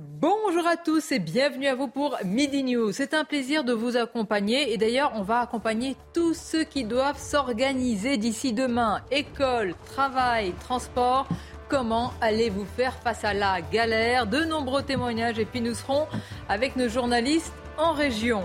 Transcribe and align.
Bonjour 0.00 0.66
à 0.66 0.76
tous 0.76 1.12
et 1.12 1.20
bienvenue 1.20 1.68
à 1.68 1.76
vous 1.76 1.86
pour 1.86 2.16
Midi 2.24 2.64
News. 2.64 2.90
C'est 2.90 3.14
un 3.14 3.22
plaisir 3.22 3.62
de 3.62 3.72
vous 3.72 3.96
accompagner 3.96 4.72
et 4.72 4.76
d'ailleurs 4.76 5.12
on 5.14 5.22
va 5.22 5.38
accompagner 5.38 5.96
tous 6.12 6.34
ceux 6.34 6.64
qui 6.64 6.82
doivent 6.82 7.20
s'organiser 7.20 8.16
d'ici 8.16 8.52
demain. 8.52 9.02
École, 9.12 9.76
travail, 9.86 10.52
transport. 10.58 11.28
Comment 11.68 12.12
allez-vous 12.20 12.64
faire 12.76 12.94
face 13.04 13.22
à 13.22 13.34
la 13.34 13.60
galère? 13.60 14.26
De 14.26 14.44
nombreux 14.44 14.82
témoignages 14.82 15.38
et 15.38 15.44
puis 15.44 15.60
nous 15.60 15.74
serons 15.74 16.08
avec 16.48 16.74
nos 16.74 16.88
journalistes 16.88 17.52
en 17.78 17.92
région. 17.92 18.42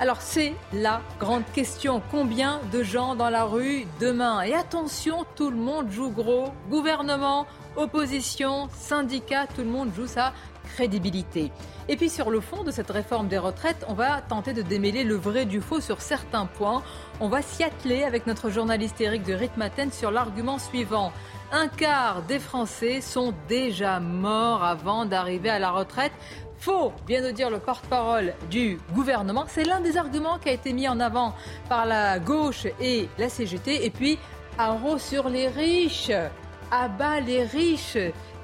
Alors 0.00 0.20
c'est 0.20 0.54
la 0.72 1.02
grande 1.20 1.44
question. 1.52 2.02
Combien 2.10 2.58
de 2.72 2.82
gens 2.82 3.14
dans 3.14 3.30
la 3.30 3.44
rue 3.44 3.86
demain? 4.00 4.42
Et 4.42 4.54
attention, 4.54 5.24
tout 5.36 5.50
le 5.50 5.56
monde 5.56 5.90
joue 5.90 6.10
gros. 6.10 6.48
Gouvernement, 6.68 7.46
opposition, 7.76 8.68
syndicats, 8.72 9.46
tout 9.46 9.60
le 9.60 9.68
monde 9.68 9.90
joue 9.94 10.06
sa 10.06 10.32
crédibilité. 10.74 11.50
Et 11.88 11.96
puis 11.96 12.08
sur 12.08 12.30
le 12.30 12.40
fond 12.40 12.62
de 12.62 12.70
cette 12.70 12.90
réforme 12.90 13.28
des 13.28 13.38
retraites, 13.38 13.84
on 13.88 13.94
va 13.94 14.20
tenter 14.20 14.52
de 14.52 14.62
démêler 14.62 15.04
le 15.04 15.16
vrai 15.16 15.44
du 15.44 15.60
faux 15.60 15.80
sur 15.80 16.00
certains 16.00 16.46
points. 16.46 16.82
On 17.20 17.28
va 17.28 17.42
s'y 17.42 17.64
atteler 17.64 18.04
avec 18.04 18.26
notre 18.26 18.50
journaliste 18.50 19.00
Eric 19.00 19.24
de 19.24 19.34
Ritmaten 19.34 19.90
sur 19.90 20.10
l'argument 20.10 20.58
suivant. 20.58 21.12
Un 21.52 21.68
quart 21.68 22.22
des 22.22 22.38
Français 22.38 23.00
sont 23.00 23.34
déjà 23.48 23.98
morts 23.98 24.62
avant 24.62 25.04
d'arriver 25.04 25.50
à 25.50 25.58
la 25.58 25.70
retraite. 25.70 26.12
Faux, 26.58 26.92
vient 27.08 27.22
de 27.22 27.30
dire 27.30 27.50
le 27.50 27.58
porte-parole 27.58 28.34
du 28.50 28.78
gouvernement. 28.94 29.46
C'est 29.48 29.64
l'un 29.64 29.80
des 29.80 29.96
arguments 29.96 30.38
qui 30.38 30.50
a 30.50 30.52
été 30.52 30.72
mis 30.72 30.86
en 30.86 31.00
avant 31.00 31.34
par 31.68 31.86
la 31.86 32.18
gauche 32.18 32.66
et 32.80 33.08
la 33.18 33.28
CGT. 33.28 33.84
Et 33.84 33.90
puis, 33.90 34.18
haro 34.58 34.98
sur 34.98 35.28
les 35.28 35.48
riches, 35.48 36.12
abat 36.70 37.20
les 37.20 37.44
riches, 37.44 37.98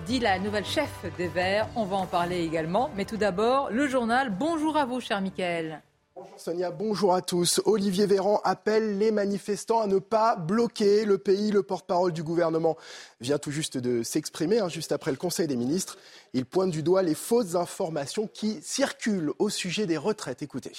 dit 0.06 0.20
la 0.20 0.38
nouvelle 0.38 0.64
chef 0.64 0.90
des 1.18 1.26
Verts. 1.26 1.68
On 1.74 1.84
va 1.84 1.96
en 1.96 2.06
parler 2.06 2.44
également. 2.44 2.90
Mais 2.96 3.04
tout 3.04 3.16
d'abord, 3.16 3.70
le 3.70 3.88
journal. 3.88 4.30
Bonjour 4.30 4.76
à 4.76 4.86
vous, 4.86 5.00
cher 5.00 5.20
Michael. 5.20 5.82
Bonjour 6.14 6.38
Sonia, 6.38 6.70
bonjour 6.70 7.12
à 7.12 7.20
tous. 7.20 7.60
Olivier 7.64 8.06
Véran 8.06 8.40
appelle 8.44 8.98
les 8.98 9.10
manifestants 9.10 9.80
à 9.80 9.86
ne 9.86 9.98
pas 9.98 10.36
bloquer 10.36 11.04
le 11.04 11.18
pays. 11.18 11.50
Le 11.50 11.62
porte-parole 11.62 12.12
du 12.12 12.22
gouvernement 12.22 12.76
vient 13.20 13.38
tout 13.38 13.50
juste 13.50 13.78
de 13.78 14.02
s'exprimer, 14.02 14.60
hein, 14.60 14.68
juste 14.68 14.92
après 14.92 15.10
le 15.10 15.16
Conseil 15.16 15.48
des 15.48 15.56
ministres. 15.56 15.98
Il 16.32 16.46
pointe 16.46 16.70
du 16.70 16.82
doigt 16.82 17.02
les 17.02 17.14
fausses 17.14 17.56
informations 17.56 18.28
qui 18.32 18.60
circulent 18.62 19.32
au 19.40 19.50
sujet 19.50 19.86
des 19.86 19.98
retraites. 19.98 20.40
Écoutez. 20.40 20.72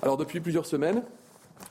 Alors 0.00 0.16
depuis 0.16 0.40
plusieurs 0.40 0.66
semaines, 0.66 1.02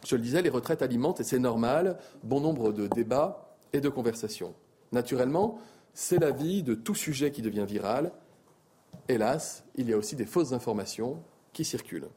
je 0.05 0.15
le 0.15 0.21
disais, 0.21 0.41
les 0.41 0.49
retraites 0.49 0.81
alimentent, 0.81 1.21
et 1.21 1.23
c'est 1.23 1.39
normal, 1.39 1.97
bon 2.23 2.41
nombre 2.41 2.73
de 2.73 2.87
débats 2.87 3.55
et 3.73 3.79
de 3.79 3.89
conversations. 3.89 4.53
Naturellement, 4.91 5.59
c'est 5.93 6.19
la 6.19 6.31
vie 6.31 6.63
de 6.63 6.73
tout 6.73 6.95
sujet 6.95 7.31
qui 7.31 7.41
devient 7.41 7.65
viral. 7.67 8.11
Hélas, 9.07 9.63
il 9.75 9.89
y 9.89 9.93
a 9.93 9.97
aussi 9.97 10.15
des 10.15 10.25
fausses 10.25 10.53
informations 10.53 11.21
qui 11.53 11.65
circulent. 11.65 12.09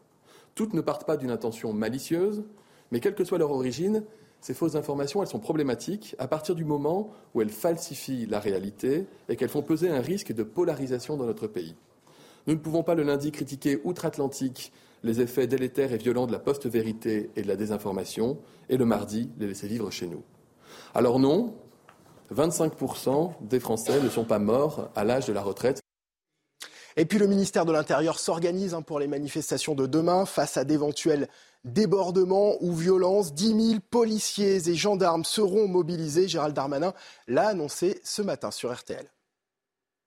Toutes 0.54 0.74
ne 0.74 0.80
partent 0.80 1.06
pas 1.06 1.16
d'une 1.16 1.30
intention 1.30 1.72
malicieuse, 1.72 2.44
mais 2.90 3.00
quelle 3.00 3.14
que 3.14 3.24
soit 3.24 3.38
leur 3.38 3.50
origine, 3.50 4.04
ces 4.40 4.54
fausses 4.54 4.76
informations, 4.76 5.22
elles 5.22 5.28
sont 5.28 5.40
problématiques 5.40 6.14
à 6.18 6.28
partir 6.28 6.54
du 6.54 6.64
moment 6.64 7.10
où 7.34 7.40
elles 7.40 7.48
falsifient 7.48 8.26
la 8.26 8.38
réalité 8.38 9.06
et 9.28 9.36
qu'elles 9.36 9.48
font 9.48 9.62
peser 9.62 9.88
un 9.88 10.00
risque 10.00 10.32
de 10.32 10.42
polarisation 10.42 11.16
dans 11.16 11.24
notre 11.24 11.46
pays. 11.46 11.74
Nous 12.46 12.54
ne 12.54 12.58
pouvons 12.58 12.82
pas 12.82 12.94
le 12.94 13.04
lundi 13.04 13.32
critiquer 13.32 13.80
outre-Atlantique 13.84 14.70
les 15.02 15.20
effets 15.20 15.46
délétères 15.46 15.92
et 15.92 15.96
violents 15.96 16.26
de 16.26 16.32
la 16.32 16.38
post-vérité 16.38 17.30
et 17.36 17.42
de 17.42 17.48
la 17.48 17.56
désinformation, 17.56 18.38
et 18.68 18.76
le 18.76 18.84
mardi 18.84 19.30
les 19.38 19.46
laisser 19.46 19.66
vivre 19.66 19.90
chez 19.90 20.06
nous. 20.06 20.22
Alors 20.94 21.18
non, 21.18 21.54
25% 22.32 23.34
des 23.40 23.60
Français 23.60 24.00
ne 24.00 24.08
sont 24.08 24.24
pas 24.24 24.38
morts 24.38 24.90
à 24.94 25.04
l'âge 25.04 25.26
de 25.26 25.32
la 25.32 25.42
retraite. 25.42 25.80
Et 26.96 27.06
puis 27.06 27.18
le 27.18 27.26
ministère 27.26 27.64
de 27.64 27.72
l'Intérieur 27.72 28.20
s'organise 28.20 28.72
hein, 28.72 28.82
pour 28.82 29.00
les 29.00 29.08
manifestations 29.08 29.74
de 29.74 29.86
demain 29.86 30.26
face 30.26 30.56
à 30.56 30.64
d'éventuels 30.64 31.28
débordements 31.64 32.54
ou 32.60 32.72
violences. 32.72 33.34
10 33.34 33.68
000 33.68 33.80
policiers 33.90 34.68
et 34.68 34.74
gendarmes 34.74 35.24
seront 35.24 35.66
mobilisés. 35.66 36.28
Gérald 36.28 36.54
Darmanin 36.54 36.94
l'a 37.26 37.48
annoncé 37.48 38.00
ce 38.04 38.22
matin 38.22 38.52
sur 38.52 38.72
RTL. 38.72 39.10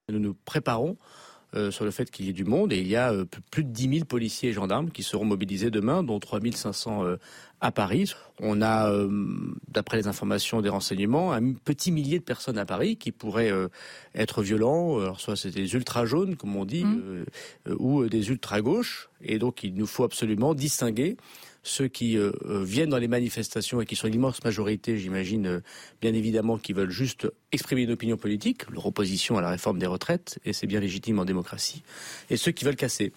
Nous 0.10 0.20
nous 0.20 0.34
préparons 0.34 0.96
sur 1.72 1.85
le 1.85 1.91
fait 1.91 2.09
qu'il 2.12 2.25
y 2.25 2.29
ait 2.29 2.34
du 2.34 2.45
monde 2.45 2.72
et 2.73 2.79
il 2.79 2.88
y 2.88 2.95
a 2.95 3.12
euh, 3.12 3.25
plus 3.51 3.63
de 3.63 3.69
10 3.69 3.90
000 3.90 4.06
policiers 4.06 4.50
et 4.50 4.53
gendarmes 4.53 4.91
qui 4.91 5.03
seront 5.03 5.25
mobilisés 5.25 5.72
demain, 5.72 6.03
dont 6.03 6.19
3 6.19 6.40
500 6.53 7.03
euh, 7.03 7.18
à 7.62 7.72
Paris. 7.72 8.13
On 8.40 8.62
a, 8.62 8.91
d'après 9.68 9.97
les 9.97 10.07
informations 10.07 10.62
des 10.62 10.69
renseignements, 10.69 11.34
un 11.34 11.53
petit 11.53 11.91
millier 11.91 12.19
de 12.19 12.23
personnes 12.23 12.59
à 12.59 12.66
Paris 12.66 12.97
qui 12.97 13.12
pourraient 13.12 13.51
être 14.13 14.44
violents, 14.44 15.00
alors 15.00 15.19
soit 15.19 15.35
c'est 15.35 15.50
des 15.50 15.73
ultra 15.73 16.06
jaunes 16.06 16.35
comme 16.35 16.56
on 16.56 16.66
dit, 16.66 16.85
mmh. 16.85 17.25
ou 17.79 18.07
des 18.09 18.29
ultra 18.29 18.62
gauches, 18.62 19.09
et 19.24 19.39
donc 19.39 19.63
il 19.63 19.74
nous 19.74 19.88
faut 19.88 20.03
absolument 20.03 20.53
distinguer 20.53 21.18
ceux 21.63 21.88
qui 21.88 22.18
euh, 22.18 22.31
euh, 22.45 22.63
viennent 22.63 22.90
dans 22.90 22.97
les 22.97 23.07
manifestations 23.07 23.81
et 23.81 23.85
qui 23.85 23.95
sont 23.95 24.07
l'immense 24.07 24.44
majorité, 24.44 24.97
j'imagine, 24.97 25.47
euh, 25.47 25.59
bien 26.01 26.13
évidemment, 26.13 26.57
qui 26.57 26.73
veulent 26.73 26.91
juste 26.91 27.28
exprimer 27.51 27.84
une 27.84 27.91
opinion 27.91 28.18
politique, 28.18 28.69
leur 28.69 28.85
opposition 28.85 29.38
à 29.38 29.41
la 29.41 29.50
réforme 29.50 29.79
des 29.79 29.88
retraites, 29.88 30.40
et 30.45 30.53
c'est 30.53 30.68
bien 30.68 30.79
légitime 30.79 31.19
en 31.19 31.25
démocratie, 31.25 31.84
et 32.29 32.38
ceux 32.38 32.51
qui 32.51 32.66
veulent 32.66 32.75
casser. 32.75 33.12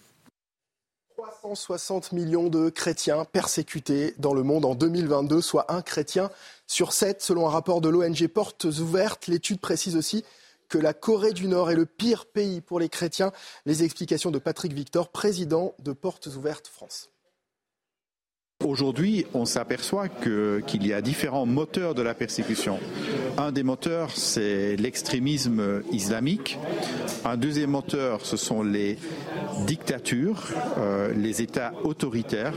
360 1.17 2.13
millions 2.13 2.49
de 2.49 2.69
chrétiens 2.69 3.25
persécutés 3.25 4.15
dans 4.17 4.33
le 4.33 4.43
monde 4.43 4.65
en 4.65 4.73
2022, 4.73 5.41
soit 5.41 5.71
un 5.71 5.81
chrétien 5.81 6.31
sur 6.67 6.93
sept, 6.93 7.21
selon 7.21 7.47
un 7.47 7.51
rapport 7.51 7.79
de 7.79 7.89
l'ONG 7.89 8.27
Portes 8.27 8.65
Ouvertes. 8.65 9.27
L'étude 9.27 9.59
précise 9.59 9.95
aussi 9.95 10.23
que 10.67 10.79
la 10.79 10.93
Corée 10.93 11.33
du 11.33 11.47
Nord 11.47 11.69
est 11.69 11.75
le 11.75 11.85
pire 11.85 12.25
pays 12.25 12.61
pour 12.61 12.79
les 12.79 12.89
chrétiens. 12.89 13.31
Les 13.65 13.83
explications 13.83 14.31
de 14.31 14.39
Patrick 14.39 14.73
Victor, 14.73 15.09
président 15.09 15.75
de 15.79 15.91
Portes 15.91 16.27
Ouvertes 16.27 16.67
France. 16.67 17.10
Aujourd'hui, 18.63 19.25
on 19.33 19.45
s'aperçoit 19.45 20.07
qu'il 20.07 20.85
y 20.85 20.93
a 20.93 21.01
différents 21.01 21.45
moteurs 21.45 21.95
de 21.95 22.01
la 22.01 22.13
persécution. 22.13 22.79
Un 23.37 23.51
des 23.51 23.63
moteurs, 23.63 24.11
c'est 24.15 24.75
l'extrémisme 24.75 25.81
islamique. 25.91 26.59
Un 27.25 27.37
deuxième 27.37 27.71
moteur, 27.71 28.25
ce 28.25 28.37
sont 28.37 28.61
les 28.61 28.97
dictatures, 29.65 30.47
euh, 30.77 31.11
les 31.15 31.41
États 31.41 31.73
autoritaires, 31.83 32.53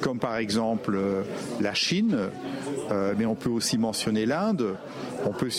comme 0.00 0.18
par 0.18 0.36
exemple 0.36 0.94
euh, 0.94 1.22
la 1.60 1.74
Chine, 1.74 2.16
euh, 2.90 3.14
mais 3.16 3.26
on 3.26 3.34
peut 3.34 3.50
aussi 3.50 3.78
mentionner 3.78 4.26
l'Inde. 4.26 4.76
On 5.24 5.32
peut 5.32 5.50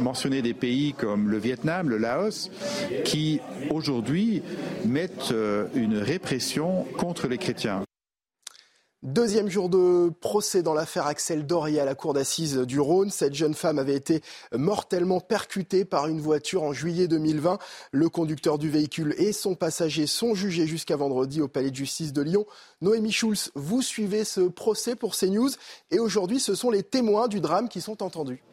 mentionner 0.00 0.42
des 0.42 0.54
pays 0.54 0.94
comme 0.94 1.28
le 1.28 1.38
Vietnam, 1.38 1.88
le 1.88 1.98
Laos, 1.98 2.50
qui 3.04 3.40
aujourd'hui 3.70 4.42
mettent 4.84 5.32
une 5.74 5.98
répression 5.98 6.86
contre 6.96 7.28
les 7.28 7.38
chrétiens. 7.38 7.82
Deuxième 9.02 9.48
jour 9.48 9.68
de 9.68 10.12
procès 10.20 10.62
dans 10.62 10.74
l'affaire 10.74 11.08
Axel 11.08 11.44
Dorier 11.44 11.80
à 11.80 11.84
la 11.84 11.96
cour 11.96 12.14
d'assises 12.14 12.58
du 12.58 12.78
Rhône. 12.78 13.10
Cette 13.10 13.34
jeune 13.34 13.54
femme 13.54 13.80
avait 13.80 13.96
été 13.96 14.22
mortellement 14.52 15.18
percutée 15.18 15.84
par 15.84 16.06
une 16.06 16.20
voiture 16.20 16.62
en 16.62 16.72
juillet 16.72 17.08
2020. 17.08 17.58
Le 17.90 18.08
conducteur 18.08 18.58
du 18.58 18.70
véhicule 18.70 19.16
et 19.18 19.32
son 19.32 19.56
passager 19.56 20.06
sont 20.06 20.36
jugés 20.36 20.68
jusqu'à 20.68 20.94
vendredi 20.94 21.40
au 21.40 21.48
palais 21.48 21.72
de 21.72 21.76
justice 21.76 22.12
de 22.12 22.22
Lyon. 22.22 22.46
Noémie 22.80 23.10
Schulz, 23.10 23.50
vous 23.56 23.82
suivez 23.82 24.22
ce 24.22 24.42
procès 24.42 24.94
pour 24.94 25.16
CNews 25.16 25.50
et 25.90 25.98
aujourd'hui 25.98 26.38
ce 26.38 26.54
sont 26.54 26.70
les 26.70 26.84
témoins 26.84 27.26
du 27.26 27.40
drame 27.40 27.68
qui 27.68 27.80
sont 27.80 28.04
entendus. 28.04 28.44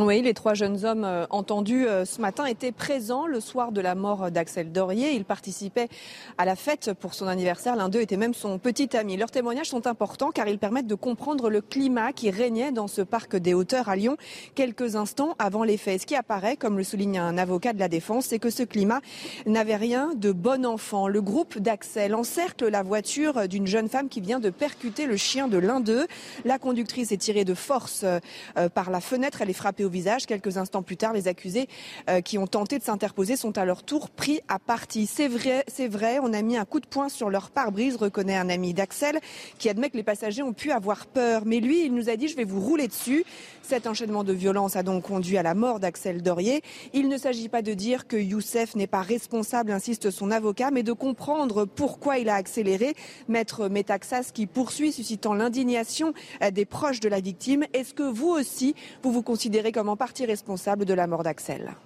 Oui, 0.00 0.22
les 0.22 0.32
trois 0.32 0.54
jeunes 0.54 0.84
hommes 0.84 1.04
euh, 1.04 1.26
entendus 1.30 1.88
euh, 1.88 2.04
ce 2.04 2.20
matin 2.20 2.44
étaient 2.44 2.70
présents 2.70 3.26
le 3.26 3.40
soir 3.40 3.72
de 3.72 3.80
la 3.80 3.96
mort 3.96 4.30
d'Axel 4.30 4.70
Dorier. 4.70 5.12
Ils 5.12 5.24
participaient 5.24 5.88
à 6.36 6.44
la 6.44 6.54
fête 6.54 6.92
pour 6.92 7.14
son 7.14 7.26
anniversaire. 7.26 7.74
L'un 7.74 7.88
d'eux 7.88 8.00
était 8.00 8.16
même 8.16 8.32
son 8.32 8.60
petit 8.60 8.96
ami. 8.96 9.16
Leurs 9.16 9.32
témoignages 9.32 9.70
sont 9.70 9.88
importants 9.88 10.30
car 10.30 10.46
ils 10.46 10.60
permettent 10.60 10.86
de 10.86 10.94
comprendre 10.94 11.50
le 11.50 11.60
climat 11.60 12.12
qui 12.12 12.30
régnait 12.30 12.70
dans 12.70 12.86
ce 12.86 13.02
parc 13.02 13.34
des 13.34 13.54
hauteurs 13.54 13.88
à 13.88 13.96
Lyon 13.96 14.16
quelques 14.54 14.94
instants 14.94 15.34
avant 15.40 15.64
les 15.64 15.76
faits. 15.76 16.02
Ce 16.02 16.06
qui 16.06 16.14
apparaît, 16.14 16.56
comme 16.56 16.78
le 16.78 16.84
souligne 16.84 17.18
un 17.18 17.36
avocat 17.36 17.72
de 17.72 17.80
la 17.80 17.88
défense, 17.88 18.26
c'est 18.26 18.38
que 18.38 18.50
ce 18.50 18.62
climat 18.62 19.00
n'avait 19.46 19.74
rien 19.74 20.12
de 20.14 20.30
bon 20.30 20.64
enfant. 20.64 21.08
Le 21.08 21.22
groupe 21.22 21.58
d'Axel 21.58 22.14
encercle 22.14 22.68
la 22.68 22.84
voiture 22.84 23.48
d'une 23.48 23.66
jeune 23.66 23.88
femme 23.88 24.08
qui 24.08 24.20
vient 24.20 24.38
de 24.38 24.50
percuter 24.50 25.06
le 25.06 25.16
chien 25.16 25.48
de 25.48 25.58
l'un 25.58 25.80
d'eux. 25.80 26.06
La 26.44 26.60
conductrice 26.60 27.10
est 27.10 27.16
tirée 27.16 27.44
de 27.44 27.54
force 27.54 28.04
euh, 28.04 28.68
par 28.68 28.90
la 28.90 29.00
fenêtre. 29.00 29.42
Elle 29.42 29.50
est 29.50 29.54
frappée 29.54 29.87
visage. 29.88 30.26
Quelques 30.26 30.56
instants 30.56 30.82
plus 30.82 30.96
tard, 30.96 31.12
les 31.12 31.28
accusés 31.28 31.68
euh, 32.08 32.20
qui 32.20 32.38
ont 32.38 32.46
tenté 32.46 32.78
de 32.78 32.84
s'interposer 32.84 33.36
sont 33.36 33.56
à 33.58 33.64
leur 33.64 33.82
tour 33.82 34.10
pris 34.10 34.40
à 34.48 34.58
partie. 34.58 35.06
C'est 35.06 35.28
vrai, 35.28 35.64
c'est 35.68 35.88
vrai, 35.88 36.18
on 36.22 36.32
a 36.32 36.42
mis 36.42 36.56
un 36.56 36.64
coup 36.64 36.80
de 36.80 36.86
poing 36.86 37.08
sur 37.08 37.30
leur 37.30 37.50
pare-brise, 37.50 37.96
reconnaît 37.96 38.36
un 38.36 38.48
ami 38.48 38.74
d'Axel, 38.74 39.20
qui 39.58 39.68
admet 39.68 39.90
que 39.90 39.96
les 39.96 40.02
passagers 40.02 40.42
ont 40.42 40.52
pu 40.52 40.70
avoir 40.70 41.06
peur. 41.06 41.42
Mais 41.46 41.60
lui, 41.60 41.84
il 41.84 41.94
nous 41.94 42.10
a 42.10 42.16
dit, 42.16 42.28
je 42.28 42.36
vais 42.36 42.44
vous 42.44 42.60
rouler 42.60 42.88
dessus. 42.88 43.24
Cet 43.62 43.86
enchaînement 43.86 44.24
de 44.24 44.32
violence 44.32 44.76
a 44.76 44.82
donc 44.82 45.04
conduit 45.04 45.36
à 45.36 45.42
la 45.42 45.54
mort 45.54 45.78
d'Axel 45.78 46.22
Dorier. 46.22 46.62
Il 46.94 47.08
ne 47.08 47.18
s'agit 47.18 47.48
pas 47.48 47.62
de 47.62 47.74
dire 47.74 48.06
que 48.06 48.16
Youssef 48.16 48.74
n'est 48.74 48.86
pas 48.86 49.02
responsable, 49.02 49.70
insiste 49.72 50.10
son 50.10 50.30
avocat, 50.30 50.70
mais 50.70 50.82
de 50.82 50.92
comprendre 50.92 51.66
pourquoi 51.66 52.18
il 52.18 52.28
a 52.28 52.34
accéléré. 52.34 52.94
Maître 53.28 53.68
Metaxas 53.68 54.30
qui 54.32 54.46
poursuit, 54.46 54.90
suscitant 54.90 55.34
l'indignation 55.34 56.14
euh, 56.42 56.50
des 56.50 56.64
proches 56.64 57.00
de 57.00 57.08
la 57.08 57.20
victime. 57.20 57.64
Est-ce 57.74 57.94
que 57.94 58.02
vous 58.02 58.30
aussi, 58.30 58.74
vous 59.02 59.12
vous 59.12 59.22
considérez 59.22 59.70
comme 59.70 59.77
en 59.86 59.96
partie 59.96 60.26
responsable 60.26 60.84
de 60.84 60.94
la 60.94 61.06
mort 61.06 61.22
d'Axel. 61.22 61.76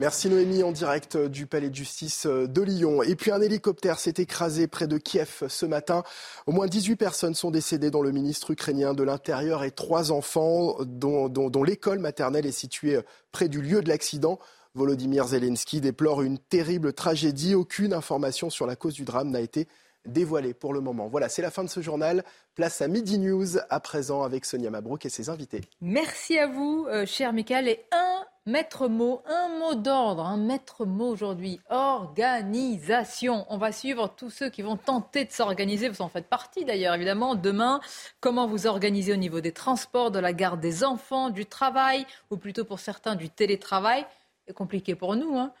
Merci 0.00 0.28
Noémie 0.28 0.62
en 0.62 0.70
direct 0.70 1.16
du 1.16 1.46
palais 1.46 1.70
de 1.70 1.74
justice 1.74 2.26
de 2.26 2.62
Lyon. 2.62 3.02
Et 3.02 3.16
puis 3.16 3.32
un 3.32 3.40
hélicoptère 3.40 3.98
s'est 3.98 4.14
écrasé 4.18 4.68
près 4.68 4.86
de 4.86 4.96
Kiev 4.96 5.42
ce 5.48 5.66
matin. 5.66 6.04
Au 6.46 6.52
moins 6.52 6.68
18 6.68 6.94
personnes 6.94 7.34
sont 7.34 7.50
décédées 7.50 7.90
dont 7.90 8.02
le 8.02 8.12
ministre 8.12 8.52
ukrainien 8.52 8.94
de 8.94 9.02
l'Intérieur 9.02 9.64
et 9.64 9.72
trois 9.72 10.12
enfants 10.12 10.76
dont, 10.84 11.28
dont 11.28 11.64
l'école 11.64 11.98
maternelle 11.98 12.46
est 12.46 12.52
située 12.52 13.00
près 13.32 13.48
du 13.48 13.60
lieu 13.60 13.82
de 13.82 13.88
l'accident. 13.88 14.38
Volodymyr 14.74 15.26
Zelensky 15.26 15.80
déplore 15.80 16.22
une 16.22 16.38
terrible 16.38 16.92
tragédie. 16.92 17.56
Aucune 17.56 17.92
information 17.92 18.50
sur 18.50 18.66
la 18.66 18.76
cause 18.76 18.94
du 18.94 19.04
drame 19.04 19.30
n'a 19.30 19.40
été 19.40 19.66
dévoilée 20.06 20.54
pour 20.54 20.72
le 20.72 20.80
moment. 20.80 21.08
Voilà, 21.08 21.28
c'est 21.28 21.42
la 21.42 21.50
fin 21.50 21.64
de 21.64 21.68
ce 21.68 21.80
journal. 21.80 22.24
Place 22.54 22.80
à 22.80 22.88
Midi 22.88 23.18
News 23.18 23.58
à 23.70 23.80
présent 23.80 24.22
avec 24.22 24.44
Sonia 24.44 24.70
Mabrouk 24.70 25.04
et 25.06 25.08
ses 25.08 25.28
invités. 25.28 25.62
Merci 25.80 26.38
à 26.38 26.46
vous, 26.46 26.86
euh, 26.88 27.06
cher 27.06 27.32
Michael. 27.32 27.68
Et 27.68 27.84
un 27.92 28.24
maître 28.46 28.88
mot, 28.88 29.22
un 29.26 29.48
mot 29.58 29.74
d'ordre, 29.74 30.24
un 30.24 30.38
maître 30.38 30.84
mot 30.84 31.08
aujourd'hui, 31.08 31.60
organisation. 31.68 33.46
On 33.48 33.58
va 33.58 33.72
suivre 33.72 34.12
tous 34.16 34.30
ceux 34.30 34.48
qui 34.48 34.62
vont 34.62 34.76
tenter 34.76 35.24
de 35.24 35.30
s'organiser. 35.30 35.88
Vous 35.88 36.02
en 36.02 36.08
faites 36.08 36.28
partie 36.28 36.64
d'ailleurs, 36.64 36.94
évidemment. 36.94 37.34
Demain, 37.34 37.80
comment 38.20 38.46
vous 38.46 38.66
organisez 38.66 39.12
au 39.12 39.16
niveau 39.16 39.40
des 39.40 39.52
transports, 39.52 40.10
de 40.10 40.18
la 40.18 40.32
garde 40.32 40.60
des 40.60 40.82
enfants, 40.82 41.30
du 41.30 41.46
travail, 41.46 42.06
ou 42.30 42.36
plutôt 42.36 42.64
pour 42.64 42.80
certains 42.80 43.14
du 43.14 43.28
télétravail? 43.28 44.06
C'est 44.46 44.54
compliqué 44.54 44.94
pour 44.94 45.14
nous, 45.14 45.36
hein 45.36 45.52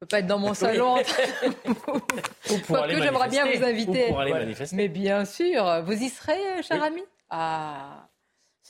peux 0.00 0.06
pas 0.06 0.20
être 0.20 0.26
dans 0.26 0.38
mon 0.38 0.54
salon. 0.54 0.96
que 0.96 1.02
j'aimerais 3.02 3.28
bien 3.28 3.46
vous 3.46 3.64
inviter. 3.64 4.14
Mais 4.72 4.88
bien 4.88 5.24
sûr, 5.24 5.82
vous 5.84 5.92
y 5.92 6.08
serez, 6.08 6.62
cher 6.62 6.82
ami? 6.82 7.02
Ah, 7.28 8.08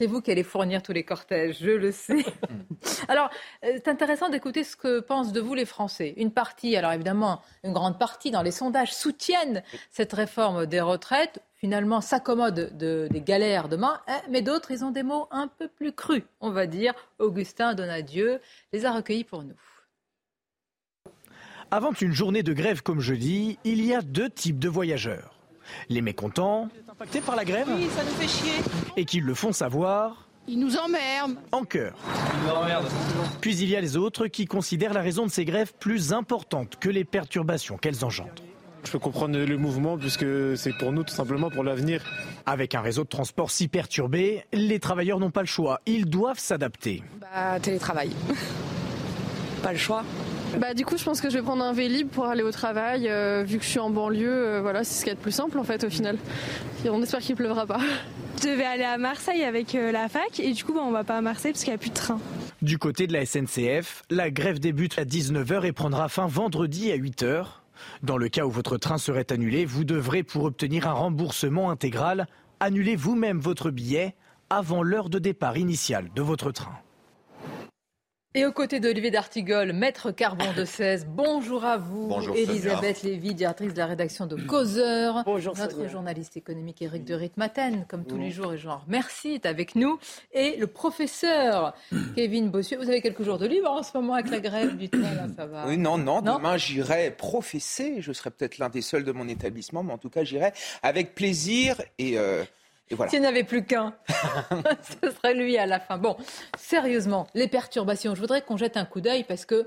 c'est 0.00 0.06
vous 0.06 0.22
qui 0.22 0.30
allez 0.30 0.44
fournir 0.44 0.82
tous 0.82 0.92
les 0.92 1.04
cortèges, 1.04 1.58
je 1.60 1.72
le 1.72 1.92
sais. 1.92 2.24
alors, 3.08 3.28
euh, 3.64 3.72
c'est 3.74 3.88
intéressant 3.88 4.30
d'écouter 4.30 4.64
ce 4.64 4.74
que 4.74 5.00
pensent 5.00 5.32
de 5.32 5.42
vous 5.42 5.52
les 5.52 5.66
Français. 5.66 6.14
Une 6.16 6.30
partie, 6.30 6.74
alors 6.74 6.92
évidemment, 6.92 7.42
une 7.64 7.74
grande 7.74 7.98
partie 7.98 8.30
dans 8.30 8.40
les 8.40 8.50
sondages 8.50 8.94
soutiennent 8.94 9.62
cette 9.90 10.14
réforme 10.14 10.64
des 10.64 10.80
retraites. 10.80 11.42
Finalement, 11.56 12.00
s'accommodent 12.00 12.74
de, 12.78 13.08
des 13.10 13.20
galères 13.20 13.68
demain, 13.68 14.00
hein, 14.08 14.22
mais 14.30 14.40
d'autres, 14.40 14.70
ils 14.70 14.86
ont 14.86 14.90
des 14.90 15.02
mots 15.02 15.28
un 15.30 15.48
peu 15.48 15.68
plus 15.68 15.92
crus, 15.92 16.22
on 16.40 16.48
va 16.48 16.66
dire. 16.66 16.94
Augustin 17.18 17.74
Donadieu 17.74 18.40
les 18.72 18.86
a 18.86 18.92
recueillis 18.92 19.24
pour 19.24 19.42
nous. 19.42 19.54
Avant 21.72 21.92
une 22.00 22.12
journée 22.12 22.42
de 22.42 22.52
grève 22.52 22.82
comme 22.82 23.00
jeudi, 23.00 23.56
il 23.62 23.84
y 23.84 23.94
a 23.94 24.02
deux 24.02 24.28
types 24.28 24.58
de 24.58 24.68
voyageurs. 24.68 25.38
Les 25.88 26.00
mécontents, 26.02 26.68
impactés 26.90 27.20
par 27.20 27.36
la 27.36 27.44
grève, 27.44 27.68
oui, 27.72 27.86
ça 27.94 28.02
nous 28.02 28.10
fait 28.10 28.26
chier. 28.26 28.62
et 28.96 29.04
qui 29.04 29.20
le 29.20 29.34
font 29.34 29.52
savoir. 29.52 30.26
Ils 30.48 30.58
nous 30.58 30.76
emmerdent. 30.76 31.36
En 31.52 31.62
cœur. 31.62 31.94
Puis 33.40 33.56
il 33.58 33.68
y 33.68 33.76
a 33.76 33.80
les 33.80 33.96
autres 33.96 34.26
qui 34.26 34.46
considèrent 34.46 34.94
la 34.94 35.00
raison 35.00 35.26
de 35.26 35.30
ces 35.30 35.44
grèves 35.44 35.72
plus 35.78 36.12
importante 36.12 36.76
que 36.80 36.88
les 36.88 37.04
perturbations 37.04 37.76
qu'elles 37.76 38.04
engendrent. 38.04 38.34
Je 38.82 38.90
peux 38.90 38.98
comprendre 38.98 39.38
le 39.38 39.56
mouvement 39.56 39.96
puisque 39.96 40.26
c'est 40.56 40.76
pour 40.76 40.90
nous 40.90 41.04
tout 41.04 41.14
simplement 41.14 41.50
pour 41.50 41.62
l'avenir. 41.62 42.02
Avec 42.46 42.74
un 42.74 42.80
réseau 42.80 43.04
de 43.04 43.08
transport 43.08 43.52
si 43.52 43.68
perturbé, 43.68 44.44
les 44.52 44.80
travailleurs 44.80 45.20
n'ont 45.20 45.30
pas 45.30 45.42
le 45.42 45.46
choix. 45.46 45.80
Ils 45.86 46.06
doivent 46.06 46.40
s'adapter. 46.40 47.04
Bah, 47.20 47.60
télétravail. 47.60 48.10
pas 49.62 49.72
le 49.72 49.78
choix. 49.78 50.02
Bah 50.58 50.74
du 50.74 50.84
coup 50.84 50.96
je 50.96 51.04
pense 51.04 51.20
que 51.20 51.30
je 51.30 51.38
vais 51.38 51.42
prendre 51.42 51.64
un 51.64 51.72
Vélib 51.72 52.08
pour 52.08 52.26
aller 52.26 52.42
au 52.42 52.50
travail 52.50 53.08
euh, 53.08 53.44
vu 53.46 53.58
que 53.58 53.64
je 53.64 53.70
suis 53.70 53.78
en 53.78 53.90
banlieue 53.90 54.28
euh, 54.28 54.60
voilà 54.60 54.84
c'est 54.84 55.00
ce 55.00 55.04
qui 55.04 55.10
est 55.10 55.14
le 55.14 55.18
plus 55.18 55.32
simple 55.32 55.58
en 55.58 55.64
fait 55.64 55.84
au 55.84 55.90
final. 55.90 56.18
Et 56.84 56.90
on 56.90 57.02
espère 57.02 57.20
qu'il 57.20 57.36
pleuvra 57.36 57.66
pas. 57.66 57.80
Je 58.42 58.48
devais 58.48 58.64
aller 58.64 58.84
à 58.84 58.98
Marseille 58.98 59.44
avec 59.44 59.74
euh, 59.74 59.92
la 59.92 60.08
fac 60.08 60.40
et 60.40 60.52
du 60.52 60.64
coup 60.64 60.72
bah, 60.72 60.80
on 60.82 60.90
va 60.90 61.04
pas 61.04 61.18
à 61.18 61.20
Marseille 61.20 61.52
parce 61.52 61.62
qu'il 61.62 61.72
n'y 61.72 61.76
a 61.76 61.78
plus 61.78 61.90
de 61.90 61.94
train. 61.94 62.18
Du 62.62 62.78
côté 62.78 63.06
de 63.06 63.12
la 63.12 63.24
SNCF, 63.24 64.02
la 64.10 64.30
grève 64.30 64.58
débute 64.58 64.98
à 64.98 65.04
19h 65.04 65.64
et 65.64 65.72
prendra 65.72 66.08
fin 66.08 66.26
vendredi 66.26 66.90
à 66.90 66.96
8h. 66.96 67.46
Dans 68.02 68.18
le 68.18 68.28
cas 68.28 68.44
où 68.44 68.50
votre 68.50 68.76
train 68.76 68.98
serait 68.98 69.32
annulé, 69.32 69.64
vous 69.64 69.84
devrez 69.84 70.22
pour 70.22 70.44
obtenir 70.44 70.86
un 70.86 70.92
remboursement 70.92 71.70
intégral 71.70 72.26
annuler 72.60 72.94
vous-même 72.94 73.40
votre 73.40 73.70
billet 73.70 74.14
avant 74.50 74.82
l'heure 74.82 75.08
de 75.08 75.18
départ 75.18 75.56
initiale 75.56 76.10
de 76.14 76.22
votre 76.22 76.52
train. 76.52 76.78
Et 78.36 78.46
aux 78.46 78.52
côtés 78.52 78.78
d'Olivier 78.78 79.10
D'Artigol, 79.10 79.72
maître 79.72 80.12
Carbon 80.12 80.52
de 80.56 80.64
16, 80.64 81.08
bonjour 81.08 81.64
à 81.64 81.78
vous. 81.78 82.06
Bonjour 82.06 82.36
Elisabeth 82.36 83.02
Lévy, 83.02 83.34
directrice 83.34 83.74
de 83.74 83.78
la 83.78 83.86
rédaction 83.86 84.26
de 84.26 84.36
Causeur. 84.36 85.24
Bonjour 85.24 85.56
Notre 85.56 85.88
journaliste 85.88 86.36
économique 86.36 86.80
Éric 86.80 87.04
de 87.04 87.14
Ritmaten, 87.14 87.86
comme 87.88 88.04
tous 88.04 88.18
les 88.18 88.30
jours, 88.30 88.52
et 88.52 88.56
genre 88.56 88.84
merci, 88.86 89.30
est 89.30 89.46
avec 89.46 89.74
nous. 89.74 89.98
Et 90.32 90.54
le 90.58 90.68
professeur 90.68 91.74
Kevin 92.14 92.50
Bossuet. 92.50 92.76
Vous 92.76 92.88
avez 92.88 93.00
quelques 93.00 93.24
jours 93.24 93.38
de 93.38 93.48
libre 93.48 93.68
en 93.68 93.82
ce 93.82 93.90
moment 93.96 94.14
avec 94.14 94.30
la 94.30 94.38
grève 94.38 94.76
du 94.76 94.88
train, 94.88 95.26
ça 95.36 95.46
va 95.46 95.66
Oui, 95.66 95.76
non, 95.76 95.98
non, 95.98 96.22
demain 96.22 96.56
j'irai 96.56 97.10
professer. 97.10 97.96
Je 98.00 98.12
serai 98.12 98.30
peut-être 98.30 98.58
l'un 98.58 98.68
des 98.68 98.82
seuls 98.82 99.02
de 99.02 99.10
mon 99.10 99.26
établissement, 99.26 99.82
mais 99.82 99.92
en 99.92 99.98
tout 99.98 100.08
cas 100.08 100.22
j'irai 100.22 100.52
avec 100.84 101.16
plaisir 101.16 101.82
et. 101.98 102.16
Euh, 102.16 102.44
s'il 103.08 103.20
n'y 103.20 103.26
avait 103.26 103.44
plus 103.44 103.64
qu'un, 103.64 103.94
ce 104.08 105.10
serait 105.10 105.34
lui 105.34 105.56
à 105.56 105.66
la 105.66 105.78
fin. 105.78 105.96
Bon, 105.96 106.16
sérieusement, 106.58 107.26
les 107.34 107.46
perturbations, 107.46 108.14
je 108.14 108.20
voudrais 108.20 108.42
qu'on 108.42 108.56
jette 108.56 108.76
un 108.76 108.84
coup 108.84 109.00
d'œil 109.00 109.24
parce 109.24 109.44
que, 109.44 109.66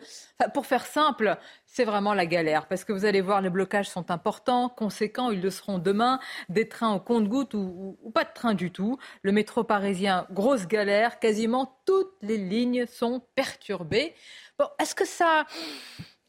pour 0.54 0.66
faire 0.66 0.86
simple, 0.86 1.38
c'est 1.66 1.86
vraiment 1.86 2.14
la 2.14 2.26
galère. 2.26 2.68
Parce 2.68 2.84
que 2.84 2.92
vous 2.92 3.06
allez 3.06 3.22
voir, 3.22 3.42
les 3.42 3.50
blocages 3.50 3.90
sont 3.90 4.12
importants, 4.12 4.70
conséquents, 4.70 5.32
ils 5.32 5.42
le 5.42 5.50
seront 5.50 5.80
demain. 5.80 6.20
Des 6.50 6.68
trains 6.68 6.94
au 6.94 7.00
compte-gouttes 7.00 7.54
ou, 7.54 7.98
pas 8.14 8.26
de 8.26 8.34
train 8.34 8.54
du 8.54 8.72
tout. 8.72 8.98
Le 9.22 9.32
métro 9.32 9.64
parisien, 9.64 10.28
grosse 10.32 10.68
galère. 10.68 11.20
Quasiment 11.20 11.80
toutes 11.86 12.14
les 12.22 12.38
lignes 12.38 12.86
sont 12.86 13.22
perturbées. 13.36 14.14
Bon, 14.60 14.68
est-ce 14.80 14.96
que 14.96 15.06
ça. 15.06 15.46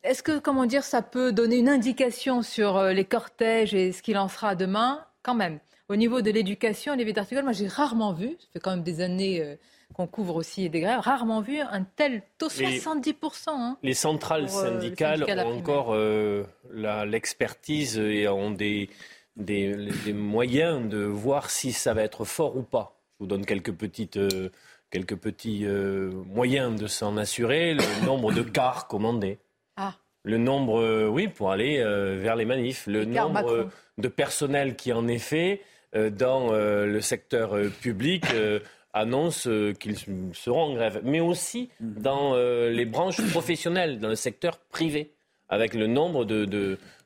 Est-ce 0.04 0.22
que, 0.22 0.38
comment 0.38 0.66
dire, 0.66 0.84
ça 0.84 1.02
peut 1.02 1.32
donner 1.32 1.56
une 1.56 1.68
indication 1.68 2.42
sur 2.42 2.76
euh, 2.76 2.92
les 2.92 3.06
cortèges 3.06 3.74
et 3.74 3.90
ce 3.90 4.02
qu'il 4.02 4.18
en 4.18 4.28
sera 4.28 4.54
demain? 4.54 5.04
Quand 5.22 5.34
même. 5.34 5.58
Au 5.90 5.96
niveau 5.96 6.22
de 6.22 6.30
l'éducation, 6.30 6.94
Olivier 6.94 7.12
d'Artigol, 7.12 7.44
moi 7.44 7.52
j'ai 7.52 7.68
rarement 7.68 8.14
vu, 8.14 8.36
ça 8.40 8.46
fait 8.54 8.60
quand 8.60 8.70
même 8.70 8.82
des 8.82 9.02
années 9.02 9.42
euh, 9.42 9.56
qu'on 9.92 10.06
couvre 10.06 10.36
aussi 10.36 10.70
des 10.70 10.80
grèves, 10.80 11.00
rarement 11.00 11.42
vu 11.42 11.60
un 11.60 11.82
tel 11.82 12.22
taux, 12.38 12.48
70%. 12.48 13.48
Hein, 13.48 13.76
les 13.82 13.92
centrales 13.92 14.44
euh, 14.44 14.48
syndicales 14.48 15.24
ont 15.44 15.58
encore 15.58 15.90
euh, 15.92 16.44
l'expertise 16.72 17.98
et 17.98 18.26
ont 18.28 18.50
des, 18.50 18.88
des, 19.36 19.74
moyens 20.14 20.88
de 20.88 21.04
voir 21.04 21.50
si 21.50 21.72
ça 21.72 21.92
va 21.92 22.02
être 22.02 22.24
fort 22.24 22.56
ou 22.56 22.62
pas. 22.62 22.98
Je 23.12 23.24
vous 23.24 23.26
donne 23.26 23.44
quelques 23.44 23.72
petites... 23.72 24.18
quelques 24.90 25.16
petits 25.16 25.66
moyens 25.66 26.80
de 26.80 26.86
s'en 26.86 27.18
assurer, 27.18 27.74
le 27.74 27.82
nombre 28.06 28.32
de 28.32 28.42
cars 28.42 28.88
commandés. 28.88 29.38
Ah. 29.76 29.94
Le 30.22 30.38
nombre, 30.38 31.08
oui, 31.08 31.28
pour 31.28 31.50
aller 31.50 31.76
vers 32.16 32.36
les 32.36 32.46
manifs. 32.46 32.86
Le 32.86 33.04
nombre 33.04 33.68
de 33.98 34.08
personnel 34.08 34.76
qui, 34.76 34.92
en 34.92 35.06
effet, 35.08 35.60
euh, 35.60 35.73
dans 35.94 36.52
euh, 36.52 36.86
le 36.86 37.00
secteur 37.00 37.56
euh, 37.56 37.68
public 37.68 38.24
annonce 38.92 39.48
qu'ils 39.80 39.98
seront 40.32 40.62
en 40.62 40.74
grève, 40.74 41.00
mais 41.02 41.20
aussi 41.20 41.70
dans 41.80 42.36
les 42.36 42.84
branches 42.84 43.20
professionnelles, 43.30 43.98
dans 43.98 44.08
le 44.08 44.14
secteur 44.14 44.58
privé, 44.58 45.10
avec 45.48 45.74
le 45.74 45.88
nombre 45.88 46.24
de, 46.24 46.44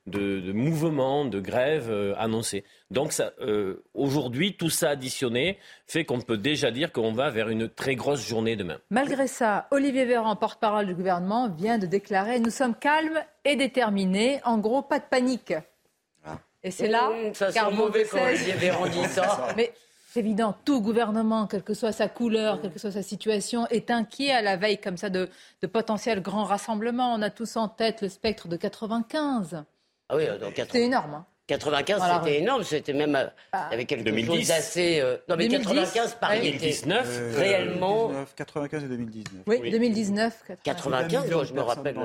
de, 0.08 0.52
mouvements, 0.52 1.24
de 1.24 1.40
grèves 1.40 1.90
euh, 1.90 2.14
annoncés. 2.18 2.64
Donc 2.90 3.12
euh, 3.40 3.82
aujourd'hui, 3.94 4.56
tout 4.56 4.70
ça 4.70 4.90
additionné 4.90 5.58
fait 5.86 6.04
qu'on 6.04 6.20
peut 6.20 6.36
déjà 6.36 6.70
dire 6.70 6.92
qu'on 6.92 7.12
va 7.12 7.30
vers 7.30 7.48
une 7.48 7.68
très 7.68 7.94
grosse 7.94 8.26
journée 8.26 8.56
demain. 8.56 8.78
Malgré 8.90 9.26
ça, 9.26 9.66
Olivier 9.70 10.04
Véran, 10.04 10.36
porte-parole 10.36 10.86
du 10.86 10.94
gouvernement, 10.94 11.48
vient 11.48 11.78
de 11.78 11.86
déclarer 11.86 12.40
Nous 12.40 12.50
sommes 12.50 12.74
calmes 12.74 13.20
et 13.44 13.56
déterminés. 13.56 14.40
En 14.44 14.58
gros, 14.58 14.82
pas 14.82 14.98
de 14.98 15.04
panique. 15.04 15.54
Et 16.68 16.70
c'est 16.70 16.88
là, 16.88 17.08
mmh, 17.08 17.34
ça 17.34 17.50
car 17.50 17.72
mauvais 17.72 18.04
quand 18.04 18.18
dit 18.88 19.04
ça. 19.08 19.48
Mais 19.56 19.72
c'est 20.10 20.20
évident, 20.20 20.54
tout 20.66 20.82
gouvernement, 20.82 21.46
quelle 21.46 21.62
que 21.62 21.72
soit 21.72 21.92
sa 21.92 22.08
couleur, 22.08 22.60
quelle 22.60 22.72
que 22.72 22.78
soit 22.78 22.92
sa 22.92 23.02
situation, 23.02 23.66
est 23.68 23.90
inquiet 23.90 24.32
à 24.32 24.42
la 24.42 24.56
veille 24.56 24.78
comme 24.78 24.98
ça 24.98 25.08
de, 25.08 25.30
de 25.62 25.66
potentiels 25.66 26.20
grands 26.20 26.44
rassemblements. 26.44 27.14
On 27.14 27.22
a 27.22 27.30
tous 27.30 27.56
en 27.56 27.68
tête 27.68 28.02
le 28.02 28.10
spectre 28.10 28.48
de 28.48 28.56
95. 28.56 29.64
Ah 30.10 30.16
oui, 30.16 30.26
donc 30.38 30.62
C'est 30.70 30.82
énorme. 30.82 31.14
Hein. 31.14 31.26
95, 31.48 32.02
c'était 32.18 32.38
énorme. 32.40 32.62
C'était 32.62 32.92
même. 32.92 33.16
Euh, 33.16 33.26
ah. 33.52 33.68
Y 33.70 33.74
avait 33.74 33.84
quelque 33.86 34.04
2010. 34.04 34.26
chose 34.26 34.48
d'assez. 34.48 35.00
Euh, 35.00 35.16
non, 35.28 35.36
mais 35.36 35.48
2010, 35.48 35.64
95, 35.64 36.18
Paris 36.20 36.40
2019, 36.42 37.06
était 37.06 37.20
euh, 37.20 37.40
réellement. 37.40 38.12
95 38.36 38.84
et 38.84 38.88
2019. 38.88 39.42
Oui, 39.46 39.70
2019. 39.70 40.42
95, 40.62 41.30
moi, 41.30 41.44
je 41.44 41.54
me 41.54 41.60
rappelle. 41.62 41.96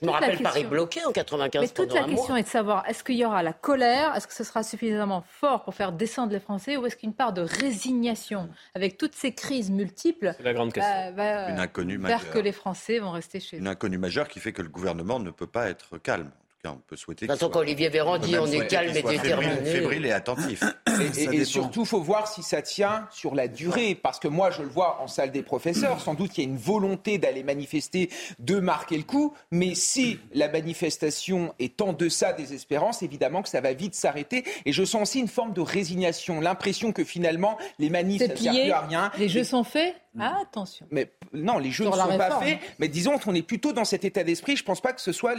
Je 0.00 0.06
me 0.06 0.10
rappelle 0.10 0.38
Paris 0.38 0.64
bloqué 0.64 1.04
en 1.04 1.12
95. 1.12 1.62
Mais 1.62 1.68
toute 1.68 1.94
la 1.94 2.04
question 2.04 2.36
est 2.36 2.42
de 2.42 2.48
savoir 2.48 2.88
est-ce 2.88 3.04
qu'il 3.04 3.16
y 3.16 3.24
aura 3.24 3.42
la 3.42 3.52
colère 3.52 4.16
Est-ce 4.16 4.26
que 4.26 4.34
ce 4.34 4.44
sera 4.44 4.64
suffisamment 4.64 5.22
fort 5.26 5.62
pour 5.62 5.74
faire 5.74 5.92
descendre 5.92 6.32
les 6.32 6.40
Français 6.40 6.76
Ou 6.76 6.86
est-ce 6.86 6.96
qu'une 6.96 7.14
part 7.14 7.32
de 7.32 7.42
résignation, 7.42 8.48
avec 8.74 8.98
toutes 8.98 9.14
ces 9.14 9.32
crises 9.32 9.70
multiples, 9.70 10.34
la 10.40 10.52
grande 10.52 10.72
question. 10.72 11.12
va 11.14 11.50
une 11.50 11.60
inconnue 11.60 12.00
faire 12.04 12.30
que 12.30 12.38
les 12.38 12.52
Français 12.52 12.98
vont 12.98 13.12
rester 13.12 13.38
chez 13.38 13.56
eux 13.56 13.60
Une 13.60 13.68
inconnue 13.68 13.98
majeure 13.98 14.28
qui 14.28 14.40
fait 14.40 14.52
que 14.52 14.62
le 14.62 14.68
gouvernement 14.68 15.20
ne 15.20 15.30
peut 15.30 15.46
pas 15.46 15.68
être 15.68 15.98
calme 15.98 16.30
on 16.64 16.80
peut 16.86 16.96
souhaiter. 16.96 17.26
De 17.26 17.32
toute 17.32 17.38
façon, 17.38 17.50
quand 17.50 17.60
Olivier 17.60 17.88
Véran 17.88 18.18
dit 18.18 18.36
on 18.38 18.46
est 18.46 18.66
calme 18.66 18.96
et 18.96 19.02
déterminé. 19.02 19.64
Fébrile, 19.64 20.06
et 20.06 20.12
attentif. 20.12 20.62
Et, 21.16 21.44
surtout, 21.44 21.82
il 21.82 21.86
faut 21.86 22.00
voir 22.00 22.26
si 22.26 22.42
ça 22.42 22.60
tient 22.60 23.06
sur 23.12 23.36
la 23.36 23.46
durée. 23.46 23.94
Parce 23.94 24.18
que 24.18 24.26
moi, 24.26 24.50
je 24.50 24.62
le 24.62 24.68
vois 24.68 25.00
en 25.00 25.06
salle 25.06 25.30
des 25.30 25.42
professeurs. 25.42 26.00
Sans 26.00 26.14
doute 26.14 26.32
qu'il 26.32 26.42
y 26.42 26.46
a 26.46 26.50
une 26.50 26.58
volonté 26.58 27.18
d'aller 27.18 27.44
manifester, 27.44 28.10
de 28.40 28.58
marquer 28.58 28.96
le 28.96 29.04
coup. 29.04 29.32
Mais 29.52 29.76
si 29.76 30.18
la 30.34 30.48
manifestation 30.48 31.54
est 31.60 31.80
en 31.80 31.92
deçà 31.92 32.32
des 32.32 32.52
espérances, 32.52 33.04
évidemment 33.04 33.42
que 33.42 33.48
ça 33.48 33.60
va 33.60 33.72
vite 33.72 33.94
s'arrêter. 33.94 34.44
Et 34.64 34.72
je 34.72 34.84
sens 34.84 35.02
aussi 35.02 35.20
une 35.20 35.28
forme 35.28 35.52
de 35.52 35.60
résignation. 35.60 36.40
L'impression 36.40 36.90
que 36.90 37.04
finalement, 37.04 37.58
les 37.78 37.90
manifs, 37.90 38.22
ne 38.22 38.34
servent 38.34 38.60
plus 38.60 38.70
à 38.72 38.80
rien. 38.80 39.12
Les 39.18 39.28
jeux 39.28 39.44
sont 39.44 39.62
faits 39.62 39.94
ah, 40.20 40.38
attention. 40.42 40.86
Mais 40.90 41.12
non, 41.32 41.58
les 41.58 41.70
jeux 41.70 41.84
ne 41.84 41.92
sont 41.92 42.18
pas 42.18 42.40
faits. 42.40 42.58
Mais 42.78 42.88
disons 42.88 43.18
qu'on 43.18 43.34
est 43.34 43.42
plutôt 43.42 43.72
dans 43.72 43.84
cet 43.84 44.04
état 44.04 44.24
d'esprit. 44.24 44.56
Je 44.56 44.62
ne 44.62 44.66
pense 44.66 44.80
pas 44.80 44.92
que 44.92 45.00
ce 45.00 45.12
soit 45.12 45.34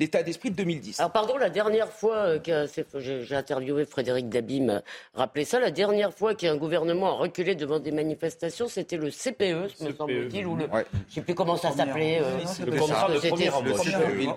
l'état 0.00 0.22
d'esprit 0.22 0.50
de 0.50 0.57
2010. 0.58 1.00
Alors, 1.00 1.12
pardon, 1.12 1.36
la 1.36 1.50
dernière 1.50 1.88
fois 1.88 2.38
que 2.38 2.66
j'ai 2.98 3.34
interviewé 3.34 3.84
Frédéric 3.84 4.28
Dabi, 4.28 4.60
m'a 4.60 4.82
rappelé 5.14 5.44
ça. 5.44 5.60
La 5.60 5.70
dernière 5.70 6.12
fois 6.12 6.34
qu'un 6.34 6.56
gouvernement 6.56 7.08
a 7.08 7.12
reculé 7.12 7.54
devant 7.54 7.78
des 7.78 7.92
manifestations, 7.92 8.68
c'était 8.68 8.96
le 8.96 9.10
CPE, 9.10 9.82
me 9.82 9.92
semble-t-il, 9.92 10.46
ou 10.46 10.56
le. 10.56 10.66
Je 10.66 10.78
ne 10.78 10.84
sais 11.14 11.20
plus 11.22 11.34
comment 11.34 11.56
ça 11.56 11.70
s'appelait. 11.72 12.20
Euh, 12.22 12.38
le 12.66 12.76
première 13.26 13.56
embauche. 13.56 13.88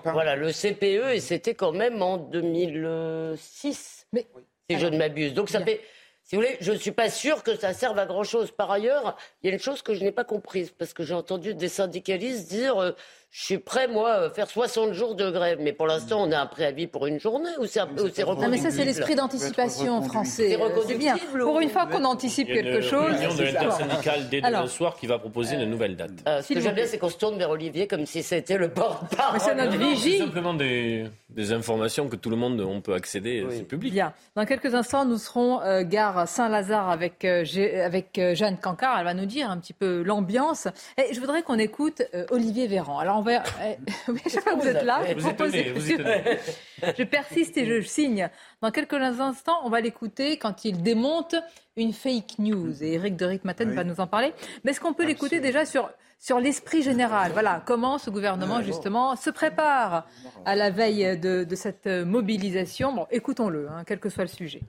Voilà, 0.05 0.35
le 0.35 0.51
CPE, 0.51 1.15
et 1.15 1.19
c'était 1.19 1.55
quand 1.55 1.71
même 1.71 2.01
en 2.01 2.17
2006. 2.17 4.07
Mais. 4.13 4.27
Si 4.69 4.79
je 4.79 4.87
ne 4.87 4.97
m'abuse. 4.97 5.33
Donc, 5.33 5.49
ça 5.49 5.61
fait. 5.61 5.81
Si 6.23 6.35
vous 6.35 6.43
voulez, 6.43 6.55
je 6.61 6.71
ne 6.71 6.77
suis 6.77 6.91
pas 6.91 7.09
sûr 7.09 7.43
que 7.43 7.57
ça 7.57 7.73
serve 7.73 7.99
à 7.99 8.05
grand-chose. 8.05 8.51
Par 8.51 8.71
ailleurs, 8.71 9.17
il 9.41 9.47
y 9.47 9.49
a 9.49 9.53
une 9.53 9.59
chose 9.59 9.81
que 9.81 9.93
je 9.93 10.01
n'ai 10.01 10.13
pas 10.13 10.23
comprise, 10.23 10.71
parce 10.71 10.93
que 10.93 11.03
j'ai 11.03 11.13
entendu 11.13 11.53
des 11.53 11.67
syndicalistes 11.67 12.47
dire 12.49 12.77
euh, 12.81 12.91
je 13.33 13.45
suis 13.45 13.57
prêt, 13.59 13.87
moi, 13.87 14.11
à 14.11 14.29
faire 14.29 14.49
60 14.49 14.91
jours 14.91 15.15
de 15.15 15.31
grève. 15.31 15.59
Mais 15.61 15.71
pour 15.71 15.87
l'instant, 15.87 16.21
on 16.21 16.33
a 16.33 16.37
un 16.37 16.47
préavis 16.47 16.87
pour 16.87 17.07
une 17.07 17.17
journée 17.17 17.49
ou 17.61 17.65
c'est 17.65 17.79
reconductible 17.79 18.27
Non, 18.41 18.49
mais 18.49 18.57
ça, 18.57 18.71
c'est 18.71 18.83
l'esprit 18.83 19.15
d'anticipation 19.15 20.01
français. 20.01 20.59
C'est 20.85 20.97
bien. 20.97 21.15
Pour 21.39 21.61
une 21.61 21.69
fois 21.69 21.85
qu'on 21.85 22.03
anticipe 22.03 22.49
quelque 22.49 22.81
chose. 22.81 23.13
Il 23.15 23.23
y 23.23 23.25
a 23.25 23.31
une 23.31 23.37
de 23.37 23.43
l'intersyndicale 23.43 24.27
dès 24.29 24.41
demain 24.41 24.67
soir 24.67 24.97
qui 24.97 25.07
va 25.07 25.17
proposer 25.17 25.55
une 25.55 25.63
nouvelle 25.63 25.95
date. 25.95 26.11
Euh, 26.27 26.41
ce 26.41 26.53
que 26.53 26.59
j'aime 26.59 26.75
bien, 26.75 26.85
c'est 26.85 26.97
qu'on 26.97 27.09
se 27.09 27.17
tourne 27.17 27.37
vers 27.37 27.49
Olivier 27.49 27.87
comme 27.87 28.05
si 28.05 28.21
c'était 28.21 28.57
le 28.57 28.67
porte-parole. 28.67 29.33
Mais 29.33 29.39
c'est 29.39 29.55
notre 29.55 29.77
vigie. 29.77 30.17
C'est 30.17 30.25
simplement 30.25 30.53
des, 30.53 31.05
des, 31.29 31.53
informations 31.53 32.09
que 32.09 32.17
tout 32.17 32.29
le 32.29 32.35
monde 32.35 32.59
on 32.59 32.81
peut 32.81 32.93
accéder, 32.93 33.45
c'est 33.49 33.63
public. 33.63 33.93
Bien. 33.93 34.13
Dans 34.35 34.45
quelques 34.45 34.75
instants, 34.75 35.05
nous 35.05 35.17
serons 35.17 35.61
euh, 35.61 35.83
gare 35.83 36.27
Saint-Lazare 36.27 36.89
avec, 36.89 37.23
euh, 37.23 37.45
avec 37.81 38.19
Jeanne 38.33 38.57
Cancard. 38.57 38.97
Elle 38.99 39.05
va 39.05 39.13
nous 39.13 39.25
dire 39.25 39.49
un 39.49 39.57
petit 39.57 39.73
peu 39.73 40.03
l'ambiance. 40.03 40.67
Et 40.97 41.13
je 41.13 41.19
voudrais 41.21 41.43
qu'on 41.43 41.59
écoute 41.59 42.01
Olivier 42.29 42.67
Véran. 42.67 42.99
Alors, 42.99 43.20
oui, 44.07 44.19
je 44.25 44.29
sais 44.29 44.41
pas 44.41 44.55
vous 44.55 44.67
êtes 44.67 44.83
là. 44.83 45.01
Vous, 45.15 45.29
je 46.97 47.03
persiste 47.03 47.57
et 47.57 47.65
je 47.65 47.81
signe. 47.81 48.29
Dans 48.61 48.71
quelques 48.71 48.93
instants, 48.93 49.59
on 49.63 49.69
va 49.69 49.81
l'écouter 49.81 50.37
quand 50.37 50.65
il 50.65 50.81
démonte 50.81 51.35
une 51.75 51.93
fake 51.93 52.39
news. 52.39 52.83
Et 52.83 52.93
Eric 52.93 53.15
de 53.15 53.25
Ritmaten 53.25 53.73
va 53.73 53.83
nous 53.83 53.99
en 53.99 54.07
parler. 54.07 54.33
Mais 54.63 54.71
est-ce 54.71 54.79
qu'on 54.79 54.93
peut 54.93 55.05
l'écouter 55.05 55.39
déjà 55.39 55.65
sur, 55.65 55.89
sur 56.19 56.39
l'esprit 56.39 56.81
général? 56.81 57.31
Voilà, 57.31 57.63
comment 57.65 57.97
ce 57.97 58.09
gouvernement, 58.09 58.61
justement, 58.61 59.15
se 59.15 59.29
prépare 59.29 60.07
à 60.45 60.55
la 60.55 60.69
veille 60.69 61.17
de, 61.17 61.43
de 61.43 61.55
cette 61.55 61.87
mobilisation? 61.87 62.93
Bon, 62.93 63.07
écoutons-le, 63.11 63.69
hein, 63.69 63.83
quel 63.85 63.99
que 63.99 64.09
soit 64.09 64.23
le 64.23 64.29
sujet. 64.29 64.61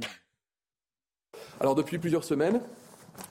Alors, 1.60 1.74
depuis 1.74 1.98
plusieurs 1.98 2.24
semaines, 2.24 2.60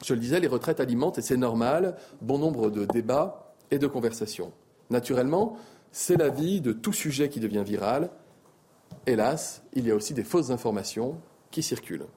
je 0.06 0.14
le 0.14 0.20
disais, 0.20 0.40
les 0.40 0.48
retraites 0.48 0.80
alimentent, 0.80 1.18
et 1.18 1.22
c'est 1.22 1.38
normal, 1.38 1.98
bon 2.22 2.38
nombre 2.38 2.70
de 2.70 2.86
débats 2.86 3.49
et 3.72 3.80
de 3.80 3.88
conversation. 3.88 4.52
Naturellement, 4.90 5.58
c'est 5.92 6.18
la 6.18 6.30
vie 6.30 6.62
de 6.62 6.72
tout 6.72 6.94
sujet 6.94 7.30
qui 7.30 7.40
devient 7.40 7.64
viral. 7.66 8.10
Hélas, 9.06 9.64
il 9.74 9.88
y 9.88 9.92
a 9.92 9.96
aussi 9.96 10.14
des 10.14 10.24
fausses 10.24 10.52
informations 10.52 11.20
qui 11.52 11.64
circulent. 11.64 12.08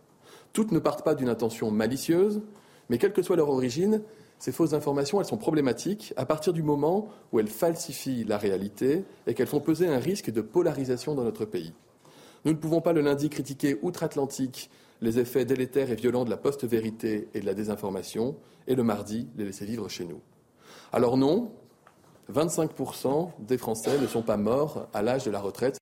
Toutes 0.52 0.72
ne 0.72 0.78
partent 0.78 1.04
pas 1.04 1.14
d'une 1.14 1.28
intention 1.28 1.70
malicieuse, 1.70 2.42
mais 2.88 2.98
quelle 2.98 3.12
que 3.12 3.22
soit 3.22 3.36
leur 3.36 3.48
origine, 3.48 4.02
ces 4.38 4.52
fausses 4.52 4.74
informations, 4.74 5.20
elles 5.20 5.26
sont 5.26 5.36
problématiques 5.36 6.12
à 6.16 6.26
partir 6.26 6.52
du 6.52 6.62
moment 6.62 7.08
où 7.32 7.40
elles 7.40 7.48
falsifient 7.48 8.24
la 8.24 8.38
réalité 8.38 9.04
et 9.26 9.34
qu'elles 9.34 9.46
font 9.46 9.60
peser 9.60 9.86
un 9.86 9.98
risque 9.98 10.30
de 10.30 10.40
polarisation 10.40 11.14
dans 11.14 11.24
notre 11.24 11.44
pays. 11.44 11.72
Nous 12.44 12.52
ne 12.52 12.58
pouvons 12.58 12.80
pas 12.80 12.92
le 12.92 13.02
lundi 13.02 13.30
critiquer 13.30 13.78
outre-Atlantique 13.82 14.68
les 15.00 15.18
effets 15.18 15.44
délétères 15.44 15.90
et 15.90 15.94
violents 15.94 16.24
de 16.24 16.30
la 16.30 16.36
post-vérité 16.36 17.28
et 17.34 17.40
de 17.40 17.46
la 17.46 17.54
désinformation, 17.54 18.36
et 18.66 18.74
le 18.74 18.82
mardi 18.82 19.28
les 19.36 19.44
laisser 19.44 19.64
vivre 19.64 19.88
chez 19.88 20.04
nous. 20.04 20.20
Alors 20.94 21.16
non, 21.16 21.50
25% 22.30 23.30
des 23.38 23.56
Français 23.56 23.98
ne 23.98 24.06
sont 24.06 24.20
pas 24.20 24.36
morts 24.36 24.88
à 24.92 25.00
l'âge 25.00 25.24
de 25.24 25.30
la 25.30 25.40
retraite. 25.40 25.78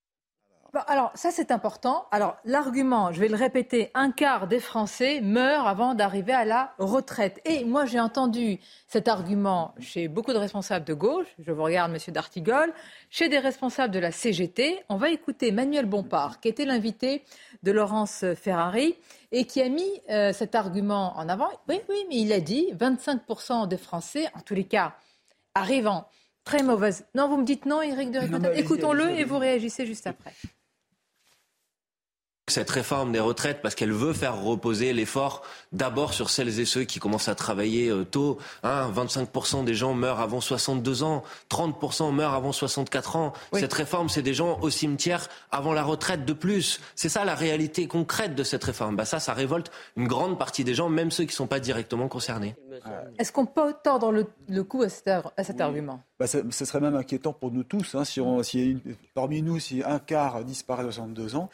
Alors 0.87 1.11
ça 1.15 1.31
c'est 1.31 1.51
important. 1.51 2.07
Alors 2.13 2.37
l'argument, 2.45 3.13
je 3.13 3.21
vais 3.21 3.29
le 3.29 3.35
répéter, 3.35 3.91
un 3.95 4.13
quart 4.13 4.47
des 4.47 4.61
Français 4.61 5.21
meurent 5.21 5.67
avant 5.67 5.95
d'arriver 5.95 6.33
à 6.33 6.45
la 6.45 6.75
retraite. 6.79 7.41
Et 7.45 7.65
moi 7.65 7.87
j'ai 7.87 7.99
entendu 7.99 8.61
cet 8.87 9.09
argument 9.09 9.75
chez 9.81 10.07
beaucoup 10.07 10.33
de 10.33 10.39
responsables 10.39 10.85
de 10.85 10.95
gauche, 10.95 11.27
je 11.41 11.51
vous 11.51 11.65
regarde 11.65 11.91
Monsieur 11.91 12.13
Dartigol, 12.13 12.73
chez 13.09 13.29
des 13.29 13.39
responsables 13.39 13.93
de 13.93 13.99
la 13.99 14.13
CGT. 14.13 14.85
On 14.89 14.97
va 14.97 15.11
écouter 15.11 15.51
Manuel 15.51 15.87
Bompard, 15.87 16.41
qui 16.41 16.49
était 16.49 16.65
l'invité 16.65 17.25
de 17.65 17.73
Laurence 17.73 18.25
Ferrari 18.37 18.95
et 19.33 19.47
qui 19.47 19.61
a 19.61 19.69
mis 19.69 19.91
euh, 20.09 20.33
cet 20.33 20.55
argument 20.55 21.17
en 21.17 21.29
avant. 21.29 21.49
Oui, 21.69 21.81
oui, 21.89 22.05
mais 22.09 22.17
il 22.17 22.33
a 22.33 22.41
dit 22.41 22.73
25% 22.79 23.67
des 23.67 23.77
Français, 23.77 24.29
en 24.35 24.41
tous 24.41 24.55
les 24.55 24.65
cas, 24.65 24.95
arrivant 25.55 26.07
très 26.45 26.63
mauvaise. 26.63 27.07
Non, 27.15 27.29
vous 27.29 27.39
me 27.39 27.45
dites 27.45 27.67
non, 27.67 27.83
Éric 27.83 28.13
de 28.13 28.57
Écoutons-le 28.57 29.11
et 29.11 29.25
vous 29.25 29.39
réagissez 29.39 29.85
juste 29.85 30.07
après 30.07 30.33
cette 32.51 32.71
réforme 32.71 33.13
des 33.13 33.21
retraites 33.21 33.63
parce 33.63 33.75
qu'elle 33.75 33.93
veut 33.93 34.13
faire 34.13 34.41
reposer 34.41 34.93
l'effort 34.93 35.43
d'abord 35.73 36.13
sur 36.13 36.31
celles 36.31 36.61
et 36.61 36.65
ceux 36.65 36.85
qui 36.85 36.99
commencent 36.99 37.29
à 37.29 37.35
travailler 37.35 37.89
euh, 37.89 38.05
tôt. 38.05 38.39
Hein, 38.63 38.91
25% 38.95 39.65
des 39.65 39.75
gens 39.75 39.95
meurent 39.95 40.21
avant 40.21 40.41
62 40.41 41.03
ans, 41.03 41.23
30% 41.51 42.13
meurent 42.13 42.35
avant 42.35 42.53
64 42.53 43.17
ans. 43.17 43.33
Cette 43.53 43.73
réforme, 43.73 44.09
c'est 44.09 44.23
des 44.23 44.35
gens 44.35 44.59
au 44.61 44.71
cimetière 44.71 45.29
avant 45.51 45.73
la 45.73 45.83
retraite 45.83 46.25
de 46.25 46.33
plus. 46.33 46.81
C'est 46.95 47.09
ça 47.09 47.25
la 47.25 47.35
réalité 47.35 47.87
concrète 47.87 48.35
de 48.35 48.43
cette 48.43 48.65
réforme. 48.65 48.97
Bah 48.97 49.05
ça, 49.05 49.21
ça 49.21 49.33
révolte 49.33 49.71
une 49.97 50.09
grande 50.09 50.39
partie 50.39 50.65
des 50.65 50.75
gens, 50.75 50.89
même 50.89 51.11
ceux 51.11 51.25
qui 51.25 51.31
ne 51.31 51.37
sont 51.37 51.47
pas 51.47 51.61
directement 51.61 52.09
concernés. 52.09 52.55
Est-ce 53.19 53.33
qu'on 53.33 53.47
peut 53.47 53.75
tordre 53.83 54.13
le, 54.13 54.27
le 54.49 54.65
cou 54.65 54.83
à 54.83 54.89
cet, 54.89 55.09
argument? 55.61 56.03
Bah, 56.19 56.27
Ce 56.27 56.65
serait 56.65 56.81
même 56.81 56.97
inquiétant 56.97 57.33
pour 57.33 57.51
nous 57.51 57.65
tous. 57.65 57.95
Hein, 57.95 58.05
si, 58.05 58.21
on, 58.21 58.43
si 58.43 58.79
parmi 59.15 59.43
nous, 59.43 59.59
si 59.59 59.83
un 59.85 59.99
quart 59.99 60.45
disparaît 60.45 60.83
à 60.83 60.85
62 60.85 61.37
ans, 61.37 61.51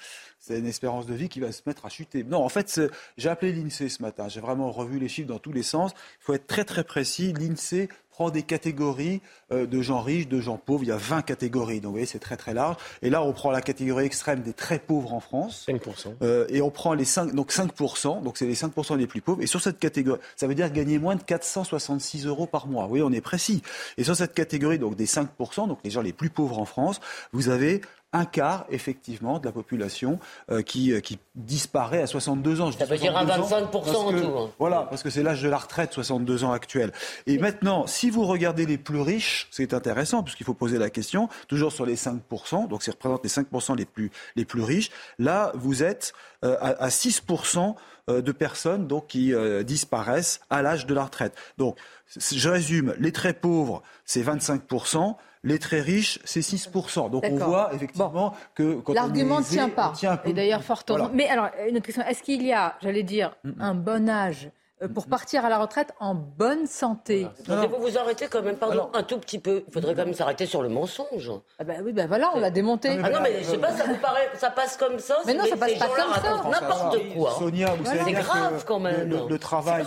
c'est 0.47 0.59
une 0.59 0.67
espérance 0.67 1.07
de 1.07 1.15
vie 1.15 1.29
qui 1.29 1.41
va 1.41 1.51
se 1.51 1.63
mettre 1.67 1.87
à 1.87 1.89
chuter. 1.89 2.23
Non, 2.23 2.45
en 2.45 2.49
fait, 2.49 2.81
j'ai 3.19 3.29
appelé 3.29 3.53
l'INSEE 3.53 3.89
ce 3.89 4.01
matin. 4.01 4.29
J'ai 4.29 4.41
vraiment 4.41 4.71
revu 4.71 5.01
les 5.01 5.09
chiffres 5.09 5.27
dans 5.27 5.41
tous 5.41 5.53
les 5.53 5.65
sens. 5.65 5.91
Il 6.21 6.25
faut 6.25 6.35
être 6.35 6.47
très 6.47 6.65
très 6.65 6.85
précis. 6.85 7.33
L'INSEE 7.33 7.89
prend 8.11 8.31
des 8.31 8.45
catégories 8.45 9.21
euh, 9.53 9.67
de 9.67 9.83
gens 9.83 10.01
riches, 10.01 10.29
de 10.29 10.41
gens 10.41 10.57
pauvres. 10.57 10.85
Il 10.85 10.89
y 10.89 10.93
a 10.93 10.97
20 10.97 11.23
catégories. 11.23 11.81
Donc, 11.81 11.91
vous 11.91 11.93
voyez, 11.95 12.07
c'est 12.07 12.21
très 12.21 12.37
très 12.37 12.55
large. 12.55 12.77
Et 13.03 13.11
là, 13.11 13.23
on 13.23 13.33
prend 13.33 13.51
la 13.51 13.61
catégorie 13.61 14.05
extrême 14.07 14.41
des 14.41 14.53
très 14.53 14.79
pauvres 14.79 15.13
en 15.13 15.21
France. 15.21 15.67
5%. 15.69 16.15
Euh, 16.23 16.47
et 16.49 16.63
on 16.63 16.71
prend 16.71 16.95
les 16.95 17.05
5, 17.05 17.35
donc 17.35 17.51
5%. 17.51 18.23
Donc, 18.23 18.39
c'est 18.39 18.47
les 18.47 18.55
5% 18.55 18.97
des 18.99 19.09
plus 19.09 19.23
pauvres. 19.23 19.43
Et 19.43 19.47
sur 19.47 19.61
cette 19.61 19.81
catégorie, 19.81 20.21
ça 20.37 20.47
veut 20.47 20.55
dire 20.55 20.71
gagner 20.71 21.01
moins 21.01 21.17
de 21.17 21.23
466 21.23 22.27
euros 22.27 22.47
par 22.47 22.69
mois. 22.69 22.87
Oui, 22.89 23.03
on 23.03 23.11
est 23.11 23.21
précis. 23.21 23.63
Et 23.99 24.05
sur 24.05 24.15
cette 24.15 24.33
catégorie, 24.33 24.79
donc 24.79 24.95
des 24.95 25.07
5%, 25.07 25.67
donc 25.67 25.81
les 25.83 25.91
gens 25.91 26.03
les 26.03 26.13
plus 26.13 26.31
pauvres 26.31 26.61
en 26.61 26.67
France, 26.67 27.01
vous 27.33 27.49
avez 27.49 27.83
un 28.17 28.25
quart, 28.25 28.65
effectivement, 28.71 29.39
de 29.39 29.45
la 29.45 29.53
population 29.53 30.19
euh, 30.51 30.63
qui, 30.63 30.93
euh, 30.93 31.01
qui 31.01 31.19
disparaît 31.35 32.01
à 32.01 32.07
62 32.07 32.61
ans. 32.63 32.71
Je 32.71 32.79
ça 32.79 32.87
veut 32.87 32.97
dire 32.97 33.17
à 33.17 33.25
25% 33.25 33.75
en 33.75 34.11
tout. 34.11 34.39
Hein. 34.39 34.51
Voilà, 34.59 34.87
parce 34.89 35.03
que 35.03 35.11
c'est 35.11 35.23
l'âge 35.23 35.43
de 35.43 35.49
la 35.49 35.59
retraite, 35.59 35.93
62 35.93 36.45
ans 36.45 36.53
actuel. 36.53 36.93
Et 37.27 37.39
maintenant, 37.39 37.87
si 37.87 38.09
vous 38.09 38.25
regardez 38.25 38.65
les 38.65 38.79
plus 38.79 39.01
riches, 39.01 39.49
c'est 39.51 39.75
intéressant, 39.75 40.23
puisqu'il 40.23 40.45
faut 40.45 40.55
poser 40.55 40.79
la 40.79 40.89
question, 40.89 41.29
toujours 41.47 41.73
sur 41.73 41.85
les 41.85 41.97
5%, 41.97 42.69
donc 42.69 42.83
ça 42.83 42.93
représente 42.93 43.23
les 43.23 43.31
5% 43.31 43.77
les 43.77 43.85
plus, 43.85 44.11
les 44.35 44.47
plus 44.47 44.63
riches, 44.63 44.91
là, 45.19 45.53
vous 45.55 45.83
êtes 45.83 46.15
euh, 46.45 46.57
à, 46.61 46.85
à 46.85 46.89
6% 46.89 47.75
de 48.09 48.31
personnes 48.31 48.87
donc, 48.87 49.09
qui 49.09 49.35
disparaissent 49.65 50.39
à 50.49 50.63
l'âge 50.63 50.87
de 50.87 50.95
la 50.95 51.03
retraite. 51.07 51.35
Donc, 51.59 51.77
je 52.17 52.49
résume, 52.49 52.95
les 53.01 53.11
très 53.11 53.33
pauvres, 53.33 53.83
c'est 54.05 54.23
25%. 54.23 55.17
Les 55.47 55.61
très 55.61 55.81
riches, 55.81 56.19
c'est 56.25 56.41
6%. 56.41 57.09
Donc 57.09 57.25
on 57.31 57.37
voit 57.37 57.71
effectivement 57.73 58.35
que 58.55 58.83
l'argument 58.93 59.39
ne 59.39 59.45
tient 59.45 59.69
pas. 59.69 59.93
Et 60.25 60.33
d'ailleurs, 60.33 60.65
fort 60.65 60.83
Mais 61.13 61.29
alors, 61.29 61.49
une 61.69 61.77
autre 61.77 61.87
question 61.87 62.03
est-ce 62.03 62.23
qu'il 62.23 62.45
y 62.45 62.53
a, 62.53 62.75
j'allais 62.83 63.05
dire, 63.05 63.37
un 63.61 63.75
bon 63.75 64.09
âge 64.09 64.51
euh, 64.83 64.89
pour 64.89 65.07
partir 65.07 65.43
à 65.45 65.49
la 65.49 65.57
retraite 65.57 65.95
en 66.01 66.15
bonne 66.15 66.67
santé. 66.67 67.27
Voilà. 67.47 67.67
Vous 67.67 67.81
vous 67.81 67.97
arrêtez 67.97 68.27
quand 68.27 68.43
même, 68.43 68.57
pardon, 68.57 68.91
un 68.93 69.03
tout 69.03 69.19
petit 69.19 69.39
peu. 69.39 69.65
Il 69.67 69.73
faudrait 69.73 69.95
quand 69.95 70.05
même 70.05 70.13
s'arrêter 70.13 70.45
sur 70.45 70.63
le 70.63 70.69
mensonge. 70.69 71.33
Ah 71.59 71.65
ben 71.65 71.81
oui, 71.83 71.95
ben 71.95 72.07
voilà, 72.07 72.31
on 72.35 72.41
l'a 72.41 72.51
démonté. 72.51 72.91
Ah, 73.03 73.09
non, 73.09 73.21
mais 73.23 73.39
je 73.39 73.45
sais 73.45 73.59
pas, 73.59 73.71
ça 73.71 73.85
vous 73.85 73.97
paraît, 73.97 74.29
ça 74.35 74.51
passe 74.51 74.77
comme 74.77 74.99
ça. 74.99 75.17
Mais 75.25 75.33
non, 75.33 75.47
ça 75.47 75.57
passe 75.57 75.75
pas 75.75 75.89
comme 75.89 76.15
ça. 76.15 76.61
N'importe 76.61 76.99
quoi. 77.15 77.37
Sonia, 77.39 77.75
vous 77.75 77.87
savez 77.87 78.01
C'est 78.05 78.13
grave 78.13 78.65
quand 78.67 78.81
même. 78.81 79.09
Le, 79.29 79.39
travail. 79.39 79.87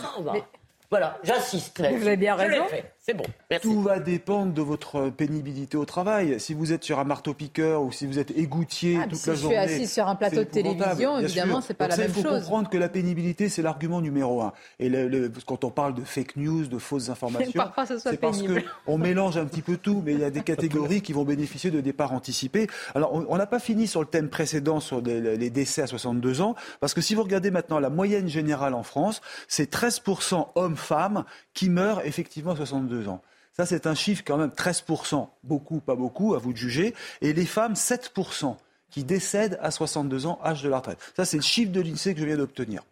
Voilà, 0.89 1.19
j'insiste. 1.21 1.81
Vous 1.81 2.07
avez 2.07 2.17
bien 2.17 2.33
raison. 2.33 2.63
C'est 3.01 3.13
bon. 3.13 3.23
Merci. 3.49 3.65
Tout 3.65 3.81
va 3.81 3.99
dépendre 3.99 4.53
de 4.53 4.61
votre 4.61 5.09
pénibilité 5.09 5.77
au 5.77 5.85
travail. 5.85 6.37
Si 6.39 6.53
vous 6.53 6.73
êtes 6.73 6.83
sur 6.83 6.99
un 6.99 7.05
marteau-piqueur 7.05 7.81
ou 7.81 7.93
si 7.93 8.05
vous 8.05 8.19
êtes 8.19 8.31
égoutier 8.31 8.99
ah, 9.01 9.07
toute 9.07 9.19
si 9.19 9.29
la 9.29 9.35
journée. 9.35 9.55
Si 9.55 9.61
je 9.61 9.67
suis 9.67 9.83
assis 9.83 9.93
sur 9.93 10.07
un 10.07 10.15
plateau 10.15 10.39
de 10.39 10.43
télévision, 10.43 11.17
évidemment, 11.17 11.61
c'est 11.61 11.73
pas 11.73 11.87
la 11.87 11.95
même 11.95 12.13
chose. 12.13 12.17
Il 12.17 12.23
faut 12.23 12.29
comprendre 12.29 12.69
que 12.69 12.77
la 12.77 12.89
pénibilité, 12.89 13.47
c'est 13.47 13.61
l'argument 13.61 14.01
numéro 14.01 14.41
un. 14.41 14.53
Et 14.79 14.89
le, 14.89 15.31
quand 15.45 15.63
on 15.63 15.71
parle 15.71 15.93
de 15.93 16.03
fake 16.03 16.35
news, 16.35 16.67
de 16.67 16.77
fausses 16.77 17.09
informations, 17.09 17.63
c'est 17.97 18.19
parce 18.19 18.43
qu'on 18.43 18.97
mélange 18.97 19.37
un 19.37 19.45
petit 19.45 19.61
peu 19.61 19.77
tout, 19.77 20.03
mais 20.05 20.13
il 20.13 20.19
y 20.19 20.25
a 20.25 20.29
des 20.29 20.43
catégories 20.43 21.01
qui 21.01 21.13
vont 21.13 21.23
bénéficier 21.23 21.71
de 21.71 21.79
départs 21.79 22.11
anticipés. 22.11 22.67
Alors, 22.95 23.13
on 23.13 23.37
n'a 23.37 23.47
pas 23.47 23.59
fini 23.59 23.87
sur 23.87 24.01
le 24.01 24.07
thème 24.07 24.29
précédent 24.29 24.81
sur 24.81 25.01
les 25.01 25.49
décès 25.49 25.83
à 25.83 25.87
62 25.87 26.41
ans, 26.41 26.55
parce 26.81 26.93
que 26.93 27.01
si 27.01 27.15
vous 27.15 27.23
regardez 27.23 27.49
maintenant 27.49 27.79
la 27.79 27.89
moyenne 27.89 28.27
générale 28.27 28.73
en 28.73 28.83
France, 28.83 29.21
c'est 29.47 29.73
13% 29.73 30.49
hommes-femmes 30.55 31.23
qui 31.53 31.69
meurent 31.69 32.05
effectivement 32.05 32.51
à 32.51 32.55
62 32.55 32.98
ans. 33.07 33.21
Ça, 33.53 33.65
c'est 33.65 33.87
un 33.87 33.95
chiffre 33.95 34.23
quand 34.25 34.37
même 34.37 34.51
13%, 34.51 35.27
beaucoup, 35.43 35.79
pas 35.79 35.95
beaucoup, 35.95 36.33
à 36.33 36.37
vous 36.37 36.53
de 36.53 36.57
juger. 36.57 36.93
Et 37.21 37.33
les 37.33 37.45
femmes, 37.45 37.73
7% 37.73 38.55
qui 38.89 39.03
décèdent 39.03 39.59
à 39.61 39.71
62 39.71 40.25
ans, 40.25 40.39
âge 40.43 40.63
de 40.63 40.69
la 40.69 40.77
retraite. 40.77 40.99
Ça, 41.15 41.25
c'est 41.25 41.37
le 41.37 41.43
chiffre 41.43 41.71
de 41.71 41.81
l'INSEE 41.81 42.13
que 42.13 42.19
je 42.21 42.25
viens 42.25 42.37
d'obtenir. 42.37 42.83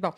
Bon, 0.00 0.10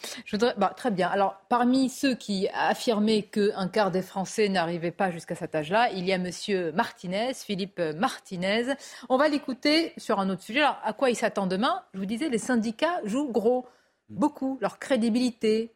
bah, 0.56 0.72
très 0.74 0.90
bien. 0.90 1.08
Alors, 1.08 1.36
parmi 1.48 1.90
ceux 1.90 2.14
qui 2.14 2.48
affirmaient 2.54 3.22
qu'un 3.22 3.68
quart 3.68 3.90
des 3.90 4.00
Français 4.00 4.48
n'arrivaient 4.48 4.90
pas 4.90 5.10
jusqu'à 5.10 5.34
cet 5.34 5.54
âge-là, 5.54 5.90
il 5.92 6.06
y 6.06 6.12
a 6.12 6.16
M. 6.16 6.30
Martinez, 6.74 7.34
Philippe 7.34 7.80
Martinez. 7.96 8.74
On 9.10 9.18
va 9.18 9.28
l'écouter 9.28 9.92
sur 9.98 10.20
un 10.20 10.30
autre 10.30 10.42
sujet. 10.42 10.60
Alors, 10.60 10.80
à 10.84 10.92
quoi 10.94 11.10
il 11.10 11.16
s'attend 11.16 11.46
demain? 11.46 11.82
Je 11.92 11.98
vous 11.98 12.06
disais, 12.06 12.30
les 12.30 12.38
syndicats 12.38 13.00
jouent 13.04 13.30
gros, 13.30 13.66
beaucoup, 14.08 14.58
leur 14.62 14.78
crédibilité, 14.78 15.74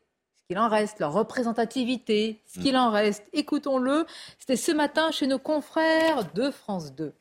qu'il 0.49 0.59
en 0.59 0.69
reste, 0.71 1.01
leur 1.01 1.13
représentativité, 1.13 2.41
ce 2.47 2.61
qu'il 2.61 2.77
en 2.79 2.91
reste. 2.91 3.23
Écoutons-le. 3.35 4.07
C'était 4.39 4.57
ce 4.57 4.73
matin 4.73 5.11
chez 5.11 5.27
nos 5.27 5.39
confrères 5.39 6.33
de 6.33 6.51
France 6.51 6.95
2. 6.95 7.13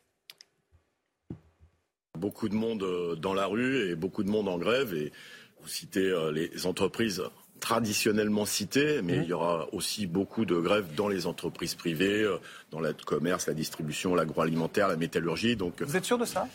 Beaucoup 2.18 2.48
de 2.48 2.56
monde 2.56 2.84
euh, 2.84 3.16
dans 3.16 3.34
la 3.34 3.46
rue 3.46 3.90
et 3.90 3.96
beaucoup 3.96 4.24
de 4.24 4.30
monde 4.30 4.48
en 4.48 4.58
grève. 4.58 4.94
Et 4.94 5.12
vous 5.62 5.68
citez 5.68 6.06
euh, 6.06 6.32
les 6.32 6.66
entreprises 6.66 7.22
traditionnellement 7.60 8.46
citées, 8.46 9.02
mais 9.02 9.18
mmh. 9.18 9.24
il 9.24 9.30
y 9.30 9.34
aura 9.34 9.68
aussi 9.74 10.08
beaucoup 10.08 10.46
de 10.46 10.56
grèves 10.56 10.96
dans 10.96 11.10
les 11.10 11.28
entreprises 11.28 11.76
privées, 11.76 12.24
euh, 12.24 12.38
dans 12.72 12.80
le 12.80 12.94
commerce, 12.94 13.48
la 13.48 13.54
distribution, 13.54 14.16
l'agroalimentaire, 14.16 14.88
la 14.88 14.96
métallurgie. 14.96 15.58
Donc, 15.58 15.82
vous 15.82 15.98
êtes 15.98 16.06
sûr 16.06 16.18
de 16.18 16.26
ça? 16.26 16.48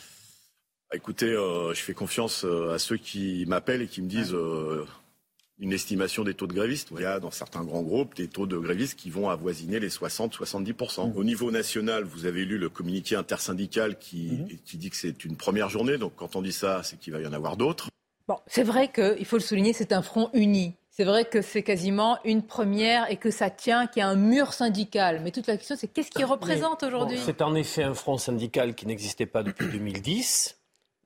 Écoutez, 0.91 1.31
je 1.31 1.79
fais 1.79 1.95
confiance 1.95 2.45
à 2.45 2.77
ceux 2.77 2.97
qui 2.97 3.45
m'appellent 3.47 3.81
et 3.81 3.87
qui 3.87 4.03
me 4.03 4.07
disent 4.07 4.35
une 5.63 5.71
estimation 5.71 6.25
des 6.25 6.33
taux 6.33 6.45
de 6.45 6.53
grévistes. 6.53 6.89
Il 6.91 7.01
y 7.01 7.05
a 7.05 7.21
dans 7.21 7.31
certains 7.31 7.63
grands 7.63 7.81
groupes 7.81 8.15
des 8.15 8.27
taux 8.27 8.45
de 8.45 8.57
grévistes 8.57 8.99
qui 8.99 9.09
vont 9.09 9.29
avoisiner 9.29 9.79
les 9.79 9.87
60-70%. 9.87 11.13
Mmh. 11.13 11.17
Au 11.17 11.23
niveau 11.23 11.51
national, 11.51 12.03
vous 12.03 12.25
avez 12.25 12.43
lu 12.43 12.57
le 12.57 12.67
communiqué 12.67 13.15
intersyndical 13.15 13.97
qui, 13.97 14.31
mmh. 14.31 14.57
qui 14.65 14.77
dit 14.77 14.89
que 14.89 14.97
c'est 14.97 15.23
une 15.23 15.37
première 15.37 15.69
journée. 15.69 15.97
Donc 15.97 16.13
quand 16.17 16.35
on 16.35 16.41
dit 16.41 16.51
ça, 16.51 16.83
c'est 16.83 16.99
qu'il 16.99 17.13
va 17.13 17.21
y 17.21 17.25
en 17.25 17.31
avoir 17.31 17.55
d'autres. 17.55 17.87
Bon, 18.27 18.37
c'est 18.45 18.63
vrai 18.63 18.91
qu'il 18.91 19.25
faut 19.25 19.37
le 19.37 19.41
souligner, 19.41 19.71
c'est 19.71 19.93
un 19.93 20.01
front 20.01 20.29
uni. 20.33 20.75
C'est 20.91 21.05
vrai 21.05 21.25
que 21.25 21.41
c'est 21.41 21.63
quasiment 21.63 22.19
une 22.25 22.43
première 22.43 23.09
et 23.09 23.15
que 23.15 23.31
ça 23.31 23.49
tient, 23.49 23.87
qu'il 23.87 24.01
y 24.01 24.03
a 24.03 24.09
un 24.09 24.15
mur 24.15 24.53
syndical. 24.53 25.21
Mais 25.23 25.31
toute 25.31 25.47
la 25.47 25.55
question, 25.55 25.75
c'est 25.77 25.87
qu'est-ce 25.87 26.11
qu'il 26.11 26.25
représente 26.25 26.83
aujourd'hui? 26.83 27.17
C'est 27.23 27.41
en 27.41 27.55
effet 27.55 27.83
un 27.83 27.93
front 27.93 28.17
syndical 28.17 28.75
qui 28.75 28.85
n'existait 28.85 29.25
pas 29.25 29.43
depuis 29.43 29.67
2010, 29.67 30.57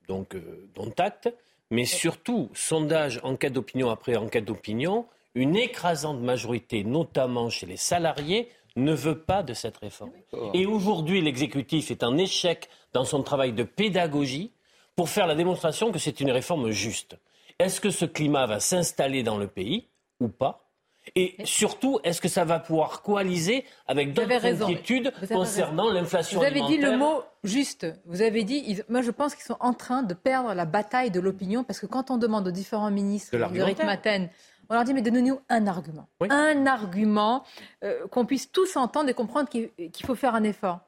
donc 0.07 0.35
euh, 0.35 0.41
dont 0.75 0.91
acte. 0.97 1.29
Mais 1.69 1.85
surtout, 1.85 2.49
sondage, 2.53 3.19
enquête 3.23 3.53
d'opinion 3.53 3.89
après 3.89 4.15
enquête 4.15 4.45
d'opinion, 4.45 5.05
une 5.35 5.55
écrasante 5.55 6.19
majorité, 6.19 6.83
notamment 6.83 7.49
chez 7.49 7.65
les 7.65 7.77
salariés, 7.77 8.49
ne 8.75 8.93
veut 8.93 9.19
pas 9.19 9.43
de 9.43 9.53
cette 9.53 9.77
réforme. 9.77 10.11
Et 10.53 10.65
aujourd'hui, 10.65 11.21
l'exécutif 11.21 11.91
est 11.91 12.03
en 12.03 12.17
échec 12.17 12.69
dans 12.93 13.05
son 13.05 13.23
travail 13.23 13.53
de 13.53 13.63
pédagogie 13.63 14.51
pour 14.95 15.09
faire 15.09 15.27
la 15.27 15.35
démonstration 15.35 15.91
que 15.91 15.99
c'est 15.99 16.21
une 16.21 16.31
réforme 16.31 16.71
juste. 16.71 17.17
Est-ce 17.59 17.81
que 17.81 17.89
ce 17.89 18.05
climat 18.05 18.45
va 18.45 18.59
s'installer 18.59 19.23
dans 19.23 19.37
le 19.37 19.47
pays 19.47 19.87
ou 20.19 20.27
pas? 20.27 20.66
Et 21.15 21.35
surtout, 21.45 21.99
est-ce 22.03 22.21
que 22.21 22.27
ça 22.27 22.45
va 22.45 22.59
pouvoir 22.59 23.01
coaliser 23.01 23.65
avec 23.87 24.13
d'autres 24.13 24.45
inquiétudes 24.45 25.11
concernant 25.29 25.91
l'inflation 25.91 26.39
Vous 26.39 26.45
avez 26.45 26.61
dit 26.61 26.77
le 26.77 26.97
mot 26.97 27.23
juste. 27.43 27.87
Vous 28.05 28.21
avez 28.21 28.43
dit, 28.43 28.81
moi 28.89 29.01
je 29.01 29.11
pense 29.11 29.35
qu'ils 29.35 29.45
sont 29.45 29.57
en 29.59 29.73
train 29.73 30.03
de 30.03 30.13
perdre 30.13 30.53
la 30.53 30.65
bataille 30.65 31.11
de 31.11 31.19
l'opinion 31.19 31.63
parce 31.63 31.79
que 31.79 31.85
quand 31.85 32.11
on 32.11 32.17
demande 32.17 32.47
aux 32.47 32.51
différents 32.51 32.91
ministres 32.91 33.37
de 33.37 33.61
Rick 33.61 33.83
Maten, 33.83 34.29
on 34.69 34.73
leur 34.73 34.83
dit 34.83 34.93
mais 34.93 35.01
donnez-nous 35.01 35.39
un 35.49 35.67
argument. 35.67 36.07
Un 36.29 36.65
argument 36.65 37.43
euh, 37.83 38.07
qu'on 38.07 38.25
puisse 38.25 38.51
tous 38.51 38.75
entendre 38.75 39.09
et 39.09 39.13
comprendre 39.13 39.49
qu'il 39.49 40.05
faut 40.05 40.15
faire 40.15 40.35
un 40.35 40.43
effort. 40.43 40.79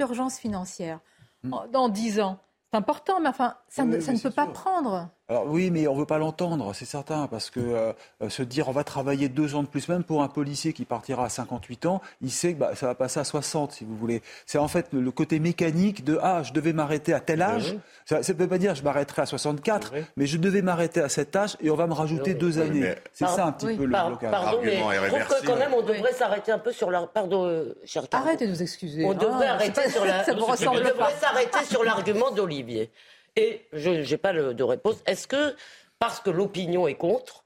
Urgence 0.00 0.38
financière. 0.38 1.00
Hmm. 1.42 1.54
Dans 1.72 1.88
dix 1.88 2.20
ans. 2.20 2.38
C'est 2.70 2.76
important, 2.76 3.20
mais 3.20 3.28
enfin, 3.28 3.54
ça, 3.68 3.84
ne, 3.84 4.00
ça 4.00 4.12
ne 4.12 4.18
peut 4.18 4.30
pas 4.30 4.46
prendre. 4.46 5.08
Alors 5.30 5.44
oui, 5.46 5.70
mais 5.70 5.86
on 5.86 5.94
ne 5.94 6.00
veut 6.00 6.06
pas 6.06 6.16
l'entendre, 6.16 6.72
c'est 6.72 6.86
certain, 6.86 7.26
parce 7.26 7.50
que 7.50 7.60
euh, 7.60 7.92
euh, 8.22 8.30
se 8.30 8.42
dire 8.42 8.66
on 8.70 8.72
va 8.72 8.82
travailler 8.82 9.28
deux 9.28 9.54
ans 9.56 9.62
de 9.62 9.68
plus, 9.68 9.86
même 9.88 10.02
pour 10.02 10.22
un 10.22 10.28
policier 10.28 10.72
qui 10.72 10.86
partira 10.86 11.26
à 11.26 11.28
58 11.28 11.84
ans, 11.84 12.00
il 12.22 12.30
sait 12.30 12.54
que 12.54 12.60
bah, 12.60 12.74
ça 12.74 12.86
va 12.86 12.94
passer 12.94 13.20
à 13.20 13.24
60, 13.24 13.72
si 13.72 13.84
vous 13.84 13.94
voulez. 13.94 14.22
C'est 14.46 14.56
en 14.56 14.68
fait 14.68 14.86
le, 14.90 15.10
côté 15.10 15.38
mécanique 15.38 16.02
de 16.02 16.18
ah, 16.22 16.42
je 16.42 16.54
devais 16.54 16.72
m'arrêter 16.72 17.12
à 17.12 17.20
tel 17.20 17.42
âge. 17.42 17.76
Ça 18.06 18.20
ne 18.20 18.32
peut 18.32 18.46
pas 18.46 18.56
dire 18.56 18.74
je 18.74 18.82
m'arrêterai 18.82 19.20
à 19.20 19.26
64, 19.26 19.92
mais 20.16 20.24
je 20.24 20.38
devais 20.38 20.62
m'arrêter 20.62 21.02
à 21.02 21.10
cet 21.10 21.36
âge 21.36 21.58
et 21.60 21.68
on 21.70 21.76
va 21.76 21.86
me 21.86 21.92
rajouter 21.92 22.32
deux 22.32 22.58
années. 22.58 22.94
C'est 23.12 23.28
ça 23.28 23.44
un 23.44 23.52
petit 23.52 23.76
peu 23.76 23.84
le 23.84 23.88
blocage. 23.88 24.30
Pardon, 24.30 24.60
mais 24.62 24.78
je 24.78 25.24
trouve 25.24 25.40
que 25.42 25.46
quand 25.46 25.56
même 25.56 25.74
on 25.74 25.82
devrait 25.82 26.14
s'arrêter 26.14 26.52
un 26.52 26.58
peu 26.58 26.72
sur 26.72 26.90
la. 26.90 27.02
Pardon, 27.02 27.44
euh, 27.44 27.74
cher 27.84 28.04
Arrêtez 28.12 28.46
de 28.46 28.50
nous 28.50 28.62
excuser. 28.62 29.04
On 29.04 29.12
devrait 29.12 29.48
arrêter 29.48 29.90
sur 29.90 30.06
la. 30.06 30.24
on 30.26 30.74
devrait 30.74 31.14
s'arrêter 31.20 31.64
sur 31.66 31.84
l'argument 31.84 32.30
d'Olivier. 32.30 32.90
Et 33.36 33.62
je 33.72 33.90
n'ai 33.90 34.16
pas 34.16 34.32
de 34.32 34.62
réponse. 34.62 34.96
Est-ce 35.06 35.26
que 35.26 35.54
parce 35.98 36.20
que 36.20 36.30
l'opinion 36.30 36.86
est 36.86 36.94
contre. 36.94 37.44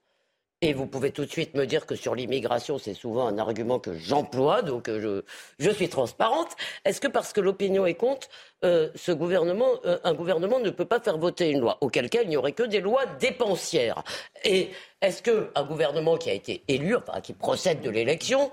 Et 0.65 0.75
vous 0.75 0.87
pouvez 0.87 1.11
tout 1.11 1.25
de 1.25 1.31
suite 1.31 1.55
me 1.55 1.67
dire 1.67 1.87
que 1.87 1.97
sur 1.97 2.15
l'immigration, 2.15 2.79
c'est 2.79 2.95
souvent 2.95 3.27
un 3.27 3.37
argument 3.39 3.81
que 3.81 3.95
j'emploie, 3.95 4.63
donc 4.63 4.89
euh, 4.89 5.23
je, 5.59 5.71
suis 5.71 5.89
transparente. 5.89 6.51
Est-ce 6.85 7.01
que 7.01 7.09
parce 7.09 7.33
que 7.33 7.41
l'opinion 7.41 7.85
est 7.85 7.95
contre, 7.95 8.29
euh, 8.65 8.89
ce 8.95 9.11
gouvernement, 9.11 9.71
euh, 9.85 9.99
un 10.05 10.15
gouvernement 10.15 10.61
ne 10.61 10.71
peut 10.71 10.85
pas 10.85 11.01
faire 11.01 11.19
voter 11.19 11.51
une 11.51 11.59
loi? 11.59 11.79
Auquel 11.81 12.09
cas, 12.09 12.23
il 12.23 12.29
n'y 12.29 12.37
aurait 12.37 12.53
que 12.53 12.63
des 12.63 12.81
lois 12.81 13.07
dépensières. 13.19 14.05
Et 14.45 14.71
est-ce 15.01 15.21
qu'un 15.25 15.65
gouvernement 15.65 16.17
qui 16.17 16.31
a 16.31 16.33
été 16.33 16.63
élu, 16.69 16.95
enfin 16.95 17.21
qui 17.21 17.33
procède 17.33 17.81
de 17.81 17.91
l'élection, 17.91 18.53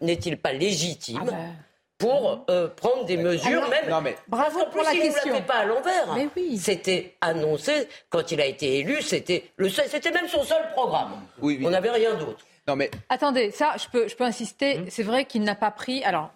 n'est-il 0.00 0.38
pas 0.38 0.52
légitime 0.52 1.18
ah 1.22 1.24
ben 1.24 1.56
pour 2.02 2.44
euh, 2.50 2.68
prendre 2.68 3.04
des 3.04 3.16
mesures, 3.16 3.68
même. 3.68 3.88
Non, 3.88 4.00
mais... 4.00 4.16
Bravo 4.28 4.66
pour 4.72 4.82
la 4.82 4.92
question. 4.92 5.40
pas 5.42 5.58
à 5.58 5.64
l'envers. 5.64 6.14
Mais 6.14 6.28
oui. 6.36 6.58
C'était 6.58 7.14
annoncé 7.20 7.88
quand 8.10 8.32
il 8.32 8.40
a 8.40 8.46
été 8.46 8.78
élu. 8.78 9.02
C'était 9.02 9.50
le, 9.56 9.68
c'était 9.68 10.10
même 10.10 10.28
son 10.28 10.42
seul 10.42 10.62
programme. 10.72 11.12
Oui, 11.40 11.60
On 11.64 11.70
n'avait 11.70 11.90
rien 11.90 12.14
d'autre. 12.14 12.44
Non 12.68 12.76
mais. 12.76 12.90
Attendez, 13.08 13.50
ça, 13.50 13.74
je 13.76 13.88
peux, 13.88 14.08
je 14.08 14.16
peux 14.16 14.24
insister. 14.24 14.78
Hum. 14.78 14.86
C'est 14.88 15.02
vrai 15.02 15.24
qu'il 15.24 15.42
n'a 15.42 15.54
pas 15.54 15.70
pris. 15.70 16.04
Alors, 16.04 16.30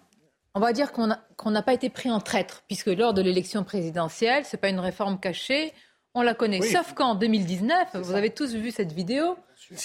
on 0.54 0.60
va 0.60 0.72
dire 0.72 0.92
qu'on 0.92 1.50
n'a 1.50 1.62
pas 1.62 1.74
été 1.74 1.90
pris 1.90 2.10
en 2.10 2.20
traître, 2.20 2.62
puisque 2.66 2.86
lors 2.86 3.12
de 3.12 3.22
l'élection 3.22 3.62
présidentielle, 3.62 4.44
c'est 4.44 4.56
pas 4.56 4.68
une 4.68 4.80
réforme 4.80 5.20
cachée. 5.20 5.72
On 6.14 6.22
la 6.22 6.32
connaît. 6.32 6.62
Sauf 6.62 6.94
qu'en 6.94 7.14
2019, 7.14 7.88
vous 7.94 8.14
avez 8.14 8.30
tous 8.30 8.54
vu 8.54 8.70
cette 8.70 8.92
vidéo. 8.92 9.36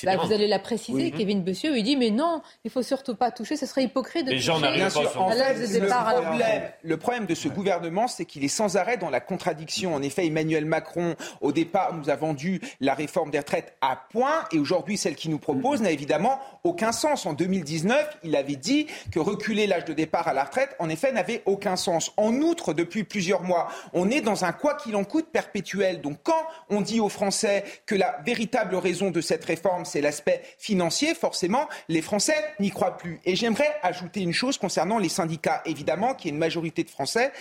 Bah, 0.03 0.17
vous 0.17 0.31
allez 0.31 0.47
la 0.47 0.59
préciser. 0.59 1.11
Kevin 1.11 1.41
Bessieux, 1.41 1.77
il 1.77 1.83
dit 1.83 1.95
mais 1.95 2.11
non, 2.11 2.41
il 2.63 2.71
faut 2.71 2.83
surtout 2.83 3.15
pas 3.15 3.31
toucher. 3.31 3.55
Ce 3.55 3.65
serait 3.65 3.83
hypocrite 3.83 4.25
de 4.25 4.31
Les 4.31 4.37
toucher 4.37 4.47
gens 4.47 4.61
à 4.61 5.35
l'âge 5.35 5.57
de 5.57 5.61
le, 5.61 5.67
départ 5.67 6.07
à 6.07 6.13
la 6.13 6.21
problème, 6.21 6.47
retraite. 6.47 6.79
le 6.83 6.97
problème 6.97 7.25
de 7.25 7.35
ce 7.35 7.47
gouvernement, 7.47 8.07
c'est 8.07 8.25
qu'il 8.25 8.43
est 8.43 8.49
sans 8.49 8.77
arrêt 8.77 8.97
dans 8.97 9.09
la 9.09 9.19
contradiction. 9.19 9.95
En 9.95 10.01
effet, 10.01 10.25
Emmanuel 10.25 10.65
Macron, 10.65 11.15
au 11.41 11.51
départ, 11.51 11.93
nous 11.95 12.09
a 12.09 12.15
vendu 12.15 12.61
la 12.79 12.93
réforme 12.93 13.31
des 13.31 13.39
retraites 13.39 13.75
à 13.81 13.99
point, 14.11 14.45
et 14.51 14.59
aujourd'hui, 14.59 14.97
celle 14.97 15.15
qu'il 15.15 15.31
nous 15.31 15.39
propose 15.39 15.81
n'a 15.81 15.91
évidemment 15.91 16.39
aucun 16.63 16.91
sens. 16.91 17.25
En 17.25 17.33
2019, 17.33 18.17
il 18.23 18.35
avait 18.35 18.55
dit 18.55 18.87
que 19.11 19.19
reculer 19.19 19.67
l'âge 19.67 19.85
de 19.85 19.93
départ 19.93 20.27
à 20.27 20.33
la 20.33 20.43
retraite, 20.43 20.75
en 20.79 20.89
effet, 20.89 21.11
n'avait 21.11 21.41
aucun 21.45 21.75
sens. 21.75 22.11
En 22.17 22.33
outre, 22.35 22.73
depuis 22.73 23.03
plusieurs 23.03 23.43
mois, 23.43 23.69
on 23.93 24.09
est 24.09 24.21
dans 24.21 24.45
un 24.45 24.51
quoi 24.51 24.75
qu'il 24.75 24.95
en 24.95 25.03
coûte 25.03 25.27
perpétuel. 25.31 26.01
Donc, 26.01 26.17
quand 26.23 26.43
on 26.69 26.81
dit 26.81 26.99
aux 26.99 27.09
Français 27.09 27.63
que 27.85 27.95
la 27.95 28.19
véritable 28.25 28.75
raison 28.75 29.11
de 29.11 29.21
cette 29.21 29.45
réforme, 29.45 29.70
c'est 29.83 30.01
l'aspect 30.01 30.41
financier, 30.57 31.13
forcément, 31.15 31.67
les 31.89 32.01
Français 32.01 32.35
n'y 32.59 32.71
croient 32.71 32.97
plus. 32.97 33.19
Et 33.25 33.35
j'aimerais 33.35 33.75
ajouter 33.83 34.21
une 34.21 34.33
chose 34.33 34.57
concernant 34.57 34.97
les 34.97 35.09
syndicats. 35.09 35.61
Évidemment, 35.65 36.13
qu'il 36.13 36.29
y 36.29 36.31
a 36.31 36.33
une 36.33 36.39
majorité 36.39 36.83
de 36.83 36.89
Français 36.89 37.31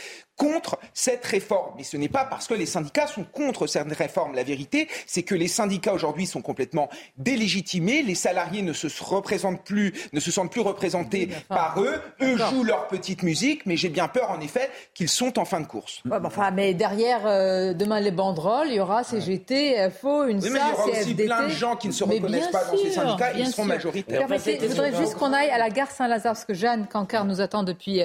contre 0.40 0.79
cette 0.94 1.26
réforme. 1.26 1.74
Mais 1.76 1.85
ce 1.85 1.98
n'est 1.98 2.09
pas 2.09 2.24
parce 2.24 2.46
que 2.46 2.55
les 2.55 2.64
syndicats 2.64 3.07
sont 3.07 3.24
contre 3.24 3.66
cette 3.66 3.92
réforme. 3.92 4.35
La 4.35 4.42
vérité, 4.42 4.88
c'est 5.07 5.22
que 5.22 5.35
les 5.35 5.48
syndicats 5.48 5.92
aujourd'hui 5.92 6.26
sont 6.26 6.40
complètement 6.40 6.88
délégitimés. 7.18 8.03
Les 8.03 8.14
salariés 8.14 8.62
ne 8.62 8.72
se 8.72 8.88
représentent 9.05 9.62
plus, 9.62 9.92
ne 10.14 10.18
se 10.20 10.31
sentent 10.31 10.50
plus 10.50 10.62
représentés 10.62 11.29
par 11.50 11.79
eux. 11.83 12.00
Eux 12.22 12.38
jouent 12.38 12.64
leur 12.64 12.88
petite 12.88 13.22
musique, 13.22 13.66
mais 13.66 13.76
j'ai 13.76 13.90
bien 13.90 14.09
peur, 14.09 14.31
en 14.31 14.40
effet, 14.40 14.70
qu'ils 14.94 15.11
sont 15.11 15.38
en 15.38 15.44
fin 15.44 15.61
de 15.61 15.66
course. 15.66 16.00
Ouais, 16.07 16.18
bah, 16.18 16.22
enfin, 16.24 16.50
mais 16.53 16.72
derrière, 16.72 17.26
euh, 17.26 17.74
demain 17.74 18.00
les 18.00 18.11
banderoles, 18.11 18.68
il 18.68 18.76
y 18.76 18.81
aura 18.81 19.05
CGT, 19.05 19.90
FO, 19.90 20.24
une 20.24 20.38
Oui, 20.38 20.48
mais 20.50 20.59
il 20.59 20.70
y 20.70 20.72
aura 20.72 20.87
aussi 20.87 20.96
CFDT. 21.00 21.24
plein 21.26 21.42
de 21.48 21.50
gens 21.50 21.76
qui 21.76 21.88
ne 21.88 21.92
se 21.92 22.05
reconnaissent 22.05 22.48
pas 22.48 22.64
dans 22.64 22.79
ces 22.79 22.92
syndicats, 22.92 23.33
ils 23.35 23.46
seront 23.46 23.64
sûr. 23.64 23.64
majoritaires. 23.66 24.26
Je 24.26 24.66
voudrais 24.68 24.96
juste 24.96 25.16
qu'on 25.16 25.35
aille 25.35 25.50
à 25.50 25.59
la 25.59 25.68
gare 25.68 25.90
Saint-Lazare, 25.90 26.33
parce 26.33 26.46
que 26.46 26.55
Jeanne 26.55 26.87
Cancard 26.87 27.26
nous 27.26 27.42
attend 27.42 27.62
depuis 27.62 28.00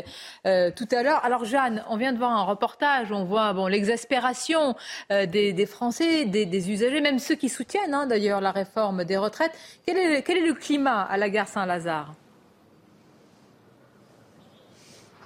euh, 0.46 0.70
tout 0.76 0.88
à 0.92 1.02
l'heure. 1.02 1.24
Alors 1.24 1.46
Jeanne, 1.46 1.82
on 1.90 1.96
vient 1.96 2.12
de 2.12 2.18
voir 2.18 2.25
un 2.32 2.44
reportage, 2.44 3.12
on 3.12 3.24
voit 3.24 3.54
l'exaspération 3.70 4.76
euh, 5.12 5.26
des, 5.26 5.66
Français, 5.66 6.26
des, 6.26 6.72
usagers, 6.72 7.02
même 7.02 7.20
ceux 7.20 7.36
qui 7.36 7.50
soutiennent 7.50 7.94
hein, 7.94 8.08
d'ailleurs 8.08 8.42
la 8.42 8.52
réforme 8.52 9.04
des 9.04 9.18
retraites. 9.18 9.54
Quel 9.86 9.98
est 9.98 10.46
le 10.46 10.54
climat 10.54 11.02
à 11.02 11.18
la 11.18 11.30
gare 11.30 11.48
Saint-Lazare? 11.48 12.14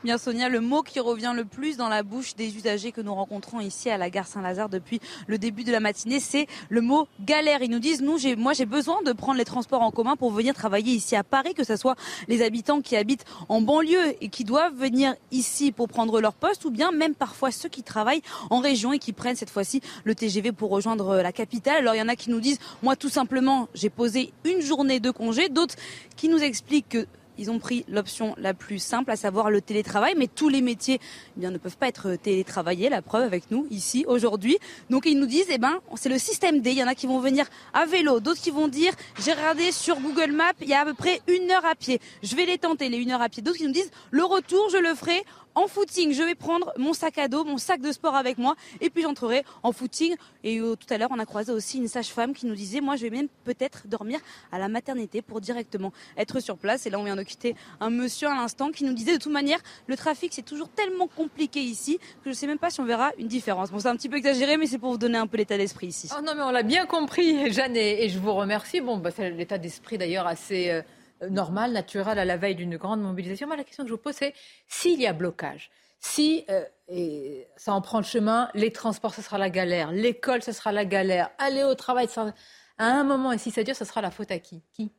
Bien 0.02 0.18
Sonia, 0.18 0.48
le 0.48 0.62
mot 0.62 0.82
qui 0.82 1.02
revient 1.02 1.34
le 1.36 1.44
plus 1.44 1.76
dans 1.76 1.90
la 1.90 2.04
bouche 2.04 2.34
des 2.34 2.56
usagers 2.56 2.94
que 2.94 3.02
nous 3.02 3.14
rencontrons 3.14 3.60
ici 3.60 3.90
à 3.90 3.98
la 3.98 4.10
gare 4.10 4.28
Saint-Lazare 4.28 4.70
depuis 4.70 5.02
le 5.28 5.38
début 5.38 5.66
de 5.66 5.74
la 5.74 5.82
matinée, 5.82 6.22
c'est 6.22 6.48
le 6.70 6.80
mot 6.80 7.10
galère. 7.20 7.62
Ils 7.64 7.70
nous 7.70 7.80
disent, 7.80 8.02
nous, 8.02 8.18
j'ai, 8.18 8.38
moi 8.38 8.54
j'ai 8.54 8.66
besoin 8.66 9.02
de 9.02 9.12
prendre 9.12 9.38
les 9.38 9.44
transports 9.44 9.82
en 9.82 9.92
commun 9.92 10.16
pour 10.16 10.32
venir 10.32 10.54
travailler 10.54 10.94
ici 10.94 11.18
à 11.18 11.26
Paris, 11.26 11.54
que 11.54 11.66
ce 11.66 11.76
soit 11.76 11.98
les 12.30 12.42
habitants 12.42 12.80
qui 12.80 12.96
habitent 12.96 13.26
en 13.50 13.60
banlieue 13.60 14.16
et 14.22 14.30
qui 14.30 14.46
doivent 14.46 14.74
venir 14.74 15.16
ici 15.32 15.74
pour 15.74 15.90
prendre 15.90 16.22
leur 16.22 16.34
poste, 16.34 16.64
ou 16.64 16.72
bien 16.72 16.92
même 16.92 17.14
parfois 17.14 17.52
ceux 17.52 17.68
qui 17.68 17.84
travaillent 17.84 18.24
en 18.50 18.60
région 18.60 18.94
et 18.94 19.00
qui 19.00 19.12
prennent 19.12 19.36
cette 19.36 19.50
fois-ci 19.50 19.82
le 20.06 20.16
TGV 20.16 20.54
pour 20.54 20.70
rejoindre 20.70 21.18
la 21.18 21.34
capitale. 21.34 21.80
Alors 21.80 21.96
il 21.96 21.98
y 21.98 22.02
en 22.02 22.08
a 22.08 22.16
qui 22.16 22.30
nous 22.30 22.40
disent, 22.40 22.60
moi 22.84 22.96
tout 22.96 23.10
simplement, 23.10 23.68
j'ai 23.74 23.90
posé 23.90 24.32
une 24.46 24.62
journée 24.62 25.02
de 25.02 25.12
congé, 25.12 25.50
d'autres 25.50 25.76
qui 26.16 26.30
nous 26.30 26.40
expliquent 26.42 26.88
que 26.88 27.08
ils 27.40 27.50
ont 27.50 27.58
pris 27.58 27.86
l'option 27.88 28.36
la 28.38 28.54
plus 28.54 28.80
simple, 28.80 29.12
à 29.12 29.16
savoir 29.16 29.50
le 29.50 29.62
télétravail, 29.62 30.14
mais 30.18 30.28
tous 30.28 30.50
les 30.50 30.62
métiers 30.62 31.00
eh 31.38 31.40
bien, 31.40 31.52
ne 31.52 31.58
peuvent 31.58 31.78
pas 31.78 31.88
être 31.88 32.16
télétravaillés, 32.16 32.90
la 32.90 33.02
preuve 33.02 33.24
avec 33.24 33.50
nous 33.50 33.66
ici 33.72 34.06
aujourd'hui. 34.08 34.58
Donc 34.90 35.06
ils 35.06 35.18
nous 35.18 35.26
disent, 35.26 35.48
eh 35.50 35.58
ben, 35.58 35.80
c'est 35.96 36.10
le 36.10 36.20
système 36.20 36.60
D, 36.60 36.72
il 36.72 36.78
y 36.78 36.84
en 36.84 36.88
a 36.88 36.96
qui 36.96 37.08
vont 37.08 37.20
venir 37.20 37.46
à 37.74 37.86
vélo, 37.86 38.20
d'autres 38.20 38.42
qui 38.42 38.52
vont 38.52 38.68
dire, 38.68 38.94
j'ai 39.24 39.32
regardé 39.34 39.72
sur 39.72 40.00
Google 40.00 40.34
Maps, 40.34 40.52
il 40.62 40.68
y 40.68 40.74
a 40.74 40.82
à 40.82 40.86
peu 40.86 40.94
près 40.94 41.22
une 41.28 41.50
heure 41.50 41.66
à 41.66 41.76
pied, 41.76 42.00
je 42.22 42.36
vais 42.36 42.46
les 42.46 42.58
tenter, 42.58 42.90
les 42.90 42.98
une 42.98 43.12
heure 43.12 43.22
à 43.22 43.30
pied. 43.30 43.42
D'autres 43.42 43.58
qui 43.58 43.66
nous 43.66 43.72
disent, 43.72 43.92
le 44.12 44.24
retour, 44.24 44.70
je 44.70 44.78
le 44.78 44.94
ferai 44.94 45.24
en 45.60 45.68
footing, 45.68 46.14
je 46.14 46.24
vais 46.24 46.36
prendre 46.36 46.72
mon 46.78 46.94
sac 46.94 47.18
à 47.18 47.28
dos, 47.28 47.44
mon 47.44 47.58
sac 47.58 47.82
de 47.82 47.92
sport 47.92 48.16
avec 48.16 48.38
moi, 48.38 48.56
et 48.80 48.90
puis 48.90 49.04
j'entrerai 49.04 49.44
en 49.62 49.74
footing. 49.74 50.16
Et 50.44 50.60
euh, 50.60 50.76
tout 50.76 50.92
à 50.94 50.98
l'heure, 50.98 51.10
on 51.12 51.20
a 51.20 51.26
croisé 51.26 51.52
aussi 51.52 51.78
une 51.78 51.90
sage-femme 51.90 52.34
qui 52.34 52.46
nous 52.46 52.56
disait, 52.56 52.80
moi, 52.80 52.96
je 52.96 53.04
vais 53.04 53.10
même 53.10 53.28
peut-être 53.44 53.88
dormir 53.88 54.20
à 54.54 54.60
la 54.60 54.70
maternité 54.70 55.22
pour 55.22 55.42
directement 55.42 55.92
être 56.18 56.40
sur 56.40 56.58
place. 56.58 56.86
Et 56.86 56.90
là, 56.90 56.98
on 57.00 57.04
vient 57.04 57.18
de 57.18 57.24
quitter 57.24 57.56
un 57.82 57.90
monsieur 57.90 58.30
à 58.30 58.36
l'instant 58.36 58.72
qui 58.72 58.86
nous 58.86 58.94
disait, 58.94 59.18
de 59.18 59.22
toute 59.22 59.34
manière, 59.34 59.60
le 59.88 59.98
trafic, 59.98 60.34
c'est 60.34 60.46
toujours 60.46 60.70
tellement 60.70 61.08
compliqué 61.08 61.60
ici 61.60 61.98
que 61.98 62.26
je 62.26 62.30
ne 62.30 62.36
sais 62.36 62.48
même 62.48 62.60
pas 62.60 62.70
si 62.70 62.80
on 62.80 62.86
verra 62.86 63.12
une 63.18 63.28
différence. 63.28 63.70
Bon, 63.72 63.80
c'est 63.80 63.90
un 63.90 63.98
petit 63.98 64.10
peu 64.10 64.18
exagéré, 64.18 64.56
mais 64.56 64.66
c'est 64.66 64.78
pour 64.78 64.92
vous 64.92 64.98
donner 64.98 65.18
un 65.18 65.28
peu 65.28 65.38
l'état 65.38 65.58
d'esprit 65.58 65.88
ici. 65.88 66.10
Oh 66.18 66.22
non, 66.24 66.34
mais 66.36 66.44
on 66.44 66.52
l'a 66.52 66.64
bien 66.64 66.86
compris, 66.86 67.52
Jeanne, 67.52 67.76
et, 67.76 68.06
et 68.06 68.10
je 68.10 68.18
vous 68.18 68.34
remercie. 68.34 68.80
Bon, 68.80 68.98
bah, 68.98 69.12
c'est 69.14 69.30
l'état 69.32 69.58
d'esprit 69.58 69.98
d'ailleurs 69.98 70.26
assez 70.28 70.70
euh, 70.70 70.82
normal, 71.30 71.72
naturel 71.74 72.18
à 72.20 72.26
la 72.26 72.38
veille 72.38 72.56
d'une 72.56 72.78
grande 72.78 73.02
mobilisation. 73.02 73.48
Moi, 73.48 73.58
la 73.58 73.64
question 73.64 73.84
que 73.84 73.90
je 73.90 73.94
vous 73.94 74.00
pose, 74.00 74.16
c'est 74.16 74.34
s'il 74.68 75.00
y 75.02 75.08
a 75.08 75.14
blocage, 75.14 75.72
si 76.00 76.46
euh, 76.50 76.64
et 76.88 77.48
ça 77.58 77.74
en 77.74 77.82
prend 77.82 77.98
le 78.00 78.06
chemin, 78.06 78.50
les 78.54 78.72
transports, 78.72 79.14
ce 79.14 79.22
sera 79.22 79.38
la 79.38 79.50
galère, 79.50 79.92
l'école, 79.92 80.42
ce 80.42 80.52
sera 80.52 80.72
la 80.72 80.86
galère, 80.86 81.30
aller 81.38 81.64
au 81.64 81.76
travail, 81.76 82.08
ça- 82.08 82.34
à 82.78 82.86
un 82.86 83.04
moment, 83.04 83.32
et 83.34 83.38
si 83.38 83.52
ça 83.52 83.64
dure, 83.64 83.76
ce 83.76 83.84
sera 83.86 84.02
la 84.02 84.10
faute 84.12 84.32
à 84.32 84.40
qui? 84.40 84.62
Qui? 84.72 84.92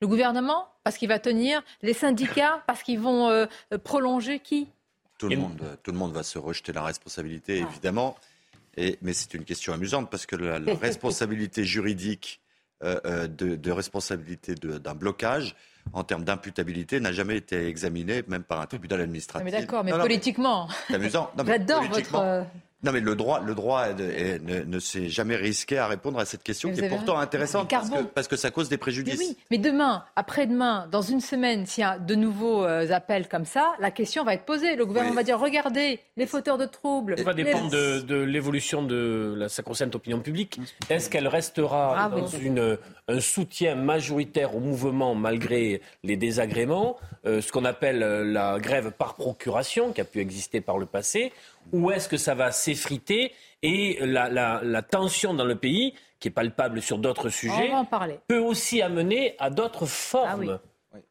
Le 0.00 0.06
gouvernement 0.06 0.68
Parce 0.84 0.98
qu'il 0.98 1.08
va 1.08 1.18
tenir 1.18 1.62
Les 1.82 1.94
syndicats 1.94 2.62
Parce 2.66 2.82
qu'ils 2.82 2.98
vont 3.00 3.28
euh, 3.30 3.46
prolonger 3.84 4.38
Qui? 4.40 4.68
Tout 5.18 5.28
le, 5.28 5.36
monde, 5.36 5.78
tout 5.82 5.92
le 5.92 5.98
monde 5.98 6.12
va 6.12 6.22
se 6.22 6.38
rejeter 6.38 6.72
la 6.72 6.82
responsabilité, 6.82 7.58
évidemment. 7.58 8.16
Et, 8.76 8.98
mais 9.02 9.12
c'est 9.12 9.32
une 9.34 9.44
question 9.44 9.72
amusante 9.72 10.10
parce 10.10 10.26
que 10.26 10.36
la, 10.36 10.58
la 10.58 10.74
responsabilité 10.80 11.64
juridique 11.64 12.40
euh, 12.40 12.42
euh, 12.42 12.43
de, 12.84 13.56
de 13.56 13.70
responsabilité 13.70 14.54
de- 14.54 14.78
d'un 14.78 14.94
blocage 14.94 15.54
en 15.92 16.02
termes 16.04 16.24
d'imputabilité 16.24 17.00
n'a 17.00 17.12
jamais 17.12 17.36
été 17.36 17.66
examinée, 17.66 18.22
même 18.28 18.42
par 18.42 18.60
un 18.60 18.66
tribunal 18.66 19.00
administratif. 19.02 19.44
Mais 19.44 19.50
d'accord, 19.50 19.84
mais 19.84 19.90
Non, 19.90 19.98
non, 19.98 20.04
politiquement. 20.04 20.68
C'est 20.88 20.94
amusant. 20.94 21.30
J'adore 21.46 21.82
votre. 21.82 22.46
Non, 22.84 22.92
mais 22.92 23.00
le 23.00 23.14
droit, 23.16 23.40
le 23.40 23.54
droit 23.54 23.86
est- 23.88 24.00
est- 24.00 24.42
ne, 24.44 24.60
ne 24.62 24.78
s'est 24.78 25.08
jamais 25.08 25.36
risqué 25.36 25.78
à 25.78 25.86
répondre 25.86 26.18
à 26.18 26.24
cette 26.26 26.42
question 26.42 26.68
Mais 26.68 26.74
qui 26.76 26.84
est 26.84 26.88
pourtant 26.88 27.12
raison. 27.14 27.22
intéressante 27.22 27.70
parce 27.70 27.88
que, 27.90 28.02
parce 28.02 28.28
que 28.28 28.36
ça 28.36 28.50
cause 28.50 28.68
des 28.68 28.74
Mais 28.74 28.78
préjudices. 28.78 29.18
oui, 29.18 29.36
mais 29.50 29.58
demain, 29.58 30.04
après-demain, 30.16 30.86
dans 30.90 31.00
une 31.02 31.20
semaine, 31.20 31.64
s'il 31.66 31.82
y 31.82 31.84
a 31.84 31.98
de 31.98 32.14
nouveaux 32.14 32.64
euh, 32.64 32.90
appels 32.92 33.26
comme 33.28 33.46
ça, 33.46 33.72
la 33.80 33.90
question 33.90 34.22
va 34.24 34.34
être 34.34 34.44
posée. 34.44 34.76
Le 34.76 34.84
gouvernement 34.86 35.12
Oui. 35.12 35.16
va 35.16 35.22
dire 35.24 35.40
regardez, 35.40 35.98
les 36.16 36.26
fauteurs 36.26 36.58
de 36.58 36.66
troubles. 36.66 37.16
Ça 37.16 37.24
va 37.24 37.32
les- 37.32 37.44
dépendre 37.44 37.70
de, 37.70 38.00
de 38.00 38.16
l'évolution 38.16 38.82
de 38.82 39.34
la 39.36 39.48
sacro-sainte 39.48 39.94
opinion 39.94 40.20
publique. 40.20 40.60
Est-ce 40.90 41.08
qu'elle 41.08 41.28
restera 41.28 41.94
Ah 41.96 42.10
oui. 42.14 42.20
dans 42.20 42.26
une, 42.28 42.78
un 43.08 43.20
soutien 43.20 43.74
majoritaire 43.76 44.54
au 44.54 44.60
mouvement 44.60 45.14
malgré 45.14 45.80
les 46.02 46.16
désagréments, 46.16 46.96
euh, 47.26 47.40
ce 47.40 47.50
qu'on 47.52 47.64
appelle 47.64 48.02
euh, 48.02 48.24
la 48.24 48.58
grève 48.58 48.90
par 48.92 49.14
procuration 49.14 49.92
qui 49.92 50.00
a 50.00 50.04
pu 50.04 50.20
exister 50.20 50.60
par 50.60 50.76
le 50.78 50.86
passé, 50.86 51.32
ou 51.72 51.90
est-ce 51.90 52.08
que 52.08 52.16
ça 52.16 52.34
va 52.34 52.50
s'effriter 52.52 53.32
et 53.62 53.98
la, 54.00 54.28
la- 54.28 54.60
la 54.62 54.82
tension 54.82 55.34
dans 55.34 55.44
le 55.44 55.56
pays, 55.56 55.94
qui 56.20 56.28
est 56.28 56.30
palpable 56.30 56.80
sur 56.82 56.98
d'autres 56.98 57.28
sujets, 57.28 57.70
parler. 57.90 58.18
peut 58.28 58.38
aussi 58.38 58.80
amener 58.82 59.34
à 59.38 59.50
d'autres 59.50 59.86
formes 59.86 60.58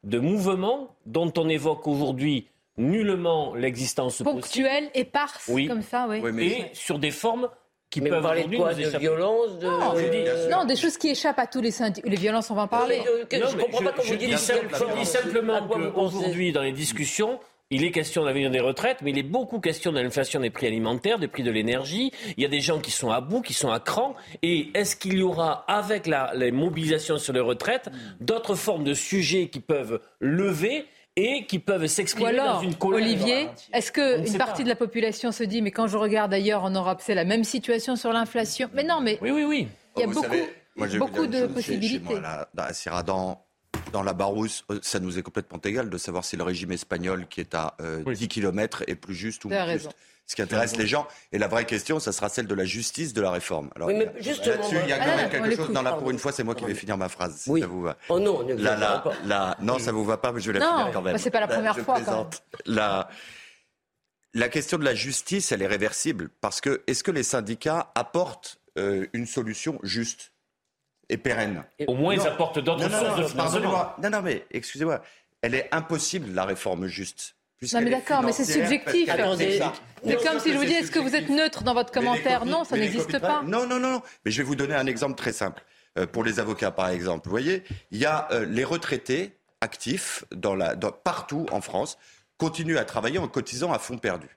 de 0.02 0.18
mouvements 0.18 0.96
dont 1.06 1.32
on 1.36 1.48
évoque 1.48 1.86
aujourd'hui 1.86 2.46
nullement 2.76 3.54
l'existence 3.54 4.18
possible. 4.18 4.40
Ponctuelles, 4.40 4.90
éparses, 4.94 5.48
Oui. 5.52 5.66
comme 5.68 5.82
ça, 5.82 6.06
oui. 6.08 6.22
Et 6.42 6.64
sur 6.74 6.98
des 6.98 7.10
formes 7.10 7.48
qui 7.90 8.00
Mais 8.00 8.10
peuvent 8.10 8.18
vous 8.20 8.24
parlez 8.26 8.44
de 8.44 8.56
quoi 8.56 8.74
De 8.74 8.80
échapper. 8.80 8.98
violence 8.98 9.58
de... 9.60 9.66
Non, 9.68 9.94
je 9.96 10.08
dis- 10.08 10.50
non, 10.50 10.64
des 10.64 10.74
choses 10.74 10.96
qui 10.98 11.10
échappent 11.10 11.38
à 11.38 11.46
tous 11.46 11.60
les 11.60 11.70
syndicats. 11.70 12.08
Les 12.08 12.16
violences, 12.16 12.50
on 12.50 12.54
va 12.56 12.62
en 12.62 12.68
parler. 12.68 13.02
Mais, 13.04 13.38
euh, 13.38 13.46
je 13.48 13.56
comprends 13.56 13.84
pas 13.84 13.90
comment 13.92 14.02
je 14.02 14.12
vous 14.14 14.18
dites 14.18 14.30
je 14.32 14.98
dis 14.98 15.06
simplement 15.06 15.54
À 15.54 15.60
quoi 15.62 15.78
vous 15.78 15.92
pensez 15.92 16.16
qu'aujourd'hui, 16.16 16.50
dans 16.52 16.62
les 16.62 16.72
discussions, 16.72 17.38
il 17.70 17.82
est 17.84 17.90
question 17.90 18.22
de 18.22 18.26
l'avenir 18.28 18.50
des 18.50 18.60
retraites, 18.60 18.98
mais 19.02 19.10
il 19.10 19.18
est 19.18 19.22
beaucoup 19.22 19.58
question 19.60 19.90
de 19.92 19.98
l'inflation 20.00 20.40
des 20.40 20.50
prix 20.50 20.66
alimentaires, 20.66 21.18
des 21.18 21.28
prix 21.28 21.42
de 21.42 21.50
l'énergie. 21.50 22.12
Il 22.36 22.42
y 22.42 22.46
a 22.46 22.48
des 22.48 22.60
gens 22.60 22.78
qui 22.78 22.90
sont 22.90 23.10
à 23.10 23.20
bout, 23.20 23.40
qui 23.42 23.54
sont 23.54 23.70
à 23.70 23.80
cran. 23.80 24.14
Et 24.42 24.70
est-ce 24.74 24.94
qu'il 24.96 25.14
y 25.18 25.22
aura, 25.22 25.64
avec 25.66 26.06
la, 26.06 26.32
les 26.34 26.50
mobilisations 26.52 27.18
sur 27.18 27.32
les 27.32 27.40
retraites, 27.40 27.88
d'autres 28.20 28.54
formes 28.54 28.84
de 28.84 28.94
sujets 28.94 29.48
qui 29.48 29.60
peuvent 29.60 30.00
lever 30.20 30.86
et 31.16 31.46
qui 31.46 31.58
peuvent 31.60 31.86
s'exprimer 31.86 32.36
dans 32.36 32.60
une 32.60 32.74
colère 32.74 33.00
Olivier, 33.00 33.48
est-ce 33.72 33.92
qu'une 33.92 34.36
partie 34.36 34.58
pas. 34.58 34.64
de 34.64 34.68
la 34.68 34.74
population 34.76 35.30
se 35.32 35.44
dit, 35.44 35.62
mais 35.62 35.70
quand 35.70 35.86
je 35.86 35.96
regarde 35.96 36.34
ailleurs 36.34 36.64
en 36.64 36.70
Europe, 36.70 36.98
c'est 37.00 37.14
la 37.14 37.24
même 37.24 37.44
situation 37.44 37.94
sur 37.96 38.12
l'inflation? 38.12 38.68
Mais 38.74 38.82
non, 38.82 39.00
mais 39.00 39.18
Oui, 39.22 39.30
oui, 39.30 39.44
oui. 39.44 39.68
il 39.96 40.00
y 40.00 40.02
a 40.02 40.06
Vous 40.06 40.14
beaucoup, 40.14 40.26
savez, 40.26 40.44
moi, 40.76 40.88
beaucoup 40.98 41.26
de 41.28 41.32
chose, 41.38 41.40
chez- 41.40 41.46
chez 41.48 41.54
possibilités. 41.54 42.04
moi, 42.14 42.20
là, 42.20 42.48
à 42.56 42.72
dans 43.92 44.02
la 44.02 44.12
Barousse, 44.12 44.64
euh, 44.70 44.78
ça 44.82 45.00
nous 45.00 45.18
est 45.18 45.22
complètement 45.22 45.60
égal 45.64 45.88
de 45.90 45.98
savoir 45.98 46.24
si 46.24 46.36
le 46.36 46.42
régime 46.42 46.72
espagnol 46.72 47.26
qui 47.28 47.40
est 47.40 47.54
à 47.54 47.74
euh, 47.80 48.02
10 48.04 48.28
km 48.28 48.82
est 48.86 48.94
plus 48.94 49.14
juste 49.14 49.44
ou 49.44 49.48
moins 49.50 49.64
raison. 49.64 49.90
juste. 49.90 49.96
Ce 50.26 50.34
qui 50.34 50.40
intéresse 50.40 50.76
les 50.78 50.86
gens. 50.86 51.06
Et 51.32 51.38
la 51.38 51.48
vraie 51.48 51.66
question, 51.66 52.00
ça 52.00 52.10
sera 52.10 52.30
celle 52.30 52.46
de 52.46 52.54
la 52.54 52.64
justice 52.64 53.12
de 53.12 53.20
la 53.20 53.30
réforme. 53.30 53.68
Alors, 53.76 53.88
Oui, 53.88 53.94
mais 53.94 54.10
il 54.18 54.24
y 54.26 54.30
a- 54.30 54.32
justement, 54.32 54.56
là-dessus, 54.56 54.76
il 54.82 54.88
y 54.88 54.92
a 54.92 54.98
quand 54.98 55.04
Ah, 55.12 55.16
même 55.16 55.28
quelque 55.30 55.54
chose. 55.54 55.68
Non, 55.68 55.82
là, 55.82 55.92
pour 55.92 56.10
une 56.10 56.18
fois, 56.18 56.32
c'est 56.32 56.42
moi 56.42 56.54
qui 56.54 56.64
vais 56.64 56.74
finir 56.74 56.96
ma 56.96 57.10
phrase, 57.10 57.36
si 57.42 57.50
Oui. 57.50 57.60
ça 57.60 57.66
vous 57.66 57.82
va. 57.82 57.98
Oh 58.08 58.18
non, 58.18 58.42
ne 58.42 58.54
Là, 58.54 58.74
là, 58.74 59.00
pas. 59.00 59.12
là, 59.26 59.54
non, 59.60 59.78
ça 59.78 59.92
vous 59.92 60.02
va 60.02 60.16
pas, 60.16 60.32
mais 60.32 60.40
je 60.40 60.50
vais 60.50 60.58
la 60.58 60.64
Non, 60.64 60.78
finir 60.78 60.92
quand 60.94 61.02
même. 61.02 61.12
bah, 61.12 61.18
c'est 61.18 61.30
pas 61.30 61.40
la 61.40 61.46
première 61.48 61.76
fois, 61.78 62.00
quand. 62.00 62.42
La, 62.64 63.10
la 64.32 64.48
question 64.48 64.78
de 64.78 64.84
la 64.84 64.94
justice, 64.94 65.52
elle 65.52 65.60
est 65.60 65.66
réversible 65.66 66.30
parce 66.40 66.62
que 66.62 66.82
est-ce 66.86 67.04
que 67.04 67.10
les 67.10 67.22
syndicats 67.22 67.92
apportent 67.94 68.60
euh, 68.78 69.06
une 69.12 69.26
solution 69.26 69.78
juste? 69.82 70.32
Et 71.08 71.16
pérenne. 71.16 71.64
Au 71.86 71.94
moins, 71.94 72.14
ils 72.14 72.26
apportent 72.26 72.58
d'autres 72.58 72.90
sources 72.90 73.18
de 73.18 73.24
financement. 73.24 73.94
Non, 74.02 74.10
non, 74.10 74.22
mais 74.22 74.44
excusez-moi, 74.50 75.02
elle 75.42 75.54
est 75.54 75.68
impossible, 75.72 76.32
la 76.32 76.44
réforme 76.44 76.86
juste. 76.86 77.36
Non 77.72 77.80
mais 77.80 77.90
d'accord, 77.90 78.22
mais 78.22 78.32
c'est 78.32 78.44
subjectif. 78.44 79.10
C'est 80.04 80.22
comme 80.22 80.38
si 80.38 80.52
je 80.52 80.58
vous 80.58 80.64
dis, 80.64 80.72
est-ce 80.72 80.90
que 80.90 80.98
vous 80.98 81.16
êtes 81.16 81.30
neutre 81.30 81.62
dans 81.62 81.74
votre 81.74 81.92
commentaire 81.92 82.44
Non, 82.44 82.64
ça 82.64 82.76
n'existe 82.76 83.18
pas. 83.18 83.42
Non, 83.42 83.66
non, 83.66 83.78
non. 83.78 84.02
Mais 84.24 84.30
je 84.30 84.38
vais 84.38 84.42
vous 84.46 84.56
donner 84.56 84.74
un 84.74 84.86
exemple 84.86 85.14
très 85.14 85.32
simple. 85.32 85.64
Euh, 85.96 86.06
pour 86.06 86.24
les 86.24 86.40
avocats, 86.40 86.72
par 86.72 86.88
exemple, 86.88 87.26
vous 87.26 87.30
voyez, 87.30 87.62
il 87.90 87.98
y 87.98 88.04
a 88.04 88.28
euh, 88.32 88.44
les 88.46 88.64
retraités 88.64 89.38
actifs 89.60 90.24
dans 90.34 90.54
la, 90.54 90.76
partout 90.76 91.46
en 91.52 91.60
France 91.60 91.98
continuent 92.36 92.78
à 92.78 92.84
travailler 92.84 93.18
en 93.18 93.28
cotisant 93.28 93.72
à 93.72 93.78
fonds 93.78 93.98
perdu. 93.98 94.28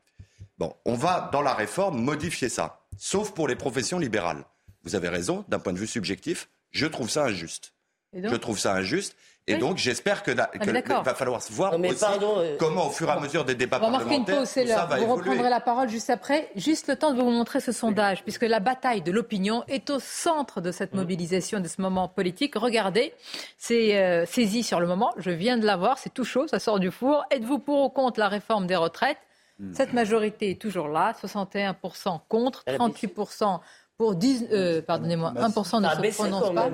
Bon, 0.59 0.75
on 0.85 0.93
va 0.93 1.29
dans 1.33 1.41
la 1.41 1.53
réforme 1.53 1.99
modifier 1.99 2.49
ça, 2.49 2.81
sauf 2.97 3.31
pour 3.33 3.47
les 3.47 3.55
professions 3.55 3.97
libérales. 3.97 4.45
Vous 4.83 4.95
avez 4.95 5.09
raison, 5.09 5.43
d'un 5.47 5.59
point 5.59 5.73
de 5.73 5.79
vue 5.79 5.87
subjectif, 5.87 6.47
je 6.71 6.85
trouve 6.85 7.09
ça 7.09 7.25
injuste. 7.25 7.73
Je 8.13 8.35
trouve 8.35 8.57
ça 8.57 8.73
injuste. 8.73 9.15
Et 9.49 9.55
donc, 9.55 9.77
j'espère 9.77 10.23
que, 10.23 10.31
ah, 10.37 11.01
va 11.03 11.13
falloir 11.13 11.41
voir 11.51 11.79
aussi 11.79 12.03
euh, 12.21 12.57
comment, 12.59 12.87
au 12.87 12.89
fur 12.89 13.07
et 13.07 13.13
à 13.13 13.19
mesure 13.19 13.45
des 13.45 13.55
débats 13.55 13.79
on 13.81 13.89
va 13.89 13.99
marquer 13.99 14.15
une 14.15 14.25
pause. 14.25 14.57
Vous 14.99 15.13
reprendrez 15.13 15.49
la 15.49 15.61
parole 15.61 15.87
juste 15.87 16.09
après. 16.09 16.49
Juste 16.57 16.87
le 16.87 16.97
temps 16.97 17.13
de 17.13 17.21
vous 17.21 17.29
montrer 17.29 17.61
ce 17.61 17.71
sondage, 17.71 18.23
puisque 18.23 18.43
la 18.43 18.59
bataille 18.59 19.01
de 19.01 19.11
l'opinion 19.11 19.63
est 19.69 19.89
au 19.89 19.99
centre 19.99 20.59
de 20.59 20.71
cette 20.71 20.93
mmh. 20.93 20.97
mobilisation, 20.97 21.59
de 21.61 21.67
ce 21.69 21.81
moment 21.81 22.09
politique. 22.09 22.55
Regardez, 22.55 23.13
c'est 23.57 23.97
euh, 23.97 24.25
saisi 24.25 24.63
sur 24.63 24.81
le 24.81 24.87
moment. 24.87 25.13
Je 25.15 25.31
viens 25.31 25.57
de 25.57 25.65
l'avoir, 25.65 25.97
c'est 25.97 26.13
tout 26.13 26.25
chaud, 26.25 26.47
ça 26.47 26.59
sort 26.59 26.79
du 26.79 26.91
four. 26.91 27.23
Êtes-vous 27.31 27.59
pour 27.59 27.85
ou 27.85 27.89
contre 27.89 28.19
la 28.19 28.27
réforme 28.27 28.67
des 28.67 28.75
retraites? 28.75 29.17
Mmh. 29.59 29.73
Cette 29.73 29.93
majorité 29.93 30.51
est 30.51 30.61
toujours 30.61 30.89
là, 30.89 31.13
61% 31.13 32.19
contre, 32.27 32.65
38% 32.65 33.61
pour 33.97 34.15
10, 34.15 34.47
euh, 34.51 34.81
pardonnez-moi, 34.81 35.33
1% 35.35 35.81
ne 35.81 36.11
se 36.11 36.15
prononce 36.15 36.53
pas. 36.53 36.69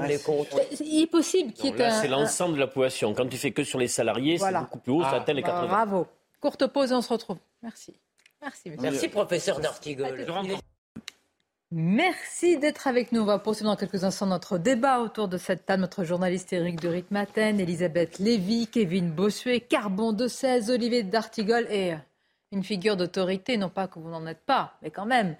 Il 0.81 1.03
est 1.03 1.07
possible 1.07 1.53
qu'il 1.53 1.75
y 1.75 1.79
ait 1.79 1.85
un... 1.85 2.01
C'est 2.01 2.07
l'ensemble 2.09 2.55
de 2.55 2.59
la 2.59 2.67
population. 2.67 3.13
Quand 3.13 3.27
tu 3.27 3.37
fais 3.37 3.51
que 3.51 3.63
sur 3.63 3.79
les 3.79 3.87
salariés, 3.87 4.37
c'est 4.37 4.51
beaucoup 4.51 4.79
plus 4.79 4.91
haut, 4.91 5.03
ça 5.03 5.11
atteint 5.11 5.33
les 5.33 5.43
80. 5.43 5.67
Bravo. 5.67 6.07
Courte 6.41 6.67
pause 6.67 6.91
et 6.91 6.95
on 6.95 7.01
se 7.01 7.11
retrouve. 7.11 7.37
Merci. 7.61 7.93
Merci, 8.41 8.71
Merci 8.81 9.07
professeur 9.07 9.61
D'Artigol. 9.61 10.25
Merci 11.71 12.57
d'être 12.57 12.87
avec 12.87 13.13
nous. 13.13 13.21
On 13.21 13.25
va 13.25 13.39
poursuivre 13.39 13.71
dans 13.71 13.77
quelques 13.77 14.03
instants 14.03 14.25
notre 14.25 14.57
débat 14.57 14.99
autour 14.99 15.29
de 15.29 15.37
cette 15.37 15.65
table. 15.65 15.81
Notre 15.81 16.03
journaliste 16.03 16.51
Éric 16.51 16.81
de 16.81 16.89
Ritmaten, 16.89 17.59
Elisabeth 17.59 18.19
Lévy, 18.19 18.67
Kevin 18.67 19.09
Bossuet, 19.09 19.61
Carbon 19.61 20.11
de 20.11 20.27
16, 20.27 20.69
Olivier 20.69 21.03
D'Artigol 21.03 21.65
et 21.71 21.95
une 22.51 22.63
figure 22.63 22.97
d'autorité, 22.97 23.57
non 23.57 23.69
pas 23.69 23.87
que 23.87 23.97
vous 23.97 24.09
n'en 24.09 24.27
êtes 24.27 24.45
pas, 24.45 24.73
mais 24.81 24.91
quand 24.91 25.05
même 25.05 25.35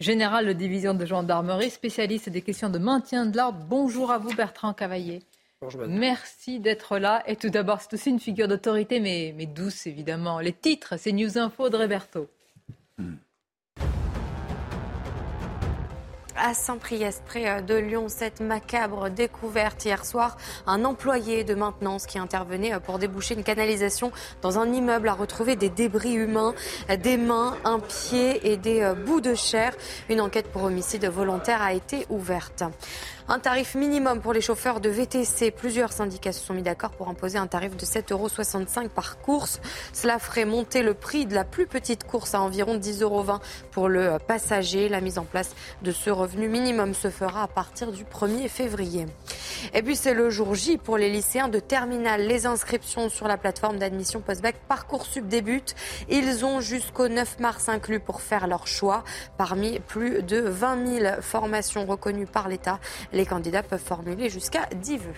général 0.00 0.46
de 0.46 0.52
division 0.52 0.94
de 0.94 1.04
gendarmerie, 1.06 1.70
spécialiste 1.70 2.28
des 2.28 2.42
questions 2.42 2.70
de 2.70 2.78
maintien 2.78 3.26
de 3.26 3.36
l'ordre. 3.36 3.64
Bonjour 3.68 4.10
à 4.10 4.18
vous, 4.18 4.34
Bertrand 4.34 4.74
Cavaillé. 4.74 5.22
Bonjour, 5.60 5.82
Merci 5.86 6.60
d'être 6.60 6.98
là. 6.98 7.22
Et 7.26 7.36
tout 7.36 7.48
d'abord, 7.48 7.80
c'est 7.80 7.94
aussi 7.94 8.10
une 8.10 8.20
figure 8.20 8.48
d'autorité, 8.48 9.00
mais, 9.00 9.34
mais 9.36 9.46
douce, 9.46 9.86
évidemment. 9.86 10.40
Les 10.40 10.52
titres, 10.52 10.98
c'est 10.98 11.12
News 11.12 11.38
Info 11.38 11.68
de 11.70 11.76
Roberto. 11.76 12.28
Hmm. 12.98 13.14
À 16.36 16.54
Saint-Priest, 16.54 17.22
près 17.26 17.48
euh, 17.48 17.60
de 17.60 17.74
Lyon. 17.74 18.06
Cette 18.08 18.40
macabre 18.40 19.10
découverte 19.10 19.84
hier 19.84 20.04
soir, 20.04 20.36
un 20.66 20.84
employé 20.84 21.44
de 21.44 21.54
maintenance 21.54 22.06
qui 22.06 22.18
intervenait 22.18 22.74
euh, 22.74 22.80
pour 22.80 22.98
déboucher 22.98 23.34
une 23.34 23.44
canalisation 23.44 24.12
dans 24.42 24.58
un 24.58 24.72
immeuble 24.72 25.08
a 25.08 25.14
retrouvé 25.14 25.56
des 25.56 25.68
débris 25.68 26.14
humains, 26.14 26.54
des 27.02 27.16
mains, 27.16 27.56
un 27.64 27.78
pied 27.78 28.50
et 28.50 28.56
des 28.56 28.82
euh, 28.82 28.94
bouts 28.94 29.20
de 29.20 29.34
chair. 29.34 29.74
Une 30.08 30.20
enquête 30.20 30.50
pour 30.50 30.64
homicide 30.64 31.04
volontaire 31.06 31.62
a 31.62 31.72
été 31.72 32.06
ouverte. 32.08 32.64
Un 33.26 33.38
tarif 33.38 33.74
minimum 33.74 34.20
pour 34.20 34.34
les 34.34 34.42
chauffeurs 34.42 34.80
de 34.80 34.90
VTC. 34.90 35.50
Plusieurs 35.50 35.92
syndicats 35.92 36.32
se 36.32 36.44
sont 36.44 36.52
mis 36.52 36.60
d'accord 36.60 36.90
pour 36.90 37.08
imposer 37.08 37.38
un 37.38 37.46
tarif 37.46 37.74
de 37.74 37.86
7,65 37.86 38.12
euros 38.12 38.88
par 38.94 39.18
course. 39.18 39.62
Cela 39.94 40.18
ferait 40.18 40.44
monter 40.44 40.82
le 40.82 40.92
prix 40.92 41.24
de 41.24 41.34
la 41.34 41.44
plus 41.44 41.66
petite 41.66 42.04
course 42.04 42.34
à 42.34 42.42
environ 42.42 42.76
10,20 42.76 43.02
euros 43.02 43.24
pour 43.70 43.88
le 43.88 44.18
passager. 44.28 44.90
La 44.90 45.00
mise 45.00 45.16
en 45.16 45.24
place 45.24 45.54
de 45.80 45.90
ce 45.90 46.10
revenu 46.10 46.50
minimum 46.50 46.92
se 46.92 47.08
fera 47.08 47.44
à 47.44 47.48
partir 47.48 47.92
du 47.92 48.04
1er 48.04 48.46
février. 48.48 49.06
Et 49.72 49.82
puis 49.82 49.96
c'est 49.96 50.12
le 50.12 50.28
jour 50.28 50.54
J 50.54 50.76
pour 50.76 50.98
les 50.98 51.08
lycéens 51.08 51.48
de 51.48 51.60
terminale. 51.60 52.26
Les 52.26 52.44
inscriptions 52.44 53.08
sur 53.08 53.26
la 53.26 53.38
plateforme 53.38 53.78
d'admission 53.78 54.20
post-bac 54.20 54.56
Parcoursup 54.68 55.26
débutent. 55.26 55.74
Ils 56.10 56.44
ont 56.44 56.60
jusqu'au 56.60 57.08
9 57.08 57.38
mars 57.38 57.70
inclus 57.70 58.00
pour 58.00 58.20
faire 58.20 58.46
leur 58.48 58.66
choix. 58.66 59.02
Parmi 59.38 59.80
plus 59.80 60.22
de 60.22 60.40
20 60.40 60.98
000 61.00 61.22
formations 61.22 61.86
reconnues 61.86 62.26
par 62.26 62.48
l'État, 62.48 62.80
les 63.14 63.26
candidats 63.26 63.62
peuvent 63.62 63.80
formuler 63.82 64.28
jusqu'à 64.28 64.66
10 64.74 64.98
vœux. 64.98 65.14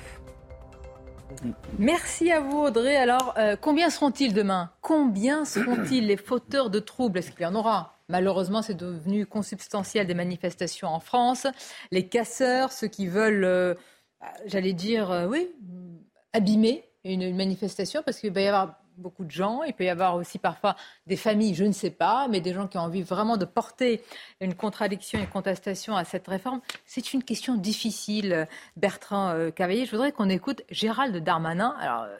Merci 1.78 2.30
à 2.30 2.40
vous 2.40 2.58
Audrey. 2.58 2.96
Alors, 2.96 3.34
euh, 3.36 3.56
combien 3.60 3.90
seront-ils 3.90 4.32
demain? 4.32 4.70
Combien 4.80 5.44
seront-ils 5.44 6.06
les 6.06 6.16
fauteurs 6.16 6.70
de 6.70 6.78
troubles? 6.78 7.18
Est-ce 7.18 7.32
qu'il 7.32 7.42
y 7.42 7.46
en 7.46 7.54
aura? 7.54 7.94
Malheureusement, 8.08 8.62
c'est 8.62 8.74
devenu 8.74 9.26
consubstantiel 9.26 10.06
des 10.06 10.14
manifestations 10.14 10.88
en 10.88 11.00
France. 11.00 11.46
Les 11.90 12.06
casseurs, 12.06 12.70
ceux 12.70 12.86
qui 12.86 13.08
veulent, 13.08 13.44
euh, 13.44 13.74
j'allais 14.46 14.72
dire, 14.72 15.10
euh, 15.10 15.26
oui, 15.26 15.48
abîmer 16.32 16.84
une, 17.04 17.22
une 17.22 17.36
manifestation, 17.36 18.02
parce 18.04 18.20
qu'il 18.20 18.32
va 18.32 18.40
y 18.40 18.46
avoir 18.46 18.76
beaucoup 18.98 19.24
de 19.24 19.30
gens. 19.30 19.62
Il 19.62 19.72
peut 19.72 19.84
y 19.84 19.88
avoir 19.88 20.14
aussi 20.16 20.38
parfois 20.38 20.76
des 21.06 21.16
familles, 21.16 21.54
je 21.54 21.64
ne 21.64 21.72
sais 21.72 21.90
pas, 21.90 22.28
mais 22.28 22.40
des 22.40 22.52
gens 22.52 22.66
qui 22.66 22.78
ont 22.78 22.82
envie 22.82 23.02
vraiment 23.02 23.36
de 23.36 23.44
porter 23.44 24.02
une 24.40 24.54
contradiction, 24.54 25.18
une 25.18 25.26
contestation 25.26 25.96
à 25.96 26.04
cette 26.04 26.26
réforme. 26.26 26.60
C'est 26.84 27.12
une 27.12 27.22
question 27.22 27.56
difficile, 27.56 28.48
Bertrand 28.76 29.30
euh, 29.30 29.50
Cavaillé. 29.50 29.86
Je 29.86 29.90
voudrais 29.90 30.12
qu'on 30.12 30.28
écoute 30.28 30.62
Gérald 30.70 31.16
Darmanin. 31.22 31.74
Alors, 31.80 32.02
euh, 32.02 32.16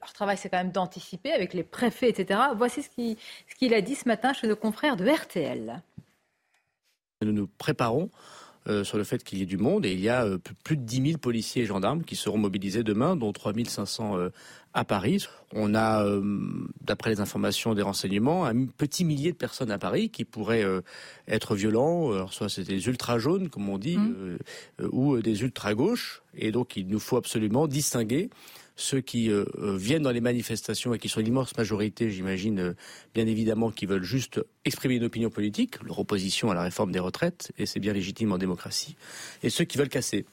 leur 0.00 0.12
travail, 0.12 0.36
c'est 0.36 0.48
quand 0.48 0.58
même 0.58 0.72
d'anticiper 0.72 1.32
avec 1.32 1.54
les 1.54 1.64
préfets, 1.64 2.08
etc. 2.08 2.40
Voici 2.56 2.82
ce 2.82 3.54
qu'il 3.56 3.74
a 3.74 3.80
dit 3.80 3.94
ce 3.94 4.08
matin 4.08 4.32
chez 4.32 4.46
nos 4.46 4.56
confrères 4.56 4.96
de 4.96 5.08
RTL. 5.08 5.82
Nous 7.22 7.32
nous 7.32 7.48
préparons 7.48 8.10
sur 8.84 8.98
le 8.98 9.04
fait 9.04 9.24
qu'il 9.24 9.38
y 9.38 9.42
ait 9.42 9.46
du 9.46 9.56
monde 9.56 9.86
et 9.86 9.92
il 9.92 10.00
y 10.00 10.08
a 10.08 10.26
plus 10.62 10.76
de 10.76 10.82
10 10.82 11.02
000 11.06 11.18
policiers 11.18 11.62
et 11.62 11.66
gendarmes 11.66 12.02
qui 12.02 12.16
seront 12.16 12.38
mobilisés 12.38 12.82
demain, 12.82 13.16
dont 13.16 13.32
3 13.32 13.52
500 13.66 14.30
à 14.74 14.84
Paris. 14.84 15.26
On 15.54 15.74
a, 15.74 16.04
euh, 16.04 16.22
d'après 16.82 17.10
les 17.10 17.20
informations 17.20 17.74
des 17.74 17.82
renseignements, 17.82 18.44
un 18.44 18.66
petit 18.66 19.04
millier 19.04 19.32
de 19.32 19.36
personnes 19.36 19.70
à 19.70 19.78
Paris 19.78 20.10
qui 20.10 20.24
pourraient 20.24 20.64
euh, 20.64 20.82
être 21.26 21.54
violents. 21.54 22.12
Alors, 22.12 22.32
soit 22.32 22.48
c'est 22.48 22.64
des 22.64 22.86
ultra 22.86 23.18
jaunes, 23.18 23.48
comme 23.48 23.68
on 23.68 23.78
dit, 23.78 23.96
mmh. 23.96 24.38
euh, 24.80 24.88
ou 24.92 25.20
des 25.20 25.42
ultra 25.42 25.74
gauches. 25.74 26.22
Et 26.36 26.52
donc, 26.52 26.76
il 26.76 26.86
nous 26.86 27.00
faut 27.00 27.16
absolument 27.16 27.66
distinguer 27.66 28.30
ceux 28.78 29.00
qui 29.00 29.30
viennent 29.58 30.02
dans 30.02 30.10
les 30.10 30.20
manifestations 30.20 30.94
et 30.94 30.98
qui 30.98 31.08
sont 31.08 31.20
l'immense 31.20 31.56
majorité, 31.56 32.10
j'imagine, 32.10 32.74
bien 33.14 33.26
évidemment, 33.26 33.70
qui 33.70 33.86
veulent 33.86 34.04
juste 34.04 34.40
exprimer 34.64 34.94
une 34.94 35.04
opinion 35.04 35.30
politique, 35.30 35.82
leur 35.82 35.98
opposition 35.98 36.50
à 36.50 36.54
la 36.54 36.62
réforme 36.62 36.92
des 36.92 37.00
retraites, 37.00 37.52
et 37.58 37.66
c'est 37.66 37.80
bien 37.80 37.92
légitime 37.92 38.32
en 38.32 38.38
démocratie, 38.38 38.96
et 39.42 39.50
ceux 39.50 39.64
qui 39.64 39.78
veulent 39.78 39.88
casser. 39.88 40.24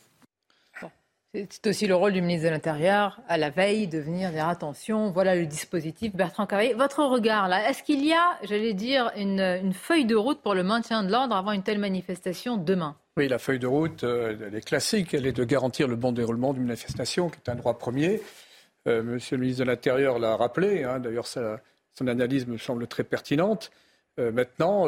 C'est 1.49 1.67
aussi 1.67 1.87
le 1.87 1.95
rôle 1.95 2.13
du 2.13 2.21
ministre 2.21 2.45
de 2.45 2.51
l'Intérieur, 2.51 3.19
à 3.27 3.37
la 3.37 3.49
veille, 3.49 3.87
de 3.87 3.99
venir 3.99 4.31
dire 4.31 4.47
attention, 4.47 5.11
voilà 5.11 5.35
le 5.35 5.45
dispositif. 5.45 6.15
Bertrand 6.15 6.45
Cavaillé, 6.45 6.73
votre 6.73 7.03
regard 7.03 7.49
là, 7.49 7.69
est-ce 7.69 7.83
qu'il 7.83 8.05
y 8.05 8.13
a, 8.13 8.37
j'allais 8.43 8.73
dire, 8.73 9.11
une, 9.17 9.73
feuille 9.73 10.05
de 10.05 10.15
route 10.15 10.41
pour 10.41 10.53
le 10.53 10.63
maintien 10.63 11.03
de 11.03 11.11
l'ordre 11.11 11.35
avant 11.35 11.51
une 11.51 11.63
telle 11.63 11.79
manifestation 11.79 12.57
demain? 12.57 12.95
Oui, 13.17 13.29
la 13.29 13.39
feuille 13.39 13.59
de 13.59 13.67
route, 13.67 14.03
euh, 14.03 14.35
elle 14.45 14.55
est 14.55 14.65
classique, 14.65 15.13
elle 15.13 15.25
est 15.25 15.31
de 15.31 15.45
garantir 15.45 15.87
le 15.87 15.95
bon 15.95 16.11
déroulement 16.11 16.53
d'une 16.53 16.65
manifestation, 16.65 17.29
qui 17.29 17.37
est 17.37 17.49
un 17.49 17.55
droit 17.55 17.77
premier. 17.77 18.21
Euh, 18.87 19.03
monsieur 19.03 19.37
le 19.37 19.43
ministre 19.43 19.63
de 19.63 19.69
l'Intérieur 19.69 20.19
l'a 20.19 20.35
rappelé, 20.35 20.83
hein, 20.83 20.99
d'ailleurs 20.99 21.25
son 21.25 22.07
analyse 22.07 22.45
me 22.45 22.57
semble 22.57 22.87
très 22.87 23.05
pertinente. 23.05 23.71
Euh, 24.19 24.33
maintenant, 24.33 24.87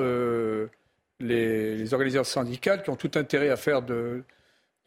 les, 1.20 1.78
les 1.78 1.94
organisations 1.94 2.42
syndicales 2.42 2.84
qui 2.84 2.90
ont 2.90 2.98
tout 2.98 3.12
intérêt 3.16 3.50
à 3.50 3.56
faire 3.56 3.82
de 3.82 4.24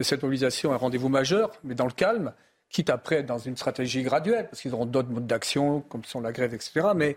de 0.00 0.04
cette 0.04 0.22
mobilisation 0.22 0.72
un 0.72 0.76
rendez-vous 0.76 1.10
majeur, 1.10 1.52
mais 1.62 1.74
dans 1.74 1.84
le 1.84 1.92
calme, 1.92 2.32
quitte 2.70 2.88
après 2.88 3.22
dans 3.22 3.38
une 3.38 3.56
stratégie 3.56 4.02
graduelle, 4.02 4.46
parce 4.48 4.62
qu'ils 4.62 4.72
auront 4.72 4.86
d'autres 4.86 5.10
modes 5.10 5.26
d'action, 5.26 5.82
comme 5.82 6.04
sont 6.04 6.22
la 6.22 6.32
grève, 6.32 6.54
etc. 6.54 6.88
Mais 6.96 7.16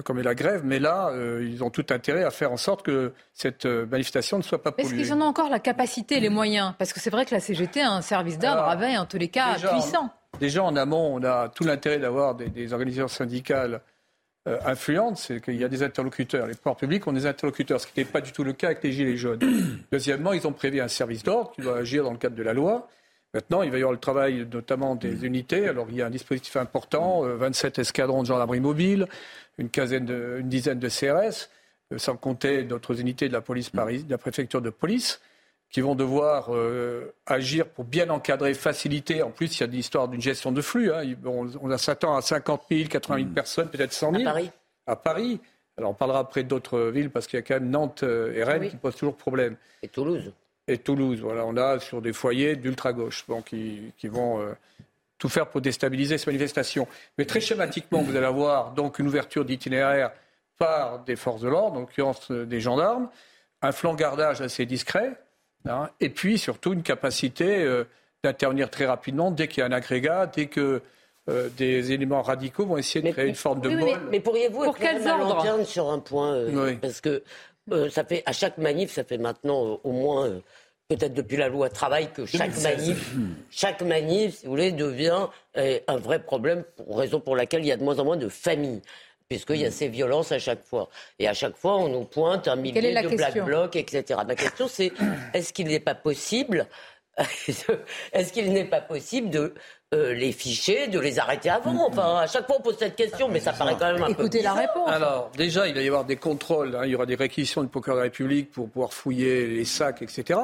comme 0.00 0.18
est 0.18 0.22
la 0.22 0.34
grève, 0.34 0.62
mais 0.64 0.78
là, 0.78 1.10
euh, 1.10 1.46
ils 1.46 1.62
ont 1.62 1.68
tout 1.68 1.84
intérêt 1.90 2.24
à 2.24 2.30
faire 2.30 2.50
en 2.50 2.56
sorte 2.56 2.82
que 2.82 3.12
cette 3.34 3.66
euh, 3.66 3.84
manifestation 3.86 4.38
ne 4.38 4.42
soit 4.42 4.62
pas 4.62 4.72
polluée. 4.72 4.88
Est-ce 4.88 4.94
qu'ils 4.94 5.12
en 5.12 5.20
ont 5.20 5.26
encore 5.26 5.50
la 5.50 5.58
capacité, 5.58 6.18
les 6.18 6.30
moyens? 6.30 6.72
Parce 6.78 6.94
que 6.94 7.00
c'est 7.00 7.10
vrai 7.10 7.26
que 7.26 7.34
la 7.34 7.40
CGT 7.40 7.82
a 7.82 7.92
un 7.92 8.00
service 8.00 8.38
d'ordre 8.38 8.62
avait, 8.62 8.96
en 8.96 9.04
tous 9.04 9.18
les 9.18 9.28
cas, 9.28 9.56
puissant. 9.58 10.10
déjà, 10.40 10.64
en 10.64 10.76
amont, 10.76 11.14
on 11.14 11.22
a 11.22 11.50
tout 11.50 11.64
l'intérêt 11.64 11.98
d'avoir 11.98 12.34
des, 12.34 12.72
organisations 12.72 13.08
syndicales 13.08 13.82
euh, 14.48 14.58
influentes, 14.64 15.18
c'est 15.18 15.42
qu'il 15.42 15.56
y 15.56 15.64
a 15.64 15.68
des 15.68 15.82
interlocuteurs. 15.82 16.46
Les 16.46 16.54
pouvoirs 16.54 16.76
publics 16.76 17.06
ont 17.06 17.12
des 17.12 17.26
interlocuteurs, 17.26 17.78
ce 17.78 17.86
qui 17.86 18.00
n'est 18.00 18.06
pas 18.06 18.22
du 18.22 18.32
tout 18.32 18.44
le 18.44 18.54
cas 18.54 18.68
avec 18.68 18.82
les 18.82 18.92
Gilets 18.92 19.18
jaunes. 19.18 19.40
Deuxièmement, 19.92 20.32
ils 20.32 20.46
ont 20.46 20.52
prévu 20.52 20.80
un 20.80 20.88
service 20.88 21.22
d'ordre 21.22 21.52
qui 21.52 21.60
doit 21.60 21.76
agir 21.76 22.02
dans 22.02 22.12
le 22.12 22.18
cadre 22.18 22.34
de 22.34 22.42
la 22.42 22.54
loi. 22.54 22.88
Maintenant, 23.34 23.62
il 23.62 23.70
va 23.70 23.78
y 23.78 23.80
avoir 23.80 23.92
le 23.92 23.98
travail 23.98 24.46
notamment 24.52 24.94
des 24.94 25.24
unités. 25.24 25.66
Alors, 25.66 25.86
il 25.88 25.96
y 25.96 26.02
a 26.02 26.06
un 26.06 26.10
dispositif 26.10 26.56
important, 26.56 27.22
27 27.22 27.78
euh, 27.78 27.80
escadrons 27.80 28.22
de 28.22 28.26
gendarmerie 28.26 28.60
mobile, 28.60 29.06
une, 29.56 29.70
quinzaine 29.70 30.04
de, 30.04 30.36
une 30.40 30.50
dizaine 30.50 30.78
de 30.78 30.88
CRS, 30.88 31.48
euh, 31.92 31.98
sans 31.98 32.16
compter 32.16 32.62
d'autres 32.64 33.00
unités 33.00 33.28
de 33.28 33.32
la 33.32 33.40
police 33.40 33.70
Paris, 33.70 34.04
de 34.04 34.10
la 34.10 34.18
préfecture 34.18 34.60
de 34.60 34.68
police 34.68 35.20
qui 35.70 35.80
vont 35.80 35.94
devoir 35.94 36.54
euh, 36.54 37.14
agir 37.24 37.66
pour 37.66 37.86
bien 37.86 38.10
encadrer, 38.10 38.52
faciliter. 38.52 39.22
En 39.22 39.30
plus, 39.30 39.56
il 39.58 39.60
y 39.62 39.64
a 39.64 39.66
l'histoire 39.66 40.08
d'une 40.08 40.20
gestion 40.20 40.52
de 40.52 40.60
flux. 40.60 40.92
Hein. 40.92 41.14
On, 41.24 41.48
on 41.62 41.78
s'attend 41.78 42.14
à 42.14 42.20
50 42.20 42.64
000, 42.70 42.88
80 42.90 43.16
000 43.16 43.28
personnes, 43.30 43.70
peut-être 43.70 43.94
100 43.94 44.12
000. 44.12 44.28
À 44.28 44.32
Paris 44.32 44.50
À 44.86 44.96
Paris. 44.96 45.40
Alors, 45.78 45.92
on 45.92 45.94
parlera 45.94 46.18
après 46.18 46.42
d'autres 46.44 46.90
villes 46.90 47.08
parce 47.08 47.26
qu'il 47.26 47.38
y 47.38 47.40
a 47.40 47.42
quand 47.42 47.54
même 47.54 47.70
Nantes 47.70 48.02
et 48.02 48.44
Rennes 48.44 48.60
Oui. 48.60 48.68
qui 48.68 48.76
posent 48.76 48.96
toujours 48.96 49.16
problème. 49.16 49.56
Et 49.82 49.88
Toulouse. 49.88 50.34
Et 50.68 50.78
Toulouse, 50.78 51.20
voilà. 51.20 51.44
On 51.44 51.56
a 51.56 51.80
sur 51.80 52.00
des 52.00 52.12
foyers 52.12 52.56
d'ultra-gauche 52.56 53.24
bon, 53.26 53.42
qui, 53.42 53.92
qui 53.98 54.08
vont 54.08 54.40
euh, 54.40 54.52
tout 55.18 55.28
faire 55.28 55.48
pour 55.48 55.60
déstabiliser 55.60 56.18
ces 56.18 56.30
manifestations. 56.30 56.86
Mais 57.18 57.24
très 57.24 57.40
schématiquement, 57.40 58.02
vous 58.02 58.16
allez 58.16 58.26
avoir 58.26 58.72
donc 58.72 58.98
une 58.98 59.06
ouverture 59.06 59.44
d'itinéraire 59.44 60.12
par 60.58 61.00
des 61.00 61.16
forces 61.16 61.40
de 61.40 61.48
l'ordre, 61.48 61.76
en 61.78 61.80
l'occurrence 61.80 62.30
euh, 62.30 62.44
des 62.46 62.60
gendarmes, 62.60 63.08
un 63.62 63.72
flanc 63.72 63.94
gardage 63.94 64.40
assez 64.40 64.66
discret, 64.66 65.12
hein, 65.68 65.88
et 66.00 66.10
puis 66.10 66.38
surtout 66.38 66.72
une 66.72 66.82
capacité 66.82 67.64
euh, 67.64 67.84
d'intervenir 68.22 68.70
très 68.70 68.86
rapidement 68.86 69.30
dès 69.30 69.48
qu'il 69.48 69.60
y 69.60 69.62
a 69.64 69.66
un 69.66 69.72
agrégat, 69.72 70.26
dès 70.26 70.46
que 70.46 70.82
euh, 71.28 71.48
des 71.56 71.92
éléments 71.92 72.22
radicaux 72.22 72.66
vont 72.66 72.76
essayer 72.76 73.00
de 73.00 73.12
créer 73.12 73.28
une 73.28 73.36
forme 73.36 73.60
de 73.60 73.68
Oui, 73.68 73.76
oui, 73.80 73.92
mais, 74.10 74.18
pourriez-vous 74.18 74.64
Pour 74.64 74.76
être 74.76 74.80
quand 74.80 74.86
quels 74.86 75.08
ordres? 75.08 75.64
sur 75.64 75.88
un 75.88 76.00
point 76.00 76.34
euh, 76.34 76.50
Oui. 76.52 76.76
Parce 76.78 77.00
que 77.00 77.22
euh, 77.70 77.90
ça 77.90 78.04
fait 78.04 78.22
à 78.26 78.32
chaque 78.32 78.58
manif, 78.58 78.92
ça 78.92 79.04
fait 79.04 79.18
maintenant 79.18 79.66
euh, 79.66 79.76
au 79.84 79.92
moins 79.92 80.26
euh, 80.26 80.40
peut-être 80.88 81.14
depuis 81.14 81.36
la 81.36 81.48
loi 81.48 81.68
travail 81.68 82.10
que 82.12 82.26
chaque 82.26 82.50
2016. 82.50 82.62
manif, 82.62 83.14
chaque 83.50 83.82
manif, 83.82 84.38
si 84.38 84.44
vous 84.46 84.50
voulez, 84.50 84.72
devient 84.72 85.26
euh, 85.56 85.78
un 85.86 85.96
vrai 85.96 86.22
problème, 86.22 86.64
pour, 86.76 86.98
raison 86.98 87.20
pour 87.20 87.36
laquelle 87.36 87.60
il 87.60 87.68
y 87.68 87.72
a 87.72 87.76
de 87.76 87.84
moins 87.84 87.98
en 87.98 88.04
moins 88.04 88.16
de 88.16 88.28
familles. 88.28 88.82
Puisqu'il 89.28 89.56
y 89.56 89.64
a 89.64 89.70
ces 89.70 89.88
violences 89.88 90.30
à 90.30 90.38
chaque 90.38 90.62
fois. 90.62 90.90
Et 91.18 91.26
à 91.26 91.32
chaque 91.32 91.56
fois, 91.56 91.78
on 91.78 91.88
nous 91.88 92.04
pointe 92.04 92.48
un 92.48 92.56
millier 92.56 92.92
la 92.92 93.02
de 93.02 93.16
black 93.16 93.42
blocs, 93.42 93.76
etc. 93.76 94.20
Ma 94.26 94.34
question, 94.34 94.68
c'est 94.68 94.92
est-ce 95.32 95.54
qu'il 95.54 95.68
n'est 95.68 95.80
pas 95.80 95.94
possible 95.94 96.66
est-ce 98.12 98.32
qu'il 98.32 98.52
n'est 98.52 98.64
pas 98.64 98.80
possible 98.80 99.28
de 99.28 99.54
euh, 99.92 100.14
les 100.14 100.32
ficher, 100.32 100.88
de 100.88 100.98
les 100.98 101.18
arrêter 101.18 101.50
avant 101.50 101.88
Enfin, 101.88 102.16
à 102.20 102.26
chaque 102.26 102.46
fois, 102.46 102.56
on 102.58 102.62
pose 102.62 102.76
cette 102.78 102.96
question, 102.96 103.28
mais 103.28 103.40
ça 103.40 103.52
paraît 103.52 103.76
quand 103.78 103.92
même 103.92 104.02
un 104.02 104.12
peu 104.12 104.28
bizarre. 104.28 104.58
Alors, 104.86 105.30
déjà, 105.36 105.66
il 105.68 105.74
va 105.74 105.82
y 105.82 105.86
avoir 105.86 106.04
des 106.04 106.16
contrôles. 106.16 106.74
hein. 106.76 106.82
il 106.84 106.90
y 106.92 106.94
aura 106.94 107.06
des 107.06 107.14
réquisitions 107.14 107.62
du 107.62 107.68
procureur 107.68 107.96
de 107.96 108.00
la 108.00 108.04
République 108.04 108.50
pour 108.50 108.68
pouvoir 108.70 108.92
fouiller 108.92 109.46
les 109.48 109.64
sacs, 109.64 110.00
etc. 110.02 110.38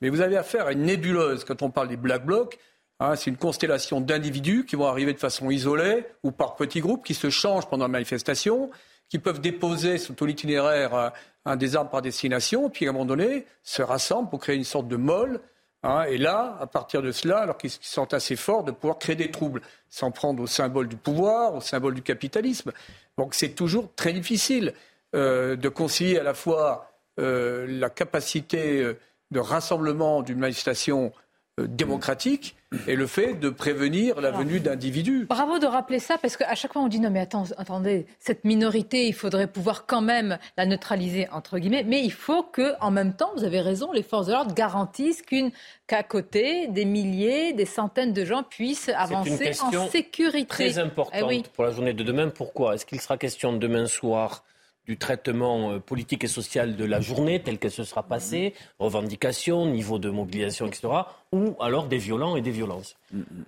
Mais 0.00 0.08
vous 0.10 0.20
avez 0.20 0.36
affaire 0.36 0.66
à 0.66 0.72
une 0.72 0.82
nébuleuse. 0.82 1.44
Quand 1.44 1.62
on 1.62 1.70
parle 1.70 1.88
des 1.88 1.96
Black 1.96 2.24
Blocs, 2.26 2.58
hein, 3.00 3.16
c'est 3.16 3.30
une 3.30 3.36
constellation 3.36 4.00
d'individus 4.00 4.66
qui 4.66 4.76
vont 4.76 4.86
arriver 4.86 5.12
de 5.14 5.18
façon 5.18 5.50
isolée 5.50 6.04
ou 6.22 6.30
par 6.30 6.56
petits 6.56 6.80
groupes 6.80 7.04
qui 7.04 7.14
se 7.14 7.30
changent 7.30 7.66
pendant 7.68 7.84
la 7.86 7.88
manifestation, 7.88 8.70
qui 9.08 9.18
peuvent 9.18 9.40
déposer 9.40 9.98
sur 9.98 10.14
tout 10.14 10.26
l'itinéraire 10.26 10.94
euh, 10.94 11.08
un 11.46 11.56
des 11.56 11.74
armes 11.74 11.88
par 11.88 12.02
destination, 12.02 12.68
puis 12.68 12.86
à 12.86 12.90
un 12.90 12.92
moment 12.92 13.06
donné, 13.06 13.46
se 13.62 13.80
rassemblent 13.82 14.28
pour 14.28 14.40
créer 14.40 14.56
une 14.56 14.64
sorte 14.64 14.88
de 14.88 14.96
molle. 14.96 15.40
Hein, 15.82 16.02
et 16.02 16.18
là, 16.18 16.56
à 16.60 16.66
partir 16.66 17.02
de 17.02 17.12
cela, 17.12 17.38
alors 17.38 17.58
qu'ils 17.58 17.70
sont 17.70 18.12
assez 18.14 18.36
forts, 18.36 18.64
de 18.64 18.70
pouvoir 18.70 18.98
créer 18.98 19.16
des 19.16 19.30
troubles, 19.30 19.62
s'en 19.88 20.10
prendre 20.10 20.42
au 20.42 20.46
symbole 20.46 20.88
du 20.88 20.96
pouvoir, 20.96 21.54
au 21.54 21.60
symbole 21.60 21.94
du 21.94 22.02
capitalisme. 22.02 22.72
Donc 23.18 23.34
c'est 23.34 23.50
toujours 23.50 23.92
très 23.94 24.12
difficile 24.12 24.74
euh, 25.14 25.56
de 25.56 25.68
concilier 25.68 26.18
à 26.18 26.22
la 26.22 26.34
fois 26.34 26.92
euh, 27.18 27.66
la 27.68 27.90
capacité 27.90 28.82
euh, 28.82 28.98
de 29.30 29.40
rassemblement 29.40 30.22
d'une 30.22 30.38
manifestation 30.38 31.12
démocratique 31.58 32.56
et 32.86 32.94
le 32.94 33.06
fait 33.06 33.34
de 33.34 33.50
prévenir 33.50 34.20
la 34.20 34.30
venue 34.30 34.60
d'individus. 34.60 35.26
Bravo 35.28 35.58
de 35.58 35.66
rappeler 35.66 35.98
ça, 35.98 36.18
parce 36.18 36.36
qu'à 36.36 36.54
chaque 36.54 36.72
fois 36.72 36.82
on 36.82 36.88
dit 36.88 37.00
non 37.00 37.10
mais 37.10 37.20
attends, 37.20 37.44
attendez, 37.58 38.06
cette 38.18 38.44
minorité, 38.44 39.06
il 39.06 39.12
faudrait 39.14 39.46
pouvoir 39.48 39.86
quand 39.86 40.00
même 40.00 40.38
la 40.56 40.66
neutraliser, 40.66 41.28
entre 41.32 41.58
guillemets, 41.58 41.84
mais 41.84 42.02
il 42.02 42.12
faut 42.12 42.42
que, 42.42 42.74
en 42.80 42.90
même 42.90 43.14
temps, 43.14 43.30
vous 43.36 43.44
avez 43.44 43.60
raison, 43.60 43.92
les 43.92 44.02
forces 44.02 44.26
de 44.26 44.32
l'ordre 44.32 44.54
garantissent 44.54 45.22
qu'une 45.22 45.50
qu'à 45.86 46.02
côté, 46.02 46.68
des 46.68 46.84
milliers, 46.84 47.52
des 47.52 47.64
centaines 47.64 48.12
de 48.12 48.24
gens 48.24 48.42
puissent 48.44 48.88
une 48.88 48.94
avancer 48.94 49.38
question 49.38 49.82
en 49.82 49.88
sécurité. 49.88 50.46
très 50.46 50.78
importante 50.78 51.20
Eh 51.20 51.24
oui. 51.24 51.42
pour 51.54 51.64
la 51.64 51.72
journée 51.72 51.92
de 51.92 52.04
demain. 52.04 52.28
Pourquoi? 52.28 52.74
Est-ce 52.74 52.86
qu'il 52.86 53.00
sera 53.00 53.18
question 53.18 53.52
demain 53.52 53.86
soir? 53.86 54.44
Du 54.86 54.96
traitement 54.96 55.72
euh, 55.72 55.78
politique 55.78 56.24
et 56.24 56.26
social 56.26 56.74
de 56.76 56.84
la 56.84 57.00
journée 57.00 57.40
telle 57.42 57.58
qu'elle 57.58 57.70
se 57.70 57.84
sera 57.84 58.02
passée, 58.02 58.54
revendications, 58.78 59.66
niveau 59.66 59.98
de 59.98 60.10
mobilisation, 60.10 60.66
etc., 60.66 60.88
ou 61.32 61.54
alors 61.60 61.86
des 61.86 61.98
violents 61.98 62.34
et 62.36 62.40
des 62.40 62.50
violences 62.50 62.96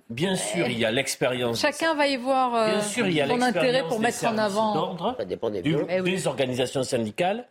Bien 0.09 0.35
sûr, 0.35 0.67
il 0.67 0.77
y 0.79 0.85
a 0.85 0.91
l'expérience 0.91 1.59
Chacun 1.59 1.95
va 1.95 2.07
y 2.07 2.17
voir 2.17 2.55
euh, 2.55 2.67
Bien 2.71 2.81
sûr, 2.81 3.07
il 3.07 3.13
y 3.13 3.21
a 3.21 3.27
son 3.27 3.41
intérêt 3.41 3.81
pour 3.87 3.97
des 3.97 4.03
mettre 4.03 4.25
en 4.25 4.37
avant. 4.37 4.73
d'ordre, 4.73 5.17
du- 5.63 5.75
Eh 5.89 6.01
oui. 6.01 6.11
des 6.11 6.27
organisations 6.27 6.83
syndicales, 6.83 7.47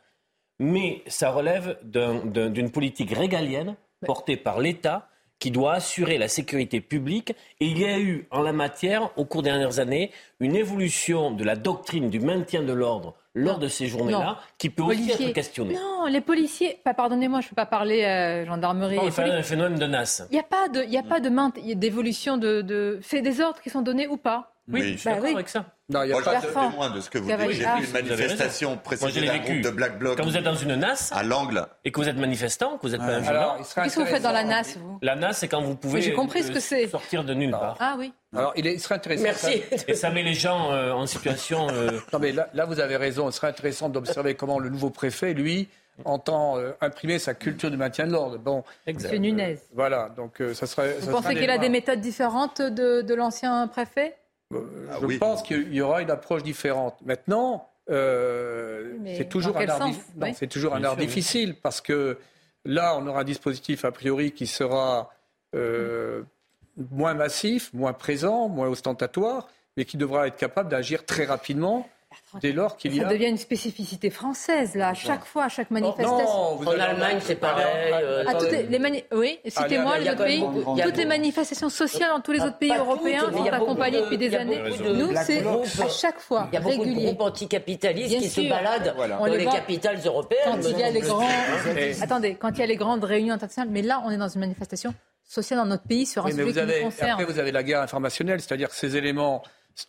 mais 0.59 1.03
ça 1.07 1.31
relève 1.31 1.79
d'un- 1.83 2.25
d'un- 2.25 2.51
d'une 2.51 2.71
politique 2.71 3.11
régalienne 3.13 3.75
portée 4.07 4.37
par 4.37 4.61
l'État 4.61 5.09
qui 5.39 5.51
doit 5.51 5.75
assurer 5.75 6.19
la 6.19 6.29
sécurité 6.29 6.81
publique. 6.81 7.31
Et 7.61 7.67
il 7.67 7.79
y 7.79 7.85
a 7.85 7.99
eu 7.99 8.29
en 8.31 8.43
la 8.43 8.53
matière, 8.53 9.11
au 9.19 9.25
cours 9.25 9.43
des 9.43 9.51
dernières 9.51 9.81
années, 9.81 10.13
une 10.39 10.55
évolution 10.55 11.33
de 11.33 11.43
la 11.45 11.57
doctrine 11.57 12.11
du 12.11 12.21
maintien 12.21 12.63
de 12.63 12.73
l'ordre 12.73 13.15
lors 13.35 13.59
de 13.59 13.69
ces 13.69 13.87
journées-là 13.87 14.39
qui 14.59 14.69
peut 14.71 14.83
aussi 14.83 14.99
Policiers. 14.99 15.29
être 15.29 15.35
questionnée. 15.35 15.75
Non, 15.75 16.07
les 16.07 16.21
policiers, 16.21 16.79
pas 16.85 16.95
pardonnez-moi, 16.95 17.41
je 17.41 17.47
ne 17.47 17.51
peux 17.51 17.57
pas 17.57 17.67
parler 17.67 18.05
euh, 18.05 18.45
gendarmerie. 18.47 18.97
Non, 18.97 19.05
et 19.05 19.11
il 19.17 19.31
un 19.31 19.43
phénomène 19.43 19.79
de 19.79 19.87
NAS. 19.87 20.23
Il 20.31 20.35
n'y 20.35 20.41
a 20.41 20.45
pas 20.45 20.69
de, 20.69 20.83
il 20.83 20.91
y 20.91 20.99
a 20.99 21.03
pas 21.03 21.21
de 21.21 21.31
d'évolution 21.75 22.37
de, 22.37 22.61
de 22.61 22.99
fait 23.03 23.23
des 23.23 23.41
ordres 23.41 23.61
qui 23.61 23.71
sont 23.71 23.83
donnés 23.83 24.07
ou 24.07 24.17
pas. 24.17 24.53
Oui, 24.69 24.83
je 24.93 24.97
suis 24.97 25.05
bah 25.05 25.15
d'accord 25.17 25.29
oui. 25.29 25.35
avec 25.35 25.49
ça. 25.49 25.67
Non, 25.93 26.03
il 26.03 26.09
y 26.09 26.13
a 26.13 26.15
Moi, 26.15 26.23
pas- 26.23 26.35
je 26.41 26.47
suis 26.47 26.55
témoin 26.55 26.91
de 26.91 27.01
ce 27.01 27.11
que 27.11 27.19
vous 27.19 27.27
dites. 27.31 27.37
J'ai 27.51 27.63
être- 27.63 27.77
vu 27.77 27.85
une 27.85 27.97
Ah. 27.97 28.03
manifestation 28.03 28.77
précédée 28.79 29.27
d'un 29.27 29.39
groupe 29.39 29.61
de 29.61 29.71
Black 29.71 29.99
Bloc 29.99 30.17
Quand 30.17 30.25
vous 30.25 30.37
êtes 30.37 30.45
dans 30.45 30.55
une 30.55 30.75
NAS 30.77 31.11
à 31.13 31.23
l'angle. 31.23 31.67
et 31.85 31.93
que 31.93 32.01
vous 32.01 32.09
êtes 32.09 32.17
manifestant, 32.17 32.77
que 32.79 32.83
vous 32.87 32.95
êtes 32.95 33.01
pas 33.01 33.07
un 33.07 33.19
violent. 33.21 33.57
Qu'est-ce 33.59 33.97
que 33.97 34.01
vous 34.01 34.07
faites 34.07 34.23
dans 34.23 34.33
la 34.33 34.45
NAS, 34.45 34.77
vous? 34.79 34.99
La 35.03 35.15
NAS, 35.17 35.35
c'est 35.35 35.49
quand 35.49 35.61
vous 35.63 35.77
pouvez 35.77 35.95
Mais 35.97 36.03
j'ai 36.03 36.13
compris 36.15 36.43
ce 36.43 36.51
euh, 36.51 36.55
que 36.55 36.61
c'est. 36.61 36.87
sortir 36.89 37.25
de 37.25 37.35
nulle 37.35 37.51
part. 37.51 37.77
Ah 37.81 37.97
oui. 37.99 38.13
Alors, 38.35 38.53
il, 38.57 38.67
est- 38.67 38.75
il 38.75 38.81
serait 38.81 38.95
intéressant. 38.95 39.25
Merci. 39.25 39.63
Et 39.89 39.95
ça 39.95 40.11
met 40.11 40.23
les 40.23 40.35
gens 40.35 40.73
euh, 40.73 40.93
en 40.93 41.07
situation. 41.07 41.69
euh, 41.71 41.91
Non, 42.13 42.19
mais 42.19 42.33
là, 42.33 42.49
là, 42.55 42.65
vous 42.65 42.81
avez 42.81 42.97
raison. 42.97 43.29
Il 43.29 43.33
serait 43.33 43.49
intéressant 43.49 43.89
d'observer 43.91 44.35
comment 44.35 44.59
le 44.59 44.71
nouveau 44.71 44.89
préfet, 44.91 45.35
lui, 45.35 45.69
entend 46.07 46.57
euh, 46.59 46.73
imprimer 46.81 47.19
sa 47.19 47.35
culture 47.35 47.71
du 47.71 47.77
maintien 47.77 48.07
de 48.07 48.13
l'ordre. 48.13 48.39
Bon, 48.39 48.65
Monsieur 48.87 49.19
Nunez. 49.19 49.59
voilà. 49.75 50.09
Donc, 50.17 50.41
euh, 50.41 50.55
ça 50.55 50.67
serait. 50.67 50.97
Vous 51.01 51.11
pensez 51.11 51.35
qu'il 51.35 51.51
a 51.51 51.59
des 51.59 51.69
méthodes 51.69 52.01
différentes 52.01 52.63
de, 52.63 53.03
de 53.03 53.15
l'ancien 53.15 53.67
préfet? 53.69 54.17
Euh, 54.55 55.09
Je 55.09 55.19
pense 55.19 55.43
qu'il 55.43 55.73
y 55.75 55.81
aura 55.81 56.03
une 56.03 56.11
approche 56.11 56.43
différente. 56.43 56.97
Maintenant, 57.05 57.69
euh, 57.91 58.95
c'est 59.17 59.29
toujours 59.29 59.57
un 59.57 59.69
art, 59.69 59.79
sens 59.79 59.97
dif- 59.97 60.01
non, 60.17 60.27
Oui. 60.27 60.35
c'est 60.37 60.47
toujours 60.47 60.75
un 60.75 60.79
Bien 60.79 60.89
art 60.89 60.93
sûr, 60.95 61.01
oui. 61.01 61.07
difficile 61.07 61.55
parce 61.61 61.81
que 61.81 62.19
là, 62.65 62.97
on 62.99 63.07
aura 63.07 63.21
un 63.21 63.25
dispositif 63.25 63.85
a 63.85 63.91
priori 63.93 64.33
qui 64.33 64.47
sera 64.47 65.11
euh, 65.55 66.23
moins 66.91 67.15
massif, 67.15 67.73
moins 67.75 67.93
présent, 67.93 68.49
moins 68.49 68.69
ostentatoire, 68.69 69.49
mais 69.77 69.85
qui 69.85 69.97
devra 69.97 70.27
être 70.29 70.37
capable 70.37 70.69
d'agir 70.71 71.05
très 71.05 71.25
rapidement 71.25 71.89
dès 72.41 72.53
lors 72.53 72.77
qu'il 72.77 72.95
y 72.95 72.99
Ça 73.01 73.07
a. 73.07 73.11
devient 73.11 73.27
une 73.29 73.37
spécificité 73.39 74.11
française, 74.11 74.75
là, 74.75 74.89
à 74.89 74.95
chaque 74.95 75.25
fois, 75.25 75.45
à 75.45 75.49
chaque 75.49 75.71
manifestation. 75.71 76.17
Non, 76.17 76.57
vous 76.57 76.67
En 76.67 76.79
Allemagne, 76.79 77.19
c'est 77.21 77.35
pareil. 77.37 77.65
euh, 77.93 78.25
Ah, 78.27 78.35
toutes 78.35 78.51
les, 78.51 78.63
les 78.65 78.79
mani- 78.79 79.05
Oui, 79.13 79.39
citez-moi 79.47 79.97
les 79.99 80.03
il 80.03 80.07
y 80.07 80.09
a 80.09 80.13
autres 80.13 80.25
pays. 80.25 80.41
beaucoup- 80.41 80.81
Toutes 80.81 80.97
les 80.97 81.05
manifestations 81.07 81.69
sociales 81.69 82.11
dans 82.11 82.21
tous 82.21 82.33
les 82.33 82.41
autres 82.41 82.59
pays 82.59 82.73
européens 82.77 83.31
sont 83.33 83.45
accompagnées 83.47 83.99
de- 83.99 84.03
depuis 84.05 84.19
des 84.19 84.35
années. 84.35 84.57
de 84.59 84.93
Nous, 84.95 85.11
c'est 85.25 85.45
à 85.83 85.89
chaque 85.89 86.21
fois 86.21 86.49
Il 86.51 86.55
y 86.55 86.57
a 86.57 86.61
beaucoup 86.61 86.77
de 86.77 86.81
régulier. 86.83 87.05
groupes 87.07 87.21
anticapitalistes 87.23 88.09
Bien 88.11 88.19
qui 88.21 88.29
se 88.29 88.41
baladent 88.49 88.95
dans 88.97 89.25
les 89.27 89.45
capitales 89.45 89.99
européennes. 90.05 90.43
Quand 90.45 90.69
il 90.69 90.79
y 90.79 90.83
a 90.83 90.91
les 90.91 91.01
grands... 91.01 91.27
Attendez, 92.03 92.35
quand 92.35 92.51
il 92.51 92.59
y 92.59 92.63
a 92.63 92.67
les 92.67 92.77
grandes 92.77 93.05
réunions 93.05 93.35
internationales, 93.35 93.71
mais 93.73 93.83
là, 93.83 94.03
on 94.05 94.11
est 94.11 94.17
dans 94.17 94.29
une 94.29 94.41
manifestation 94.41 94.95
sociale 95.25 95.61
dans 95.61 95.67
notre 95.67 95.85
pays 95.85 96.05
sur 96.07 96.27
un 96.27 96.31
sujet 96.31 96.43
qui 96.53 96.61
nous 96.61 96.83
concerne. 96.85 97.11
après, 97.13 97.25
vous 97.25 97.39
avez 97.39 97.53
la 97.53 97.63
guerre 97.63 97.81
informationnelle, 97.81 98.41
c'est-à-dire 98.41 98.69
que 98.69 98.75
ces 98.75 98.97
éléments 98.97 99.43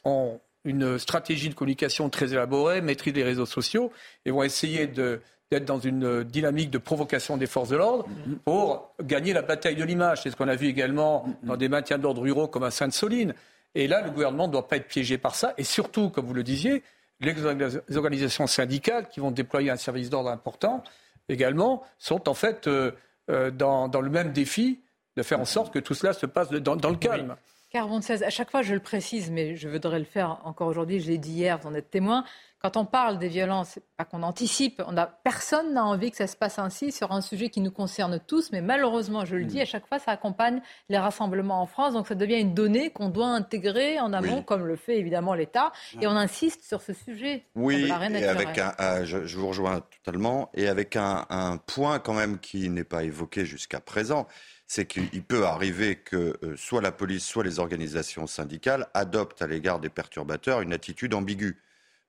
ont 0.05 0.39
une 0.65 0.97
stratégie 0.99 1.49
de 1.49 1.53
communication 1.53 2.09
très 2.09 2.31
élaborée, 2.33 2.81
maîtrisent 2.81 3.13
les 3.13 3.23
réseaux 3.23 3.45
sociaux 3.45 3.91
et 4.25 4.31
vont 4.31 4.43
essayer 4.43 4.87
de 4.87 5.21
d'être 5.51 5.65
dans 5.65 5.79
une 5.79 6.23
dynamique 6.23 6.71
de 6.71 6.79
provocation 6.79 7.37
des 7.37 7.45
forces 7.45 7.69
de 7.69 7.75
l'ordre 7.75 8.07
pour 8.43 8.91
gagner 9.03 9.33
la 9.33 9.43
bataille 9.43 9.75
de 9.75 9.83
l'image. 9.83 10.23
C'est 10.23 10.31
ce 10.31 10.35
qu'on 10.35 10.47
a 10.47 10.55
vu 10.55 10.65
également 10.67 11.27
dans 11.43 11.57
des 11.57 11.69
maintiens 11.69 11.99
d'ordre 11.99 12.21
ruraux 12.23 12.47
comme 12.47 12.63
à 12.63 12.71
Sainte-Soline. 12.71 13.35
Et 13.75 13.87
là, 13.87 14.01
le 14.01 14.09
gouvernement 14.09 14.47
ne 14.47 14.51
doit 14.53 14.67
pas 14.67 14.77
être 14.77 14.87
piégé 14.87 15.19
par 15.19 15.35
ça. 15.35 15.53
Et 15.59 15.63
surtout, 15.63 16.09
comme 16.09 16.25
vous 16.25 16.33
le 16.33 16.41
disiez, 16.43 16.81
les 17.19 17.33
orga- 17.33 17.81
les 17.87 17.97
organisations 17.97 18.47
syndicales 18.47 19.07
qui 19.09 19.19
vont 19.19 19.29
déployer 19.29 19.69
un 19.69 19.75
service 19.77 20.09
d'ordre 20.09 20.29
important 20.31 20.83
également 21.29 21.83
sont 21.99 22.27
en 22.29 22.33
fait 22.33 22.65
euh, 22.67 22.91
euh, 23.29 23.51
dans, 23.51 23.87
le 24.01 24.09
même 24.09 24.31
défi 24.31 24.79
de 25.17 25.21
faire 25.21 25.39
en 25.39 25.45
sorte 25.45 25.71
que 25.71 25.79
tout 25.79 25.93
cela 25.93 26.13
se 26.13 26.25
passe 26.25 26.49
dans 26.49 26.89
le 26.89 26.95
calme. 26.97 27.35
46, 27.73 28.21
à 28.21 28.29
chaque 28.29 28.51
fois 28.51 28.61
je 28.61 28.75
le 28.75 28.79
précise, 28.79 29.31
mais 29.31 29.55
je 29.55 29.67
voudrais 29.67 29.97
le 29.97 30.05
faire 30.05 30.39
encore 30.43 30.67
aujourd'hui, 30.67 30.99
je 30.99 31.09
l'ai 31.09 31.17
dit 31.17 31.31
hier, 31.31 31.57
vous 31.57 31.67
en 31.67 31.73
êtes 31.73 31.89
témoin. 31.89 32.23
Quand 32.59 32.77
on 32.77 32.85
parle 32.85 33.19
des 33.19 33.27
violences, 33.27 33.79
pas 33.97 34.05
qu'on 34.05 34.23
anticipe, 34.23 34.81
on 34.87 34.95
a, 34.95 35.05
personne 35.05 35.73
n'a 35.73 35.83
envie 35.83 36.11
que 36.11 36.15
ça 36.15 36.27
se 36.27 36.37
passe 36.37 36.59
ainsi 36.59 36.93
sur 36.93 37.11
un 37.11 37.19
sujet 37.19 37.49
qui 37.49 37.59
nous 37.59 37.71
concerne 37.71 38.21
tous, 38.25 38.53
mais 38.53 38.61
malheureusement, 38.61 39.25
je 39.25 39.35
le 39.35 39.43
dis, 39.43 39.59
à 39.59 39.65
chaque 39.65 39.85
fois, 39.85 39.99
ça 39.99 40.11
accompagne 40.11 40.61
les 40.87 40.97
rassemblements 40.97 41.61
en 41.61 41.65
France, 41.65 41.93
donc 41.93 42.07
ça 42.07 42.15
devient 42.15 42.39
une 42.39 42.53
donnée 42.53 42.91
qu'on 42.91 43.09
doit 43.09 43.27
intégrer 43.27 43.99
en 43.99 44.13
amont, 44.13 44.43
comme 44.43 44.65
le 44.65 44.77
fait 44.77 44.97
évidemment 44.97 45.33
l'État, 45.33 45.73
et 45.99 46.07
on 46.07 46.11
insiste 46.11 46.63
sur 46.63 46.81
ce 46.81 46.93
sujet. 46.93 47.43
Oui, 47.55 47.89
et 47.89 47.91
avec 47.91 48.57
un, 48.59 48.73
euh, 48.79 49.03
je, 49.03 49.37
vous 49.37 49.47
rejoins 49.47 49.81
totalement, 49.81 50.49
et 50.53 50.69
avec 50.69 50.95
un, 50.95 51.25
un 51.29 51.57
point 51.57 51.99
quand 51.99 52.13
même 52.13 52.39
qui 52.39 52.69
n'est 52.69 52.85
pas 52.85 53.03
évoqué 53.03 53.45
jusqu'à 53.45 53.81
présent, 53.81 54.25
c'est 54.73 54.87
qu'il 54.87 55.23
peut 55.23 55.45
arriver 55.45 55.97
que 55.97 56.35
euh, 56.41 56.57
soit 56.57 56.81
la 56.81 56.91
police, 56.91 57.23
soit 57.23 57.43
les 57.43 57.59
organisations 57.59 58.25
syndicales 58.25 58.87
adoptent 58.95 59.43
à 59.43 59.45
l'égard 59.45 59.79
des 59.79 59.89
perturbateurs 59.89 60.61
une 60.61 60.73
attitude 60.73 61.13
ambiguë. 61.13 61.61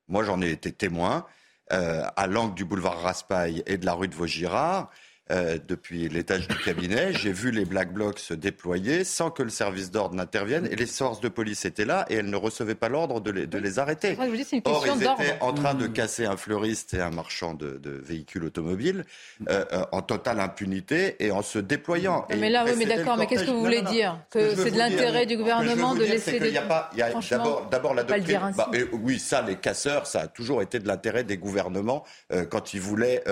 Moi, 0.08 0.24
j'en 0.24 0.40
ai 0.40 0.50
été 0.50 0.72
témoin. 0.72 1.26
Euh, 1.72 2.06
à 2.16 2.26
l'angle 2.26 2.54
du 2.54 2.64
boulevard 2.64 3.02
Raspail 3.02 3.62
et 3.66 3.76
de 3.76 3.84
la 3.84 3.92
rue 3.92 4.08
de 4.08 4.14
Vaugirard, 4.14 4.90
euh, 5.30 5.56
depuis 5.66 6.06
l'étage 6.10 6.48
du 6.48 6.56
cabinet. 6.58 7.14
J'ai 7.14 7.32
vu 7.32 7.50
les 7.50 7.64
Black 7.64 7.94
Blocs 7.94 8.18
se 8.18 8.34
déployer 8.34 9.04
sans 9.04 9.30
que 9.30 9.42
le 9.42 9.48
service 9.48 9.90
d'ordre 9.90 10.14
n'intervienne 10.14 10.68
et 10.70 10.76
les 10.76 10.84
forces 10.84 11.22
de 11.22 11.30
police 11.30 11.64
étaient 11.64 11.86
là 11.86 12.04
et 12.10 12.16
elles 12.16 12.28
ne 12.28 12.36
recevaient 12.36 12.74
pas 12.74 12.90
l'ordre 12.90 13.22
de, 13.22 13.30
les, 13.30 13.46
de 13.46 13.56
les 13.56 13.78
arrêter. 13.78 14.18
Or, 14.18 14.26
ils 14.86 14.98
étaient 14.98 15.38
en 15.40 15.54
train 15.54 15.72
de 15.72 15.86
mmh. 15.86 15.92
casser 15.94 16.26
un 16.26 16.36
fleuriste 16.36 16.92
et 16.92 17.00
un 17.00 17.08
marchand 17.08 17.54
de, 17.54 17.78
de 17.78 17.90
véhicules 17.90 18.44
automobiles 18.44 19.06
euh, 19.48 19.64
euh, 19.72 19.86
en 19.92 20.02
totale 20.02 20.40
impunité 20.40 21.16
et 21.24 21.30
en 21.30 21.40
se 21.40 21.58
déployant. 21.58 22.26
mais 22.28 22.50
là, 22.50 22.66
oui, 22.66 22.72
mais 22.76 22.84
d'accord, 22.84 23.16
mais 23.16 23.26
qu'est-ce 23.26 23.44
que 23.44 23.50
vous 23.50 23.60
voulez 23.64 23.80
dire 23.80 24.18
Que 24.30 24.54
c'est 24.54 24.72
de 24.72 24.78
l'intérêt 24.78 25.24
du 25.24 25.38
gouvernement 25.38 25.94
de 25.94 26.04
laisser 26.04 26.38
des... 26.38 26.52
D'abord, 26.52 27.94
la 27.94 28.02
doctrine... 28.02 28.52
Bah, 28.58 28.70
oui, 28.92 29.18
ça, 29.18 29.40
les 29.40 29.56
casseurs, 29.56 30.06
ça 30.06 30.20
a 30.20 30.26
toujours 30.26 30.60
été 30.60 30.80
de 30.80 30.86
l'intérêt 30.86 31.24
des 31.24 31.38
gouvernements 31.38 32.04
quand 32.50 32.74
ils 32.74 32.80
voulaient 32.80 33.24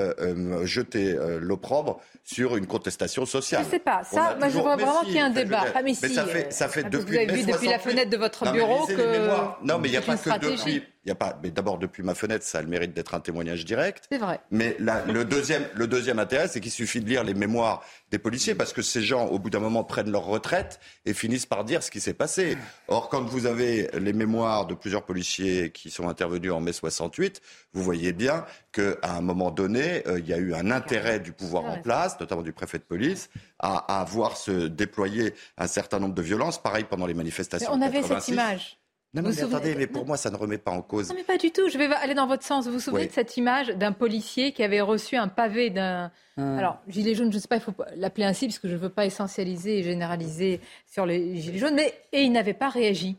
jeter 0.65 1.19
l'opprobre 1.39 1.82
sur 2.25 2.57
une 2.57 2.67
contestation 2.67 3.27
sociale. 3.27 3.63
Je 3.63 3.67
ne 3.67 3.71
sais 3.71 3.79
pas. 3.79 4.03
Ça, 4.05 4.37
moi, 4.39 4.49
je 4.49 4.59
vois 4.59 4.77
vraiment 4.77 5.03
qu'il 5.03 5.15
y 5.15 5.19
a 5.19 5.27
un 5.27 5.31
débat. 5.31 5.65
Ah, 5.75 5.83
mais, 5.83 5.95
ça 5.95 6.25
fait, 6.27 6.53
ça 6.53 6.69
fait 6.69 6.85
depuis. 6.85 7.17
Vous 7.17 7.31
avez 7.31 7.43
vu 7.43 7.53
depuis 7.53 7.69
la 7.69 7.79
fenêtre 7.79 8.11
de 8.11 8.17
votre 8.17 8.51
bureau 8.53 8.87
que. 8.87 9.29
Non, 9.65 9.79
mais 9.79 9.89
il 9.89 9.93
n'y 9.93 9.97
a 9.97 10.03
pas 10.03 10.17
que 10.17 10.39
depuis. 10.39 10.83
Il 11.05 11.09
y 11.09 11.13
a 11.13 11.17
pas, 11.17 11.37
mais 11.43 11.51
d'abord, 11.51 11.79
depuis 11.79 12.05
ma 12.05 12.15
fenêtre, 12.15 12.45
ça 12.45 12.59
a 12.59 12.63
le 12.63 12.69
mérite 12.69 12.95
d'être 12.95 13.15
un 13.15 13.21
témoignage 13.21 13.65
direct. 13.65 14.05
C'est 14.11 14.19
vrai. 14.19 14.41
Mais 14.53 14.77
le, 14.79 15.25
deuxième, 15.25 15.65
le 15.75 15.89
deuxième 15.89 16.21
intérêt, 16.21 16.47
c'est 16.47 16.61
qu'il 16.61 16.71
suffit 16.71 17.01
de 17.01 17.09
lire 17.09 17.25
les 17.25 17.35
mémoires 17.35 17.83
des 18.13 18.21
policiers, 18.21 18.55
parce 18.55 18.73
que 18.73 18.83
ces 18.83 19.03
gens, 19.03 19.27
au 19.27 19.41
bout 19.41 19.51
d'un 19.51 19.59
moment, 19.59 19.83
prennent 19.83 20.13
leur 20.13 20.25
retraite 20.25 20.79
et 21.05 21.13
finissent 21.13 21.47
par 21.47 21.65
dire 21.65 21.83
ce 21.83 21.91
qui 21.91 22.01
s'est 22.01 22.15
passé. 22.15 22.57
Or, 22.87 23.09
quand 23.09 23.23
vous 23.23 23.47
avez 23.47 23.91
les 23.99 24.13
mémoires 24.13 24.67
de 24.67 24.75
plusieurs 24.75 25.03
policiers 25.05 25.73
qui 25.73 25.91
sont 25.91 26.09
intervenus 26.09 26.53
en 26.53 26.61
mai 26.61 26.73
68, 26.73 27.41
vous 27.73 27.83
voyez 27.83 28.13
bien 28.13 28.45
qu'à 28.71 28.97
un 29.03 29.23
moment 29.23 29.51
donné, 29.51 30.07
euh, 30.07 30.21
il 30.21 30.29
y 30.29 30.33
a 30.33 30.39
eu 30.39 30.55
un 30.55 30.71
intérêt 30.71 31.19
du 31.19 31.33
pouvoir 31.33 31.65
en 31.65 31.79
place, 31.79 32.21
notamment 32.21 32.43
du 32.43 32.53
préfet 32.53 32.79
de 32.79 32.85
police, 32.85 33.29
à, 33.59 34.01
à 34.01 34.05
voir 34.05 34.37
se 34.37 34.69
déployer 34.69 35.35
un 35.59 35.67
certain 35.67 35.99
nombre 35.99 36.15
de 36.15 36.23
violences. 36.23 36.63
Pareil 36.63 36.85
pendant 36.89 37.07
les 37.07 37.15
manifestations. 37.15 37.77
Mais 37.77 37.85
on 37.85 37.87
avait 37.87 38.03
cette 38.03 38.29
image. 38.29 38.79
Non, 39.15 39.23
mais 39.23 39.43
attendez, 39.43 39.75
mais 39.75 39.87
pour 39.87 40.07
moi, 40.07 40.17
ça 40.17 40.31
ne 40.31 40.37
remet 40.37 40.57
pas 40.57 40.71
en 40.71 40.81
cause. 40.81 41.11
Non, 41.11 41.15
mais 41.15 41.25
pas 41.25 41.37
du 41.37 41.51
tout. 41.51 41.69
Je 41.69 41.77
vais 41.77 41.85
aller 41.85 42.15
dans 42.15 42.27
votre 42.27 42.45
sens. 42.45 42.67
Vous 42.67 42.73
vous 42.73 42.81
souvenez 42.81 43.07
de 43.07 43.13
cette 43.13 43.37
image 43.37 43.69
d'un 43.69 43.93
policier 43.93 44.53
qui 44.53 44.63
avait 44.63 44.81
reçu 44.81 45.17
un 45.17 45.29
pavé 45.29 45.69
d'un. 45.69 46.11
Ah. 46.39 46.57
Alors, 46.57 46.79
gilet 46.89 47.15
jaune, 47.15 47.31
je 47.31 47.37
ne 47.37 47.41
sais 47.43 47.49
pas, 47.49 47.57
il 47.57 47.63
faut 47.63 47.75
l'appeler 47.97 48.25
ainsi, 48.25 48.47
parce 48.47 48.59
que 48.59 48.69
je 48.69 48.73
ne 48.73 48.79
veux 48.79 48.89
pas 48.89 49.05
essentialiser 49.05 49.81
et 49.81 49.83
généraliser 49.83 50.61
sur 50.87 51.05
les 51.05 51.37
gilets 51.37 51.59
jaunes, 51.59 51.75
mais 51.75 51.93
et 52.13 52.23
il 52.23 52.33
n'avait 52.33 52.55
pas 52.55 52.71
réagi. 52.71 53.19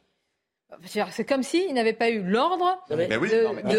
C'est 0.86 1.26
comme 1.26 1.44
s'il 1.44 1.74
n'avait 1.74 1.94
pas 1.94 2.10
eu 2.10 2.22
l'ordre 2.22 2.84
de, 2.90 2.96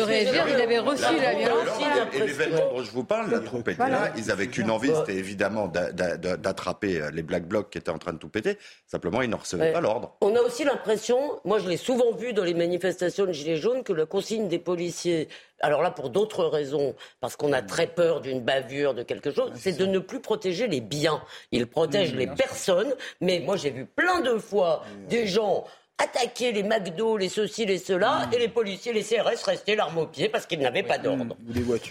réagir, 0.00 0.46
il 0.48 0.60
avait 0.60 0.78
reçu 0.78 1.02
la 1.02 1.34
violence. 1.34 1.68
Et 2.12 2.18
l'événement 2.20 2.72
dont 2.72 2.82
je 2.82 2.90
vous 2.90 3.04
parle, 3.04 3.30
la 3.30 3.40
troupe 3.40 3.68
était 3.68 3.88
là, 3.88 4.12
ils 4.16 4.26
n'avaient 4.26 4.48
qu'une 4.48 4.70
envie, 4.70 4.92
c'était 4.94 5.16
évidemment 5.16 5.68
d'attraper 5.68 7.00
euh, 7.00 7.10
les 7.10 7.22
Black 7.22 7.46
Blocs 7.46 7.70
qui 7.70 7.78
étaient 7.78 7.90
en 7.90 7.98
train 7.98 8.12
de 8.12 8.18
tout 8.18 8.28
péter. 8.28 8.58
Simplement, 8.86 9.22
ils 9.22 9.30
ne 9.30 9.36
recevaient 9.36 9.72
pas 9.72 9.80
l'ordre. 9.80 10.16
On 10.20 10.34
a 10.36 10.40
aussi 10.40 10.64
l'impression, 10.64 11.40
moi 11.44 11.58
je 11.58 11.68
l'ai 11.68 11.76
souvent 11.76 12.12
vu 12.12 12.32
dans 12.32 12.44
les 12.44 12.54
manifestations 12.54 13.26
de 13.26 13.32
Gilets 13.32 13.56
jaunes, 13.56 13.82
que 13.82 13.92
la 13.92 14.06
consigne 14.06 14.48
des 14.48 14.58
policiers 14.58 15.28
alors 15.60 15.82
là 15.82 15.90
pour 15.90 16.10
d'autres 16.10 16.44
raisons, 16.44 16.94
parce 17.20 17.36
qu'on 17.36 17.52
a 17.52 17.62
très 17.62 17.86
peur 17.86 18.20
d'une 18.20 18.40
bavure, 18.40 18.92
de 18.92 19.02
quelque 19.02 19.30
chose, 19.30 19.52
c'est 19.54 19.76
de 19.78 19.86
ne 19.86 19.98
plus 19.98 20.20
protéger 20.20 20.66
les 20.66 20.80
biens. 20.80 21.22
Ils 21.52 21.66
protègent 21.66 22.14
les 22.14 22.26
personnes, 22.26 22.92
mais 23.20 23.40
moi 23.40 23.56
j'ai 23.56 23.70
vu 23.70 23.86
plein 23.86 24.20
de 24.20 24.36
fois 24.36 24.82
des 25.08 25.26
gens 25.26 25.64
attaquer 26.02 26.50
les 26.50 26.64
McDo, 26.64 27.16
les 27.16 27.28
ceci, 27.28 27.66
les 27.66 27.78
cela, 27.78 28.28
et 28.32 28.38
les 28.38 28.48
policiers, 28.48 28.92
les 28.92 29.04
CRS 29.04 29.44
restaient 29.44 29.76
l'arme 29.76 29.98
au 29.98 30.06
pied 30.06 30.28
parce 30.28 30.44
qu'ils 30.44 30.58
n'avaient 30.58 30.82
pas 30.82 30.98
d'ordre. 30.98 31.36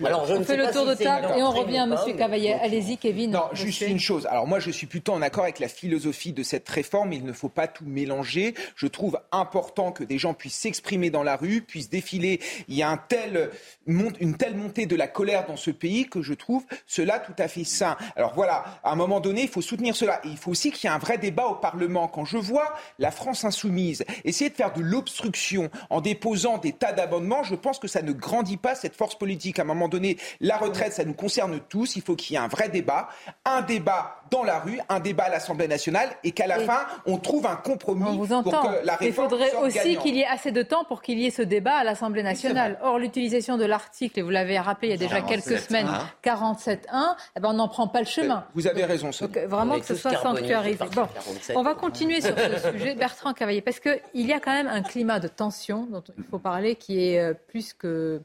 Alors, 0.06 0.26
je 0.26 0.34
on 0.34 0.44
fait 0.44 0.58
le 0.58 0.70
tour 0.72 0.86
de 0.86 0.94
table 0.94 1.28
et 1.38 1.42
on 1.42 1.52
revient 1.52 1.80
à 1.80 1.84
M. 1.84 1.98
Cavaillet. 2.18 2.54
Allez-y, 2.62 2.98
Kevin. 2.98 3.32
Non, 3.32 3.46
juste 3.54 3.82
une 3.82 4.00
chose. 4.00 4.26
Alors 4.26 4.46
moi, 4.46 4.60
je 4.60 4.72
suis 4.72 4.88
plutôt 4.88 5.14
en 5.14 5.22
accord 5.22 5.44
avec 5.44 5.60
la 5.60 5.70
philosophie 5.70 6.34
de 6.34 6.44
cette 6.44 6.68
réforme. 6.68 7.14
Il 7.14 7.26
ne 7.26 7.32
faut 7.32 7.50
pas 7.50 7.68
tout 7.68 7.86
mélanger. 7.86 8.56
Je 8.76 8.88
trouve 8.88 9.20
important 9.32 9.94
que 9.94 10.04
des 10.04 10.18
gens 10.18 10.34
puissent 10.34 10.58
s'exprimer 10.58 11.10
dans 11.10 11.24
la 11.24 11.38
rue, 11.38 11.62
puissent 11.62 11.90
défiler. 11.90 12.42
Il 12.68 12.76
y 12.76 12.84
a 12.84 12.90
un 12.90 12.98
tel, 12.98 13.52
une 13.88 14.36
telle 14.36 14.56
montée 14.56 14.86
de 14.86 14.98
la 14.98 15.08
colère 15.08 15.46
dans 15.46 15.58
ce 15.58 15.72
pays 15.72 16.08
que 16.08 16.22
je 16.22 16.34
trouve 16.34 16.66
cela 16.88 17.20
tout 17.20 17.36
à 17.38 17.48
fait 17.48 17.64
sain. 17.64 17.96
Alors 18.18 18.34
voilà, 18.34 18.66
à 18.84 18.92
un 18.92 18.96
moment 18.96 19.22
donné, 19.22 19.44
il 19.44 19.50
faut 19.50 19.62
soutenir 19.62 19.96
cela. 19.96 20.20
Et 20.26 20.28
il 20.28 20.38
faut 20.38 20.52
aussi 20.52 20.72
qu'il 20.72 20.90
y 20.90 20.92
ait 20.92 20.96
un 20.96 21.00
vrai 21.00 21.18
débat 21.18 21.46
au 21.46 21.56
Parlement. 21.56 22.10
Quand 22.10 22.26
je 22.26 22.38
vois 22.38 22.74
la 23.00 23.12
France 23.12 23.46
insoumise 23.46 23.93
essayer 24.24 24.50
de 24.50 24.56
faire 24.56 24.74
de 24.74 24.82
l'obstruction 24.82 25.70
en 25.90 26.02
déposant 26.02 26.58
des 26.58 26.74
tas 26.74 26.94
d'amendements, 26.94 27.44
je 27.44 27.56
pense 27.56 27.80
que 27.80 27.88
ça 27.88 28.02
ne 28.02 28.12
grandit 28.12 28.58
pas 28.58 28.76
cette 28.76 28.96
force 28.96 29.18
politique. 29.18 29.60
À 29.60 29.64
un 29.64 29.66
moment 29.66 29.88
donné, 29.88 30.18
la 30.40 30.58
retraite, 30.58 30.94
ça 30.94 31.06
nous 31.06 31.14
concerne 31.14 31.60
tous. 31.70 31.96
Il 31.96 32.02
faut 32.02 32.16
qu'il 32.16 32.34
y 32.34 32.38
ait 32.38 32.42
un 32.42 32.48
vrai 32.48 32.70
débat, 32.70 33.10
un 33.46 33.62
débat 33.62 34.23
dans 34.34 34.44
la 34.44 34.60
rue, 34.60 34.80
un 34.90 35.00
débat 35.00 35.26
à 35.26 35.30
l'Assemblée 35.30 35.68
nationale 35.68 36.10
et 36.24 36.32
qu'à 36.32 36.48
la 36.48 36.60
fin, 36.60 36.80
on 37.06 37.18
trouve 37.18 37.46
un 37.46 37.56
compromis 37.56 38.18
vous 38.18 38.42
pour 38.42 38.52
que 38.52 38.84
la 38.84 38.96
réforme 38.96 39.28
Il 39.28 39.30
faudrait 39.30 39.56
aussi 39.62 39.98
qu'il 39.98 40.16
y 40.16 40.22
ait 40.22 40.26
assez 40.26 40.52
de 40.52 40.64
temps 40.64 40.84
pour 40.86 41.04
qu'il 41.04 41.20
y 41.20 41.28
ait 41.28 41.32
ce 41.32 41.44
débat 41.44 41.76
à 41.76 41.84
l'Assemblée 41.84 42.24
nationale. 42.24 42.80
Or, 42.82 42.98
l'utilisation 42.98 43.58
de 43.58 43.66
l'article, 43.66 44.20
et 44.20 44.22
vous 44.24 44.32
l'avez 44.32 44.58
rappelé 44.58 44.88
il 44.88 44.92
y 44.92 44.94
a 44.96 44.98
déjà 44.98 45.22
quelques 45.22 45.60
semaines, 45.60 45.88
47.1, 46.24 47.16
eh 47.36 47.40
ben, 47.40 47.50
on 47.50 47.54
n'en 47.54 47.68
prend 47.68 47.88
pas 47.88 48.00
le 48.00 48.08
chemin. 48.08 48.44
Vous 48.56 48.66
avez 48.66 48.86
raison. 48.86 49.12
Ça. 49.12 49.28
vraiment 49.46 49.80
que 49.80 49.86
ce 49.86 49.96
soit 49.96 50.16
sanctuarisé. 50.16 50.84
Bon, 50.96 51.08
on 51.56 51.62
va 51.62 51.76
continuer 51.76 52.20
sur 52.20 52.36
ce 52.36 52.72
sujet. 52.72 52.96
Bertrand 52.96 53.34
Cavaillé, 53.34 53.62
parce 53.62 53.80
qu'il 53.80 54.02
y 54.16 54.34
a 54.34 54.40
quand 54.40 54.54
même 54.54 54.68
un 54.68 54.82
climat 54.82 55.20
de 55.20 55.28
tension 55.28 55.86
dont 55.92 56.04
il 56.18 56.24
faut 56.24 56.40
parler 56.40 56.76
qui 56.76 57.08
est 57.08 57.20
euh, 57.20 57.34
plus 57.34 57.74
que 57.74 58.22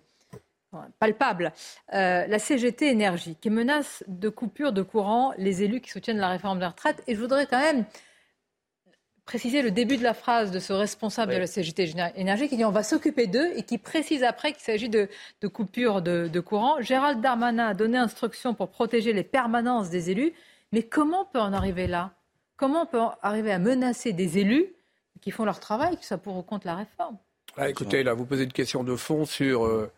palpable. 0.98 1.52
Euh, 1.94 2.26
la 2.26 2.38
CGT 2.38 2.88
Énergie 2.88 3.36
qui 3.40 3.50
menace 3.50 4.04
de 4.06 4.28
coupure 4.28 4.72
de 4.72 4.82
courant 4.82 5.32
les 5.38 5.62
élus 5.62 5.80
qui 5.80 5.90
soutiennent 5.90 6.18
la 6.18 6.28
réforme 6.28 6.58
des 6.58 6.66
retraites. 6.66 7.02
Et 7.06 7.14
je 7.14 7.20
voudrais 7.20 7.46
quand 7.46 7.60
même 7.60 7.84
préciser 9.24 9.60
le 9.60 9.70
début 9.70 9.98
de 9.98 10.02
la 10.02 10.14
phrase 10.14 10.50
de 10.50 10.58
ce 10.58 10.72
responsable 10.72 11.34
de 11.34 11.38
la 11.38 11.46
CGT 11.46 11.92
Énergie 12.16 12.48
qui 12.48 12.56
dit 12.56 12.64
on 12.64 12.70
va 12.70 12.82
s'occuper 12.82 13.26
d'eux 13.26 13.50
et 13.56 13.62
qui 13.62 13.76
précise 13.76 14.24
après 14.24 14.52
qu'il 14.52 14.62
s'agit 14.62 14.88
de, 14.88 15.08
coupure 15.46 16.00
de, 16.00 16.28
de, 16.32 16.40
courant. 16.40 16.80
Gérald 16.80 17.20
Darmanin 17.20 17.68
a 17.68 17.74
donné 17.74 17.98
instruction 17.98 18.54
pour 18.54 18.70
protéger 18.70 19.12
les 19.12 19.24
permanences 19.24 19.90
des 19.90 20.10
élus. 20.10 20.32
Mais 20.72 20.82
comment 20.82 21.22
on 21.22 21.24
peut 21.26 21.40
en 21.40 21.52
arriver 21.52 21.86
là? 21.86 22.12
Comment 22.56 22.82
on 22.82 22.86
peut 22.86 23.00
arriver 23.22 23.52
à 23.52 23.58
menacer 23.58 24.12
des 24.12 24.38
élus 24.38 24.66
qui 25.20 25.30
font 25.30 25.44
leur 25.44 25.60
travail, 25.60 25.96
qui 25.96 26.06
ça 26.06 26.18
pour 26.18 26.36
ou 26.36 26.42
contre 26.42 26.66
la 26.66 26.76
réforme? 26.76 27.16
Ah, 27.56 27.68
Écoutez, 27.68 28.02
là, 28.02 28.14
vous 28.14 28.24
posez 28.24 28.44
une 28.44 28.52
question 28.52 28.84
de 28.84 28.96
fond 28.96 29.24
sur 29.24 29.64
euh, 29.64 29.90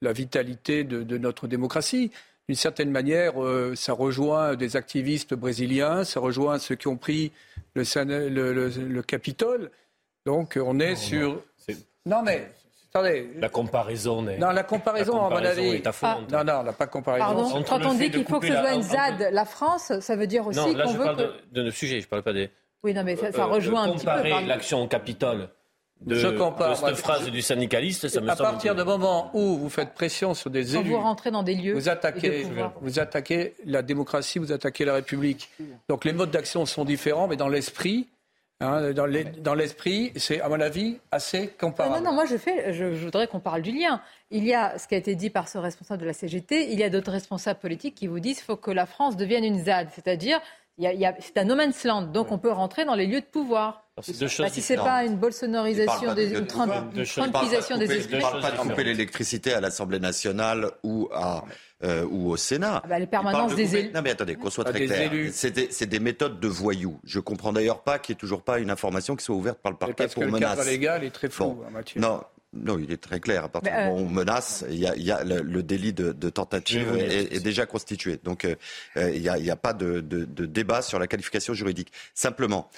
la 0.00 0.12
vitalité 0.12 0.84
de, 0.84 1.18
notre 1.18 1.46
démocratie. 1.46 2.10
D'une 2.48 2.56
certaine 2.56 2.90
manière, 2.90 3.42
euh, 3.42 3.74
ça 3.74 3.92
rejoint 3.92 4.56
des 4.56 4.76
activistes 4.76 5.34
brésiliens, 5.34 6.04
ça 6.04 6.20
rejoint 6.20 6.58
ceux 6.58 6.76
qui 6.76 6.88
ont 6.88 6.96
pris 6.96 7.32
le, 7.74 8.68
le, 8.68 9.02
Capitole. 9.02 9.70
Donc, 10.24 10.58
on 10.62 10.80
est 10.80 10.96
sur. 10.96 11.42
Non, 12.06 12.22
mais 12.22 12.50
Attendez. 12.90 13.28
La 13.36 13.50
comparaison 13.50 14.22
n'est. 14.22 14.38
Non, 14.38 14.50
la 14.50 14.62
comparaison, 14.62 15.26
à 15.26 15.28
mon 15.28 15.36
avis. 15.36 15.82
Ah, 16.02 16.18
non, 16.32 16.42
non, 16.42 16.62
n'a 16.62 16.72
pas 16.72 16.86
de 16.86 16.90
comparaison. 16.90 17.26
Pardon, 17.26 17.64
quand 17.68 17.84
on 17.84 17.94
dit 17.94 18.10
qu'il 18.10 18.24
faut 18.24 18.40
que 18.40 18.46
ce 18.46 18.54
soit 18.54 18.72
une 18.72 18.82
ZAD, 18.82 19.28
la 19.30 19.44
France, 19.44 19.92
ça 20.00 20.16
veut 20.16 20.26
dire 20.26 20.46
aussi 20.46 20.58
qu'on 20.58 20.68
veut. 20.68 20.72
Non, 20.72 20.78
là, 20.78 20.92
je 20.92 20.96
parle 20.96 21.16
de, 21.16 21.32
de 21.52 21.62
nos 21.64 21.70
sujets, 21.70 22.00
je 22.00 22.08
parle 22.08 22.22
pas 22.22 22.32
des. 22.32 22.50
Oui, 22.82 22.94
non, 22.94 23.04
mais 23.04 23.16
ça, 23.16 23.30
ça 23.30 23.42
euh, 23.42 23.46
rejoint 23.46 23.82
un 23.82 23.92
petit 23.92 24.06
peu. 24.06 24.12
Comparer 24.12 24.46
l'action 24.46 24.82
au 24.82 24.88
Capitole 24.88 25.50
de, 26.00 26.14
je 26.14 26.28
compare, 26.28 26.76
cette 26.76 26.96
phrase 26.96 27.28
du 27.30 27.42
syndicaliste, 27.42 28.08
ça 28.08 28.20
me 28.20 28.30
à 28.30 28.36
partir 28.36 28.74
du 28.74 28.84
moment 28.84 29.30
où 29.34 29.58
vous 29.58 29.68
faites 29.68 29.94
pression 29.94 30.32
sur 30.32 30.48
des 30.48 30.76
élus, 30.76 30.90
vous 30.90 31.00
rentrez 31.00 31.30
dans 31.30 31.42
des 31.42 31.54
lieux, 31.54 31.74
vous 31.74 31.88
attaquez, 31.88 32.46
vous 32.80 32.98
attaquez 32.98 33.54
la 33.64 33.82
démocratie, 33.82 34.38
vous 34.38 34.52
attaquez 34.52 34.84
la 34.84 34.94
République. 34.94 35.50
Donc 35.88 36.04
les 36.04 36.12
modes 36.12 36.30
d'action 36.30 36.66
sont 36.66 36.84
différents, 36.84 37.26
mais 37.26 37.36
dans 37.36 37.48
l'esprit, 37.48 38.06
hein, 38.60 38.92
dans 38.92 39.54
l'esprit, 39.54 40.12
c'est 40.16 40.40
à 40.40 40.48
mon 40.48 40.60
avis 40.60 40.98
assez 41.10 41.48
comparable. 41.48 41.96
Non, 41.96 42.10
non, 42.10 42.14
moi 42.14 42.26
je 42.26 42.36
fais, 42.36 42.72
je, 42.72 42.94
je 42.94 43.04
voudrais 43.04 43.26
qu'on 43.26 43.40
parle 43.40 43.62
du 43.62 43.72
lien. 43.72 44.00
Il 44.30 44.44
y 44.44 44.54
a 44.54 44.78
ce 44.78 44.86
qui 44.86 44.94
a 44.94 44.98
été 44.98 45.16
dit 45.16 45.30
par 45.30 45.48
ce 45.48 45.58
responsable 45.58 46.02
de 46.02 46.06
la 46.06 46.12
CGT, 46.12 46.72
il 46.72 46.78
y 46.78 46.84
a 46.84 46.90
d'autres 46.90 47.12
responsables 47.12 47.58
politiques 47.58 47.96
qui 47.96 48.06
vous 48.06 48.20
disent 48.20 48.36
qu'il 48.36 48.44
faut 48.44 48.56
que 48.56 48.70
la 48.70 48.86
France 48.86 49.16
devienne 49.16 49.44
une 49.44 49.64
ZAD, 49.64 49.88
c'est-à-dire 49.92 50.40
c'est 50.78 51.36
un 51.38 51.44
no 51.44 51.56
man's 51.56 51.82
land, 51.84 52.02
donc 52.02 52.30
on 52.30 52.38
peut 52.38 52.52
rentrer 52.52 52.84
dans 52.84 52.94
les 52.94 53.06
lieux 53.06 53.20
de 53.20 53.26
pouvoir. 53.26 53.87
Bah, 54.38 54.48
si 54.48 54.62
c'est 54.62 54.76
pas 54.76 55.04
une 55.04 55.16
bolsonorisation 55.16 56.14
des, 56.14 56.32
une 56.38 56.46
trumpisation 56.46 57.78
des 57.78 57.92
esprits. 57.92 58.10
Je 58.10 58.16
ne 58.16 58.20
parle 58.20 58.40
pas 58.40 58.50
de 58.50 58.56
couper 58.56 58.84
l'électricité 58.84 59.52
à 59.52 59.60
l'Assemblée 59.60 60.00
nationale 60.00 60.70
ou 60.82 61.08
à 61.12 61.44
euh, 61.84 62.04
ou 62.10 62.30
au 62.30 62.36
Sénat. 62.36 62.80
Ah 62.82 62.88
bah, 62.88 62.98
les 62.98 63.06
permanences 63.06 63.54
des 63.54 63.76
élus. 63.76 63.92
Non 63.94 64.02
mais 64.02 64.10
attendez, 64.10 64.34
qu'on 64.34 64.50
soit 64.50 64.64
ah, 64.66 64.72
très 64.72 64.86
clair. 64.86 65.10
C'est 65.32 65.52
des, 65.52 65.86
des, 65.86 66.00
méthodes 66.00 66.40
de 66.40 66.48
voyous. 66.48 66.98
Je 67.04 67.20
comprends 67.20 67.52
d'ailleurs 67.52 67.82
pas 67.82 68.00
qu'il 68.00 68.14
n'y 68.14 68.16
ait 68.16 68.20
toujours 68.20 68.42
pas 68.42 68.58
une 68.58 68.70
information 68.70 69.14
qui 69.14 69.24
soit 69.24 69.36
ouverte 69.36 69.58
par 69.58 69.70
le 69.70 69.78
parquet 69.78 69.94
parce 69.94 70.14
pour 70.14 70.24
que 70.24 70.28
menace. 70.28 70.50
Le 70.50 70.56
cadre 70.56 70.68
légal 70.68 71.04
est 71.04 71.10
très 71.10 71.28
flou, 71.28 71.62
Mathieu. 71.70 72.00
Non, 72.00 72.20
non, 72.52 72.78
il 72.78 72.90
est 72.90 73.00
très 73.00 73.20
clair. 73.20 73.44
À 73.44 73.48
partir 73.48 73.72
du 73.72 73.78
moment 73.78 73.94
où 73.94 74.06
on 74.06 74.08
menace, 74.08 74.64
il 74.70 74.78
y 74.78 74.86
a, 74.86 74.96
il 74.96 75.02
y 75.02 75.12
a 75.12 75.22
le, 75.22 75.62
délit 75.62 75.92
de, 75.92 76.12
de 76.12 76.30
tentative 76.30 76.96
est, 76.96 77.34
est, 77.34 77.40
déjà 77.40 77.66
constitué. 77.66 78.18
Donc 78.24 78.44
euh, 78.44 78.56
il 78.96 79.20
n'y 79.20 79.28
a, 79.28 79.52
a, 79.52 79.56
pas 79.56 79.72
de, 79.72 80.00
de, 80.00 80.24
de, 80.24 80.46
débat 80.46 80.82
sur 80.82 80.98
la 80.98 81.06
qualification 81.06 81.54
juridique. 81.54 81.92
Simplement, 82.14 82.68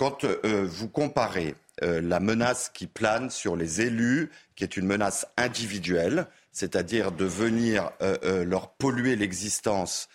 quand 0.00 0.24
euh, 0.24 0.66
vous 0.66 0.88
comparez 0.88 1.54
euh, 1.82 2.00
la 2.00 2.20
menace 2.20 2.70
qui 2.72 2.86
plane 2.86 3.28
sur 3.28 3.54
les 3.54 3.82
élus, 3.82 4.30
qui 4.56 4.64
est 4.64 4.78
une 4.78 4.86
menace 4.86 5.26
individuelle, 5.36 6.26
c'est-à-dire 6.52 7.12
de 7.12 7.26
venir 7.26 7.90
euh, 8.00 8.46
leur 8.46 8.70
polluer 8.70 9.14
l'existence 9.14 10.08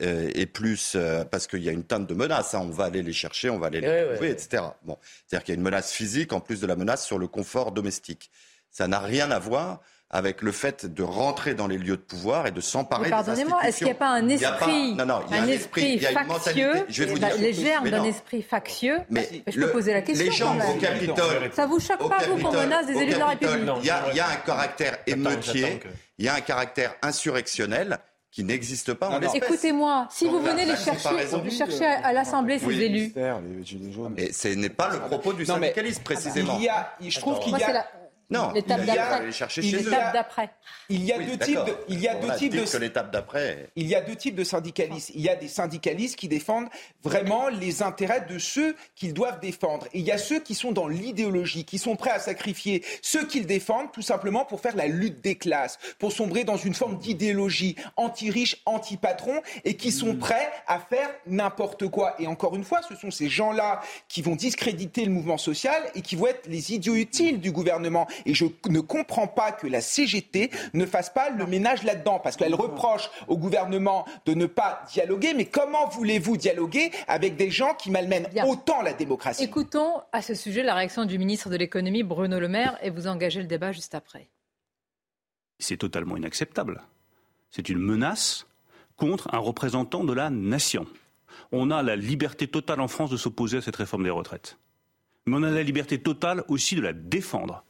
et 0.00 0.46
plus 0.46 0.96
parce 1.30 1.46
qu'il 1.46 1.62
y 1.62 1.68
a 1.68 1.72
une 1.72 1.84
teinte 1.84 2.06
de 2.06 2.14
menace. 2.14 2.54
Hein, 2.54 2.60
on 2.62 2.70
va 2.70 2.84
aller 2.84 3.02
les 3.02 3.12
chercher, 3.12 3.50
on 3.50 3.58
va 3.58 3.66
aller 3.66 3.82
les 3.82 4.14
trouver, 4.14 4.30
etc. 4.30 4.62
Bon, 4.82 4.96
c'est-à-dire 5.02 5.44
qu'il 5.44 5.52
y 5.52 5.56
a 5.56 5.58
une 5.58 5.62
menace 5.62 5.92
physique 5.92 6.32
en 6.32 6.40
plus 6.40 6.62
de 6.62 6.66
la 6.66 6.74
menace 6.74 7.04
sur 7.04 7.18
le 7.18 7.28
confort 7.28 7.72
domestique. 7.72 8.30
Ça 8.70 8.88
n'a 8.88 8.98
rien 8.98 9.30
à 9.30 9.38
voir 9.38 9.82
avec 10.10 10.40
le 10.40 10.52
fait 10.52 10.86
de 10.86 11.02
rentrer 11.02 11.54
dans 11.54 11.66
les 11.66 11.76
lieux 11.76 11.96
de 11.96 12.02
pouvoir 12.02 12.46
et 12.46 12.50
de 12.50 12.60
s'emparer 12.60 13.04
des 13.04 13.10
Pardonnez-moi, 13.10 13.62
est-ce 13.64 13.78
qu'il 13.78 13.86
n'y 13.88 13.92
a 13.92 13.96
pas 13.96 14.08
un 14.08 14.28
esprit, 14.28 14.94
non, 14.94 15.04
non, 15.04 15.20
il 15.28 15.36
y 15.36 15.38
a 15.38 15.42
un, 15.42 15.48
esprit, 15.48 16.06
a 16.06 16.24
factieux, 16.24 16.72
je 16.88 17.04
vais 17.04 17.10
vous 17.10 17.18
dire, 17.18 17.36
les 17.38 17.52
germes 17.52 17.90
d'un 17.90 18.04
esprit 18.04 18.42
factieux 18.42 18.98
Mais 19.10 19.28
je 19.46 19.60
peux 19.60 19.70
poser 19.70 19.92
la 19.92 20.02
question. 20.02 20.26
Les 20.26 20.32
gens 20.32 20.56
au 20.56 20.78
Capitole, 20.78 21.50
ça 21.52 21.66
vous 21.66 21.78
choque 21.78 22.08
pas 22.08 22.24
vous 22.26 22.38
qu'on 22.42 22.52
menace 22.52 22.86
des 22.86 22.96
élus 22.96 23.14
de 23.14 23.18
la 23.18 23.26
République 23.26 23.68
Il 23.80 23.86
y, 23.86 23.90
a, 23.90 24.04
il 24.10 24.16
y 24.16 24.20
a 24.20 24.28
un 24.28 24.36
caractère 24.36 24.98
émeutier, 25.06 25.80
il 26.16 26.24
y 26.24 26.28
a 26.28 26.34
un 26.34 26.40
caractère 26.40 26.94
insurrectionnel 27.02 27.98
qui 28.30 28.44
n'existe 28.44 28.94
pas 28.94 29.08
en 29.08 29.20
Écoutez-moi, 29.20 30.06
si 30.10 30.26
vous 30.26 30.40
venez 30.40 30.64
les 30.64 30.76
chercher, 30.76 31.50
chercher 31.50 31.84
à, 31.84 32.12
l'Assemblée 32.12 32.58
ces 32.58 32.80
élus. 32.80 33.12
Et 34.16 34.32
ce 34.32 34.48
n'est 34.48 34.68
pas 34.68 34.90
le 34.90 35.00
propos 35.00 35.32
du 35.32 35.44
syndicalisme 35.44 36.02
précisément. 36.02 36.56
Il 36.58 36.64
y 36.64 36.68
a, 36.68 36.94
je 37.00 37.20
trouve 37.20 37.40
qu'il 37.40 37.56
y 37.56 37.62
a 37.62 37.86
non, 38.30 38.52
l'étape 38.52 38.84
d'après. 38.84 39.30
L'étape 39.62 40.12
d'après. 40.12 40.50
Il 40.90 41.02
y 41.04 41.12
a 41.12 41.18
deux 41.18 41.38
types 41.38 41.64
de, 41.64 41.76
il 41.88 42.00
y 42.00 42.08
a 42.08 42.14
deux 42.14 42.34
types 42.36 42.52
de 42.54 42.78
l'étape 42.78 43.10
d'après. 43.10 43.70
Il 43.74 43.86
y 43.86 43.94
a 43.94 44.02
deux 44.02 44.16
types 44.16 44.34
de 44.34 44.44
syndicalistes. 44.44 45.12
Il 45.14 45.22
y 45.22 45.30
a 45.30 45.36
des 45.36 45.48
syndicalistes 45.48 46.16
qui 46.16 46.28
défendent 46.28 46.68
vraiment 47.02 47.48
les 47.48 47.82
intérêts 47.82 48.26
de 48.28 48.38
ceux 48.38 48.76
qu'ils 48.94 49.14
doivent 49.14 49.40
défendre. 49.40 49.86
Et 49.94 50.00
il 50.00 50.04
y 50.04 50.10
a 50.10 50.18
ceux 50.18 50.40
qui 50.40 50.54
sont 50.54 50.72
dans 50.72 50.88
l'idéologie, 50.88 51.64
qui 51.64 51.78
sont 51.78 51.96
prêts 51.96 52.10
à 52.10 52.18
sacrifier 52.18 52.84
ceux 53.00 53.26
qu'ils 53.26 53.46
défendent 53.46 53.92
tout 53.92 54.02
simplement 54.02 54.44
pour 54.44 54.60
faire 54.60 54.76
la 54.76 54.86
lutte 54.86 55.22
des 55.22 55.36
classes, 55.36 55.78
pour 55.98 56.12
sombrer 56.12 56.44
dans 56.44 56.56
une 56.56 56.74
forme 56.74 56.98
d'idéologie 56.98 57.76
anti-riche, 57.96 58.60
anti-patron 58.66 59.40
et 59.64 59.76
qui 59.76 59.90
sont 59.90 60.14
mm. 60.14 60.18
prêts 60.18 60.50
à 60.66 60.80
faire 60.80 61.08
n'importe 61.26 61.88
quoi. 61.88 62.14
Et 62.18 62.26
encore 62.26 62.54
une 62.54 62.64
fois, 62.64 62.80
ce 62.86 62.94
sont 62.94 63.10
ces 63.10 63.28
gens-là 63.28 63.80
qui 64.08 64.20
vont 64.20 64.36
discréditer 64.36 65.06
le 65.06 65.12
mouvement 65.12 65.38
social 65.38 65.82
et 65.94 66.02
qui 66.02 66.14
vont 66.14 66.26
être 66.26 66.46
les 66.46 66.74
idiots 66.74 66.94
utiles 66.94 67.40
du 67.40 67.52
gouvernement. 67.52 68.06
Et 68.26 68.34
je 68.34 68.46
ne 68.68 68.80
comprends 68.80 69.26
pas 69.26 69.52
que 69.52 69.66
la 69.66 69.80
CGT 69.80 70.50
ne 70.74 70.86
fasse 70.86 71.10
pas 71.10 71.30
le 71.30 71.46
ménage 71.46 71.82
là-dedans, 71.82 72.18
parce 72.18 72.36
qu'elle 72.36 72.54
reproche 72.54 73.10
au 73.26 73.36
gouvernement 73.36 74.04
de 74.26 74.34
ne 74.34 74.46
pas 74.46 74.84
dialoguer. 74.92 75.34
Mais 75.34 75.46
comment 75.46 75.88
voulez-vous 75.88 76.36
dialoguer 76.36 76.90
avec 77.06 77.36
des 77.36 77.50
gens 77.50 77.74
qui 77.74 77.90
malmènent 77.90 78.28
autant 78.46 78.82
la 78.82 78.92
démocratie? 78.92 79.44
Écoutons 79.44 80.00
à 80.12 80.22
ce 80.22 80.34
sujet 80.34 80.62
la 80.62 80.74
réaction 80.74 81.04
du 81.04 81.18
ministre 81.18 81.50
de 81.50 81.56
l'économie, 81.56 82.02
Bruno 82.02 82.38
Le 82.40 82.48
Maire, 82.48 82.78
et 82.82 82.90
vous 82.90 83.06
engagez 83.06 83.40
le 83.40 83.46
débat 83.46 83.72
juste 83.72 83.94
après. 83.94 84.28
C'est 85.58 85.78
totalement 85.78 86.16
inacceptable. 86.16 86.82
C'est 87.50 87.68
une 87.68 87.78
menace 87.78 88.46
contre 88.96 89.32
un 89.32 89.38
représentant 89.38 90.04
de 90.04 90.12
la 90.12 90.30
nation. 90.30 90.86
On 91.52 91.70
a 91.70 91.82
la 91.82 91.96
liberté 91.96 92.46
totale 92.46 92.80
en 92.80 92.88
France 92.88 93.10
de 93.10 93.16
s'opposer 93.16 93.58
à 93.58 93.62
cette 93.62 93.76
réforme 93.76 94.04
des 94.04 94.10
retraites. 94.10 94.58
Mais 95.26 95.36
on 95.36 95.42
a 95.42 95.50
la 95.50 95.62
liberté 95.62 96.00
totale 96.00 96.44
aussi 96.48 96.74
de 96.74 96.80
la 96.80 96.92
défendre 96.92 97.64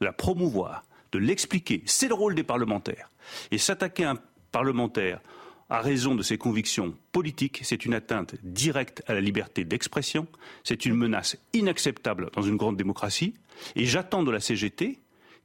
de 0.00 0.06
la 0.06 0.12
promouvoir, 0.12 0.84
de 1.12 1.18
l'expliquer. 1.18 1.82
C'est 1.86 2.08
le 2.08 2.14
rôle 2.14 2.34
des 2.34 2.42
parlementaires. 2.42 3.10
Et 3.50 3.58
s'attaquer 3.58 4.04
à 4.04 4.12
un 4.12 4.18
parlementaire 4.52 5.20
à 5.68 5.80
raison 5.80 6.16
de 6.16 6.22
ses 6.22 6.36
convictions 6.36 6.96
politiques, 7.12 7.60
c'est 7.62 7.84
une 7.84 7.94
atteinte 7.94 8.34
directe 8.42 9.04
à 9.06 9.14
la 9.14 9.20
liberté 9.20 9.64
d'expression, 9.64 10.26
c'est 10.64 10.84
une 10.84 10.94
menace 10.94 11.36
inacceptable 11.52 12.30
dans 12.34 12.42
une 12.42 12.56
grande 12.56 12.76
démocratie, 12.76 13.34
et 13.76 13.84
j'attends 13.84 14.24
de 14.24 14.32
la 14.32 14.40
CGT 14.40 14.98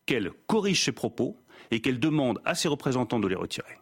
qu'elle 0.07 0.31
corrige 0.47 0.83
ses 0.83 0.91
propos 0.91 1.37
et 1.69 1.79
qu'elle 1.79 1.99
demande 1.99 2.41
à 2.43 2.55
ses 2.55 2.67
représentants 2.67 3.19
de 3.19 3.27
les 3.27 3.35
retirer. 3.35 3.77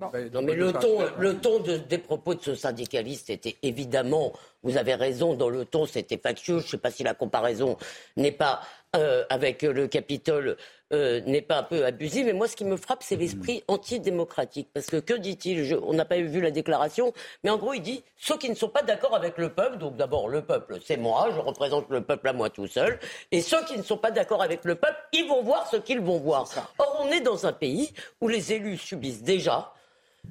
Non, 0.00 0.42
mais 0.42 0.54
le 0.54 0.72
ton, 0.72 0.98
le 1.18 1.36
ton 1.36 1.60
des 1.60 1.98
propos 1.98 2.34
de 2.34 2.42
ce 2.42 2.54
syndicaliste 2.54 3.30
était 3.30 3.56
évidemment, 3.62 4.32
vous 4.62 4.76
avez 4.76 4.94
raison, 4.94 5.34
dans 5.34 5.48
le 5.48 5.64
ton 5.64 5.86
c'était 5.86 6.18
factieux. 6.18 6.58
Je 6.58 6.64
ne 6.64 6.68
sais 6.68 6.78
pas 6.78 6.90
si 6.90 7.04
la 7.04 7.14
comparaison 7.14 7.76
n'est 8.16 8.32
pas 8.32 8.60
euh, 8.96 9.24
avec 9.28 9.62
le 9.62 9.88
Capitole 9.88 10.56
euh, 10.92 11.20
n'est 11.22 11.42
pas 11.42 11.58
un 11.58 11.62
peu 11.64 11.84
abusive. 11.84 12.26
Mais 12.26 12.32
moi, 12.32 12.46
ce 12.46 12.54
qui 12.54 12.64
me 12.64 12.76
frappe, 12.76 13.02
c'est 13.02 13.16
l'esprit 13.16 13.64
antidémocratique. 13.66 14.68
Parce 14.72 14.86
que 14.86 14.98
que 14.98 15.14
dit-il? 15.14 15.76
On 15.82 15.94
n'a 15.94 16.04
pas 16.04 16.20
vu 16.20 16.40
la 16.40 16.52
déclaration, 16.52 17.12
mais 17.42 17.50
en 17.50 17.56
gros, 17.56 17.72
il 17.72 17.80
dit 17.80 18.04
ceux 18.16 18.36
qui 18.36 18.48
ne 18.48 18.54
sont 18.54 18.68
pas 18.68 18.82
d'accord 18.82 19.16
avec 19.16 19.36
le 19.38 19.48
peuple. 19.48 19.78
Donc 19.78 19.96
d'abord, 19.96 20.28
le 20.28 20.42
peuple, 20.42 20.78
c'est 20.84 20.96
moi, 20.96 21.30
je 21.34 21.40
représente 21.40 21.88
le 21.90 22.02
peuple 22.02 22.28
à 22.28 22.32
moi 22.32 22.50
tout 22.50 22.68
seul. 22.68 23.00
Et 23.32 23.40
ceux 23.40 23.64
qui 23.64 23.76
ne 23.76 23.82
sont 23.82 23.96
pas 23.96 24.12
d'accord 24.12 24.42
avec 24.42 24.64
le 24.64 24.76
peuple, 24.76 24.98
ils 25.12 25.26
vont 25.26 25.42
voir 25.42 25.66
ce 25.68 25.76
qu'ils 25.76 26.00
vont 26.00 26.18
voir. 26.18 26.48
Or, 26.78 27.00
on 27.04 27.10
est 27.10 27.20
dans 27.20 27.46
un 27.46 27.52
pays 27.52 27.92
où 28.20 28.28
les 28.28 28.52
élus 28.52 28.78
subissent 28.78 29.22
déjà 29.22 29.72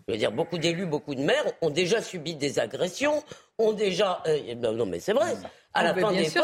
je 0.08 0.14
veux 0.14 0.18
dire, 0.18 0.32
beaucoup 0.32 0.58
d'élus, 0.58 0.86
beaucoup 0.86 1.16
de 1.16 1.22
maires 1.22 1.46
ont 1.62 1.70
déjà 1.70 2.02
subi 2.02 2.36
des 2.36 2.60
agressions, 2.60 3.24
ont 3.58 3.74
déjà. 3.74 4.22
Euh, 4.28 4.56
non, 4.56 4.86
mais 4.86 5.00
c'est 5.00 5.14
vrai. 5.14 5.36
À 5.76 5.84
la, 5.84 5.96
fin 5.96 6.12
des 6.12 6.26
fins, 6.26 6.44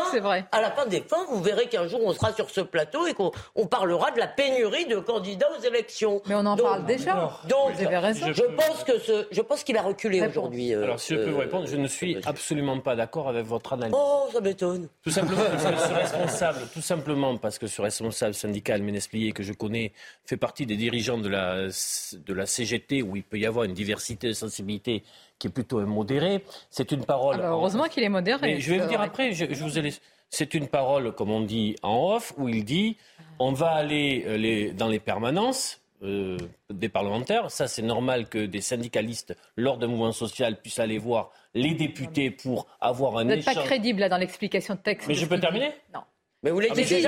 à 0.52 0.62
la 0.62 0.72
fin 0.72 0.88
des 0.88 1.02
fins, 1.02 1.24
vous 1.30 1.42
verrez 1.42 1.68
qu'un 1.68 1.88
jour 1.88 2.02
on 2.04 2.14
sera 2.14 2.34
sur 2.34 2.50
ce 2.50 2.62
plateau 2.62 3.06
et 3.06 3.14
qu'on 3.14 3.32
parlera 3.68 4.10
de 4.10 4.18
la 4.18 4.28
pénurie 4.28 4.88
de 4.88 4.98
candidats 4.98 5.50
aux 5.58 5.62
élections. 5.62 6.22
Mais 6.26 6.34
on 6.34 6.46
en 6.46 6.58
parle 6.58 6.86
déjà. 6.86 7.40
Donc, 7.48 7.74
vous 7.74 7.86
avez 7.86 7.98
raison. 7.98 8.28
Je, 8.34 8.44
pense 8.44 8.84
que 8.84 8.98
ce, 8.98 9.28
je 9.32 9.42
pense 9.42 9.64
qu'il 9.64 9.78
a 9.78 9.84
reculé 9.84 10.26
aujourd'hui. 10.26 10.74
Euh, 10.74 10.84
Alors, 10.84 11.00
si 11.00 11.14
je 11.14 11.20
peux 11.20 11.30
vous 11.30 11.38
euh, 11.38 11.42
répondre, 11.42 11.68
je 11.68 11.76
ne 11.76 11.88
suis 11.88 12.18
absolument 12.26 12.80
pas 12.80 12.96
d'accord 12.96 13.30
avec 13.30 13.46
votre 13.46 13.74
analyse. 13.74 13.96
Oh, 13.96 14.30
ça 14.34 14.42
m'étonne. 14.42 14.88
Tout 15.04 15.12
simplement 15.12 15.44
parce 15.52 15.64
que 15.64 15.78
ce 15.78 15.94
responsable, 15.94 16.60
tout 16.74 16.82
simplement 16.82 17.38
parce 17.38 17.60
que 17.60 17.68
ce 17.68 17.82
responsable 17.82 18.34
syndical 18.34 18.82
Ménesplier 18.82 19.32
que 19.32 19.44
je 19.44 19.54
connais 19.54 19.94
fait 20.26 20.38
partie 20.38 20.66
des 20.66 20.76
dirigeants 20.76 21.20
de 21.20 21.30
la 21.30 21.68
de 21.68 22.34
la 22.34 22.46
CGT 22.46 23.04
où 23.04 23.16
il 23.16 23.24
peut 23.24 23.38
y 23.38 23.46
avoir 23.46 23.66
une 23.66 23.74
diversité 23.74 24.28
de 24.28 24.34
sensibilités 24.34 25.04
qui 25.40 25.48
est 25.48 25.52
plutôt 25.52 25.84
modéré. 25.86 26.44
C'est 26.70 26.92
une 26.92 27.06
parole. 27.06 27.38
Ah 27.40 27.44
bah, 27.44 27.50
heureusement 27.50 27.86
qu'il 27.86 28.04
est 28.04 28.10
modéré. 28.10 28.40
Mais 28.42 28.60
je 28.60 28.72
vais 28.72 28.80
vous 28.80 28.90
dire 28.90 29.02
après, 29.02 29.32
je, 29.32 29.46
vous 29.46 29.80
ai 29.80 29.94
C'est 30.30 30.54
une 30.54 30.68
parole, 30.68 31.14
comme 31.14 31.32
on 31.32 31.42
dit 31.42 31.76
en 31.82 32.14
off, 32.16 32.34
où 32.38 32.48
il 32.50 32.66
dit 32.66 32.98
on 33.40 33.54
va 33.54 33.72
aller 33.72 34.26
euh, 34.28 34.38
les, 34.38 34.72
dans 34.74 34.88
les 34.88 35.00
permanences 35.00 35.82
euh, 36.04 36.38
des 36.70 36.90
parlementaires. 36.90 37.50
Ça, 37.52 37.68
c'est 37.68 37.82
normal 37.82 38.28
que 38.28 38.46
des 38.46 38.62
syndicalistes, 38.62 39.36
lors 39.56 39.78
d'un 39.78 39.88
mouvement 39.88 40.12
social, 40.12 40.60
puissent 40.62 40.80
aller 40.80 40.98
voir 40.98 41.32
les 41.54 41.74
députés 41.74 42.32
pour 42.32 42.68
avoir 42.80 43.18
un 43.18 43.28
échange. 43.28 43.44
Vous 43.44 43.50
n'êtes 43.50 43.56
pas 43.56 43.64
crédible 43.64 44.00
là, 44.02 44.10
dans 44.10 44.18
l'explication 44.18 44.76
de 44.76 44.80
texte. 44.80 45.08
Mais 45.08 45.14
je 45.16 45.26
peux 45.26 45.40
terminer? 45.40 45.72
Non. 45.94 46.02
Mais 46.42 46.52
vous 46.52 46.56
voulez 46.56 46.70
dire 46.70 46.88
que 46.88 47.04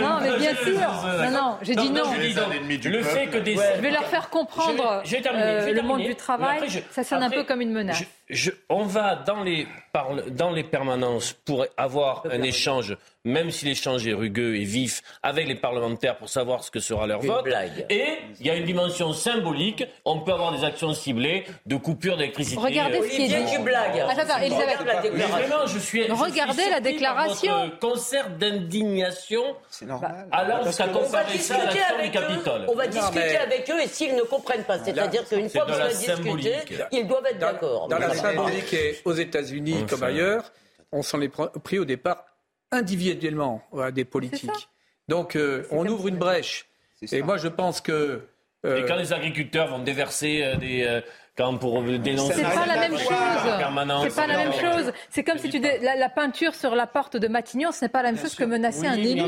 Non, 0.00 0.08
non, 0.08 0.20
mais 0.20 0.38
bien 0.38 0.54
sûr. 0.54 0.78
Non, 0.78 1.30
non, 1.30 1.58
j'ai 1.60 1.74
dit 1.74 1.90
non. 1.90 2.04
Le 2.12 3.02
fait 3.02 3.26
que 3.26 3.38
des... 3.38 3.56
Je 3.56 3.80
vais 3.80 3.90
leur 3.90 4.04
faire 4.04 4.30
comprendre 4.30 5.02
euh, 5.04 5.72
le 5.72 5.82
monde 5.82 6.02
du 6.02 6.14
travail. 6.14 6.60
Ça 6.90 7.02
sonne 7.02 7.24
un 7.24 7.30
peu 7.30 7.42
comme 7.42 7.60
une 7.60 7.72
menace. 7.72 8.04
On 8.68 8.84
va 8.84 9.16
dans 9.16 9.42
les, 9.42 9.66
dans 10.30 10.50
les 10.50 10.64
permanences 10.64 11.32
pour 11.32 11.66
avoir 11.76 12.24
un 12.30 12.42
échange 12.42 12.96
même 13.26 13.50
si 13.50 13.66
l'échange 13.66 14.06
est 14.06 14.14
rugueux 14.14 14.56
et 14.56 14.64
vif, 14.64 15.02
avec 15.22 15.48
les 15.48 15.56
parlementaires 15.56 16.16
pour 16.16 16.28
savoir 16.28 16.62
ce 16.62 16.70
que 16.70 16.78
sera 16.78 17.06
leur 17.06 17.20
vote. 17.20 17.46
Et 17.90 18.06
il 18.40 18.46
y 18.46 18.50
a 18.50 18.54
une 18.54 18.64
dimension 18.64 19.12
symbolique. 19.12 19.84
On 20.04 20.20
peut 20.20 20.32
avoir 20.32 20.56
des 20.56 20.64
actions 20.64 20.94
ciblées 20.94 21.44
de 21.66 21.76
coupure 21.76 22.16
d'électricité. 22.16 22.60
Regardez 22.60 23.02
ce 23.02 23.16
qui 23.16 23.24
est 23.24 23.28
dit. 23.28 23.52
tu 23.52 23.60
blagues. 23.60 23.98
Attends, 23.98 24.38
Elisabeth. 24.38 24.78
Vraiment, 25.12 25.66
je 25.66 25.78
suis. 25.78 26.04
Regardez 26.10 26.70
la 26.70 26.80
déclaration. 26.80 27.64
Votre 27.64 27.78
concert 27.80 28.30
d'indignation. 28.30 29.42
C'est 29.68 29.86
normal. 29.86 30.28
Alors, 30.30 30.64
jusqu'à 30.64 30.88
comparer 30.88 31.38
ça 31.38 31.56
à 31.56 31.64
l'action 31.64 32.02
du 32.02 32.10
Capitole. 32.10 32.66
On 32.68 32.74
va 32.74 32.86
discuter 32.86 33.36
avec 33.36 33.68
eux 33.70 33.80
et 33.82 33.88
s'ils 33.88 34.14
ne 34.14 34.22
comprennent 34.22 34.64
pas, 34.64 34.78
c'est-à-dire 34.78 35.28
qu'une 35.28 35.50
fois 35.50 35.66
qu'on 35.66 35.72
a 35.72 35.88
discuté, 35.88 36.54
ils 36.92 37.06
doivent 37.06 37.26
être 37.26 37.38
d'accord. 37.38 37.88
Symbolique 38.16 38.72
et 38.74 38.98
aux 39.04 39.12
États-Unis 39.12 39.86
comme 39.88 40.02
ailleurs, 40.02 40.52
on 40.92 41.02
s'en 41.02 41.20
est 41.20 41.28
pris 41.28 41.78
au 41.78 41.84
départ 41.84 42.24
individuellement 42.70 43.62
des 43.92 44.04
politiques. 44.04 44.68
Donc 45.08 45.36
euh, 45.36 45.64
on 45.70 45.86
ouvre 45.86 46.08
une 46.08 46.16
brèche. 46.16 46.66
Et 47.12 47.22
moi 47.22 47.36
je 47.36 47.48
pense 47.48 47.80
que... 47.80 48.22
Euh, 48.64 48.82
Et 48.82 48.86
quand 48.86 48.96
les 48.96 49.12
agriculteurs 49.12 49.68
vont 49.68 49.78
déverser 49.78 50.42
euh, 50.42 50.56
des, 50.56 51.02
quand 51.36 51.56
pour 51.58 51.82
dénoncer. 51.82 52.34
C'est 52.34 52.42
pas 52.42 52.66
la 52.66 52.76
même 52.76 52.98
chose. 52.98 53.08
C'est 54.02 54.16
pas 54.16 54.26
la 54.26 54.36
même 54.38 54.52
chose. 54.52 54.92
C'est 55.10 55.22
comme 55.22 55.38
si 55.38 55.50
tu 55.50 55.60
la, 55.60 56.08
peinture 56.08 56.54
sur 56.54 56.74
la 56.74 56.86
porte 56.86 57.16
de 57.16 57.28
Matignon, 57.28 57.70
ce 57.72 57.84
n'est 57.84 57.88
pas 57.88 58.02
la 58.02 58.12
même 58.12 58.20
chose 58.20 58.34
que 58.34 58.44
menacer 58.44 58.86
un 58.86 58.94
élu. 58.94 59.22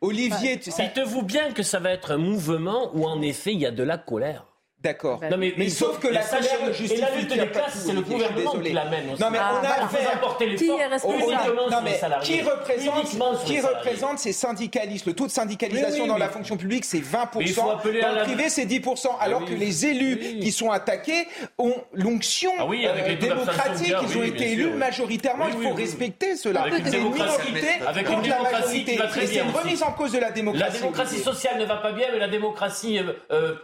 Olivier, 0.00 0.60
tu 0.60 0.70
sais. 0.70 0.90
Dites-vous 0.94 1.22
bien 1.22 1.52
que 1.52 1.62
ça 1.62 1.78
va 1.78 1.90
être 1.90 2.12
un 2.12 2.18
mouvement 2.18 2.90
où 2.94 3.06
en 3.06 3.22
effet 3.22 3.52
il 3.52 3.60
y 3.60 3.66
a 3.66 3.70
de 3.70 3.82
la 3.82 3.96
colère. 3.96 4.46
D'accord. 4.84 5.18
mais, 5.38 5.54
mais, 5.56 5.70
sauf 5.70 5.98
que 5.98 6.08
la 6.08 6.22
colère 6.22 6.66
ne 6.66 6.72
justifie 6.72 7.00
Et 7.00 7.04
la 7.04 7.16
lutte 7.16 7.32
des 7.32 7.46
classes, 7.48 7.84
c'est 7.86 7.94
le 7.94 8.02
gouvernement 8.02 8.52
qui 8.62 8.72
l'amène 8.72 9.10
aussi. 9.10 9.22
Non, 9.22 9.30
mais 9.30 9.38
on 9.38 9.64
a 9.64 9.68
ah, 9.78 9.84
affaire... 9.84 10.10
apporter 10.12 10.46
les 10.46 10.56
qui 10.56 10.68
est 10.68 10.86
responsable 10.86 11.54
non, 11.70 11.78
mais 11.82 11.98
qui 12.22 12.42
représente, 12.42 13.44
qui 13.46 13.60
représente 13.60 14.18
ces 14.18 14.34
syndicalistes? 14.34 15.06
Le 15.06 15.14
taux 15.14 15.26
de 15.26 15.32
syndicalisation 15.32 16.06
dans 16.06 16.18
la 16.18 16.28
fonction 16.28 16.58
publique, 16.58 16.84
c'est 16.84 16.98
20%. 16.98 17.56
Dans 17.56 18.14
le 18.14 18.22
privé, 18.24 18.50
c'est 18.50 18.66
10%. 18.66 19.06
Alors 19.20 19.46
que 19.46 19.54
les 19.54 19.86
élus 19.86 20.18
qui 20.40 20.52
sont 20.52 20.70
attaqués 20.70 21.26
ont 21.56 21.76
l'onction 21.94 22.52
ah 22.58 22.64
euh, 22.64 23.16
démocratique. 23.16 23.94
Ils 24.02 24.18
ont 24.18 24.22
été 24.22 24.52
élus 24.52 24.70
majoritairement. 24.70 25.46
Il 25.48 25.66
faut 25.66 25.74
respecter 25.74 26.36
cela. 26.36 26.66
C'est 26.84 26.98
une 26.98 27.10
minorité 27.10 28.04
contre 28.04 28.28
la 28.28 28.42
majorité. 28.42 28.98
C'est 29.14 29.36
une 29.36 29.50
remise 29.50 29.82
en 29.82 29.92
cause 29.92 30.12
de 30.12 30.18
la 30.18 30.30
démocratie. 30.30 30.72
La 30.72 30.78
démocratie 30.78 31.18
sociale 31.18 31.58
ne 31.58 31.64
va 31.64 31.76
pas 31.76 31.92
bien, 31.92 32.08
mais 32.12 32.18
la 32.18 32.28
démocratie 32.28 32.98
euh, 33.30 33.54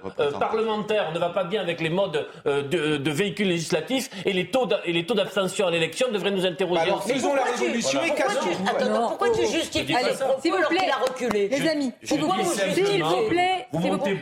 ne 1.10 1.18
va 1.18 1.30
pas 1.30 1.44
bien 1.44 1.60
avec 1.60 1.80
les 1.80 1.90
modes 1.90 2.26
euh, 2.46 2.62
de, 2.62 3.10
véhicules 3.10 3.48
législatifs 3.48 4.10
et 4.24 4.32
les 4.32 4.50
taux 4.50 4.66
d'abstention 4.66 5.66
à 5.66 5.70
l'élection 5.70 6.10
devraient 6.10 6.30
nous 6.30 6.46
interroger. 6.46 6.82
Alors 6.82 7.02
faisons 7.04 7.34
la 7.34 7.44
révolution 7.44 8.02
et 8.02 8.14
cassons 8.14 8.48
Attends, 8.66 9.08
pourquoi 9.08 9.30
tu 9.30 9.46
justifies 9.46 9.94
Allez, 9.94 10.14
s'il 10.40 10.52
vous 10.52 10.68
plaît, 10.68 10.90
reculé 11.06 11.48
Les 11.48 11.68
amis, 11.68 11.92
s'il 12.02 12.20
vous 12.20 13.28
plaît, 13.28 13.68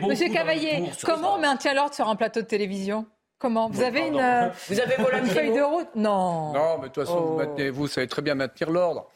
Monsieur 0.07 0.29
Cavaillé, 0.29 0.83
comment 1.03 1.35
on 1.35 1.39
maintient 1.39 1.73
l'ordre 1.73 1.93
sur 1.93 2.07
un 2.07 2.15
plateau 2.15 2.41
de 2.41 2.45
télévision? 2.45 3.05
Comment 3.37 3.69
Vous 3.69 3.81
avez 3.81 4.07
une, 4.07 4.19
euh, 4.19 4.49
vous 4.67 4.81
avez 4.81 4.95
une 4.97 5.27
feuille 5.27 5.53
de 5.53 5.61
route? 5.61 5.87
Non. 5.95 6.51
Non, 6.51 6.77
mais 6.77 6.89
de 6.89 6.93
toute 6.93 7.05
façon, 7.05 7.21
vous, 7.21 7.41
oh. 7.41 7.71
vous 7.71 7.87
savez 7.87 8.07
très 8.07 8.21
bien 8.21 8.35
maintenir 8.35 8.69
l'ordre. 8.69 9.07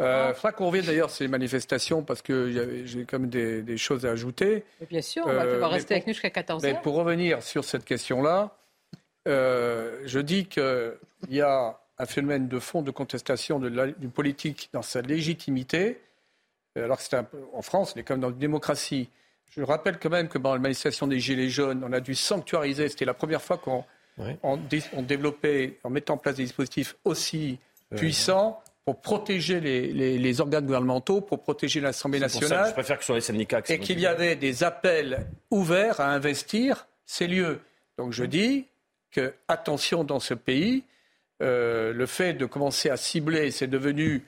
Euh, 0.00 0.30
il 0.30 0.34
faudra 0.34 0.52
qu'on 0.52 0.66
revienne 0.66 0.86
d'ailleurs 0.86 1.10
ces 1.10 1.28
manifestations 1.28 2.02
parce 2.02 2.20
que 2.20 2.84
j'ai 2.84 3.04
quand 3.04 3.20
même 3.20 3.30
des, 3.30 3.76
choses 3.76 4.04
à 4.04 4.10
ajouter. 4.10 4.64
bien 4.90 5.02
sûr, 5.02 5.22
on 5.24 5.32
va 5.32 5.44
euh, 5.44 5.66
rester 5.66 5.94
avec 5.94 6.06
nous 6.06 6.12
jusqu'à 6.12 6.30
14h. 6.30 6.60
Mais 6.62 6.74
pour 6.82 6.94
revenir 6.94 7.42
sur 7.42 7.64
cette 7.64 7.84
question-là, 7.84 8.56
euh, 9.28 10.00
je 10.04 10.18
dis 10.18 10.46
qu'il 10.46 10.92
y 11.30 11.40
a 11.40 11.78
un 11.98 12.06
phénomène 12.06 12.48
de 12.48 12.58
fond 12.58 12.82
de 12.82 12.90
contestation 12.90 13.60
d'une 13.60 14.10
politique 14.10 14.68
dans 14.72 14.82
sa 14.82 15.00
légitimité, 15.00 16.00
alors 16.74 16.98
que 16.98 17.16
un, 17.16 17.26
en 17.52 17.62
France, 17.62 17.92
on 17.94 18.00
est 18.00 18.02
comme 18.02 18.20
dans 18.20 18.30
une 18.30 18.38
démocratie. 18.38 19.10
Je 19.50 19.62
rappelle 19.62 20.00
quand 20.00 20.10
même 20.10 20.28
que 20.28 20.38
dans 20.38 20.54
la 20.54 20.58
manifestation 20.58 21.06
des 21.06 21.20
Gilets 21.20 21.50
jaunes, 21.50 21.84
on 21.86 21.92
a 21.92 22.00
dû 22.00 22.16
sanctuariser, 22.16 22.88
c'était 22.88 23.04
la 23.04 23.14
première 23.14 23.40
fois 23.40 23.58
qu'on 23.58 23.84
développait, 25.02 25.78
en 25.84 25.90
mettant 25.90 26.14
en 26.14 26.16
place 26.16 26.34
des 26.34 26.42
dispositifs 26.42 26.96
aussi 27.04 27.60
puissants, 27.94 28.60
pour 28.84 29.00
protéger 29.00 29.60
les, 29.60 30.40
organes 30.40 30.66
gouvernementaux, 30.66 31.20
pour 31.20 31.42
protéger 31.42 31.80
l'Assemblée 31.80 32.20
nationale. 32.20 32.68
je 32.68 32.72
préfère 32.72 32.98
que 32.98 33.02
ce 33.02 33.06
soit 33.06 33.14
les 33.16 33.20
syndicats. 33.22 33.62
et 33.68 33.78
qu'il 33.78 33.98
y 33.98 34.06
avait 34.06 34.36
des 34.36 34.62
appels 34.62 35.26
ouverts 35.50 36.00
à 36.00 36.10
investir 36.10 36.86
ces 37.06 37.26
lieux. 37.26 37.60
Donc 37.96 38.12
je 38.12 38.24
dis 38.24 38.66
que 39.10 39.32
attention 39.48 40.04
dans 40.04 40.20
ce 40.20 40.34
pays, 40.34 40.84
euh, 41.42 41.92
le 41.92 42.06
fait 42.06 42.34
de 42.34 42.44
commencer 42.46 42.90
à 42.90 42.96
cibler, 42.96 43.50
c'est 43.50 43.66
devenu 43.66 44.22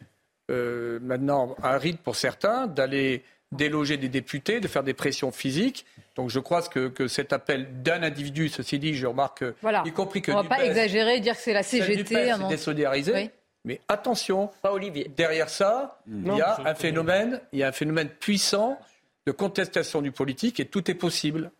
euh, 0.50 0.98
maintenant 1.02 1.54
un 1.62 1.76
rite 1.76 2.00
pour 2.00 2.16
certains 2.16 2.66
d'aller 2.66 3.22
déloger 3.52 3.96
des 3.96 4.08
députés, 4.08 4.60
de 4.60 4.68
faire 4.68 4.82
des 4.82 4.94
pressions 4.94 5.32
physiques. 5.32 5.84
Donc 6.14 6.30
je 6.30 6.40
crois 6.40 6.62
que, 6.62 6.88
que 6.88 7.08
cet 7.08 7.32
appel 7.32 7.82
d'un 7.82 8.02
individu, 8.02 8.48
ceci 8.48 8.78
dit, 8.78 8.94
je 8.94 9.06
remarque, 9.06 9.44
y 9.84 9.92
compris 9.92 10.22
que... 10.22 10.32
On 10.32 10.38
ne 10.38 10.48
va 10.48 10.56
pas 10.56 10.64
exagérer, 10.64 11.20
dire 11.20 11.36
que 11.36 11.42
c'est 11.42 11.52
la 11.52 11.62
CGT. 11.62 12.32
C'est 12.36 12.48
désolidarisé. 12.48 13.30
Mais 13.66 13.80
attention, 13.88 14.48
derrière 15.16 15.50
ça, 15.50 16.00
il 16.06 16.24
y 16.24 16.40
a 16.40 16.60
un 16.64 16.74
phénomène, 16.76 17.40
il 17.52 17.58
y 17.58 17.62
a 17.64 17.68
un 17.68 17.72
phénomène 17.72 18.08
puissant 18.08 18.78
de 19.26 19.32
contestation 19.32 20.00
du 20.00 20.12
politique 20.12 20.60
et 20.60 20.66
tout 20.66 20.88
est 20.88 20.94
possible. 20.94 21.50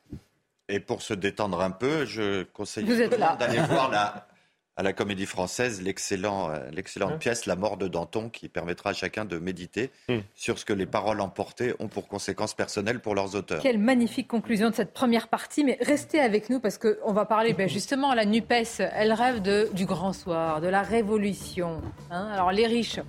Et 0.68 0.78
pour 0.78 1.02
se 1.02 1.14
détendre 1.14 1.60
un 1.60 1.72
peu, 1.72 2.04
je 2.04 2.44
conseille 2.44 2.84
d'aller 2.84 3.58
voir 3.58 3.90
la, 3.90 4.28
à 4.76 4.82
la 4.82 4.92
Comédie 4.92 5.26
Française 5.26 5.80
euh, 5.80 5.84
l'excellente 5.84 7.12
hein 7.12 7.16
pièce 7.18 7.46
La 7.46 7.56
mort 7.56 7.76
de 7.76 7.88
Danton 7.88 8.28
qui 8.28 8.48
permettra 8.48 8.90
à 8.90 8.92
chacun 8.92 9.24
de 9.24 9.38
méditer 9.38 9.90
hmm. 10.08 10.18
sur 10.34 10.58
ce 10.58 10.64
que 10.64 10.72
les 10.72 10.86
paroles 10.86 11.20
emportées 11.20 11.74
ont 11.78 11.88
pour 11.88 12.08
conséquences 12.08 12.54
personnelles 12.54 13.00
pour 13.00 13.14
leurs 13.14 13.34
auteurs. 13.34 13.62
Quelle 13.62 13.78
magnifique 13.78 14.28
conclusion 14.28 14.70
de 14.70 14.74
cette 14.74 14.92
première 14.92 15.28
partie, 15.28 15.64
mais 15.64 15.78
restez 15.80 16.20
avec 16.20 16.50
nous 16.50 16.60
parce 16.60 16.78
qu'on 16.78 17.12
va 17.12 17.24
parler 17.24 17.54
ben 17.54 17.68
justement, 17.68 18.12
la 18.12 18.26
NUPES, 18.26 18.80
elle 18.92 19.12
rêve 19.12 19.40
de, 19.40 19.70
du 19.72 19.86
grand 19.86 20.12
soir, 20.12 20.60
de 20.60 20.68
la 20.68 20.82
révolution. 20.82 21.80
Hein. 22.10 22.28
Alors 22.32 22.52
les 22.52 22.66
riches, 22.66 23.00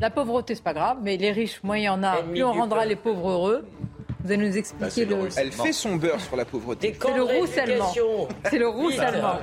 la 0.00 0.10
pauvreté 0.10 0.56
c'est 0.56 0.64
pas 0.64 0.74
grave, 0.74 0.98
mais 1.02 1.16
les 1.16 1.30
riches, 1.30 1.62
moins 1.62 1.78
il 1.78 1.84
y 1.84 1.88
en 1.88 2.02
a, 2.02 2.22
plus 2.22 2.42
on 2.42 2.52
rendra 2.52 2.86
les 2.86 2.96
pauvres 2.96 3.30
heureux. 3.30 3.68
Vous 4.24 4.32
allez 4.32 4.48
nous 4.48 4.56
expliquer 4.56 5.06
bah, 5.06 5.16
le... 5.16 5.28
Elle 5.36 5.52
fait 5.52 5.72
son 5.72 5.96
beurre 5.96 6.20
sur 6.20 6.36
la 6.36 6.44
pauvreté. 6.44 6.96
C'est 7.00 7.14
le 7.14 7.22
roussellement. 7.22 7.92
C'est 8.50 8.58
le 8.58 8.68
roussellement. 8.68 9.38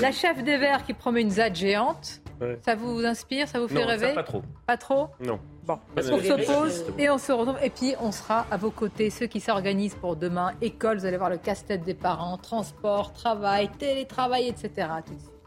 La 0.00 0.12
chef 0.12 0.42
des 0.42 0.58
Verts 0.58 0.84
qui 0.84 0.94
promet 0.94 1.22
une 1.22 1.30
ZAD 1.30 1.54
géante. 1.54 2.20
Ça 2.64 2.74
vous 2.74 3.04
inspire 3.04 3.48
Ça 3.48 3.60
vous 3.60 3.68
fait 3.68 3.84
rêver 3.84 4.14
Pas 4.14 4.22
trop. 4.22 4.42
Pas 4.66 4.76
trop 4.76 5.08
Non. 5.20 5.38
Bon, 5.64 5.78
on 5.96 6.00
se 6.02 6.46
pose 6.46 6.84
et 6.98 7.10
on 7.10 7.18
se 7.18 7.32
retrouve. 7.32 7.58
Et 7.62 7.70
puis, 7.70 7.94
on 8.00 8.12
sera 8.12 8.46
à 8.50 8.56
vos 8.56 8.70
côtés, 8.70 9.10
ceux 9.10 9.26
qui 9.26 9.40
s'organisent 9.40 9.94
pour 9.94 10.16
demain. 10.16 10.52
École, 10.62 10.98
vous 10.98 11.06
allez 11.06 11.18
voir 11.18 11.30
le 11.30 11.36
casse-tête 11.36 11.84
des 11.84 11.94
parents, 11.94 12.38
transport, 12.38 13.12
travail, 13.12 13.68
télétravail, 13.78 14.48
etc. 14.48 14.88
Tout 15.06 15.14
de 15.14 15.20
suite. 15.20 15.39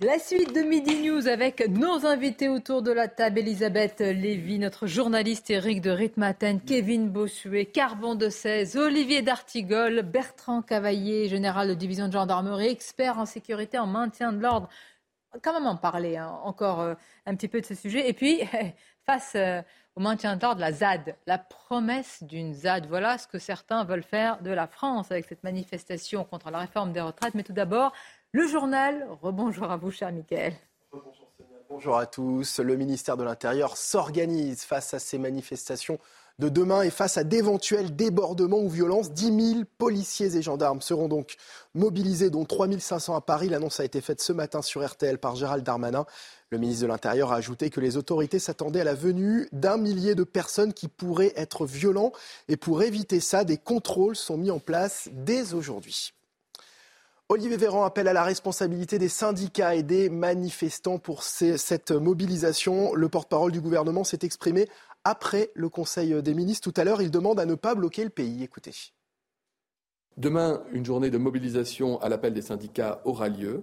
La 0.00 0.20
suite 0.20 0.54
de 0.54 0.60
Midi 0.60 1.02
News 1.02 1.26
avec 1.26 1.68
nos 1.68 2.06
invités 2.06 2.48
autour 2.48 2.82
de 2.82 2.92
la 2.92 3.08
table. 3.08 3.40
Elisabeth 3.40 3.98
Lévy, 3.98 4.60
notre 4.60 4.86
journaliste 4.86 5.50
Eric 5.50 5.80
de 5.80 5.90
Ritmaten, 5.90 6.60
Kevin 6.60 7.08
Bossuet, 7.08 7.66
Carbon 7.66 8.14
de 8.14 8.28
16, 8.28 8.76
Olivier 8.76 9.22
D'Artigol, 9.22 10.02
Bertrand 10.02 10.62
Cavaillé, 10.62 11.28
général 11.28 11.66
de 11.66 11.74
division 11.74 12.06
de 12.06 12.12
gendarmerie, 12.12 12.68
expert 12.68 13.18
en 13.18 13.26
sécurité, 13.26 13.76
en 13.76 13.88
maintien 13.88 14.32
de 14.32 14.40
l'ordre. 14.40 14.68
Quand 15.42 15.52
même 15.52 15.66
en 15.66 15.76
parler 15.76 16.16
hein, 16.16 16.30
encore 16.44 16.80
euh, 16.80 16.94
un 17.26 17.34
petit 17.34 17.48
peu 17.48 17.60
de 17.60 17.66
ce 17.66 17.74
sujet. 17.74 18.08
Et 18.08 18.12
puis, 18.12 18.42
face 19.04 19.32
euh, 19.34 19.62
au 19.96 20.00
maintien 20.00 20.36
de 20.36 20.42
l'ordre, 20.42 20.60
la 20.60 20.70
ZAD, 20.70 21.16
la 21.26 21.38
promesse 21.38 22.22
d'une 22.22 22.54
ZAD. 22.54 22.86
Voilà 22.86 23.18
ce 23.18 23.26
que 23.26 23.40
certains 23.40 23.82
veulent 23.82 24.04
faire 24.04 24.40
de 24.42 24.52
la 24.52 24.68
France 24.68 25.10
avec 25.10 25.24
cette 25.24 25.42
manifestation 25.42 26.22
contre 26.22 26.52
la 26.52 26.58
réforme 26.58 26.92
des 26.92 27.00
retraites. 27.00 27.34
Mais 27.34 27.42
tout 27.42 27.52
d'abord, 27.52 27.92
le 28.32 28.46
journal, 28.46 29.06
rebonjour 29.22 29.70
à 29.70 29.76
vous, 29.76 29.90
cher 29.90 30.12
Michael. 30.12 30.54
Bonjour 31.70 31.98
à 31.98 32.06
tous. 32.06 32.60
Le 32.60 32.76
ministère 32.76 33.16
de 33.16 33.24
l'Intérieur 33.24 33.76
s'organise 33.76 34.62
face 34.62 34.94
à 34.94 34.98
ces 34.98 35.18
manifestations 35.18 35.98
de 36.38 36.48
demain 36.48 36.82
et 36.82 36.90
face 36.90 37.18
à 37.18 37.24
d'éventuels 37.24 37.94
débordements 37.94 38.60
ou 38.60 38.68
violences. 38.68 39.10
10 39.10 39.52
000 39.54 39.64
policiers 39.76 40.36
et 40.36 40.42
gendarmes 40.42 40.80
seront 40.80 41.08
donc 41.08 41.36
mobilisés, 41.74 42.30
dont 42.30 42.44
3 42.44 42.68
500 42.78 43.16
à 43.16 43.20
Paris. 43.20 43.48
L'annonce 43.48 43.80
a 43.80 43.84
été 43.84 44.00
faite 44.00 44.20
ce 44.20 44.32
matin 44.32 44.62
sur 44.62 44.86
RTL 44.86 45.18
par 45.18 45.36
Gérald 45.36 45.64
Darmanin. 45.64 46.06
Le 46.50 46.58
ministre 46.58 46.82
de 46.82 46.88
l'Intérieur 46.88 47.32
a 47.32 47.36
ajouté 47.36 47.70
que 47.70 47.80
les 47.80 47.96
autorités 47.96 48.38
s'attendaient 48.38 48.80
à 48.80 48.84
la 48.84 48.94
venue 48.94 49.48
d'un 49.52 49.76
millier 49.76 50.14
de 50.14 50.24
personnes 50.24 50.72
qui 50.72 50.88
pourraient 50.88 51.32
être 51.36 51.66
violents. 51.66 52.12
Et 52.48 52.56
pour 52.56 52.82
éviter 52.82 53.20
ça, 53.20 53.44
des 53.44 53.58
contrôles 53.58 54.16
sont 54.16 54.36
mis 54.36 54.50
en 54.50 54.58
place 54.58 55.08
dès 55.12 55.54
aujourd'hui. 55.54 56.12
Olivier 57.30 57.58
Véran 57.58 57.84
appelle 57.84 58.08
à 58.08 58.14
la 58.14 58.22
responsabilité 58.22 58.98
des 58.98 59.10
syndicats 59.10 59.74
et 59.74 59.82
des 59.82 60.08
manifestants 60.08 60.98
pour 60.98 61.22
cette 61.22 61.90
mobilisation. 61.90 62.94
Le 62.94 63.10
porte-parole 63.10 63.52
du 63.52 63.60
gouvernement 63.60 64.02
s'est 64.02 64.20
exprimé 64.22 64.66
après 65.04 65.50
le 65.54 65.68
Conseil 65.68 66.22
des 66.22 66.32
ministres. 66.32 66.72
Tout 66.72 66.80
à 66.80 66.84
l'heure, 66.84 67.02
il 67.02 67.10
demande 67.10 67.38
à 67.38 67.44
ne 67.44 67.54
pas 67.54 67.74
bloquer 67.74 68.02
le 68.04 68.08
pays. 68.08 68.42
Écoutez. 68.42 68.72
Demain, 70.16 70.62
une 70.72 70.86
journée 70.86 71.10
de 71.10 71.18
mobilisation 71.18 72.00
à 72.00 72.08
l'appel 72.08 72.32
des 72.32 72.40
syndicats 72.40 73.02
aura 73.04 73.28
lieu. 73.28 73.62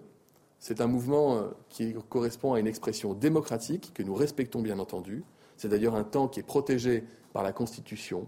C'est 0.59 0.79
un 0.79 0.87
mouvement 0.87 1.37
euh, 1.37 1.47
qui 1.69 1.95
correspond 2.07 2.53
à 2.53 2.59
une 2.59 2.67
expression 2.67 3.15
démocratique 3.15 3.93
que 3.95 4.03
nous 4.03 4.13
respectons 4.13 4.61
bien 4.61 4.77
entendu. 4.77 5.23
C'est 5.57 5.69
d'ailleurs 5.69 5.95
un 5.95 6.03
temps 6.03 6.27
qui 6.27 6.39
est 6.39 6.43
protégé 6.43 7.03
par 7.33 7.41
la 7.41 7.51
Constitution 7.51 8.27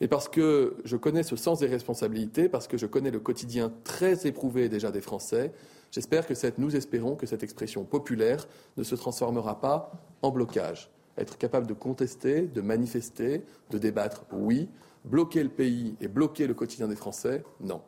et 0.00 0.08
parce 0.08 0.28
que 0.28 0.76
je 0.84 0.96
connais 0.96 1.22
ce 1.22 1.36
sens 1.36 1.60
des 1.60 1.66
responsabilités, 1.66 2.48
parce 2.48 2.68
que 2.68 2.76
je 2.76 2.86
connais 2.86 3.10
le 3.10 3.20
quotidien 3.20 3.72
très 3.84 4.26
éprouvé 4.26 4.68
déjà 4.68 4.92
des 4.92 5.00
Français, 5.00 5.52
j'espère 5.90 6.26
que 6.26 6.34
nous 6.58 6.76
espérons 6.76 7.16
que 7.16 7.26
cette 7.26 7.42
expression 7.42 7.84
populaire 7.84 8.46
ne 8.76 8.84
se 8.84 8.94
transformera 8.94 9.60
pas 9.60 9.92
en 10.22 10.30
blocage. 10.30 10.90
Être 11.16 11.36
capable 11.36 11.66
de 11.66 11.74
contester, 11.74 12.42
de 12.42 12.60
manifester, 12.60 13.42
de 13.70 13.78
débattre, 13.78 14.24
oui. 14.32 14.68
Bloquer 15.04 15.42
le 15.42 15.48
pays 15.48 15.96
et 16.00 16.06
bloquer 16.06 16.46
le 16.46 16.54
quotidien 16.54 16.86
des 16.86 16.96
Français, 16.96 17.42
non. 17.60 17.80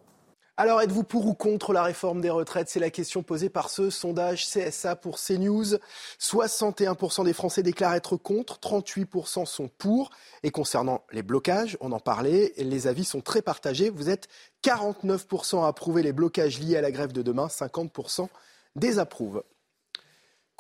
Alors, 0.62 0.82
êtes-vous 0.82 1.04
pour 1.04 1.24
ou 1.24 1.32
contre 1.32 1.72
la 1.72 1.82
réforme 1.82 2.20
des 2.20 2.28
retraites? 2.28 2.68
C'est 2.68 2.80
la 2.80 2.90
question 2.90 3.22
posée 3.22 3.48
par 3.48 3.70
ce 3.70 3.88
sondage 3.88 4.44
CSA 4.44 4.94
pour 4.94 5.18
CNews. 5.18 5.78
61% 6.20 7.24
des 7.24 7.32
Français 7.32 7.62
déclarent 7.62 7.94
être 7.94 8.18
contre, 8.18 8.58
38% 8.58 9.46
sont 9.46 9.68
pour. 9.78 10.10
Et 10.42 10.50
concernant 10.50 11.02
les 11.12 11.22
blocages, 11.22 11.78
on 11.80 11.92
en 11.92 11.98
parlait, 11.98 12.52
les 12.58 12.86
avis 12.86 13.06
sont 13.06 13.22
très 13.22 13.40
partagés. 13.40 13.88
Vous 13.88 14.10
êtes 14.10 14.28
49% 14.62 15.64
à 15.64 15.68
approuver 15.68 16.02
les 16.02 16.12
blocages 16.12 16.60
liés 16.60 16.76
à 16.76 16.82
la 16.82 16.90
grève 16.90 17.12
de 17.12 17.22
demain, 17.22 17.46
50% 17.46 18.28
désapprouvent. 18.76 19.42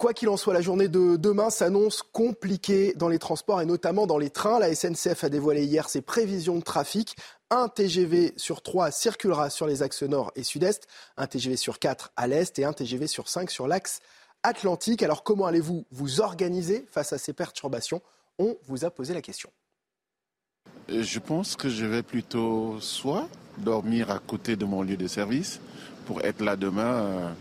Quoi 0.00 0.14
qu'il 0.14 0.30
en 0.30 0.38
soit, 0.38 0.54
la 0.54 0.62
journée 0.62 0.88
de 0.88 1.16
demain 1.16 1.50
s'annonce 1.50 2.02
compliquée 2.02 2.94
dans 2.96 3.10
les 3.10 3.18
transports 3.18 3.60
et 3.60 3.66
notamment 3.66 4.06
dans 4.06 4.16
les 4.16 4.30
trains. 4.30 4.58
La 4.58 4.74
SNCF 4.74 5.24
a 5.24 5.28
dévoilé 5.28 5.64
hier 5.64 5.90
ses 5.90 6.00
prévisions 6.00 6.56
de 6.56 6.62
trafic. 6.62 7.16
Un 7.50 7.68
TGV 7.68 8.32
sur 8.38 8.62
trois 8.62 8.92
circulera 8.92 9.50
sur 9.50 9.66
les 9.66 9.82
axes 9.82 10.02
nord 10.02 10.32
et 10.36 10.42
sud-est, 10.42 10.86
un 11.18 11.26
TGV 11.26 11.58
sur 11.58 11.78
quatre 11.78 12.12
à 12.16 12.26
l'est 12.28 12.58
et 12.58 12.64
un 12.64 12.72
TGV 12.72 13.08
sur 13.08 13.28
cinq 13.28 13.50
sur 13.50 13.68
l'axe 13.68 14.00
atlantique. 14.42 15.02
Alors 15.02 15.22
comment 15.22 15.44
allez-vous 15.44 15.84
vous 15.90 16.22
organiser 16.22 16.86
face 16.90 17.12
à 17.12 17.18
ces 17.18 17.34
perturbations? 17.34 18.00
On 18.38 18.56
vous 18.68 18.86
a 18.86 18.90
posé 18.90 19.12
la 19.12 19.20
question. 19.20 19.50
Je 20.88 21.18
pense 21.18 21.56
que 21.56 21.68
je 21.68 21.84
vais 21.84 22.02
plutôt 22.02 22.80
soit 22.80 23.28
dormir 23.58 24.10
à 24.10 24.18
côté 24.18 24.56
de 24.56 24.64
mon 24.64 24.80
lieu 24.80 24.96
de 24.96 25.06
service 25.06 25.60
pour 26.06 26.22
être 26.22 26.40
là 26.40 26.56
demain. 26.56 27.36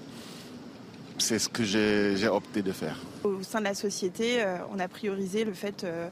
Euh, 1.20 1.20
c'est 1.20 1.40
ce 1.40 1.50
que 1.50 1.64
j'ai 1.64 2.28
opté 2.28 2.62
de 2.62 2.72
faire. 2.72 2.98
Au 3.24 3.42
sein 3.44 3.60
de 3.60 3.66
la 3.66 3.74
société, 3.74 4.42
euh, 4.42 4.58
on 4.74 4.80
a 4.80 4.88
priorisé 4.88 5.44
le 5.44 5.54
fait 5.54 5.84
euh, 5.84 6.08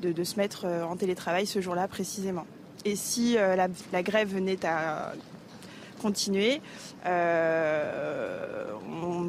de, 0.00 0.24
se 0.24 0.36
mettre 0.36 0.66
euh, 0.66 0.84
en 0.84 0.96
télétravail 0.96 1.46
ce 1.46 1.60
jour-là 1.60 1.88
précisément. 1.88 2.46
Et 2.84 2.96
si 2.96 3.36
la, 3.36 3.68
grève 4.02 4.34
venait 4.34 4.66
à 4.66 5.12
continuer, 6.00 6.60
on 7.06 7.10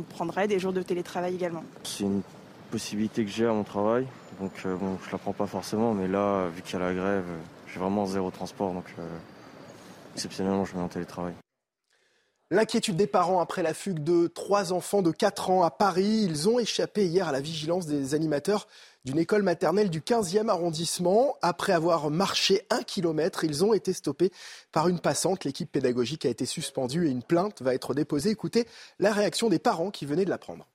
prendrait 0.10 0.48
des 0.48 0.58
jours 0.58 0.74
de 0.74 0.82
télétravail 0.82 1.36
également. 1.36 1.64
C'est 1.84 2.06
une 2.06 2.24
possibilité 2.72 3.24
que 3.24 3.30
j'ai 3.30 3.46
à 3.46 3.54
mon 3.54 3.64
travail, 3.64 4.08
donc 4.42 4.54
bon, 4.66 4.98
je 5.06 5.12
la 5.12 5.20
prends 5.20 5.34
pas 5.34 5.46
forcément, 5.46 5.94
mais 5.94 6.08
là, 6.08 6.48
vu 6.48 6.64
qu'il 6.64 6.80
y 6.80 6.82
a 6.82 6.86
la 6.88 6.96
grève, 6.96 7.26
j'ai 7.72 7.80
vraiment 7.80 8.08
zéro 8.08 8.32
transport, 8.32 8.74
donc 8.74 8.86
exceptionnellement, 10.16 10.66
je 10.66 10.76
mets 10.76 10.82
en 10.82 10.88
télétravail. 10.88 11.36
L'inquiétude 12.54 12.98
des 12.98 13.08
parents 13.08 13.40
après 13.40 13.64
la 13.64 13.74
fugue 13.74 14.04
de 14.04 14.28
trois 14.28 14.74
enfants 14.74 15.02
de 15.02 15.10
4 15.10 15.50
ans 15.50 15.64
à 15.64 15.72
Paris. 15.72 16.28
Ils 16.30 16.48
ont 16.48 16.60
échappé 16.60 17.08
hier 17.08 17.28
à 17.28 17.32
la 17.32 17.42
vigilance 17.42 17.88
des 17.88 18.14
animateurs 18.14 18.68
d'une 19.06 19.18
école 19.18 19.42
maternelle 19.42 19.90
du 19.90 20.02
15e 20.02 20.50
arrondissement. 20.50 21.36
Après 21.42 21.74
avoir 21.74 22.12
marché 22.12 22.62
un 22.70 22.84
kilomètre, 22.84 23.44
ils 23.44 23.66
ont 23.66 23.74
été 23.74 23.92
stoppés 23.92 24.30
par 24.72 24.88
une 24.88 25.00
passante. 25.00 25.46
L'équipe 25.46 25.72
pédagogique 25.72 26.28
a 26.28 26.30
été 26.30 26.46
suspendue 26.46 27.08
et 27.08 27.10
une 27.10 27.24
plainte 27.24 27.64
va 27.64 27.74
être 27.74 27.96
déposée. 27.96 28.30
Écoutez 28.30 28.68
la 29.00 29.12
réaction 29.12 29.50
des 29.50 29.58
parents 29.58 29.90
qui 29.90 30.06
venaient 30.06 30.26
de 30.26 30.30
l'apprendre. 30.30 30.68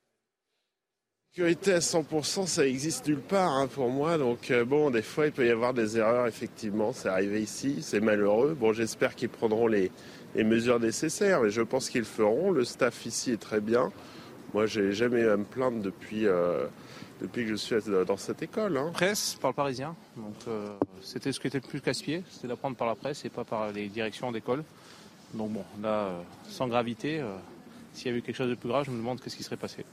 Sécurité 1.31 1.75
à 1.75 1.79
100%, 1.79 2.49
ça 2.49 2.67
existe 2.67 3.07
nulle 3.07 3.21
part 3.21 3.53
hein, 3.53 3.69
pour 3.69 3.89
moi. 3.91 4.19
Donc 4.19 4.51
euh, 4.51 4.65
bon, 4.65 4.91
des 4.91 5.03
fois, 5.03 5.27
il 5.27 5.33
peut 5.33 5.47
y 5.47 5.51
avoir 5.51 5.75
des 5.75 5.97
erreurs, 5.97 6.27
effectivement. 6.27 6.93
C'est 6.93 7.09
arrivé 7.09 7.41
ici, 7.41 7.77
c'est 7.83 8.01
malheureux. 8.01 8.57
Bon, 8.59 8.73
j'espère 8.73 9.15
qu'ils 9.15 9.29
prendront 9.29 9.69
les, 9.69 9.93
les 10.35 10.45
mesures 10.45 10.81
nécessaires. 10.81 11.45
Et 11.45 11.51
je 11.51 11.63
pense 11.63 11.91
qu'ils 11.91 12.05
feront. 12.05 12.51
Le 12.51 12.65
staff 12.65 13.07
ici 13.07 13.33
est 13.33 13.41
très 13.41 13.61
bien. 13.61 13.93
Moi, 14.55 14.67
j'ai 14.67 14.93
jamais 14.93 15.21
eu 15.21 15.29
à 15.29 15.37
me 15.37 15.45
plaindre 15.45 15.83
depuis, 15.83 16.27
euh, 16.27 16.67
depuis 17.21 17.45
que 17.45 17.51
je 17.51 17.57
suis 17.57 17.77
dans 18.07 18.17
cette 18.17 18.43
école. 18.43 18.79
Hein. 18.79 18.91
Presse 18.95 19.37
par 19.41 19.51
le 19.51 19.55
Parisien. 19.55 19.95
Donc, 20.17 20.35
euh, 20.47 20.69
c'était 21.03 21.33
ce 21.33 21.41
qui 21.41 21.49
était 21.49 21.61
le 21.61 21.69
plus 21.69 21.81
casse-pied, 21.81 22.23
c'était 22.31 22.49
d'apprendre 22.49 22.77
par 22.77 22.87
la 22.87 22.95
presse 22.95 23.25
et 23.25 23.29
pas 23.29 23.45
par 23.45 23.73
les 23.73 23.89
directions 23.89 24.33
d'école. 24.33 24.65
Donc 25.35 25.53
bon, 25.53 25.65
là, 25.83 26.07
euh, 26.07 26.23
sans 26.49 26.69
gravité, 26.69 27.23
s'il 27.93 28.07
y 28.07 28.09
avait 28.09 28.21
eu 28.21 28.23
quelque 28.23 28.37
chose 28.37 28.49
de 28.49 28.55
plus 28.55 28.71
grave, 28.71 28.85
je 28.87 28.91
me 28.91 28.97
demande 28.97 29.21
qu'est-ce 29.21 29.37
qui 29.37 29.43
serait 29.43 29.59
passé. 29.59 29.85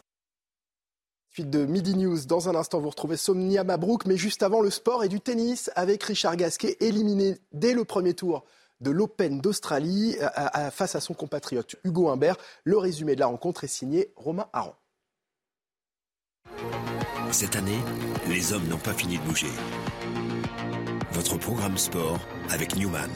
Suite 1.33 1.49
de 1.49 1.65
Midi 1.65 1.97
News. 1.97 2.25
Dans 2.27 2.47
un 2.47 2.55
instant, 2.55 2.79
vous 2.79 2.89
retrouvez 2.89 3.17
Somnia 3.17 3.65
Mabrouk, 3.65 4.05
mais 4.05 4.15
juste 4.15 4.41
avant 4.41 4.61
le 4.61 4.69
sport 4.69 5.03
et 5.03 5.09
du 5.09 5.19
tennis 5.19 5.69
avec 5.75 6.01
Richard 6.03 6.37
Gasquet, 6.37 6.77
éliminé 6.79 7.35
dès 7.51 7.73
le 7.73 7.83
premier 7.83 8.13
tour 8.13 8.45
de 8.85 8.91
l'Open 8.91 9.41
d'Australie 9.41 10.15
euh, 10.21 10.69
face 10.69 10.95
à 10.95 11.01
son 11.01 11.13
compatriote 11.13 11.75
Hugo 11.83 12.09
Humbert. 12.09 12.37
Le 12.63 12.77
résumé 12.77 13.15
de 13.15 13.19
la 13.19 13.25
rencontre 13.25 13.63
est 13.63 13.67
signé 13.67 14.13
Romain 14.15 14.47
Aron. 14.53 14.75
Cette 17.31 17.55
année, 17.55 17.79
les 18.29 18.53
hommes 18.53 18.67
n'ont 18.67 18.77
pas 18.77 18.93
fini 18.93 19.17
de 19.17 19.23
bouger. 19.23 19.51
Votre 21.11 21.37
programme 21.37 21.77
sport 21.77 22.19
avec 22.49 22.75
Newman. 22.75 23.09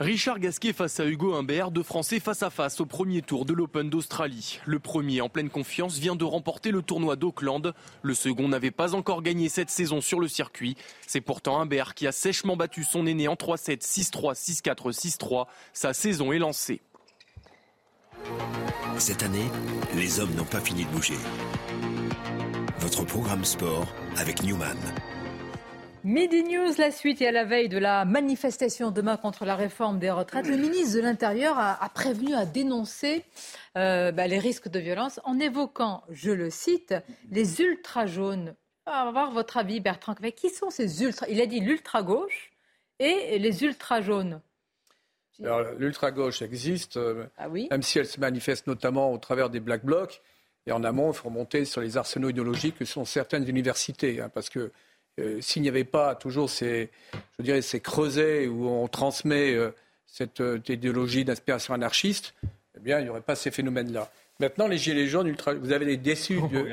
Richard 0.00 0.40
Gasquet 0.40 0.72
face 0.72 0.98
à 0.98 1.06
Hugo 1.06 1.34
Humbert, 1.34 1.70
deux 1.70 1.84
Français 1.84 2.18
face 2.18 2.42
à 2.42 2.50
face 2.50 2.80
au 2.80 2.86
premier 2.86 3.22
tour 3.22 3.44
de 3.44 3.52
l'Open 3.52 3.88
d'Australie. 3.88 4.58
Le 4.66 4.80
premier, 4.80 5.20
en 5.20 5.28
pleine 5.28 5.50
confiance, 5.50 5.98
vient 5.98 6.16
de 6.16 6.24
remporter 6.24 6.72
le 6.72 6.82
tournoi 6.82 7.14
d'Auckland. 7.14 7.72
Le 8.02 8.14
second 8.14 8.48
n'avait 8.48 8.72
pas 8.72 8.96
encore 8.96 9.22
gagné 9.22 9.48
cette 9.48 9.70
saison 9.70 10.00
sur 10.00 10.18
le 10.18 10.26
circuit. 10.26 10.76
C'est 11.06 11.20
pourtant 11.20 11.60
Humbert 11.60 11.94
qui 11.94 12.08
a 12.08 12.12
sèchement 12.12 12.56
battu 12.56 12.82
son 12.82 13.06
aîné 13.06 13.28
en 13.28 13.34
3-7, 13.34 13.82
6-3, 13.82 14.34
6-4, 14.34 14.92
6-3. 14.92 15.46
Sa 15.72 15.92
saison 15.92 16.32
est 16.32 16.40
lancée. 16.40 16.80
Cette 18.98 19.22
année, 19.22 19.48
les 19.94 20.18
hommes 20.18 20.34
n'ont 20.34 20.44
pas 20.44 20.60
fini 20.60 20.84
de 20.84 20.90
bouger. 20.90 21.18
Votre 22.80 23.04
programme 23.04 23.44
sport 23.44 23.86
avec 24.16 24.42
Newman. 24.42 24.76
Midi 26.04 26.42
News, 26.42 26.74
la 26.76 26.90
suite 26.90 27.22
et 27.22 27.28
à 27.28 27.32
la 27.32 27.46
veille 27.46 27.70
de 27.70 27.78
la 27.78 28.04
manifestation 28.04 28.90
demain 28.90 29.16
contre 29.16 29.46
la 29.46 29.56
réforme 29.56 29.98
des 29.98 30.10
retraites, 30.10 30.46
le 30.46 30.58
ministre 30.58 30.96
de 30.96 31.00
l'Intérieur 31.00 31.58
a, 31.58 31.88
prévenu, 31.94 32.34
a 32.34 32.44
dénoncé 32.44 33.24
euh, 33.78 34.12
bah, 34.12 34.26
les 34.26 34.38
risques 34.38 34.68
de 34.68 34.78
violence 34.78 35.18
en 35.24 35.40
évoquant, 35.40 36.04
je 36.10 36.30
le 36.30 36.50
cite, 36.50 36.94
les 37.30 37.62
ultra-jaunes. 37.62 38.54
On 38.86 38.90
va 38.90 39.10
voir 39.12 39.30
votre 39.30 39.56
avis, 39.56 39.80
Bertrand. 39.80 40.14
Qui 40.36 40.50
sont 40.50 40.68
ces 40.68 41.02
ultra 41.02 41.26
Il 41.30 41.40
a 41.40 41.46
dit 41.46 41.60
l'ultra-gauche 41.60 42.50
et 42.98 43.38
les 43.38 43.64
ultra-jaunes. 43.64 44.42
L'ultra-gauche 45.78 46.42
existe, 46.42 46.98
euh, 46.98 47.24
ah 47.38 47.48
oui 47.48 47.66
même 47.70 47.82
si 47.82 47.98
elle 47.98 48.06
se 48.06 48.20
manifeste 48.20 48.66
notamment 48.66 49.10
au 49.10 49.16
travers 49.16 49.48
des 49.48 49.58
Black 49.58 49.82
Blocs. 49.82 50.20
Et 50.66 50.72
en 50.72 50.84
amont, 50.84 51.12
il 51.12 51.14
faut 51.14 51.30
remonter 51.30 51.64
sur 51.64 51.80
les 51.80 51.96
arsenaux 51.96 52.28
idéologiques 52.28 52.76
que 52.76 52.84
sont 52.84 53.06
certaines 53.06 53.48
universités. 53.48 54.20
Hein, 54.20 54.30
parce 54.32 54.50
que 54.50 54.70
euh, 55.20 55.40
s'il 55.40 55.62
n'y 55.62 55.68
avait 55.68 55.84
pas 55.84 56.14
toujours 56.14 56.50
ces, 56.50 56.90
je 57.38 57.44
dirais, 57.44 57.62
ces 57.62 57.80
creusets 57.80 58.46
où 58.46 58.68
on 58.68 58.88
transmet 58.88 59.54
euh, 59.54 59.70
cette 60.06 60.40
euh, 60.40 60.60
idéologie 60.68 61.24
d'inspiration 61.24 61.74
anarchiste, 61.74 62.34
eh 62.76 62.80
bien, 62.80 62.98
il 62.98 63.04
n'y 63.04 63.10
aurait 63.10 63.20
pas 63.20 63.36
ces 63.36 63.50
phénomènes-là. 63.50 64.10
Maintenant, 64.40 64.66
les 64.66 64.78
gilets 64.78 65.06
jaunes, 65.06 65.28
ultra, 65.28 65.54
vous 65.54 65.72
avez 65.72 65.86
des 65.86 65.96
déçus. 65.96 66.40
De... 66.40 66.68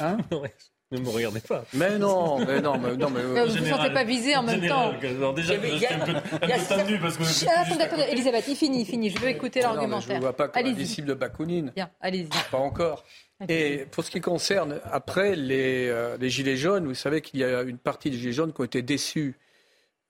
Hein 0.00 0.18
ne 0.96 1.02
me 1.02 1.08
regardez 1.10 1.40
pas. 1.40 1.64
Mais 1.72 1.98
non, 1.98 2.38
mais 2.38 2.60
non, 2.60 2.78
mais 2.78 2.96
non, 2.96 3.10
mais 3.10 3.22
vous 3.22 3.34
ne 3.34 3.60
vous 3.60 3.66
sentez 3.66 3.92
pas 3.92 4.04
visé 4.04 4.36
en 4.36 4.42
même 4.42 4.66
temps. 4.66 4.92
Alors 5.02 5.34
déjà, 5.34 5.54
je 5.60 5.76
suis 5.76 5.86
un 5.86 5.98
peu, 5.98 6.12
tendu 6.68 6.98
parce 6.98 7.16
que. 7.16 8.10
Elisabeth, 8.10 8.44
il 8.48 8.56
finit, 8.56 8.80
il 8.82 8.86
finit. 8.86 9.10
Je 9.10 9.18
veux 9.18 9.28
écouter 9.28 9.60
l'argumentaire. 9.60 10.08
Je 10.08 10.12
ne 10.14 10.20
vois 10.20 10.36
pas 10.36 10.48
comme 10.48 10.66
un 10.66 10.72
disciple 10.72 11.08
de 11.08 11.14
Bakounine. 11.14 11.72
Bien, 11.74 11.90
allez-y. 12.00 12.28
Pas 12.50 12.58
encore. 12.58 13.04
Et 13.48 13.86
pour 13.90 14.04
ce 14.04 14.10
qui 14.10 14.20
concerne 14.20 14.80
après 14.84 15.34
les, 15.36 15.88
euh, 15.88 16.16
les 16.18 16.30
Gilets 16.30 16.56
jaunes, 16.56 16.86
vous 16.86 16.94
savez 16.94 17.20
qu'il 17.20 17.40
y 17.40 17.44
a 17.44 17.62
une 17.62 17.78
partie 17.78 18.10
des 18.10 18.16
Gilets 18.16 18.32
jaunes 18.32 18.52
qui 18.52 18.60
ont 18.60 18.64
été 18.64 18.80
déçus. 18.82 19.36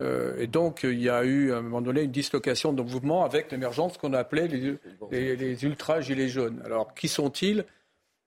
Euh, 0.02 0.38
et 0.38 0.46
donc, 0.46 0.80
il 0.82 1.00
y 1.00 1.08
a 1.08 1.24
eu 1.24 1.52
à 1.52 1.58
un 1.58 1.62
moment 1.62 1.80
donné 1.80 2.02
une 2.02 2.10
dislocation 2.10 2.72
de 2.72 2.82
mouvement 2.82 3.24
avec 3.24 3.50
l'émergence 3.52 3.96
qu'on 3.96 4.12
a 4.12 4.18
appelée 4.18 4.48
les, 5.10 5.36
les, 5.36 5.64
ultra-Gilets 5.64 6.28
jaunes. 6.28 6.62
Alors, 6.64 6.94
qui 6.94 7.08
sont-ils? 7.08 7.64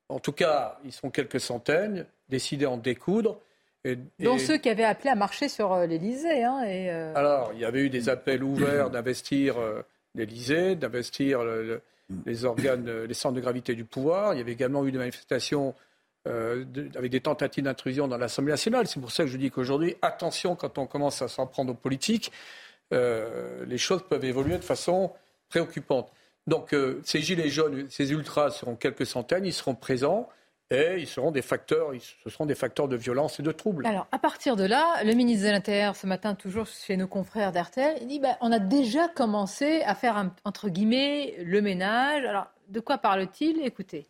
En 0.10 0.20
tout 0.20 0.32
cas, 0.32 0.80
ils 0.86 0.94
sont 0.94 1.10
quelques 1.10 1.42
centaines, 1.42 2.06
décidés 2.30 2.66
à 2.66 2.72
en 2.72 2.78
découdre. 2.78 3.40
Et, 3.84 3.98
Dont 4.20 4.38
ceux 4.38 4.58
qui 4.58 4.70
avaient 4.70 4.84
appelé 4.84 5.10
à 5.10 5.16
marcher 5.16 5.50
sur 5.50 5.72
euh, 5.74 5.86
l'Elysée. 5.86 6.44
Hein, 6.44 6.64
et 6.66 6.90
Alors, 6.90 7.52
il 7.54 7.60
y 7.60 7.66
avait 7.66 7.82
eu 7.82 7.90
des 7.90 8.10
appels 8.10 8.44
ouverts 8.44 8.90
d'investir 8.90 9.56
l'Elysée, 10.16 10.76
d'investir 10.76 11.44
le 11.44 11.82
les 12.26 12.46
organes, 12.46 12.88
euh, 12.88 13.08
les 13.08 13.14
centres 13.14 13.36
de 13.36 13.42
gravité 13.42 13.76
du 13.76 13.86
pouvoir. 13.86 14.34
Il 14.34 14.38
y 14.38 14.42
avait 14.42 14.54
également 14.54 14.86
eu 14.86 14.92
des 14.92 14.98
manifestations 14.98 15.76
euh, 16.28 16.66
avec 16.96 17.12
des 17.12 17.22
tentatives 17.22 17.64
d'intrusion 17.64 18.08
dans 18.08 18.18
l'Assemblée 18.18 18.52
nationale. 18.52 18.88
C'est 18.88 19.00
pour 19.00 19.12
ça 19.12 19.24
que 19.24 19.30
je 19.30 19.38
dis 19.38 19.52
qu'aujourd'hui, 19.52 19.96
attention 20.02 20.56
quand 20.56 20.78
on 20.78 20.88
commence 20.88 21.22
à 21.22 21.28
s'en 21.28 21.48
prendre 21.48 21.72
aux 21.72 21.76
politiques, 21.76 22.32
euh, 22.94 23.66
les 23.66 23.78
choses 23.78 24.04
peuvent 24.08 24.26
évoluer 24.26 24.58
de 24.58 24.64
façon 24.64 25.12
préoccupante. 25.50 26.12
Donc 26.46 26.74
ces 27.04 27.20
gilets 27.20 27.50
jaunes, 27.50 27.88
ces 27.90 28.14
ultras 28.14 28.52
seront 28.52 28.78
quelques 28.78 29.06
centaines, 29.06 29.46
ils 29.46 29.52
seront 29.52 29.76
présents 29.76 30.30
et 30.70 30.98
ils 30.98 31.08
seront 31.08 31.32
des 31.32 31.42
facteurs, 31.42 31.92
ce 32.24 32.30
seront 32.30 32.46
des 32.46 32.56
facteurs 32.56 32.88
de 32.88 32.96
violence 32.96 33.40
et 33.40 33.44
de 33.44 33.52
troubles. 33.52 33.86
Alors, 33.88 34.08
à 34.12 34.20
partir 34.20 34.56
de 34.56 34.66
là, 34.66 35.04
le 35.04 35.14
ministre 35.14 35.46
de 35.46 35.52
l'Intérieur, 35.52 35.96
ce 35.96 36.08
matin, 36.08 36.36
toujours 36.36 36.68
chez 36.68 36.98
nos 36.98 37.08
confrères 37.08 37.52
d'RTL, 37.52 37.98
il 38.02 38.08
dit 38.08 38.20
bah, 38.20 38.38
on 38.42 38.52
a 38.52 38.60
déjà 38.60 39.08
commencé 39.08 39.82
à 39.84 39.96
faire, 39.96 40.32
entre 40.44 40.70
guillemets, 40.70 41.36
le 41.44 41.62
ménage. 41.62 42.26
Alors, 42.26 42.48
de 42.68 42.80
quoi 42.80 42.98
parle-t-il? 42.98 43.62
Écoutez. 43.66 44.08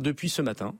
Depuis 0.00 0.28
ce 0.28 0.42
matin, 0.42 0.74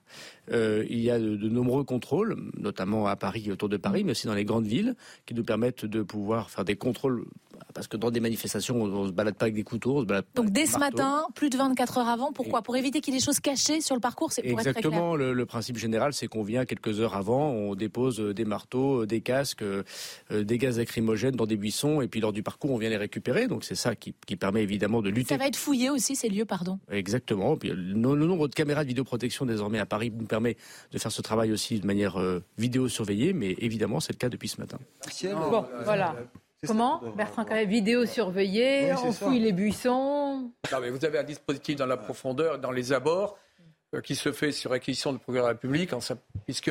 euh, 0.53 0.84
il 0.88 1.00
y 1.00 1.11
a 1.11 1.18
de, 1.18 1.48
nombreux 1.48 1.84
contrôles, 1.84 2.36
notamment 2.57 3.07
à 3.07 3.16
Paris, 3.16 3.50
autour 3.50 3.68
de 3.68 3.76
Paris, 3.76 4.05
mais 4.05 4.12
aussi 4.12 4.26
dans 4.26 4.34
les 4.34 4.44
grandes 4.44 4.66
villes, 4.66 4.94
qui 5.26 5.34
nous 5.34 5.44
permettent 5.44 5.84
de 5.84 6.03
pouvoir 6.03 6.50
faire 6.50 6.64
des 6.64 6.76
contrôles. 6.76 7.24
Parce 7.74 7.86
que 7.86 7.96
dans 7.96 8.11
des 8.11 8.20
manifestations, 8.20 8.82
on 8.82 9.05
ne 9.05 9.09
se 9.09 9.12
balade 9.12 9.34
pas 9.34 9.46
avec 9.46 9.55
des 9.55 9.62
couteaux. 9.62 9.98
On 9.98 10.00
se 10.00 10.07
balade 10.07 10.24
Donc 10.34 10.50
dès 10.50 10.66
ce 10.66 10.78
matin, 10.78 11.24
plus 11.34 11.48
de 11.48 11.57
24 11.57 11.98
heures 11.98 12.09
avant, 12.09 12.32
pourquoi 12.32 12.62
Pour 12.62 12.76
éviter 12.76 13.00
qu'il 13.00 13.14
y 13.14 13.16
ait 13.16 13.20
des 13.20 13.24
choses 13.24 13.40
cachées 13.40 13.80
sur 13.80 13.94
le 13.94 14.00
parcours 14.00 14.32
c'est 14.32 14.42
pour 14.42 14.59
Exactement. 14.59 15.16
le, 15.16 15.32
le, 15.32 15.46
principe 15.46 15.78
général, 15.78 16.12
c'est 16.12 16.26
qu'on 16.26 16.42
vient 16.42 16.64
quelques 16.64 17.00
heures 17.00 17.16
avant, 17.16 17.50
on 17.50 17.74
dépose 17.74 18.20
euh, 18.20 18.34
des 18.34 18.44
marteaux, 18.44 19.03
euh, 19.03 19.07
des 19.07 19.20
casques, 19.20 19.64
des 20.30 20.59
gaz 20.59 20.78
lacrymogènes 20.78 21.36
dans 21.36 21.46
des 21.46 21.57
buissons, 21.57 22.00
et 22.00 22.09
puis 22.09 22.20
lors 22.20 22.32
du 22.32 22.42
parcours, 22.42 22.72
on 22.72 22.78
vient 22.78 22.90
les 22.90 22.96
récupérer. 22.96 23.46
Donc 23.46 23.64
c'est 23.64 23.74
ça 23.74 23.94
qui, 23.94 24.14
qui, 24.26 24.36
permet 24.36 24.62
évidemment 24.62 25.00
de 25.00 25.09
lutter. 25.09 25.34
Ça 25.34 25.38
va 25.38 25.46
être 25.46 25.57
fouillé 25.57 25.90
aussi 25.90 26.16
ces 26.16 26.28
lieux, 26.28 26.44
pardon. 26.44 26.78
Exactement. 26.90 27.57
Puis, 27.57 27.70
le, 27.70 27.74
le 27.76 28.26
nombre 28.26 28.48
de 28.48 28.55
caméras 28.55 28.82
de 28.82 28.88
vidéoprotection 28.88 29.46
désormais 29.46 29.78
à 29.78 29.86
Paris 29.86 30.12
nous 30.14 30.26
permet 30.26 30.41
de 30.43 30.99
faire 30.99 31.12
ce 31.12 31.22
travail 31.22 31.53
aussi 31.53 31.80
de 31.80 31.86
manière 31.86 32.20
euh, 32.20 32.43
vidéo 32.59 32.88
surveillée, 32.88 33.32
mais 33.32 33.53
évidemment, 33.59 34.01
c'est 34.01 34.12
le 34.12 34.18
cas 34.18 34.28
depuis 34.28 34.49
ce 34.49 34.61
matin. 34.61 34.78
Bon, 35.51 35.66
voilà. 35.84 36.14
Comment 36.66 37.03
Bertrand 37.16 37.45
vidéo 37.66 38.07
surveillée, 38.07 38.93
on 38.93 39.12
fouille 39.12 39.40
les 39.40 39.53
buissons. 39.53 40.53
Non, 40.70 40.80
mais 40.80 40.90
vous 40.90 41.05
avez 41.05 41.18
un 41.18 41.24
dispositif 41.24 41.76
dans 41.76 41.86
la 41.86 41.97
profondeur, 41.97 42.59
dans 42.59 42.70
les 42.70 42.93
abords, 42.93 43.36
euh, 43.95 44.01
qui 44.01 44.14
se 44.14 44.30
fait 44.30 44.53
sur 44.53 44.70
réquisition 44.70 45.12
du 45.12 45.18
procureur 45.18 45.47
de 45.47 45.49
la 45.49 45.55
République, 45.55 45.90
puisque 46.45 46.70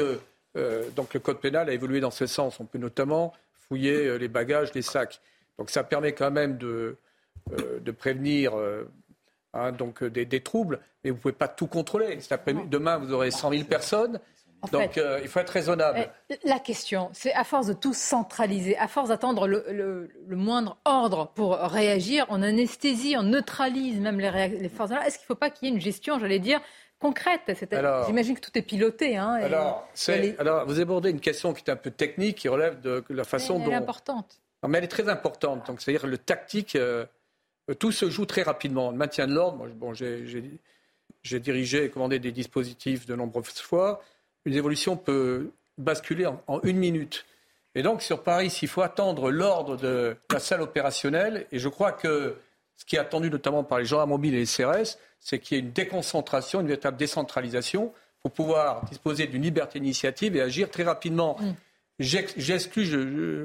euh, 0.57 0.89
donc 0.95 1.13
le 1.13 1.19
code 1.19 1.39
pénal 1.39 1.69
a 1.69 1.74
évolué 1.74 1.99
dans 1.99 2.11
ce 2.11 2.26
sens. 2.26 2.59
On 2.59 2.65
peut 2.65 2.80
notamment 2.80 3.34
fouiller 3.67 4.17
les 4.17 4.28
bagages, 4.28 4.74
les 4.74 4.82
sacs. 4.82 5.19
Donc 5.57 5.69
ça 5.69 5.84
permet 5.84 6.13
quand 6.13 6.32
même 6.32 6.57
de, 6.57 6.95
de 7.82 7.91
prévenir 7.91 8.53
Hein, 9.54 9.74
donc 9.74 10.02
euh, 10.02 10.10
des, 10.10 10.39
troubles, 10.39 10.80
mais 11.04 11.10
vous 11.10 11.18
ne 11.18 11.22
pouvez 11.22 11.34
pas 11.34 11.49
tout 11.49 11.68
contrôler. 11.68 12.18
Demain, 12.70 12.97
vous 12.97 13.12
aurez 13.12 13.32
100 13.32 13.52
000 13.52 13.64
personnes. 13.66 14.20
donc 14.72 14.97
euh, 14.97 15.20
il 15.22 15.28
faut 15.28 15.39
être 15.39 15.49
raisonnable. 15.49 16.10
Eh, 16.30 16.39
la 16.45 16.60
question, 16.60 17.10
c'est 17.12 17.34
à 17.34 17.43
force 17.43 17.68
de 17.68 17.74
tout 17.74 17.93
centraliser, 17.93 18.78
à 18.78 18.88
force 18.88 19.10
d'attendre 19.10 19.47
le, 19.47 20.10
moindre 20.30 20.78
ordre 20.86 21.32
pour 21.36 21.58
réagir, 21.58 22.26
on 22.30 22.41
anesthésie, 22.41 23.16
on 23.18 23.24
neutralise 23.24 23.99
même 23.99 24.20
les, 24.20 24.47
les 24.47 24.70
forces. 24.70 24.91
Est-ce 24.91 25.18
qu'il 25.18 25.26
ne 25.26 25.28
faut 25.28 25.36
pas 25.36 25.49
qu'il 25.49 25.68
y 25.68 25.72
ait 25.72 25.74
une 25.74 25.82
gestion, 25.82 26.18
j'allais 26.18 26.39
dire, 26.39 26.62
concrète? 27.02 27.52
J'imagine 28.08 28.36
que 28.36 28.41
tout 28.41 28.58
est 28.58 28.62
piloté. 28.62 29.18
Hein, 29.18 29.34
alors, 29.34 29.86
alors, 30.39 30.66
vous 30.66 30.80
abordez 30.80 31.10
une 31.10 31.20
question 31.20 31.54
qui 31.54 31.64
est 31.66 31.72
un 31.72 31.76
peu 31.76 31.91
technique, 31.91 32.38
qui 32.38 32.47
relève 32.47 32.80
de 32.80 33.04
la 33.10 33.26
façon 33.26 33.60
dont... 33.60 33.66
Elle 33.66 33.72
est 33.74 33.76
importante. 33.76 34.39
mais 34.66 34.78
elle 34.78 34.86
est 34.86 34.88
très 34.88 35.10
importante. 35.10 35.68
Donc, 35.68 35.82
c'est-à-dire 35.82 36.08
le 36.08 36.18
tactique... 36.18 36.78
Euh, 36.78 37.04
euh, 37.04 37.06
tout 37.74 37.91
se 37.91 38.09
joue 38.09 38.26
très 38.26 38.43
rapidement. 38.43 38.91
Le 38.91 38.97
maintien 38.97 39.28
de 39.28 39.34
l'ordre, 39.34 39.67
bon, 39.76 39.93
j'ai 39.93 41.39
dirigé 41.39 41.86
et 41.86 41.89
commandé 41.89 42.19
des 42.19 42.32
dispositifs 42.32 43.05
de 43.05 43.15
nombreuses 43.15 43.61
fois. 43.61 44.01
Une 44.45 44.53
évolution 44.53 44.97
peut 44.97 45.51
basculer 45.78 46.26
en, 46.26 46.59
une 46.63 46.78
minute. 46.78 47.26
Et 47.76 47.84
donc, 47.84 48.01
sur 48.01 48.24
Paris, 48.24 48.49
s'il 48.49 48.67
faut 48.67 48.82
attendre 48.82 49.32
l'ordre 49.32 49.78
de 49.78 50.15
la 50.32 50.39
salle 50.39 50.61
opérationnelle, 50.61 51.47
et 51.51 51.59
je 51.59 51.69
crois 51.69 51.91
que 51.91 52.36
ce 52.76 52.86
qui 52.86 52.95
est 52.95 52.99
attendu 52.99 53.30
notamment 53.30 53.63
par 53.63 53.80
les 53.80 53.86
gendarmes 53.86 54.09
mobiles 54.09 54.34
et 54.34 54.39
les 54.39 54.45
CRS, 54.45 54.97
c'est 55.19 55.39
qu'il 55.39 55.55
y 55.55 55.59
ait 55.59 55.63
une 55.63 55.72
déconcentration, 55.72 56.61
une 56.61 56.67
véritable 56.67 56.97
décentralisation 56.97 57.93
pour 58.22 58.32
pouvoir 58.32 58.86
disposer 58.86 59.28
d'une 59.28 59.43
liberté 59.43 59.80
d'initiative 59.80 60.36
et 60.36 60.41
agir 60.41 60.69
très 60.69 60.84
rapidement. 60.84 61.38
J'exclus, 61.99 62.89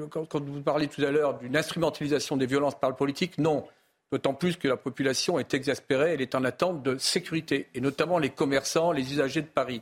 quand, 0.09 0.41
vous 0.43 0.61
parlez 0.61 0.87
tout 0.87 1.03
à 1.03 1.11
l'heure 1.11 1.37
d'une 1.37 1.55
instrumentalisation 1.55 2.37
des 2.37 2.47
violences 2.47 2.79
par 2.79 2.89
le 2.89 2.95
politique, 2.95 3.37
non. 3.37 3.65
D'autant 4.11 4.33
plus 4.33 4.55
que 4.55 4.67
la 4.67 4.77
population 4.77 5.37
est 5.37 5.53
exaspérée, 5.53 6.13
elle 6.13 6.21
est 6.21 6.33
en 6.33 6.43
attente 6.45 6.81
de 6.81 6.97
sécurité, 6.97 7.67
et 7.73 7.81
notamment 7.81 8.19
les 8.19 8.29
commerçants, 8.29 8.91
les 8.93 9.11
usagers 9.11 9.41
de 9.41 9.47
Paris. 9.47 9.81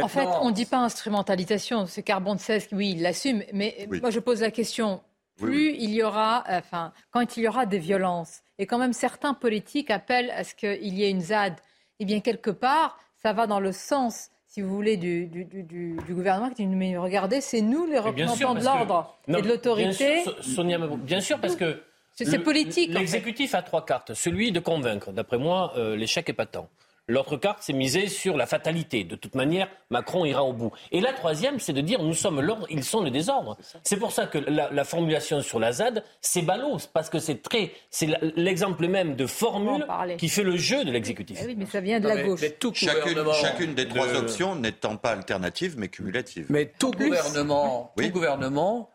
En 0.00 0.06
fait, 0.06 0.28
on 0.42 0.50
ne 0.50 0.54
dit 0.54 0.66
pas 0.66 0.78
instrumentalisation, 0.78 1.86
c'est 1.86 2.04
Carbone 2.04 2.38
16, 2.38 2.68
oui, 2.72 2.92
il 2.92 3.02
l'assume, 3.02 3.42
mais 3.52 3.88
moi 4.00 4.10
je 4.10 4.20
pose 4.20 4.42
la 4.42 4.52
question, 4.52 5.00
plus 5.36 5.74
il 5.74 5.90
y 5.90 6.04
aura, 6.04 6.44
enfin, 6.48 6.92
quand 7.10 7.36
il 7.36 7.44
y 7.44 7.48
aura 7.48 7.66
des 7.66 7.78
violences, 7.78 8.42
et 8.58 8.66
quand 8.66 8.78
même 8.78 8.92
certains 8.92 9.34
politiques 9.34 9.90
appellent 9.90 10.30
à 10.30 10.44
ce 10.44 10.54
qu'il 10.54 10.94
y 10.94 11.02
ait 11.02 11.10
une 11.10 11.22
ZAD, 11.22 11.56
eh 11.98 12.04
bien 12.04 12.20
quelque 12.20 12.50
part, 12.50 12.96
ça 13.20 13.32
va 13.32 13.48
dans 13.48 13.60
le 13.60 13.72
sens 13.72 14.30
si 14.46 14.62
vous 14.62 14.74
voulez, 14.74 14.96
du, 14.96 15.26
du, 15.26 15.44
du, 15.44 15.62
du 15.62 16.14
gouvernement 16.14 16.48
qui 16.48 16.66
dit 16.66 16.74
Mais 16.74 16.96
regardez, 16.96 17.42
c'est 17.42 17.60
nous 17.60 17.86
les 17.86 17.98
représentants 17.98 18.54
de 18.54 18.64
l'ordre 18.64 19.18
et 19.28 19.42
de 19.42 19.48
l'autorité. 19.48 20.24
Sonia, 20.40 20.78
bien 20.78 21.20
sûr, 21.20 21.38
parce 21.38 21.54
que 21.54 21.82
c'est 22.24 22.38
politique. 22.38 22.92
L'exécutif 22.92 23.54
a 23.54 23.62
trois 23.62 23.84
cartes. 23.84 24.14
Celui 24.14 24.52
de 24.52 24.60
convaincre. 24.60 25.12
D'après 25.12 25.38
moi, 25.38 25.72
euh, 25.76 25.96
l'échec 25.96 26.28
est 26.28 26.32
patent. 26.32 26.68
L'autre 27.10 27.38
carte, 27.38 27.60
c'est 27.62 27.72
miser 27.72 28.08
sur 28.08 28.36
la 28.36 28.46
fatalité. 28.46 29.02
De 29.02 29.16
toute 29.16 29.34
manière, 29.34 29.68
Macron 29.88 30.26
ira 30.26 30.44
au 30.44 30.52
bout. 30.52 30.72
Et 30.92 31.00
la 31.00 31.14
troisième, 31.14 31.58
c'est 31.58 31.72
de 31.72 31.80
dire 31.80 32.02
nous 32.02 32.12
sommes 32.12 32.42
l'ordre, 32.42 32.66
ils 32.68 32.84
sont 32.84 33.00
le 33.00 33.10
désordre. 33.10 33.56
C'est 33.82 33.96
pour 33.96 34.12
ça 34.12 34.26
que 34.26 34.36
la, 34.36 34.84
formulation 34.84 35.40
sur 35.40 35.58
la 35.58 35.72
ZAD, 35.72 36.04
c'est 36.20 36.42
ballot, 36.42 36.76
parce 36.92 37.08
que 37.08 37.18
c'est 37.18 37.40
très, 37.40 37.72
c'est 37.88 38.08
l'exemple 38.36 38.86
même 38.88 39.16
de 39.16 39.26
formule 39.26 39.86
qui 40.18 40.28
fait 40.28 40.42
le 40.42 40.58
jeu 40.58 40.84
de 40.84 40.92
l'exécutif. 40.92 41.38
Eh 41.42 41.46
oui, 41.46 41.54
mais 41.56 41.64
ça 41.64 41.80
vient 41.80 41.98
de 41.98 42.08
la 42.08 42.22
gauche. 42.22 42.40
chacune, 42.74 43.74
des 43.74 43.88
trois 43.88 44.14
options 44.14 44.54
n'étant 44.54 44.96
pas 44.96 45.12
alternative, 45.12 45.76
mais 45.78 45.88
cumulative. 45.88 46.46
Mais 46.50 46.70
tout 46.78 46.90
gouvernement, 46.90 47.90
tout 47.96 48.08
gouvernement 48.10 48.90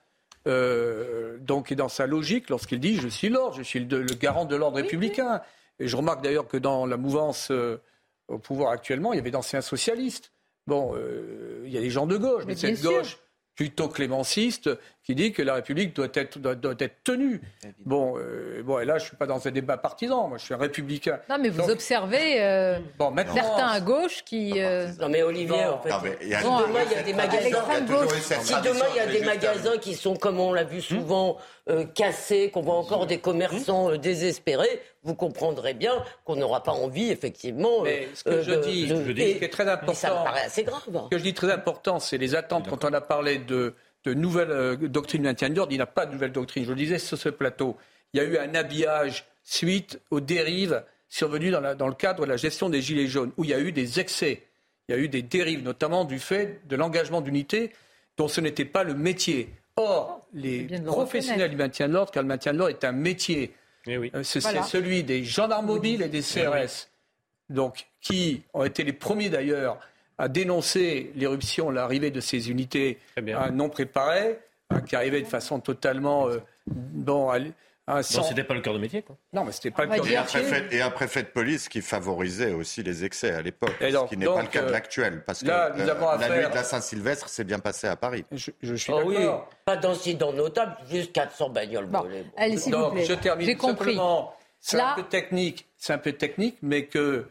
euh, 0.48 1.38
donc 1.40 1.72
est 1.72 1.76
dans 1.76 1.90
sa 1.90 2.06
logique 2.06 2.50
lorsqu'il 2.50 2.80
dit 2.80 2.96
je 2.96 3.08
suis 3.08 3.30
l'ordre, 3.30 3.56
je 3.56 3.64
suis 3.64 3.80
le, 3.80 4.04
garant 4.16 4.46
de 4.46 4.56
l'ordre 4.56 4.78
républicain. 4.78 5.42
Et 5.80 5.88
je 5.88 5.96
remarque 5.96 6.24
d'ailleurs 6.24 6.48
que 6.48 6.58
dans 6.58 6.86
la 6.86 6.98
mouvance 6.98 7.50
euh, 7.52 7.82
au 8.28 8.38
pouvoir 8.38 8.72
actuellement, 8.72 9.14
il 9.14 9.18
y 9.18 9.20
avait 9.20 9.32
d'anciens 9.32 9.62
socialistes. 9.62 10.32
Bon, 10.68 10.94
euh, 10.96 11.64
il 11.66 11.72
y 11.72 11.78
a 11.78 11.82
des 11.82 11.90
gens 11.90 12.08
de 12.08 12.18
gauche, 12.18 12.44
mais, 12.46 12.56
cette 12.56 12.82
gauche 12.82 13.18
plutôt 13.56 13.88
clémenciste 13.88 14.70
qui 15.04 15.16
dit 15.16 15.34
que 15.34 15.42
la 15.42 15.56
République 15.56 15.96
doit 15.96 16.08
être, 16.14 16.40
doit, 16.40 16.76
être 16.80 17.04
tenue. 17.04 17.42
Bon, 17.86 18.18
euh, 18.18 18.64
bon, 18.64 18.80
et 18.80 18.86
là, 18.86 18.98
je 18.98 19.04
ne 19.04 19.08
suis 19.10 19.18
pas 19.18 19.26
dans 19.26 19.46
un 19.46 19.52
débat 19.52 19.78
partisan, 19.78 20.30
moi 20.30 20.38
je 20.38 20.46
suis 20.46 20.54
un 20.54 20.58
républicain. 20.58 21.20
Non, 21.30 21.38
mais 21.40 21.50
vous 21.50 21.70
observez 21.70 22.42
euh, 22.42 22.80
bon, 22.98 23.14
certains 23.34 23.68
à 23.68 23.82
gauche 23.82 24.24
qui... 24.24 24.54
Euh, 24.62 24.88
non, 25.00 25.10
mais 25.10 25.22
Olivier, 25.22 25.66
en 25.66 25.82
fait, 25.82 25.92
si 25.92 26.30
demain 26.30 26.84
il 26.86 26.92
y 26.92 26.96
a 26.96 27.04
des 27.04 27.14
magasins, 27.14 27.50
si 28.42 28.54
demain 28.64 28.86
il 28.92 28.98
y 28.98 29.00
a 29.00 29.08
des 29.08 29.22
magasins 29.22 29.78
qui 29.78 29.96
sont, 29.96 30.16
comme 30.16 30.40
on 30.40 30.54
l'a 30.54 30.64
vu 30.64 30.82
souvent, 30.82 31.38
cassés, 31.94 32.50
qu'on 32.50 32.62
voit 32.62 32.78
encore 32.78 33.06
des 33.06 33.20
commerçants 33.20 33.96
désespérés, 33.98 34.82
vous 35.04 35.16
comprendrez 35.16 35.74
bien 35.74 36.04
qu'on 36.26 36.36
n'aura 36.36 36.64
pas 36.64 36.72
envie, 36.72 37.12
effectivement. 37.12 37.82
Mais 37.84 38.08
ce 38.14 38.24
que 38.24 38.42
je 38.42 38.54
dis, 38.54 38.88
je 38.88 39.12
dis, 39.12 39.34
ce 39.34 39.38
qui 39.38 39.44
est 39.44 39.50
très 39.50 39.70
important, 39.70 39.94
ça 39.94 40.10
me 40.10 40.24
paraît 40.24 40.46
assez 40.46 40.64
grave. 40.64 40.82
Ce 40.86 41.10
que 41.10 41.18
je 41.18 41.24
dis 41.24 41.34
très 41.34 41.52
important, 41.52 42.00
c'est 42.00 42.18
les 42.18 42.36
attentes. 42.36 42.70
Quand 42.70 42.86
on 42.86 42.94
a 42.94 43.02
parlé 43.02 43.38
de 43.38 43.76
de 44.04 44.14
nouvelles 44.14 44.52
euh, 44.52 44.76
doctrines 44.76 45.22
de 45.22 45.28
maintien 45.28 45.50
de 45.50 45.56
l'ordre. 45.56 45.72
Il 45.72 45.78
n'y 45.78 45.82
a 45.82 45.88
pas 45.88 46.06
de 46.06 46.12
nouvelle 46.12 46.32
doctrine. 46.32 46.66
Je 46.66 46.70
le 46.70 46.76
disais 46.76 47.00
sur 47.00 47.18
ce 47.18 47.30
plateau. 47.30 47.78
Il 48.14 48.18
y 48.18 48.20
a 48.20 48.24
eu 48.26 48.38
un 48.38 48.54
habillage 48.56 49.26
suite 49.44 50.00
aux 50.12 50.20
dérives 50.20 50.84
survenues 51.10 51.52
dans, 51.52 51.76
dans, 51.76 51.88
le 51.88 51.94
cadre 51.94 52.24
de 52.26 52.30
la 52.30 52.38
gestion 52.38 52.70
des 52.70 52.82
Gilets 52.82 53.08
jaunes, 53.08 53.32
où 53.38 53.44
il 53.44 53.50
y 53.50 53.54
a 53.54 53.60
eu 53.60 53.72
des 53.72 54.00
excès. 54.00 54.44
Il 54.88 54.96
y 54.96 54.98
a 54.98 55.02
eu 55.02 55.08
des 55.08 55.22
dérives, 55.22 55.64
notamment 55.64 56.06
du 56.06 56.20
fait 56.20 56.62
de 56.68 56.76
l'engagement 56.76 57.22
d'unité 57.22 57.72
dont 58.18 58.28
ce 58.28 58.42
n'était 58.42 58.66
pas 58.66 58.84
le 58.84 58.94
métier. 58.94 59.50
Or, 59.76 60.26
les 60.34 60.68
professionnels 60.86 61.50
du 61.50 61.56
maintien 61.56 61.88
de 61.88 61.94
l'ordre, 61.94 62.12
car 62.12 62.22
le 62.22 62.28
maintien 62.28 62.54
de 62.54 62.60
l'ordre 62.60 62.76
est 62.76 62.84
un 62.84 62.92
métier, 62.92 63.54
eh 63.88 63.98
euh, 63.98 64.24
c'est 64.24 64.42
celui 64.42 65.04
des 65.04 65.24
gendarmes 65.24 65.66
mobiles 65.66 66.02
et 66.02 66.10
des 66.10 66.22
CRS, 66.22 66.88
donc, 67.50 67.88
qui 68.02 68.44
ont 68.54 68.64
été 68.64 68.84
les 68.84 68.94
premiers 68.94 69.30
d'ailleurs 69.30 69.80
a 70.18 70.28
dénoncé 70.28 71.12
l'éruption, 71.16 71.70
l'arrivée 71.70 72.12
de 72.12 72.20
ces 72.20 72.50
unités 72.50 73.00
non 73.52 73.70
préparées, 73.70 74.40
hein, 74.70 74.82
qui 74.82 74.96
arrivaient 74.96 75.22
de 75.22 75.28
façon 75.28 75.60
totalement 75.60 76.30
euh, 76.30 76.38
bon, 76.68 77.32
non, 77.88 78.02
c'était 78.02 78.44
pas 78.44 78.54
le 78.54 78.62
cœur 78.62 78.74
de 78.74 78.80
métier, 78.80 79.02
quoi. 79.02 79.18
Non, 79.34 79.44
mais 79.44 79.52
c'était 79.52 79.72
pas 79.72 79.84
le 79.84 79.96
cœur 79.96 80.06
de 80.06 80.10
métier. 80.10 80.78
Et 80.78 80.82
un 80.82 80.90
préfet 80.90 81.24
de 81.24 81.28
police 81.28 81.68
qui 81.68 81.82
favorisait 81.82 82.54
aussi 82.54 82.82
les 82.82 83.04
excès 83.04 83.32
à 83.32 83.42
l'époque, 83.42 83.76
ce 83.80 84.10
qui 84.10 84.18
n'est 84.18 84.26
pas 84.26 84.42
le 84.42 84.48
cas 84.48 84.62
de 84.62 84.68
euh, 84.68 84.72
l'actuel. 84.72 85.24
Parce 85.26 85.42
que 85.42 85.48
la 85.48 85.72
nuit 85.72 85.84
de 85.84 86.56
la 86.56 86.64
Saint-Sylvestre 86.64 87.28
s'est 87.28 87.44
bien 87.44 87.60
passée 87.60 87.88
à 87.88 87.96
Paris. 87.96 88.26
Je, 88.32 88.76
suis 88.76 88.94
oh 88.94 89.12
d'accord. 89.12 89.50
pas 89.66 89.76
d'incident 89.76 90.32
notable, 90.32 90.78
juste 90.90 91.12
400 91.12 91.50
bagnoles 91.50 91.88
volées. 91.88 92.26
Allez, 92.38 92.58
s'il 92.58 92.76
vous 92.76 92.92
plaît. 92.92 93.06
Je 93.06 93.14
termine 93.14 93.46
J'ai 93.46 93.56
compris. 93.56 94.00
C'est 94.60 94.80
un 94.80 94.96
peu 94.96 95.04
technique, 95.04 95.68
c'est 95.76 95.92
un 95.92 95.98
peu 95.98 96.14
technique, 96.14 96.58
mais 96.62 96.86
que 96.86 97.26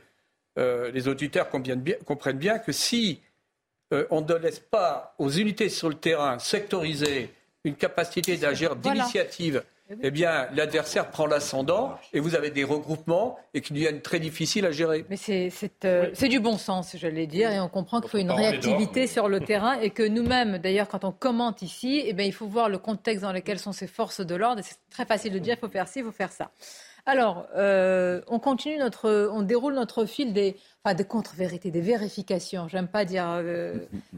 euh, 0.58 0.90
les 0.90 1.08
auditeurs 1.08 1.48
comprennent 1.48 2.38
bien, 2.38 2.58
que 2.58 2.72
si 2.72 3.22
euh, 3.94 4.06
on 4.10 4.20
ne 4.20 4.34
laisse 4.34 4.60
pas 4.60 5.14
aux 5.18 5.30
unités 5.30 5.70
sur 5.70 5.88
le 5.88 5.94
terrain 5.94 6.38
sectoriser 6.38 7.32
une 7.64 7.74
capacité 7.74 8.36
d'agir 8.36 8.76
d'initiative, 8.76 9.62
eh, 9.92 10.06
eh 10.06 10.10
bien, 10.10 10.48
l'adversaire 10.54 11.10
prend 11.10 11.26
l'ascendant 11.26 11.96
et 12.12 12.20
vous 12.20 12.34
avez 12.34 12.50
des 12.50 12.64
regroupements 12.64 13.38
et 13.54 13.60
qui 13.60 13.72
deviennent 13.72 14.00
très 14.00 14.20
difficiles 14.20 14.66
à 14.66 14.70
gérer. 14.70 15.04
Mais 15.10 15.16
c'est 15.16 15.50
euh, 15.84 16.10
du 16.28 16.40
bon 16.40 16.58
sens, 16.58 16.96
j'allais 16.96 17.26
dire, 17.26 17.50
et 17.50 17.60
on 17.60 17.68
comprend 17.68 18.00
qu'il 18.00 18.10
faut 18.10 18.18
une 18.18 18.30
réactivité 18.30 19.06
sur 19.06 19.28
le 19.28 19.40
terrain 19.40 19.78
et 19.80 19.90
que 19.90 20.02
nous-mêmes, 20.02 20.58
d'ailleurs, 20.58 20.88
quand 20.88 21.04
on 21.04 21.12
commente 21.12 21.62
ici, 21.62 22.02
eh 22.06 22.12
bien, 22.12 22.26
il 22.26 22.32
faut 22.32 22.46
voir 22.46 22.68
le 22.68 22.78
contexte 22.78 23.22
dans 23.22 23.32
lequel 23.32 23.58
sont 23.58 23.72
ces 23.72 23.86
forces 23.86 24.20
de 24.20 24.34
l'ordre. 24.34 24.60
Et 24.60 24.62
c'est 24.62 24.78
très 24.90 25.04
facile 25.04 25.32
de 25.32 25.38
dire 25.38 25.56
il 25.56 25.60
faut 25.60 25.72
faire 25.72 25.88
ci, 25.88 26.00
il 26.00 26.04
faut 26.04 26.12
faire 26.12 26.32
ça. 26.32 26.50
Alors, 27.04 27.46
euh, 27.56 28.20
on 28.28 28.38
continue 28.38 28.78
notre, 28.78 29.28
on 29.32 29.42
déroule 29.42 29.74
notre 29.74 30.04
fil 30.04 30.32
des, 30.32 30.56
enfin, 30.84 30.94
des 30.94 31.04
contre-vérités, 31.04 31.72
des 31.72 31.80
vérifications. 31.80 32.68
J'aime 32.68 32.86
pas 32.86 33.04
dire 33.04 33.26
euh, 33.28 33.74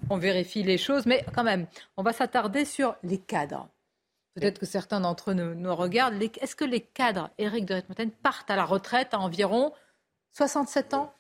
qu'on 0.09 0.19
vérifie 0.19 0.63
les 0.63 0.77
choses, 0.77 1.07
mais 1.07 1.25
quand 1.35 1.45
même, 1.45 1.67
on 1.97 2.03
va 2.03 2.13
s'attarder 2.13 2.67
sur 2.67 2.95
les 3.03 3.19
cadres. 3.19 3.69
Peut-être 4.35 4.59
que 4.59 4.67
certains 4.67 5.01
d'entre 5.01 5.31
eux 5.31 5.35
nous, 5.35 5.55
nous 5.55 5.75
regardent. 5.75 6.21
Est-ce 6.41 6.57
que 6.57 6.65
les 6.65 6.81
cadres, 6.81 7.31
Éric 7.39 7.67
de 7.67 7.75
Ritmaten, 7.75 8.11
partent 8.11 8.51
à 8.51 8.57
la 8.57 8.65
retraite 8.65 9.15
à 9.15 9.21
environ 9.21 9.73
67 10.33 10.95
ans? 10.95 11.13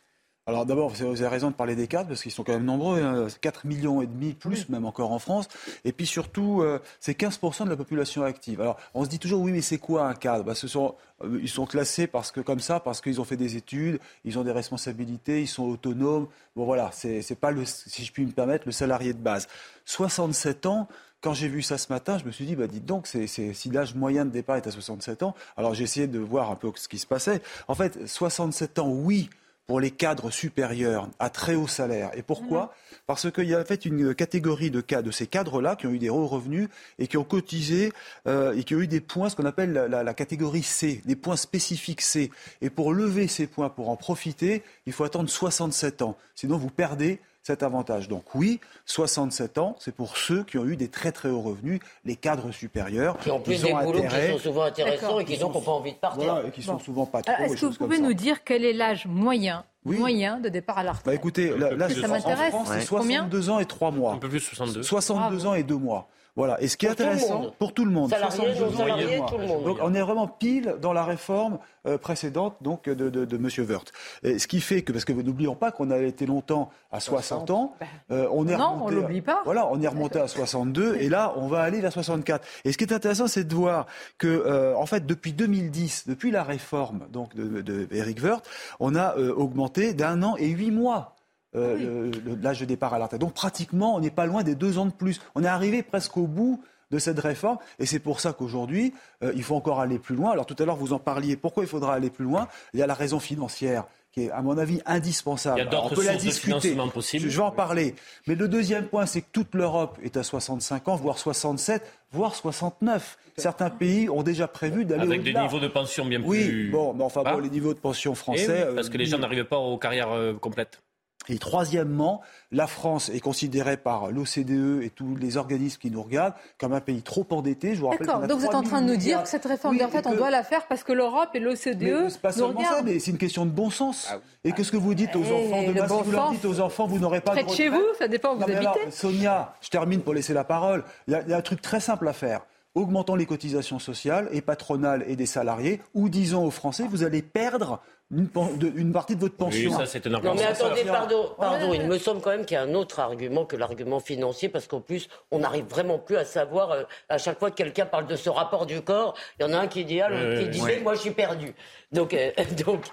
Alors 0.46 0.66
d'abord, 0.66 0.90
vous 0.90 1.02
avez 1.02 1.26
raison 1.26 1.50
de 1.50 1.54
parler 1.54 1.74
des 1.74 1.86
cadres 1.86 2.08
parce 2.08 2.22
qu'ils 2.22 2.30
sont 2.30 2.44
quand 2.44 2.52
même 2.52 2.66
nombreux, 2.66 3.02
hein, 3.02 3.28
4 3.40 3.66
millions 3.66 4.02
et 4.02 4.06
demi 4.06 4.34
plus 4.34 4.68
même 4.68 4.84
encore 4.84 5.10
en 5.10 5.18
France. 5.18 5.48
Et 5.86 5.92
puis 5.92 6.04
surtout, 6.04 6.60
euh, 6.60 6.80
c'est 7.00 7.18
15% 7.18 7.64
de 7.64 7.70
la 7.70 7.76
population 7.76 8.24
active. 8.24 8.60
Alors 8.60 8.76
on 8.92 9.04
se 9.04 9.08
dit 9.08 9.18
toujours 9.18 9.40
oui, 9.40 9.52
mais 9.52 9.62
c'est 9.62 9.78
quoi 9.78 10.06
un 10.06 10.12
cadre? 10.12 10.44
Bah, 10.44 10.54
ce 10.54 10.68
sont, 10.68 10.96
euh, 11.22 11.38
Ils 11.40 11.48
sont 11.48 11.64
classés 11.64 12.06
parce 12.06 12.30
que 12.30 12.40
comme 12.40 12.60
ça, 12.60 12.78
parce 12.78 13.00
qu'ils 13.00 13.22
ont 13.22 13.24
fait 13.24 13.38
des 13.38 13.56
études, 13.56 14.00
ils 14.26 14.38
ont 14.38 14.44
des 14.44 14.52
responsabilités, 14.52 15.40
ils 15.40 15.48
sont 15.48 15.64
autonomes. 15.64 16.28
Bon 16.56 16.66
voilà, 16.66 16.90
c'est 16.92 17.40
pas 17.40 17.50
le, 17.50 17.64
si 17.64 18.04
je 18.04 18.12
puis 18.12 18.26
me 18.26 18.32
permettre, 18.32 18.66
le 18.66 18.72
salarié 18.72 19.14
de 19.14 19.18
base. 19.18 19.48
67 19.86 20.66
ans. 20.66 20.88
Quand 21.24 21.32
j'ai 21.32 21.48
vu 21.48 21.62
ça 21.62 21.78
ce 21.78 21.90
matin, 21.90 22.18
je 22.18 22.26
me 22.26 22.30
suis 22.30 22.44
dit, 22.44 22.54
bah, 22.54 22.66
dites 22.66 22.84
donc, 22.84 23.06
c'est, 23.06 23.26
si 23.26 23.70
l'âge 23.70 23.94
moyen 23.94 24.26
de 24.26 24.30
départ 24.30 24.56
est 24.56 24.66
à 24.66 24.70
67 24.70 25.22
ans, 25.22 25.34
alors 25.56 25.72
j'ai 25.72 25.82
essayé 25.82 26.06
de 26.06 26.18
voir 26.18 26.50
un 26.50 26.54
peu 26.54 26.70
ce 26.74 26.86
qui 26.86 26.98
se 26.98 27.06
passait. 27.06 27.40
En 27.66 27.74
fait, 27.74 28.06
67 28.06 28.78
ans, 28.78 28.90
oui, 28.90 29.30
pour 29.66 29.80
les 29.80 29.90
cadres 29.90 30.30
supérieurs 30.30 31.08
à 31.18 31.30
très 31.30 31.54
haut 31.54 31.66
salaire. 31.66 32.10
Et 32.12 32.20
pourquoi 32.20 32.64
mmh. 32.64 32.96
Parce 33.06 33.30
qu'il 33.30 33.48
y 33.48 33.54
a 33.54 33.60
en 33.62 33.64
fait 33.64 33.86
une 33.86 34.14
catégorie 34.14 34.70
de 34.70 34.82
cas 34.82 35.00
de 35.00 35.10
ces 35.10 35.26
cadres-là 35.26 35.76
qui 35.76 35.86
ont 35.86 35.92
eu 35.92 35.98
des 35.98 36.10
hauts 36.10 36.26
revenus 36.26 36.68
et 36.98 37.06
qui 37.06 37.16
ont 37.16 37.24
cotisé 37.24 37.90
euh, 38.26 38.54
et 38.54 38.62
qui 38.62 38.74
ont 38.74 38.80
eu 38.80 38.86
des 38.86 39.00
points, 39.00 39.30
ce 39.30 39.36
qu'on 39.36 39.46
appelle 39.46 39.72
la, 39.72 40.02
la, 40.02 40.14
catégorie 40.14 40.62
C, 40.62 41.00
des 41.06 41.16
points 41.16 41.36
spécifiques 41.36 42.02
C. 42.02 42.30
Et 42.60 42.68
pour 42.68 42.92
lever 42.92 43.28
ces 43.28 43.46
points, 43.46 43.70
pour 43.70 43.88
en 43.88 43.96
profiter, 43.96 44.62
il 44.84 44.92
faut 44.92 45.04
attendre 45.04 45.30
67 45.30 46.02
ans. 46.02 46.18
Sinon, 46.34 46.58
vous 46.58 46.68
perdez 46.68 47.18
cet 47.44 47.62
avantage. 47.62 48.08
Donc 48.08 48.34
oui, 48.34 48.58
67 48.86 49.58
ans, 49.58 49.76
c'est 49.78 49.94
pour 49.94 50.16
ceux 50.16 50.42
qui 50.42 50.58
ont 50.58 50.64
eu 50.64 50.76
des 50.76 50.88
très 50.88 51.12
très 51.12 51.28
hauts 51.28 51.42
revenus, 51.42 51.78
les 52.04 52.16
cadres 52.16 52.50
supérieurs. 52.50 53.18
Qui 53.18 53.30
ont 53.30 53.38
plus 53.38 53.62
des 53.62 53.72
boulots 53.72 54.02
qui 54.02 54.32
sont 54.32 54.38
souvent 54.38 54.62
intéressants 54.64 55.20
et 55.20 55.24
qui 55.24 55.38
n'ont 55.38 55.50
pas 55.50 55.70
envie 55.70 55.92
de 55.92 55.98
partir. 55.98 56.24
Voilà, 56.24 56.48
et 56.48 56.50
qui 56.50 56.62
sont 56.62 56.78
souvent 56.78 57.06
pas 57.06 57.22
trop. 57.22 57.32
Est-ce 57.44 57.60
que 57.60 57.66
vous 57.66 57.74
pouvez 57.74 58.00
nous 58.00 58.14
dire 58.14 58.42
quel 58.44 58.64
est 58.64 58.72
l'âge 58.72 59.06
moyen 59.06 59.64
moyen 59.84 60.40
de 60.40 60.48
départ 60.48 60.78
à 60.78 60.82
la 60.82 60.92
retraite? 60.92 61.06
Bah 61.06 61.14
écoutez, 61.14 61.54
l'âge 61.56 62.00
ça 62.00 62.08
m'intéresse. 62.08 62.54
c'est 62.66 62.80
62 62.80 63.50
ans 63.50 63.58
et 63.58 63.66
3 63.66 63.90
mois. 63.90 64.14
Un 64.14 64.18
peu 64.18 64.30
plus 64.30 64.40
62. 64.40 64.82
62 64.82 65.46
ans 65.46 65.54
et 65.54 65.62
2 65.62 65.76
mois. 65.76 66.08
Voilà. 66.36 66.60
Et 66.60 66.66
ce 66.68 66.76
qui 66.76 66.86
est 66.86 66.90
intéressant 66.90 67.52
pour 67.58 67.72
tout 67.72 67.84
le 67.84 67.92
monde, 67.92 68.10
salarié, 68.10 68.54
salarié, 68.76 69.22
tout 69.28 69.38
le 69.38 69.46
monde. 69.46 69.64
Donc 69.64 69.78
on 69.80 69.94
est 69.94 70.00
vraiment 70.00 70.26
pile 70.26 70.76
dans 70.80 70.92
la 70.92 71.04
réforme 71.04 71.58
euh, 71.86 71.96
précédente 71.96 72.56
donc 72.60 72.88
de, 72.88 73.08
de, 73.08 73.24
de 73.24 73.36
Monsieur 73.38 73.62
Wörth. 73.62 73.92
Et 74.24 74.38
ce 74.38 74.48
qui 74.48 74.60
fait 74.60 74.82
que 74.82 74.92
parce 74.92 75.04
que 75.04 75.12
n'oublions 75.12 75.54
pas 75.54 75.70
qu'on 75.70 75.90
a 75.90 75.98
été 75.98 76.26
longtemps 76.26 76.70
à 76.90 76.98
60 76.98 77.50
ans, 77.50 77.74
euh, 78.10 78.26
on 78.32 78.48
est 78.48 78.56
non, 78.56 78.80
on 78.82 78.90
l'oublie 78.90 79.20
pas. 79.20 79.42
Voilà, 79.44 79.68
on 79.70 79.80
est 79.80 79.86
remonté 79.88 80.18
à 80.18 80.26
62 80.26 80.96
et 80.96 81.08
là 81.08 81.34
on 81.36 81.46
va 81.46 81.60
aller 81.62 81.80
vers 81.80 81.92
64. 81.92 82.44
Et 82.64 82.72
ce 82.72 82.78
qui 82.78 82.84
est 82.84 82.92
intéressant, 82.92 83.28
c'est 83.28 83.44
de 83.44 83.54
voir 83.54 83.86
que 84.18 84.26
euh, 84.26 84.74
en 84.76 84.86
fait 84.86 85.06
depuis 85.06 85.32
2010, 85.32 86.08
depuis 86.08 86.32
la 86.32 86.42
réforme 86.42 87.06
donc 87.10 87.36
de, 87.36 87.60
de 87.60 87.86
Eric 87.92 88.20
Woerth, 88.22 88.48
on 88.80 88.96
a 88.96 89.16
augmenté 89.16 89.94
d'un 89.94 90.22
an 90.24 90.36
et 90.36 90.48
huit 90.48 90.72
mois 90.72 91.13
euh, 91.56 92.10
ah 92.14 92.30
l'âge 92.42 92.60
de 92.60 92.64
départ 92.64 92.94
à 92.94 92.98
la 92.98 93.04
retraite. 93.04 93.20
Donc 93.20 93.34
pratiquement, 93.34 93.96
on 93.96 94.00
n'est 94.00 94.10
pas 94.10 94.26
loin 94.26 94.42
des 94.42 94.54
deux 94.54 94.78
ans 94.78 94.86
de 94.86 94.92
plus. 94.92 95.20
On 95.34 95.44
est 95.44 95.48
arrivé 95.48 95.82
presque 95.82 96.16
au 96.16 96.26
bout 96.26 96.60
de 96.90 96.98
cette 96.98 97.18
réforme. 97.18 97.58
Et 97.78 97.86
c'est 97.86 97.98
pour 97.98 98.20
ça 98.20 98.32
qu'aujourd'hui, 98.32 98.94
euh, 99.22 99.32
il 99.34 99.42
faut 99.42 99.56
encore 99.56 99.80
aller 99.80 99.98
plus 99.98 100.16
loin. 100.16 100.32
Alors 100.32 100.46
tout 100.46 100.56
à 100.58 100.64
l'heure, 100.64 100.76
vous 100.76 100.92
en 100.92 100.98
parliez. 100.98 101.36
Pourquoi 101.36 101.64
il 101.64 101.68
faudra 101.68 101.94
aller 101.94 102.10
plus 102.10 102.24
loin? 102.24 102.48
Il 102.72 102.80
y 102.80 102.82
a 102.82 102.86
la 102.86 102.94
raison 102.94 103.18
financière 103.18 103.84
qui 104.12 104.22
est, 104.22 104.30
à 104.30 104.42
mon 104.42 104.56
avis, 104.58 104.80
indispensable. 104.86 105.58
Il 105.58 105.64
y 105.64 105.66
a 105.66 105.70
d'autres 105.70 106.00
sources 106.00 106.24
de 106.24 106.30
financement 106.30 106.88
possibles. 106.88 107.28
Je 107.28 107.36
vais 107.36 107.42
en 107.42 107.50
parler. 107.50 107.96
Mais 108.28 108.36
le 108.36 108.46
deuxième 108.46 108.86
point, 108.86 109.06
c'est 109.06 109.22
que 109.22 109.30
toute 109.32 109.54
l'Europe 109.54 109.98
est 110.04 110.16
à 110.16 110.22
65 110.22 110.86
ans, 110.88 110.94
voire 110.94 111.18
67, 111.18 111.82
voire 112.12 112.36
69. 112.36 113.18
Certains 113.36 113.70
pays 113.70 114.08
ont 114.08 114.22
déjà 114.22 114.46
prévu 114.46 114.84
d'aller 114.84 115.02
Avec 115.02 115.24
des 115.24 115.34
niveaux 115.34 115.58
de 115.58 115.66
pension 115.66 116.04
bien 116.04 116.20
plus... 116.20 116.28
Oui, 116.28 116.70
bon, 116.70 116.94
mais 116.94 117.02
enfin 117.02 117.24
bon, 117.24 117.38
les 117.38 117.50
niveaux 117.50 117.74
de 117.74 117.80
pension 117.80 118.12
eh 118.12 118.16
français... 118.16 118.68
parce 118.72 118.88
que 118.88 118.96
les 118.96 119.06
gens 119.06 119.18
n'arrivent 119.18 119.46
pas 119.46 119.58
aux 119.58 119.78
carrières 119.78 120.12
euh, 120.12 120.32
complètes. 120.34 120.80
Et 121.28 121.38
troisièmement, 121.38 122.20
la 122.52 122.66
France 122.66 123.08
est 123.08 123.20
considérée 123.20 123.76
par 123.76 124.10
l'OCDE 124.10 124.82
et 124.82 124.90
tous 124.90 125.16
les 125.16 125.36
organismes 125.36 125.78
qui 125.78 125.90
nous 125.90 126.02
regardent 126.02 126.34
comme 126.58 126.72
un 126.72 126.80
pays 126.80 127.02
trop 127.02 127.26
endetté. 127.30 127.74
Je 127.74 127.80
vous 127.80 127.88
rappelle 127.88 128.06
D'accord, 128.06 128.26
donc 128.26 128.38
vous 128.38 128.46
êtes 128.46 128.54
en 128.54 128.62
train 128.62 128.82
de 128.82 128.86
nous 128.86 128.96
dire 128.96 129.22
que 129.22 129.28
cette 129.28 129.44
réforme 129.44 129.76
des 129.76 129.84
retraites, 129.84 130.06
on 130.06 130.14
doit 130.14 130.30
la 130.30 130.42
faire 130.42 130.66
parce 130.66 130.84
que 130.84 130.92
l'Europe 130.92 131.30
et 131.34 131.40
l'OCDE 131.40 132.08
C'est 132.08 132.20
pas 132.20 132.32
seulement 132.32 132.62
ça, 132.62 132.82
mais 132.82 132.98
c'est 132.98 133.10
une 133.10 133.18
question 133.18 133.46
de 133.46 133.50
bon 133.50 133.70
sens. 133.70 134.08
Ah 134.10 134.18
et 134.46 134.52
que 134.52 134.62
ce 134.62 134.70
que 134.70 134.76
vous 134.76 134.94
dites 134.94 135.16
aux 135.16 135.24
eh, 135.24 135.32
enfants 135.32 135.62
demain, 135.62 135.88
si 135.88 136.02
vous 136.02 136.12
leur 136.12 136.30
dites 136.30 136.44
aux 136.44 136.60
enfants, 136.60 136.86
vous 136.86 136.98
n'aurez 136.98 137.22
pas 137.22 137.32
près 137.32 137.44
de 137.44 137.50
chez 137.50 137.70
vous, 137.70 137.82
ça 137.98 138.08
dépend 138.08 138.34
où 138.34 138.38
vous 138.38 138.44
habitez. 138.44 138.90
Sonia, 138.90 139.54
je 139.60 139.70
termine 139.70 140.02
pour 140.02 140.12
laisser 140.12 140.34
la 140.34 140.44
parole. 140.44 140.84
Il 141.08 141.12
y, 141.12 141.32
a 141.32 141.36
un 141.36 141.42
truc 141.42 141.62
très 141.62 141.80
simple 141.80 142.06
à 142.08 142.12
faire 142.12 142.42
augmentons 142.74 143.14
les 143.14 143.26
cotisations 143.26 143.78
sociales 143.78 144.28
et 144.32 144.40
patronales 144.40 145.04
et 145.06 145.16
des 145.16 145.26
salariés, 145.26 145.80
ou 145.94 146.08
disons 146.08 146.44
aux 146.44 146.50
Français, 146.50 146.86
vous 146.90 147.04
allez 147.04 147.22
perdre 147.22 147.80
une, 148.16 148.92
partie 148.92 149.16
de 149.16 149.20
votre 149.20 149.36
pension. 149.36 149.70
Oui, 149.70 149.76
ça, 149.76 149.86
c'est 149.86 150.06
un 150.06 150.14
argument. 150.14 150.34
Non, 150.34 150.40
mais 150.40 150.46
attendez, 150.46 150.84
pardon, 150.84 151.30
pardon 151.38 151.74
il 151.74 151.86
me 151.86 151.98
semble 151.98 152.20
quand 152.20 152.30
même 152.30 152.44
qu'il 152.44 152.54
y 152.54 152.58
a 152.58 152.62
un 152.62 152.74
autre 152.74 153.00
argument 153.00 153.44
que 153.44 153.56
l'argument 153.56 154.00
financier, 154.00 154.48
parce 154.48 154.66
qu'en 154.66 154.80
plus, 154.80 155.08
on 155.30 155.40
n'arrive 155.40 155.64
vraiment 155.66 155.98
plus 155.98 156.16
à 156.16 156.24
savoir, 156.24 156.70
euh, 156.72 156.82
à 157.08 157.18
chaque 157.18 157.38
fois 157.38 157.50
que 157.50 157.56
quelqu'un 157.56 157.86
parle 157.86 158.06
de 158.06 158.16
ce 158.16 158.30
rapport 158.30 158.66
du 158.66 158.80
corps, 158.82 159.14
il 159.38 159.46
y 159.46 159.48
en 159.48 159.52
a 159.52 159.58
un 159.58 159.66
qui 159.66 159.84
dit, 159.84 160.00
ah, 160.00 160.10
qui 160.38 160.48
disait, 160.48 160.80
moi, 160.80 160.94
je 160.94 161.00
suis 161.00 161.10
perdu. 161.10 161.54
Donc, 161.92 162.14
euh, 162.14 162.30
donc 162.64 162.84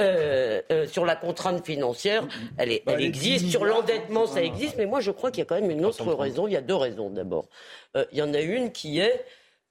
euh, 0.00 0.60
sur 0.86 1.04
la 1.04 1.16
contrainte 1.16 1.64
financière, 1.64 2.26
elle, 2.56 2.72
est, 2.72 2.82
elle 2.86 3.02
existe. 3.02 3.48
Sur 3.48 3.64
l'endettement, 3.64 4.26
ça 4.26 4.42
existe. 4.42 4.76
Mais 4.76 4.86
moi, 4.86 5.00
je 5.00 5.10
crois 5.10 5.30
qu'il 5.30 5.40
y 5.40 5.42
a 5.42 5.46
quand 5.46 5.60
même 5.60 5.70
une 5.70 5.84
autre 5.84 6.12
raison. 6.12 6.46
Il 6.46 6.52
y 6.52 6.56
a 6.56 6.60
deux 6.60 6.74
raisons, 6.74 7.10
d'abord. 7.10 7.46
il 7.94 8.18
y 8.18 8.22
en 8.22 8.34
a 8.34 8.40
une 8.40 8.72
qui 8.72 8.98
est 9.00 9.24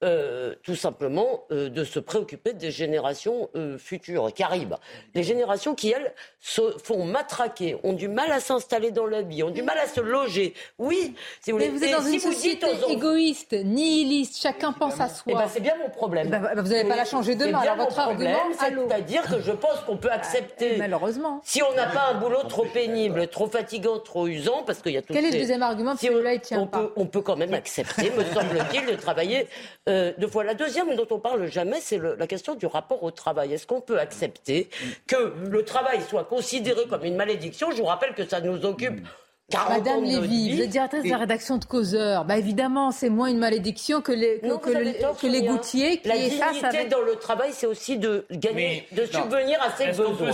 euh, 0.04 0.54
tout 0.64 0.76
simplement 0.76 1.46
euh, 1.52 1.70
de 1.70 1.86
se 1.86 1.98
préoccuper 1.98 2.52
des 2.52 2.72
générations 2.72 3.50
euh, 3.56 3.78
futures 3.78 4.30
arrivent. 4.42 4.76
Les 5.16 5.24
générations 5.24 5.76
qui, 5.76 5.92
elles, 5.92 6.14
se 6.42 6.62
font 6.84 7.06
matraquer, 7.06 7.78
ont 7.84 7.94
du 7.94 8.10
mal 8.10 8.30
à 8.32 8.42
s'installer 8.42 8.92
dans 8.92 9.06
la 9.06 9.22
vie, 9.22 9.44
ont 9.44 9.50
du 9.50 9.62
mal 9.62 9.78
à 9.78 9.88
se 9.88 10.02
loger. 10.02 10.56
Oui, 10.78 11.16
si 11.40 11.52
vous 11.52 11.58
voulez. 11.58 11.72
Mais 11.72 11.78
vous 11.78 11.84
êtes 11.86 11.92
dans 11.92 12.06
une 12.06 12.20
société 12.20 12.68
égoïste, 12.90 13.54
nihiliste, 13.54 14.42
chacun 14.42 14.74
pense 14.74 15.00
à 15.00 15.08
soi. 15.08 15.24
Eh 15.28 15.34
ben, 15.36 15.48
c'est 15.48 15.62
bien 15.62 15.76
mon 15.82 15.90
problème. 15.90 16.28
Eh 16.28 16.32
ben, 16.32 16.62
vous 16.62 16.70
n'allez 16.70 16.90
pas 16.90 16.98
la 16.98 17.06
changer 17.06 17.36
demain. 17.36 17.60
Alors 17.60 17.78
votre 17.78 17.98
argument, 17.98 18.40
c'est-à-dire 18.60 19.24
que 19.24 19.40
je 19.40 19.52
pense 19.52 19.80
qu'on 19.86 19.98
peut 19.98 20.12
accepter. 20.12 20.78
malheureusement. 20.78 21.40
Si 21.46 21.62
on 21.64 21.74
n'a 21.76 21.86
pas 21.88 22.10
un 22.12 22.16
boulot 22.16 22.44
trop 22.50 22.66
pénible, 22.66 23.28
trop 23.30 23.48
fatigant, 23.48 24.00
trop 24.00 24.28
usant, 24.28 24.64
parce 24.66 24.82
qu'il 24.82 24.92
y 24.92 24.98
a 24.98 25.02
tout. 25.02 25.14
Quel 25.14 25.26
est 25.26 25.32
le 25.32 25.38
deuxième 25.38 25.64
argument 25.64 25.96
si 25.96 26.10
on, 26.10 26.60
on, 26.60 26.68
peut, 26.68 26.92
on 26.98 27.06
peut 27.06 27.22
quand 27.22 27.38
même 27.38 27.54
accepter, 27.54 28.12
me 28.12 28.26
semble-t-il, 28.26 28.86
de 28.86 28.96
travailler 28.96 29.48
euh, 29.94 30.12
deux 30.18 30.28
fois. 30.28 30.44
La 30.44 30.54
deuxième 30.54 30.96
dont 30.96 31.08
on 31.12 31.20
parle 31.20 31.46
jamais, 31.48 31.80
c'est 31.82 32.00
la 32.00 32.28
question 32.28 32.56
du 32.56 32.66
rapport 32.66 33.04
au 33.04 33.12
travail. 33.12 33.54
Est-ce 33.54 33.68
qu'on 33.68 33.82
peut 33.82 34.00
accepter 34.00 34.70
que 35.08 35.34
le 35.50 35.64
travail 35.64 36.02
soit 36.02 36.26
considéré 36.26 36.86
comme 36.90 37.06
une 37.06 37.16
malédiction? 37.16 37.72
Je 37.72 37.78
vous 37.78 37.86
rappelle 37.86 38.14
que 38.14 38.26
ça 38.26 38.42
nous 38.42 38.66
occupe. 38.66 39.02
40 39.50 39.70
Madame 39.70 40.04
Lévy, 40.04 40.56
vous 40.56 40.62
êtes 40.62 40.70
directrice 40.70 41.04
de 41.04 41.10
la 41.10 41.18
rédaction 41.18 41.58
de 41.58 41.66
Causeur. 41.66 42.26
Bah 42.26 42.38
évidemment, 42.38 42.92
c'est 42.92 43.10
moins 43.10 43.28
une 43.28 43.38
malédiction 43.38 44.02
que 44.02 44.12
les, 44.12 44.40
que, 44.40 45.28
les 45.28 45.42
gouttiers 45.44 45.98
qui 45.98 46.08
La 46.08 46.16
dignité 46.16 46.86
dans 46.90 47.02
le 47.02 47.16
travail, 47.18 47.52
c'est 47.52 47.68
aussi 47.68 47.98
de 47.98 48.26
gagner, 48.32 48.88
de 48.94 49.06
subvenir 49.06 49.62
à 49.62 49.72
ses 49.72 49.88
besoins. 49.88 50.32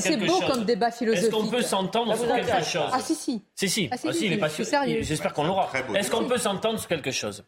C'est 0.00 0.16
beau 0.16 0.40
comme 0.50 0.64
débat 0.64 0.90
philosophique. 0.90 1.28
Est-ce 1.28 1.36
qu'on 1.36 1.46
peut 1.48 1.62
s'entendre 1.62 2.16
sur 2.16 2.34
quelque 2.34 2.64
chose? 2.64 2.90
Ah 2.92 3.00
si 3.00 3.14
si. 3.14 3.42
Si 3.54 3.68
si. 3.68 3.88
Ah, 3.92 3.96
si, 3.96 4.08
ah, 4.08 4.12
si, 4.12 4.36
pas 4.36 4.48
J'espère 5.02 5.32
qu'on 5.34 5.44
l'aura. 5.44 5.70
Est-ce 5.94 6.10
qu'on 6.10 6.24
peut 6.24 6.38
s'entendre 6.38 6.78
sur 6.78 6.88
quelque 6.88 7.10
chose? 7.10 7.44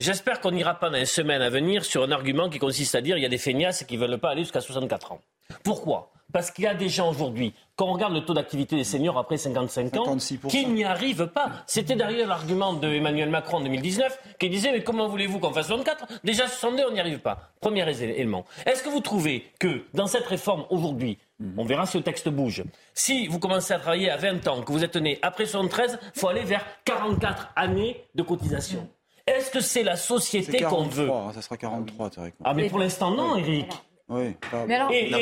J'espère 0.00 0.40
qu'on 0.40 0.52
n'ira 0.52 0.74
pas 0.74 0.90
dans 0.90 0.96
les 0.96 1.06
semaines 1.06 1.42
à 1.42 1.50
venir 1.50 1.84
sur 1.84 2.04
un 2.04 2.12
argument 2.12 2.48
qui 2.48 2.60
consiste 2.60 2.94
à 2.94 3.00
dire 3.00 3.16
qu'il 3.16 3.22
y 3.24 3.26
a 3.26 3.30
des 3.30 3.36
feignasses 3.36 3.82
qui 3.82 3.98
ne 3.98 4.06
veulent 4.06 4.18
pas 4.18 4.30
aller 4.30 4.42
jusqu'à 4.42 4.60
64 4.60 5.10
ans. 5.10 5.20
Pourquoi? 5.64 6.12
Parce 6.32 6.52
qu'il 6.52 6.64
y 6.64 6.68
a 6.68 6.74
des 6.74 6.88
gens 6.88 7.10
aujourd'hui, 7.10 7.52
quand 7.74 7.86
on 7.86 7.94
regarde 7.94 8.12
le 8.12 8.20
taux 8.20 8.34
d'activité 8.34 8.76
des 8.76 8.84
seniors 8.84 9.18
après 9.18 9.38
55 9.38 9.96
ans, 9.96 10.16
qui 10.48 10.66
n'y 10.66 10.84
arrivent 10.84 11.26
pas. 11.26 11.50
C'était 11.66 11.96
derrière 11.96 12.28
l'argument 12.28 12.74
de 12.74 12.86
Emmanuel 12.86 13.28
Macron 13.28 13.56
en 13.56 13.60
2019 13.62 14.36
qui 14.38 14.48
disait 14.48 14.70
mais 14.70 14.84
comment 14.84 15.08
voulez-vous 15.08 15.40
qu'on 15.40 15.52
fasse 15.52 15.66
64 15.66 16.06
Déjà 16.22 16.46
62, 16.46 16.84
on 16.90 16.92
n'y 16.92 17.00
arrive 17.00 17.18
pas. 17.18 17.50
Premier 17.60 17.88
élément. 17.90 18.44
Est-ce 18.66 18.84
que 18.84 18.90
vous 18.90 19.00
trouvez 19.00 19.50
que 19.58 19.84
dans 19.94 20.06
cette 20.06 20.26
réforme 20.26 20.64
aujourd'hui, 20.70 21.18
on 21.56 21.64
verra 21.64 21.86
si 21.86 21.96
le 21.96 22.04
texte 22.04 22.28
bouge. 22.28 22.62
Si 22.94 23.26
vous 23.26 23.40
commencez 23.40 23.72
à 23.72 23.78
travailler 23.78 24.10
à 24.10 24.16
20 24.16 24.46
ans, 24.46 24.62
que 24.62 24.70
vous 24.70 24.84
êtes 24.84 24.96
né 24.96 25.18
après 25.22 25.46
73, 25.46 25.98
il 26.14 26.20
faut 26.20 26.28
aller 26.28 26.44
vers 26.44 26.64
44 26.84 27.52
années 27.56 28.04
de 28.14 28.22
cotisation? 28.22 28.88
Est-ce 29.28 29.50
que 29.50 29.60
c'est 29.60 29.82
la 29.82 29.96
société 29.96 30.62
qu'on 30.62 30.84
veut 30.84 31.10
hein, 31.10 31.32
Ça 31.34 31.42
sera 31.42 31.56
43, 31.56 32.10
théoriquement. 32.10 32.46
Ah, 32.48 32.54
mais 32.54 32.68
pour 32.68 32.78
l'instant, 32.78 33.10
non, 33.10 33.36
Eric. 33.36 33.70
Oui. 34.08 34.36
Mais 34.66 34.74
alors... 34.74 34.90
Et, 34.90 35.12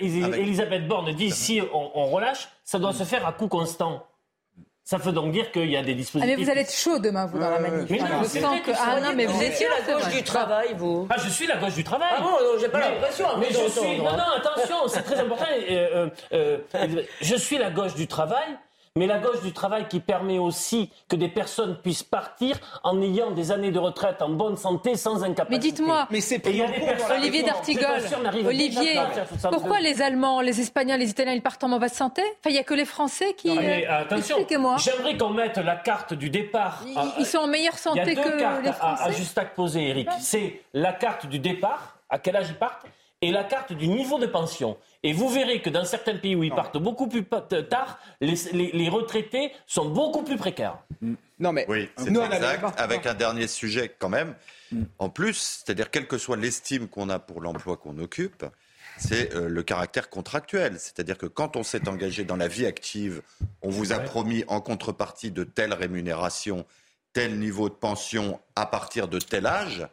Elisabeth 0.00 0.86
Borne 0.86 1.12
dit 1.12 1.30
si 1.30 1.60
on, 1.72 2.06
relâche, 2.10 2.48
ça 2.64 2.78
doit 2.78 2.92
se 2.92 3.04
faire 3.04 3.26
à 3.26 3.32
coût 3.32 3.48
constant. 3.48 4.06
Ça 4.84 4.98
veut 4.98 5.12
donc 5.12 5.30
dire 5.30 5.52
qu'il 5.52 5.70
y 5.70 5.76
a 5.76 5.82
des 5.82 5.94
dispositifs. 5.94 6.30
Ah, 6.34 6.36
mais 6.36 6.44
vous 6.44 6.50
allez 6.50 6.62
être 6.62 6.74
chaud 6.74 6.98
demain, 6.98 7.26
vous, 7.26 7.38
dans 7.38 7.50
la 7.50 7.60
manif. 7.60 7.88
Mais 7.88 7.98
non, 7.98 8.22
je 8.22 8.28
c'est 8.28 8.40
sens 8.40 8.50
vrai 8.50 8.60
que. 8.62 8.72
que 8.72 8.76
Ah 8.76 9.00
non, 9.00 9.12
mais 9.14 9.26
vous 9.26 9.40
étiez 9.40 9.66
la 9.68 9.94
gauche 9.94 10.08
du 10.12 10.22
travail, 10.24 10.74
vous 10.76 11.06
Ah, 11.08 11.16
je 11.24 11.30
suis 11.30 11.46
la 11.46 11.56
gauche 11.56 11.74
du 11.74 11.84
travail. 11.84 12.08
Ah 12.16 12.20
bon, 12.20 12.30
non, 12.30 12.58
j'ai 12.60 12.68
pas 12.68 12.80
l'impression, 12.80 13.26
Mais 13.38 13.46
je 13.50 13.70
suis. 13.70 13.98
Non, 13.98 14.08
hein. 14.08 14.16
non, 14.16 14.38
attention, 14.38 14.76
c'est 14.88 15.02
très 15.02 15.20
important. 15.20 15.44
Euh, 15.70 16.10
euh, 16.32 16.58
euh, 16.74 17.02
je 17.20 17.36
suis 17.36 17.58
la 17.58 17.70
gauche 17.70 17.94
du 17.94 18.08
travail. 18.08 18.58
Mais 18.94 19.06
la 19.06 19.18
gauche 19.18 19.40
du 19.40 19.54
travail 19.54 19.88
qui 19.88 20.00
permet 20.00 20.38
aussi 20.38 20.90
que 21.08 21.16
des 21.16 21.28
personnes 21.28 21.78
puissent 21.82 22.02
partir 22.02 22.58
en 22.84 23.00
ayant 23.00 23.30
des 23.30 23.50
années 23.50 23.70
de 23.70 23.78
retraite 23.78 24.20
en 24.20 24.28
bonne 24.28 24.58
santé 24.58 24.96
sans 24.96 25.24
incapacité. 25.24 25.50
Mais 25.50 25.58
dites-moi, 25.58 26.08
Et 26.12 26.50
il 26.50 26.56
y 26.56 26.62
a 26.62 26.66
des 26.66 26.80
personnes- 26.80 27.16
Olivier 27.16 27.42
d'Artigol, 27.42 28.00
Olivier, 28.44 28.98
à 28.98 29.48
pourquoi 29.50 29.80
les 29.80 30.02
Allemands, 30.02 30.42
les 30.42 30.60
Espagnols, 30.60 30.98
les 30.98 31.08
Italiens, 31.08 31.32
ils 31.32 31.40
partent 31.40 31.64
en 31.64 31.68
mauvaise 31.68 31.94
santé? 31.94 32.20
Enfin, 32.20 32.50
il 32.50 32.52
n'y 32.52 32.58
a 32.58 32.64
que 32.64 32.74
les 32.74 32.84
Français 32.84 33.32
qui. 33.32 33.48
Non, 33.48 33.54
mais 33.62 33.86
euh, 33.86 34.00
attention, 34.02 34.36
Expliquez-moi. 34.36 34.76
j'aimerais 34.76 35.16
qu'on 35.16 35.30
mette 35.30 35.56
la 35.56 35.76
carte 35.76 36.12
du 36.12 36.28
départ. 36.28 36.82
Ils- 36.86 37.12
Ils 37.20 37.26
sont 37.26 37.38
en 37.38 37.46
meilleure 37.46 37.72
Il 37.72 37.96
y 37.96 38.00
a 38.00 38.04
santé 38.04 38.14
deux 38.14 38.22
que 38.22 38.38
cartes 38.40 38.62
les 38.62 38.68
à, 38.68 38.72
à 38.72 38.74
Français. 38.96 39.12
juste 39.14 39.40
poser, 39.56 39.88
Eric. 39.88 40.08
C'est 40.20 40.60
la 40.74 40.92
carte 40.92 41.24
du 41.24 41.38
départ, 41.38 41.96
à 42.10 42.18
quel 42.18 42.36
âge 42.36 42.50
ils 42.50 42.56
partent, 42.56 42.84
et 43.22 43.30
la 43.30 43.44
carte 43.44 43.72
du 43.72 43.88
niveau 43.88 44.18
de 44.18 44.26
pension. 44.26 44.76
Et 45.04 45.12
vous 45.12 45.28
verrez 45.28 45.62
que 45.62 45.70
dans 45.70 45.84
certains 45.84 46.16
pays 46.16 46.34
où 46.36 46.42
ils 46.42 46.52
partent 46.54 46.76
beaucoup 46.78 47.06
plus 47.08 47.24
tard, 47.24 47.98
les, 48.20 48.34
les- 48.52 48.72
les 48.72 48.88
retraités 48.88 49.52
sont 49.66 49.88
beaucoup 49.88 50.22
plus 50.22 50.36
précaires. 50.36 50.78
Non, 51.38 51.52
mais 51.52 51.64
Oui, 51.68 51.88
c'est 51.96 52.08
exact. 52.10 52.64
Avec 52.78 53.06
un 53.06 53.14
dernier 53.14 53.46
sujet 53.46 53.94
quand 53.98 54.08
même. 54.08 54.34
En 54.98 55.08
plus, 55.08 55.62
c'est-à-dire 55.64 55.90
quelle 55.90 56.06
que 56.06 56.18
soit 56.18 56.36
l'estime 56.36 56.88
qu'on 56.88 57.08
a 57.08 57.18
pour 57.18 57.40
l'emploi 57.40 57.76
qu'on 57.76 57.98
occupe, 57.98 58.44
c'est 58.98 59.34
euh, 59.34 59.48
le 59.48 59.62
caractère 59.62 60.08
contractuel. 60.10 60.78
C'est-à-dire 60.78 61.16
que 61.18 61.26
quand 61.26 61.56
on 61.56 61.62
s'est 61.62 61.88
engagé 61.88 62.24
dans 62.24 62.36
la 62.36 62.48
vie 62.48 62.66
active, 62.66 63.22
on 63.62 63.70
vous 63.70 63.92
a 63.92 63.98
promis 63.98 64.44
en 64.48 64.60
contrepartie 64.60 65.30
de 65.30 65.44
telle 65.44 65.72
rémunération, 65.72 66.64
tel 67.12 67.38
niveau 67.38 67.68
de 67.68 67.74
pension 67.74 68.40
à 68.56 68.66
partir 68.66 69.08
de 69.08 69.18
tel 69.18 69.46
âge. 69.46 69.86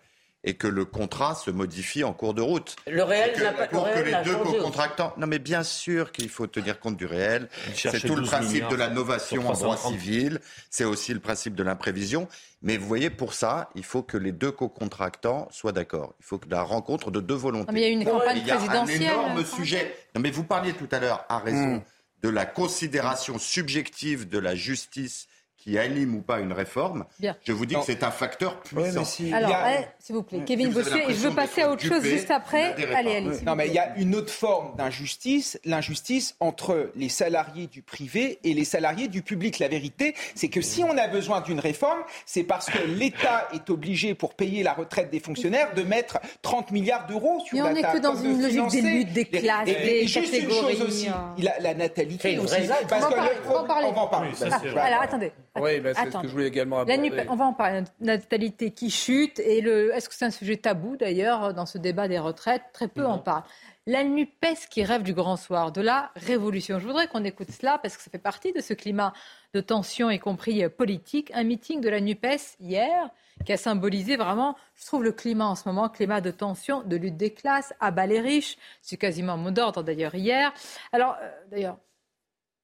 Et 0.46 0.54
que 0.54 0.68
le 0.68 0.86
contrat 0.86 1.36
se 1.36 1.52
modifie 1.52 2.06
en 2.06 2.14
cours 2.14 2.34
de 2.34 2.42
route. 2.42 2.78
Le 2.88 3.04
réel 3.04 3.38
n'a 3.44 3.52
pas- 3.52 3.68
Pour 3.68 3.86
le 3.86 3.92
que 3.92 4.00
réel 4.00 4.18
les 4.24 4.24
deux 4.32 4.38
co-contractants. 4.38 5.14
Non, 5.18 5.28
mais 5.28 5.38
bien 5.38 5.64
sûr 5.64 6.14
qu'il 6.14 6.30
faut 6.30 6.48
tenir 6.48 6.80
compte 6.80 6.96
du 6.96 7.06
réel. 7.06 7.50
C'est 7.76 8.00
tout 8.00 8.16
le 8.16 8.22
12 8.22 8.30
principe 8.30 8.68
de 8.70 8.76
la 8.78 8.90
novation 8.90 9.42
en 9.42 9.52
droit 9.52 9.76
330. 9.76 9.92
civil. 10.00 10.40
C'est 10.70 10.86
aussi 10.86 11.14
le 11.14 11.20
principe 11.20 11.56
de 11.56 11.64
l'imprévision. 11.64 12.30
Mais 12.62 12.78
vous 12.78 12.88
voyez, 12.88 13.10
pour 13.10 13.34
ça, 13.34 13.70
il 13.76 13.84
faut 13.84 14.02
que 14.02 14.16
les 14.16 14.32
deux 14.32 14.52
co-contractants 14.52 15.50
soient 15.52 15.74
d'accord. 15.74 16.14
Il 16.22 16.26
faut 16.26 16.38
que 16.38 16.48
la 16.50 16.62
rencontre 16.64 17.12
de 17.12 17.20
deux 17.20 17.36
volontés. 17.36 17.68
Non, 17.68 17.74
mais 17.74 17.82
il 17.82 17.84
y 17.84 17.88
a 17.88 17.90
une 18.02 18.06
campagne 18.06 18.38
Il 18.38 18.48
y 18.48 18.52
a 18.52 18.56
présidentielle, 18.56 19.02
un 19.08 19.12
énorme 19.12 19.46
sujet. 19.46 19.94
Non, 20.16 20.22
mais 20.22 20.32
vous 20.32 20.46
parliez 20.46 20.72
tout 20.72 20.88
à 20.92 21.00
l'heure, 21.00 21.26
à 21.28 21.40
raison, 21.40 21.76
Mm. 21.76 21.82
de 22.24 22.30
la 22.30 22.46
considération 22.46 23.38
subjective 23.40 24.28
de 24.30 24.40
la 24.40 24.56
justice 24.56 25.28
qui 25.60 25.78
anime 25.78 26.16
ou 26.16 26.22
pas 26.22 26.40
une 26.40 26.54
réforme. 26.54 27.06
Bien. 27.20 27.36
Je 27.44 27.52
vous 27.52 27.66
dis 27.66 27.74
Non. 27.74 27.82
que 27.82 27.86
c'est 27.88 28.04
un 28.04 28.12
facteur 28.12 28.62
puissant. 28.62 28.82
Alors, 28.82 29.10
Il 29.22 29.30
y 29.30 29.34
a- 29.54 29.82
eh, 29.82 29.86
s'il 30.00 30.16
vous 30.16 30.24
plaît, 30.24 30.42
Kevin 30.46 30.70
Bossuet, 30.72 31.04
et 31.10 31.14
je 31.14 31.28
veux 31.28 31.36
passer 31.36 31.64
à 31.64 31.70
autre 31.72 31.82
chose 31.84 32.02
dupé, 32.02 32.10
juste 32.18 32.32
après. 32.32 32.74
Allez, 32.96 33.16
allez. 33.16 33.42
Non, 33.46 33.56
mais 33.56 33.68
il 33.68 33.74
y 33.74 33.78
a 33.80 33.94
une 33.98 34.16
autre 34.16 34.32
forme 34.32 34.76
d'injustice, 34.78 35.60
l'injustice 35.66 36.36
entre 36.40 36.92
les 36.96 37.10
salariés 37.10 37.68
du 37.68 37.82
privé 37.82 38.40
et 38.46 38.54
les 38.54 38.64
salariés 38.64 39.10
du 39.10 39.22
public. 39.22 39.60
La 39.60 39.68
vérité, 39.68 40.16
c'est 40.34 40.48
que 40.48 40.62
si 40.62 40.82
on 40.84 40.98
a 40.98 41.08
besoin 41.10 41.42
d'une 41.42 41.60
réforme, 41.60 42.00
c'est 42.26 42.44
parce 42.44 42.68
que 42.70 42.80
l'État 42.88 43.48
est 43.54 43.70
obligé, 43.70 44.14
pour 44.16 44.36
payer 44.36 44.64
la 44.64 44.74
retraite 44.74 45.12
des 45.12 45.20
fonctionnaires, 45.20 45.74
de 45.74 45.84
mettre 45.84 46.20
30 46.42 46.72
milliards 46.72 47.06
d'euros 47.06 47.42
sur 47.46 47.56
Mais 47.58 47.62
on 47.62 47.66
la 47.66 47.74
n'est 47.74 47.82
table. 47.82 47.98
que 47.98 48.04
dans 48.04 48.14
comme 48.14 48.24
de 48.24 48.30
une 48.30 48.42
logique 48.42 48.68
des 48.72 48.82
luttes, 48.82 49.14
des 49.14 49.26
classes, 49.26 49.68
et- 49.68 49.74
des 49.74 49.90
et 50.04 50.08
juste 50.08 50.34
une 50.38 50.50
chose 50.50 50.82
aussi, 50.82 51.08
hein. 51.10 51.36
la, 51.38 51.60
la 51.60 51.74
natalité 51.74 52.40
aussi. 52.40 52.56
Parce 52.88 53.04
On 53.06 53.10
va 53.10 53.28
que 53.28 53.48
on 53.50 53.56
en 53.58 53.64
parler. 54.08 54.30
on. 54.32 54.40
Oui, 54.40 54.78
Alors, 54.80 55.02
attendez. 55.02 55.32
Oui, 55.56 55.80
ben, 55.80 55.94
c'est 55.96 56.12
ce 56.12 56.18
que 56.18 56.28
je 56.28 56.32
voulais 56.32 56.48
également 56.48 56.80
aborder. 56.80 57.26
On 57.30 57.36
va 57.36 57.46
en 57.46 57.54
parler. 57.54 57.84
La 58.02 58.18
natalité 58.18 58.72
qui 58.72 58.90
chute. 58.90 59.40
Et 59.40 59.62
le, 59.62 59.94
est-ce 59.94 60.10
que 60.10 60.16
c'est 60.16 60.26
un 60.26 60.32
sujet 60.32 60.58
tabou 60.58 60.98
d'ailleurs 60.98 61.54
dans 61.54 61.66
ce 61.66 61.78
débat 61.78 62.08
des 62.08 62.20
retraites? 62.20 62.64
Très 62.74 62.88
peu 62.88 63.06
en 63.06 63.20
parlent. 63.20 63.44
La 63.86 64.04
NUPES 64.04 64.68
qui 64.70 64.84
rêve 64.84 65.02
du 65.02 65.14
grand 65.14 65.36
soir, 65.36 65.72
de 65.72 65.82
la 65.82 66.12
révolution. 66.16 66.78
Je 66.80 66.86
voudrais 66.86 67.08
qu'on 67.08 67.24
écoute 67.24 67.50
cela 67.50 67.80
parce 67.80 67.98
que 67.98 68.04
ça 68.04 68.12
fait 68.12 68.20
partie 68.20 68.54
de 68.54 68.62
ce 68.62 68.76
climat 68.76 69.14
de 69.54 69.62
tension, 69.62 70.12
y 70.12 70.20
compris 70.20 70.64
euh, 70.64 70.70
politique. 70.70 71.32
Un 71.34 71.44
meeting 71.44 71.82
de 71.82 71.90
la 71.90 72.00
NUPES 72.00 72.58
hier 72.60 73.10
qui 73.46 73.54
a 73.54 73.58
symbolisé 73.58 74.16
vraiment, 74.18 74.56
je 74.76 74.86
trouve, 74.86 75.04
le 75.04 75.12
climat 75.12 75.48
en 75.48 75.56
ce 75.56 75.68
moment, 75.68 75.90
climat 75.90 76.22
de 76.22 76.30
tension, 76.30 76.84
de 76.84 76.96
lutte 76.98 77.18
des 77.18 77.34
classes, 77.34 77.74
à 77.80 77.90
bas 77.90 78.06
les 78.06 78.20
riches. 78.20 78.58
C'est 78.82 78.98
quasiment 78.98 79.38
mot 79.38 79.50
d'ordre 79.52 79.82
d'ailleurs 79.82 80.14
hier. 80.14 80.54
Alors, 80.92 81.16
euh, 81.22 81.32
d'ailleurs, 81.50 81.78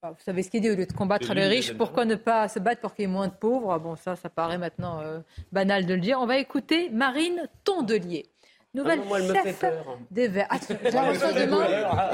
vous 0.02 0.14
savez 0.24 0.42
ce 0.42 0.50
qu'il 0.50 0.60
dit, 0.60 0.70
au 0.70 0.76
lieu 0.76 0.86
de 0.86 0.92
combattre 0.92 1.32
les 1.34 1.46
riches, 1.46 1.76
pourquoi 1.76 2.04
ne 2.04 2.14
pas 2.14 2.48
se 2.48 2.58
battre 2.58 2.80
pour 2.80 2.94
qu'il 2.94 3.02
y 3.02 3.04
ait 3.04 3.10
moins 3.12 3.28
de 3.28 3.34
pauvres? 3.34 3.78
Bon, 3.78 3.96
ça, 3.96 4.14
ça 4.14 4.28
paraît 4.28 4.58
maintenant 4.58 5.00
euh, 5.00 5.18
banal 5.52 5.86
de 5.86 5.94
le 5.94 6.00
dire. 6.00 6.20
On 6.20 6.26
va 6.26 6.36
écouter 6.38 6.90
Marine 6.90 7.48
Tondelier, 7.64 8.30
nouvelle 8.74 9.00
Ah 9.00 9.02
non, 9.02 9.08
moi, 9.08 9.18
elle 9.20 9.28
me 9.28 9.34
chef 9.34 9.42
fait 9.58 9.70
peur. 9.70 9.98
des 10.10 10.28
Verts. 10.28 10.48
Je 10.68 10.90
la 10.92 11.02
reçois 11.08 11.32
demain, 11.32 11.66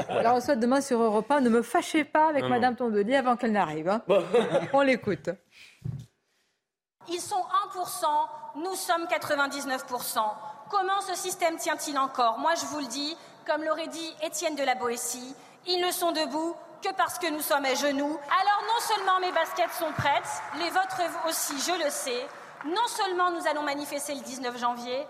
je 0.09 0.23
la 0.23 0.31
reçois 0.31 0.55
demain 0.55 0.81
sur 0.81 1.01
Europe 1.03 1.29
1. 1.29 1.41
Ne 1.41 1.49
me 1.49 1.61
fâchez 1.61 2.03
pas 2.03 2.29
avec 2.29 2.43
Non, 2.43 2.49
Madame 2.49 2.75
Tondelier 2.75 3.15
avant 3.15 3.35
qu'elle 3.35 3.51
n'arrive. 3.51 3.89
hein. 3.89 4.01
On 4.73 4.81
l'écoute. 4.81 5.29
Ils 7.09 7.19
sont 7.19 7.43
1%, 7.75 8.61
nous 8.63 8.75
sommes 8.75 9.05
99%. 9.05 10.19
Comment 10.71 11.01
ce 11.07 11.15
système 11.15 11.57
tient-il 11.57 11.97
encore? 11.99 12.39
Moi, 12.39 12.53
je 12.59 12.65
vous 12.65 12.79
le 12.79 12.87
dis, 12.87 13.15
comme 13.45 13.63
l'aurait 13.63 13.89
dit 13.89 14.15
Étienne 14.23 14.55
de 14.55 14.63
la 14.63 14.73
Boétie, 14.73 15.35
ils 15.67 15.85
ne 15.85 15.91
sont 15.91 16.11
debout 16.13 16.55
que 16.83 16.93
parce 16.93 17.17
que 17.17 17.27
nous 17.27 17.41
sommes 17.41 17.65
à 17.65 17.73
genoux. 17.75 18.19
Alors 18.41 18.63
non 18.67 18.79
seulement 18.81 19.19
mes 19.21 19.31
baskets 19.31 19.71
sont 19.71 19.91
prêtes, 19.93 20.41
les 20.59 20.69
vôtres 20.69 21.01
aussi, 21.27 21.57
je 21.59 21.83
le 21.83 21.89
sais. 21.89 22.27
Non 22.65 22.85
seulement 22.87 23.31
nous 23.31 23.47
allons 23.47 23.63
manifester 23.63 24.13
le 24.13 24.21
19 24.21 24.57
janvier, 24.59 25.07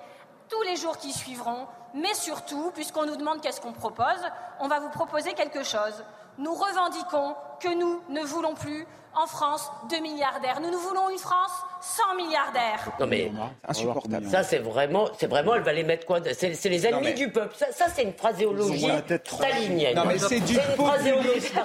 tous 0.50 0.62
les 0.64 0.76
jours 0.76 0.98
qui 0.98 1.12
suivront, 1.12 1.68
mais 1.96 2.14
surtout, 2.14 2.72
puisqu'on 2.74 3.06
nous 3.06 3.16
demande 3.16 3.42
qu'est-ce 3.42 3.60
qu'on 3.60 3.74
propose, 3.74 4.22
on 4.60 4.68
va 4.68 4.80
vous 4.80 4.90
proposer 4.90 5.34
quelque 5.34 5.64
chose. 5.64 6.04
Nous 6.38 6.54
revendiquons 6.54 7.36
que 7.60 7.74
nous 7.74 8.02
ne 8.10 8.22
voulons 8.22 8.54
plus 8.54 8.88
en 9.22 9.28
France 9.28 9.70
de 9.92 9.98
milliardaires. 10.02 10.60
Nous, 10.62 10.72
nous 10.72 10.80
voulons 10.80 11.10
une 11.10 11.18
France 11.18 11.52
sans 11.82 12.16
milliardaires. 12.16 12.92
Non 13.00 13.08
mais 13.08 13.32
Insupportable. 13.68 14.26
ça 14.30 14.42
c'est 14.44 14.60
vraiment, 14.60 15.08
c'est 15.18 15.28
vraiment, 15.28 15.56
elle 15.56 15.64
va 15.64 15.74
les 15.74 15.84
mettre 15.84 16.06
quoi 16.06 16.20
C'est 16.34 16.54
c'est 16.54 16.70
les 16.70 16.88
ennemis 16.88 17.04
mais- 17.08 17.14
du 17.14 17.30
peuple. 17.30 17.54
Ça, 17.58 17.66
ça, 17.72 17.86
c'est 17.94 18.04
une 18.04 18.14
phraséologie 18.14 18.88
stalinienne. 19.26 19.96
Non, 19.96 20.06
mais 20.06 20.18
c'est 20.18 20.40
du 20.40 20.54
une 20.54 20.60
populisme. 20.78 21.56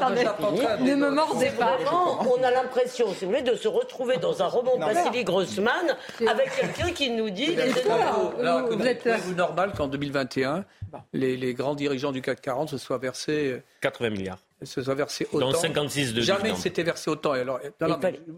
ne 0.80 0.94
me 0.94 1.10
mordez 1.10 1.50
pas. 1.50 1.76
Vraiment, 1.76 2.20
on 2.22 2.42
a 2.42 2.50
l'impression, 2.50 3.06
si 3.14 3.24
vous 3.24 3.30
voulez, 3.30 3.42
de 3.42 3.54
se 3.54 3.68
retrouver 3.68 4.16
dans 4.16 4.42
un 4.42 4.46
roman 4.46 4.76
de 4.76 4.84
Vassili 4.84 5.24
Grossman 5.24 5.96
avec 6.28 6.54
quelqu'un 6.56 6.90
qui 6.92 7.10
nous 7.10 7.30
dit. 7.30 7.54
Vous 7.54 8.86
êtes- 8.86 9.06
normal 9.36 9.72
qu'en 9.76 9.86
2021, 9.88 10.64
les, 11.12 11.36
les 11.36 11.54
grands 11.54 11.74
dirigeants 11.74 12.12
du 12.12 12.22
CAC 12.22 12.40
40 12.40 12.68
se 12.70 12.78
soient 12.78 12.98
versés, 12.98 13.62
80 13.80 14.10
milliards. 14.10 14.38
Euh, 14.62 14.66
se 14.66 14.82
soient 14.82 14.94
versés 14.94 15.26
Dont 15.32 15.48
autant 15.48 15.58
56 15.58 16.14
de 16.14 16.20
Jamais 16.20 16.50
il 16.50 16.56
s'était 16.56 16.82
versé 16.82 17.10
autant. 17.10 17.34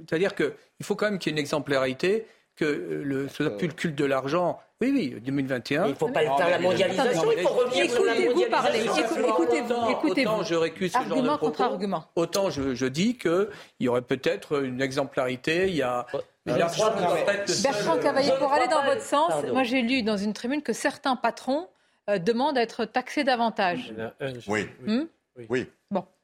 C'est-à-dire 0.07 0.35
qu'il 0.35 0.53
faut 0.83 0.95
quand 0.97 1.07
même 1.11 1.19
qu'il 1.19 1.31
y 1.31 1.33
ait 1.33 1.37
une 1.37 1.41
exemplarité, 1.41 2.27
que 2.57 2.65
euh, 2.65 3.03
le, 3.05 3.29
ce 3.29 3.45
soit 3.45 3.57
plus 3.57 3.69
le 3.69 3.73
culte 3.73 3.97
de 3.97 4.05
l'argent. 4.05 4.61
Oui, 4.83 4.91
oui, 4.95 5.21
2021. 5.21 5.87
Il 5.87 5.91
ne 5.91 5.95
faut 5.95 6.09
pas 6.09 6.21
faire 6.21 6.51
la 6.51 6.59
mondialisation, 6.59 7.31
il 7.33 7.43
faut 7.43 7.49
revenir 7.51 7.91
sur 7.91 8.05
la 8.05 8.17
Écoutez-vous 8.17 8.51
parler. 8.51 8.81
Écoutez-vous. 8.81 9.73
Autant, 9.75 9.91
Écoutez-vous. 9.91 10.31
autant 10.31 10.43
je 10.43 10.55
récuse 10.55 10.93
ce 10.93 10.99
genre 10.99 11.05
de 11.07 11.13
Argument 11.13 11.37
propos, 11.37 11.47
contre 11.47 11.63
argument. 11.63 12.05
autant 12.17 12.51
je, 12.51 12.75
je 12.75 12.87
dis 12.87 13.17
qu'il 13.19 13.49
y 13.81 13.89
aurait 13.89 14.03
peut-être 14.03 14.63
une 14.65 14.81
exemplarité. 14.81 15.69
Il 15.69 15.75
y 15.75 15.83
a, 15.83 16.07
il 16.47 16.53
y 16.53 16.57
Bertrand 16.57 17.99
Cavaillé, 17.99 18.33
pour 18.39 18.53
aller 18.53 18.69
dans 18.69 18.83
votre 18.85 19.03
sens, 19.03 19.29
Pardon. 19.29 19.53
moi 19.53 19.63
j'ai 19.65 19.83
lu 19.83 20.03
dans 20.03 20.17
une 20.17 20.33
tribune 20.33 20.63
que 20.63 20.73
certains 20.73 21.17
patrons 21.17 21.69
euh, 22.09 22.19
demandent 22.19 22.57
à 22.57 22.63
être 22.63 22.85
taxés 22.87 23.25
davantage. 23.25 23.93
Oui. 24.49 24.67
Hmm 24.87 25.05
Oui. 25.49 25.67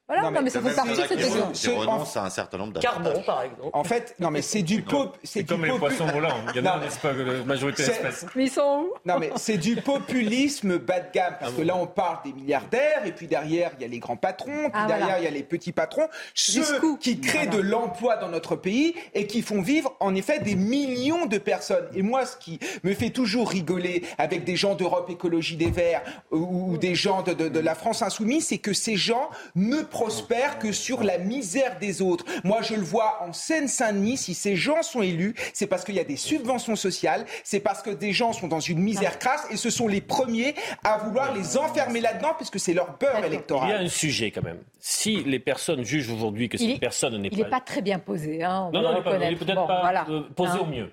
Voilà, 0.09 0.23
Non, 0.23 0.29
non, 0.29 0.35
mais 0.37 0.43
mais 0.43 0.51
ça 0.51 0.61
fait 0.63 0.73
partie 0.75 0.91
de 0.91 0.95
cet 0.97 1.11
exemple. 1.19 1.53
qui 1.53 1.61
Ce- 1.63 1.71
renoncent 1.71 2.17
à 2.17 2.25
un 2.27 2.31
certain 2.31 2.59
nombre 2.59 2.79
Carbon, 2.81 3.23
par 3.27 3.43
exemple. 3.43 3.71
En 3.73 3.83
fait, 3.83 4.15
non, 4.21 4.31
mais 4.31 4.41
c'est 4.41 4.63
du 4.63 4.83
pop. 4.83 5.17
C'est 5.25 5.41
du 5.43 5.47
comme 5.47 5.65
les 5.65 5.77
poissons 5.77 6.07
volants. 6.07 6.37
Il 6.55 6.61
y 6.63 6.69
en 6.69 6.71
a, 6.73 6.77
Non. 6.77 6.85
n'est-ce 6.85 7.01
pas, 7.01 7.13
la 7.13 7.43
majorité 7.45 7.85
d'espèces. 7.85 8.25
Mais 8.37 8.45
ils 8.45 8.51
sont 8.51 8.85
où? 8.87 8.93
Non, 9.05 9.19
mais 9.19 9.33
c'est 9.35 9.57
du 9.59 9.75
populisme 9.77 10.79
bas 10.79 11.01
de 11.01 11.07
gamme. 11.13 11.35
Parce 11.41 11.53
que 11.55 11.63
là, 11.63 11.75
on 11.77 11.87
parle 11.89 12.19
des 12.25 12.33
milliardaires, 12.33 13.05
et 13.05 13.11
puis 13.13 13.27
derrière, 13.27 13.73
il 13.79 13.83
y 13.83 13.85
a 13.85 13.89
les 13.89 13.99
grands 13.99 14.17
patrons, 14.17 14.47
puis 14.53 14.71
Ah, 14.75 14.87
derrière, 14.87 15.07
voilà. 15.07 15.21
il 15.21 15.25
y 15.25 15.29
a 15.29 15.31
les 15.31 15.43
petits 15.43 15.73
patrons. 15.73 16.07
Ceux 16.35 16.63
Jusqu'où 16.63 16.97
qui 16.97 17.21
créent 17.21 17.47
Voilà. 17.47 17.57
de 17.63 17.69
l'emploi 17.69 18.17
dans 18.17 18.29
notre 18.29 18.55
pays 18.55 18.95
et 19.15 19.27
qui 19.27 19.43
font 19.43 19.61
vivre, 19.61 19.95
en 20.01 20.15
effet, 20.15 20.39
des 20.39 20.55
millions 20.55 21.27
de 21.27 21.39
personnes. 21.39 21.87
Et 21.95 22.03
moi, 22.03 22.25
ce 22.27 22.37
qui 22.37 22.59
me 22.85 22.95
fait 22.95 23.11
toujours 23.11 23.51
rigoler 23.51 24.05
avec 24.19 24.45
des 24.45 24.55
gens 24.57 24.75
d'Europe 24.77 25.11
Écologie 25.11 25.57
des 25.57 25.71
Verts 25.71 26.03
ou, 26.31 26.73
ou 26.75 26.79
des 26.79 26.95
gens 26.95 27.23
de, 27.23 27.33
de- 27.33 27.49
de 27.49 27.61
la 27.61 27.75
France 27.75 28.03
Insoumise, 28.03 28.47
c'est 28.47 28.59
que 28.59 28.73
ces 28.73 28.97
gens 28.97 29.31
ne 29.57 29.83
prospèrent 29.97 30.59
que 30.59 30.73
sur 30.73 31.03
la 31.03 31.17
misère 31.17 31.79
des 31.79 32.03
autres. 32.03 32.25
Moi, 32.45 32.61
je 32.61 32.75
le 32.75 32.83
vois 32.83 33.23
en 33.23 33.33
Seine-Saint-Denis, 33.33 34.19
si 34.19 34.35
ces 34.35 34.55
gens 34.55 34.83
sont 34.83 35.01
élus, 35.01 35.35
c'est 35.55 35.67
parce 35.67 35.85
qu'il 35.85 35.95
y 35.95 36.01
a 36.01 36.05
des 36.05 36.17
subventions 36.17 36.77
sociales, 36.77 37.25
c'est 37.45 37.61
parce 37.61 37.81
que 37.81 37.91
des 37.91 38.13
gens 38.13 38.35
sont 38.35 38.47
dans 38.47 38.61
une 38.61 38.79
misère 38.79 39.19
crasse 39.19 39.47
et 39.51 39.57
ce 39.57 39.71
sont 39.71 39.89
les 39.89 40.03
premiers 40.03 40.55
à 40.85 40.99
vouloir 40.99 41.35
les 41.35 41.57
enfermer 41.57 42.01
là-dedans 42.01 42.35
puisque 42.37 42.61
c'est 42.61 42.75
leur 42.75 42.99
beurre 42.99 43.25
électoral. 43.25 43.69
Il 43.69 43.73
y 43.73 43.75
a 43.75 43.81
un 43.81 43.89
sujet 43.89 44.31
quand 44.31 44.45
même. 44.45 44.59
Si 44.81 45.25
les 45.25 45.39
personnes 45.39 45.83
jugent 45.83 46.11
aujourd'hui 46.11 46.49
que 46.51 46.59
cette 46.59 46.79
personne 46.79 47.17
n'est 47.21 47.31
pas... 47.31 47.37
Il 47.37 47.43
n'est 47.43 47.51
pas 47.51 47.61
très 47.61 47.81
bien 47.81 47.99
posé, 47.99 48.43
hein, 48.43 48.69
on 48.69 48.73
non, 48.73 48.83
non, 48.83 49.03
il 49.13 49.19
n'est 49.19 49.37
peut-être 49.37 49.67
pas 49.67 50.05
euh, 50.09 50.23
posé 50.35 50.57
Hein. 50.57 50.61
au 50.61 50.67
mieux. 50.67 50.91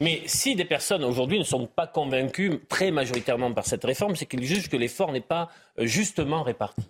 Mais 0.00 0.22
si 0.26 0.54
des 0.54 0.64
personnes 0.64 1.04
aujourd'hui 1.04 1.38
ne 1.38 1.44
sont 1.44 1.66
pas 1.66 1.86
convaincues 1.86 2.60
très 2.68 2.90
majoritairement 2.90 3.52
par 3.52 3.66
cette 3.66 3.84
réforme, 3.84 4.16
c'est 4.16 4.26
qu'ils 4.26 4.44
jugent 4.44 4.68
que 4.68 4.76
l'effort 4.76 5.12
n'est 5.12 5.20
pas 5.20 5.48
euh, 5.78 5.86
justement 5.86 6.42
réparti. 6.42 6.82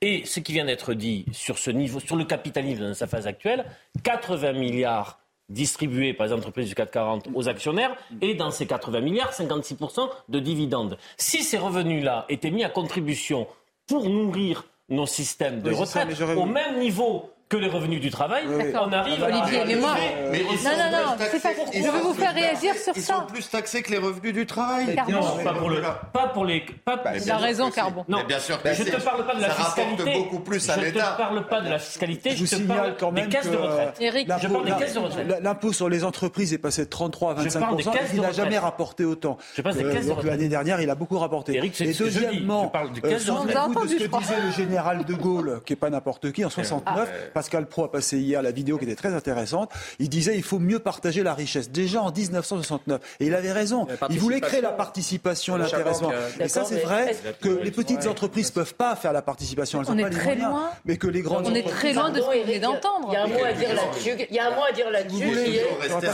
Et 0.00 0.24
ce 0.24 0.40
qui 0.40 0.52
vient 0.52 0.64
d'être 0.64 0.94
dit 0.94 1.26
sur 1.32 1.58
ce 1.58 1.70
niveau, 1.70 2.00
sur 2.00 2.16
le 2.16 2.24
capitalisme 2.24 2.82
dans 2.88 2.94
sa 2.94 3.06
phase 3.06 3.26
actuelle, 3.26 3.64
80 4.02 4.52
milliards 4.52 5.18
distribués 5.50 6.14
par 6.14 6.26
les 6.26 6.32
entreprises 6.32 6.68
du 6.68 6.74
CAC 6.74 6.90
40 6.90 7.28
aux 7.34 7.48
actionnaires 7.48 7.94
et 8.22 8.34
dans 8.34 8.50
ces 8.50 8.66
80 8.66 9.00
milliards, 9.00 9.32
56% 9.32 10.08
de 10.28 10.38
dividendes. 10.40 10.96
Si 11.18 11.42
ces 11.42 11.58
revenus-là 11.58 12.24
étaient 12.28 12.50
mis 12.50 12.64
à 12.64 12.70
contribution 12.70 13.46
pour 13.86 14.08
nourrir 14.08 14.64
nos 14.88 15.06
systèmes 15.06 15.60
de 15.60 15.70
Oui, 15.70 15.76
c'est 15.80 15.86
ça, 15.86 16.04
retraite 16.04 16.38
au 16.38 16.46
même 16.46 16.78
niveau 16.78 17.30
que 17.48 17.56
les 17.58 17.68
revenus 17.68 18.00
du 18.00 18.10
travail, 18.10 18.44
on 18.48 18.92
arrive 18.92 19.22
à 19.22 19.26
Olivier, 19.26 19.62
mais 19.66 19.76
moi- 19.76 19.94
Mais 20.32 20.38
Non, 20.40 20.46
non, 20.48 20.90
non, 20.90 21.14
c'est 21.18 21.42
pas- 21.42 21.48
je 21.72 21.78
vais 21.82 22.00
vous 22.00 22.14
faire 22.14 22.34
réagir 22.34 22.74
sur 22.74 22.92
Ils 22.96 23.02
ça. 23.02 23.14
sont 23.16 23.26
plus 23.26 23.48
taxés 23.48 23.82
que 23.82 23.90
les 23.92 23.98
revenus 23.98 24.32
du 24.32 24.46
travail. 24.46 24.94
Carbon. 24.94 25.12
Non, 25.12 25.44
pas 25.44 25.52
pour, 25.52 25.68
le, 25.70 25.82
pas 26.12 26.28
pour 26.28 26.44
les. 26.46 26.64
Pas, 26.84 27.00
Mais 27.04 27.18
Il 27.18 27.24
bien 27.24 27.34
a 27.34 27.38
sûr 27.38 27.46
raison. 27.46 27.70
Carbon. 27.70 28.04
Non, 28.08 28.18
Mais 28.18 28.24
bien 28.24 28.38
sûr 28.40 28.60
que 28.62 28.72
je 28.74 28.82
ne 28.82 28.88
te 28.90 29.00
parle 29.02 29.26
pas 29.26 29.34
de 29.34 29.42
la 29.42 29.50
fiscalité. 29.50 30.12
beaucoup 30.14 30.40
plus 30.40 30.68
à 30.70 30.74
je 30.74 30.80
ne 30.86 30.90
te 30.90 30.98
parle 30.98 31.46
pas 31.46 31.60
de 31.60 31.68
la 31.68 31.78
fiscalité, 31.78 32.30
Je 32.30 32.44
te 32.44 32.46
signale 32.56 32.76
parle 32.78 32.94
quand 32.98 33.12
même 33.12 33.28
des 33.28 33.36
caisses 33.36 33.50
de 33.50 33.56
retraite. 33.56 33.96
Eric, 34.00 34.28
je 34.40 34.48
parle 34.48 34.64
des 34.64 34.72
caisses 34.72 34.94
de 34.94 34.98
retraite. 34.98 35.28
la- 35.28 35.40
L'impôt 35.40 35.72
sur 35.72 35.88
les 35.88 36.02
entreprises 36.04 36.52
est 36.54 36.58
passé 36.58 36.84
de 36.84 36.90
33 36.90 37.32
à 37.32 37.36
Je 37.36 37.42
25 37.42 37.60
parle 37.60 37.76
des 37.76 37.84
caisses 37.84 38.10
Il 38.12 38.16
de 38.16 38.22
n'a 38.22 38.32
jamais 38.32 38.58
rapporté 38.58 39.04
autant. 39.04 39.36
Je 39.54 39.62
parle 39.62 39.76
des 39.76 39.84
Euh, 39.84 39.92
caisses 39.92 40.04
de 40.04 40.08
donc 40.08 40.16
retraite. 40.18 40.32
l'année 40.32 40.48
dernière, 40.48 40.80
il 40.80 40.88
a 40.90 40.94
beaucoup 40.94 41.18
rapporté. 41.18 41.54
Eric, 41.56 41.74
c'est 41.76 41.84
Et 41.84 41.92
ce 41.92 42.04
que 42.04 42.10
je 42.10 42.18
dis. 42.18 42.24
deuxièmement, 42.24 42.64
Je 42.64 42.68
parle 42.70 42.92
de 42.92 42.98
euh, 42.98 43.10
caisses 43.10 43.24
de 43.26 43.32
souvenez-vous 43.32 43.68
retraite. 43.68 43.84
de 43.84 43.88
ce 43.98 44.04
que 44.08 44.18
disait 44.18 44.40
le 44.44 44.50
général 44.52 45.04
de 45.04 45.14
Gaulle, 45.14 45.60
qui 45.66 45.74
est 45.74 45.76
pas 45.76 45.90
n'importe 45.90 46.32
qui, 46.32 46.44
en 46.44 46.50
69. 46.50 47.08
Pascal 47.44 47.66
Pro 47.66 47.84
a 47.84 47.92
passé 47.92 48.16
hier 48.18 48.40
la 48.40 48.52
vidéo 48.52 48.78
qui 48.78 48.84
était 48.84 48.94
très 48.94 49.12
intéressante. 49.12 49.70
Il 49.98 50.08
disait 50.08 50.34
il 50.34 50.42
faut 50.42 50.58
mieux 50.58 50.78
partager 50.78 51.22
la 51.22 51.34
richesse. 51.34 51.70
Déjà 51.70 52.00
en 52.00 52.10
1969. 52.10 53.02
Et 53.20 53.26
il 53.26 53.34
avait 53.34 53.52
raison. 53.52 53.86
Il 54.08 54.18
voulait 54.18 54.40
créer 54.40 54.62
la 54.62 54.72
participation, 54.72 55.56
l'intéressement. 55.58 56.10
Et 56.40 56.48
ça, 56.48 56.64
c'est 56.64 56.80
vrai 56.80 57.14
que 57.42 57.50
les 57.50 57.70
petites 57.70 58.06
entreprises 58.06 58.50
peuvent 58.50 58.74
pas 58.74 58.96
faire 58.96 59.12
la 59.12 59.20
participation. 59.20 59.82
Elles 59.82 59.86
On 59.90 59.92
ont 59.92 59.98
est 59.98 60.02
pas 60.04 60.08
les 60.08 60.16
très 60.16 60.24
moyens. 60.36 60.50
loin. 60.50 60.70
Mais 60.86 60.96
que 60.96 61.06
les 61.06 61.20
grandes 61.20 61.46
On 61.46 61.54
est 61.54 61.68
très 61.68 61.92
loin 61.92 62.08
de 62.10 62.20
ce 62.20 62.60
d'entendre. 62.60 63.08
Il 63.10 63.12
y 63.12 63.16
a 63.16 63.24
un 63.24 63.26
mot 63.26 63.44
à 63.44 63.52
dire 63.52 63.74
là-dessus. 63.74 64.26
Il 64.30 64.34
y 64.34 64.38
a 64.38 64.46
un 64.46 64.54
mot 64.54 64.62
à 64.66 64.72
dire 64.72 64.90
là-dessus. 64.90 65.58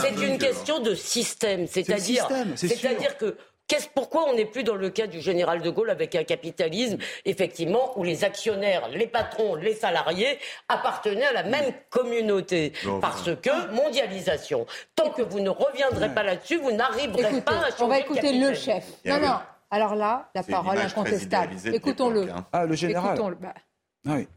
C'est 0.01 0.27
une 0.27 0.37
question 0.37 0.81
de 0.81 0.95
système. 0.95 1.65
C'est-à-dire 1.67 2.27
que 3.17 3.37
Qu'est-ce, 3.71 3.87
pourquoi 3.87 4.25
on 4.27 4.35
n'est 4.35 4.43
plus 4.43 4.63
dans 4.65 4.75
le 4.75 4.89
cas 4.89 5.07
du 5.07 5.21
général 5.21 5.61
de 5.61 5.69
Gaulle 5.69 5.89
avec 5.91 6.13
un 6.15 6.25
capitalisme, 6.25 6.97
effectivement, 7.23 7.97
où 7.97 8.03
les 8.03 8.25
actionnaires, 8.25 8.89
les 8.89 9.07
patrons, 9.07 9.55
les 9.55 9.73
salariés 9.73 10.37
appartenaient 10.67 11.27
à 11.27 11.31
la 11.31 11.43
même 11.43 11.71
communauté? 11.89 12.73
Non, 12.83 12.99
Parce 12.99 13.33
que 13.37 13.71
mondialisation. 13.73 14.65
Tant 14.93 15.11
que 15.11 15.21
vous 15.21 15.39
ne 15.39 15.47
reviendrez 15.49 16.13
pas 16.13 16.21
là-dessus, 16.21 16.57
vous 16.57 16.73
n'arriverez 16.73 17.21
Écoutez, 17.21 17.41
pas 17.43 17.59
à 17.59 17.71
changer 17.71 17.83
on 17.83 17.87
va 17.87 17.99
écouter 17.99 18.37
le 18.37 18.53
chef. 18.53 18.85
Non, 19.05 19.21
non. 19.21 19.39
Alors 19.69 19.95
là, 19.95 20.29
la 20.35 20.43
C'est 20.43 20.51
parole 20.51 20.77
incontestable. 20.77 21.55
Écoutons-le. 21.73 22.29
hein. 22.29 22.45
Ah, 22.51 22.65
le 22.65 22.75
général. 22.75 23.13
Écoutons-le. 23.13 23.35
Bah, 23.35 23.53
Ah 24.05 24.15
oui. 24.17 24.27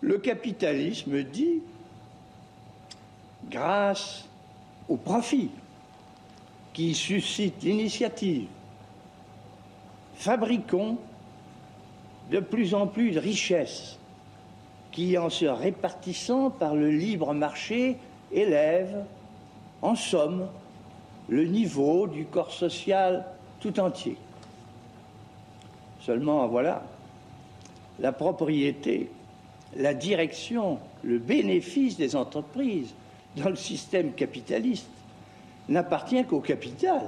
Le 0.00 0.16
capitalisme 0.16 1.22
dit, 1.22 1.62
grâce 3.50 4.24
au 4.88 4.96
profit 4.96 5.50
qui 6.76 6.94
suscite 6.94 7.62
l'initiative, 7.62 8.48
fabriquons 10.14 10.98
de 12.30 12.38
plus 12.38 12.74
en 12.74 12.86
plus 12.86 13.12
de 13.12 13.18
richesses 13.18 13.98
qui, 14.92 15.16
en 15.16 15.30
se 15.30 15.46
répartissant 15.46 16.50
par 16.50 16.74
le 16.74 16.90
libre 16.90 17.32
marché, 17.32 17.96
élèvent, 18.30 19.06
en 19.80 19.94
somme, 19.94 20.48
le 21.30 21.46
niveau 21.46 22.08
du 22.08 22.26
corps 22.26 22.52
social 22.52 23.24
tout 23.58 23.80
entier. 23.80 24.18
Seulement, 26.02 26.46
voilà, 26.46 26.82
la 28.00 28.12
propriété, 28.12 29.08
la 29.78 29.94
direction, 29.94 30.78
le 31.02 31.18
bénéfice 31.18 31.96
des 31.96 32.16
entreprises 32.16 32.92
dans 33.34 33.48
le 33.48 33.56
système 33.56 34.12
capitaliste 34.12 34.90
n'appartient 35.68 36.24
qu'au 36.24 36.40
capital. 36.40 37.02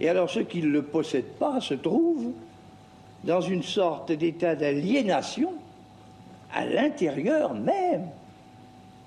Et 0.00 0.08
alors 0.08 0.30
ceux 0.30 0.44
qui 0.44 0.62
ne 0.62 0.68
le 0.68 0.82
possèdent 0.82 1.38
pas 1.38 1.60
se 1.60 1.74
trouvent 1.74 2.32
dans 3.24 3.40
une 3.40 3.62
sorte 3.62 4.12
d'état 4.12 4.54
d'aliénation 4.54 5.52
à 6.52 6.66
l'intérieur 6.66 7.54
même 7.54 8.08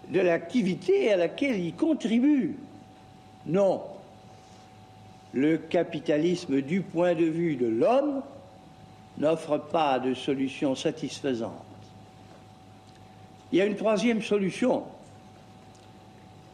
de 0.09 0.19
l'activité 0.19 1.11
à 1.11 1.18
laquelle 1.18 1.59
ils 1.59 1.76
contribuent. 1.76 2.57
Non, 3.45 3.81
le 5.34 5.57
capitalisme 5.57 6.61
du 6.61 6.81
point 6.81 7.14
de 7.14 7.26
vue 7.26 7.55
de 7.55 7.68
l'homme 7.68 8.22
n'offre 9.18 9.57
pas 9.57 9.99
de 9.99 10.14
solution 10.14 10.76
satisfaisante. 10.76 11.51
Il 13.51 13.59
y 13.59 13.61
a 13.61 13.65
une 13.65 13.76
troisième 13.76 14.22
solution, 14.22 14.84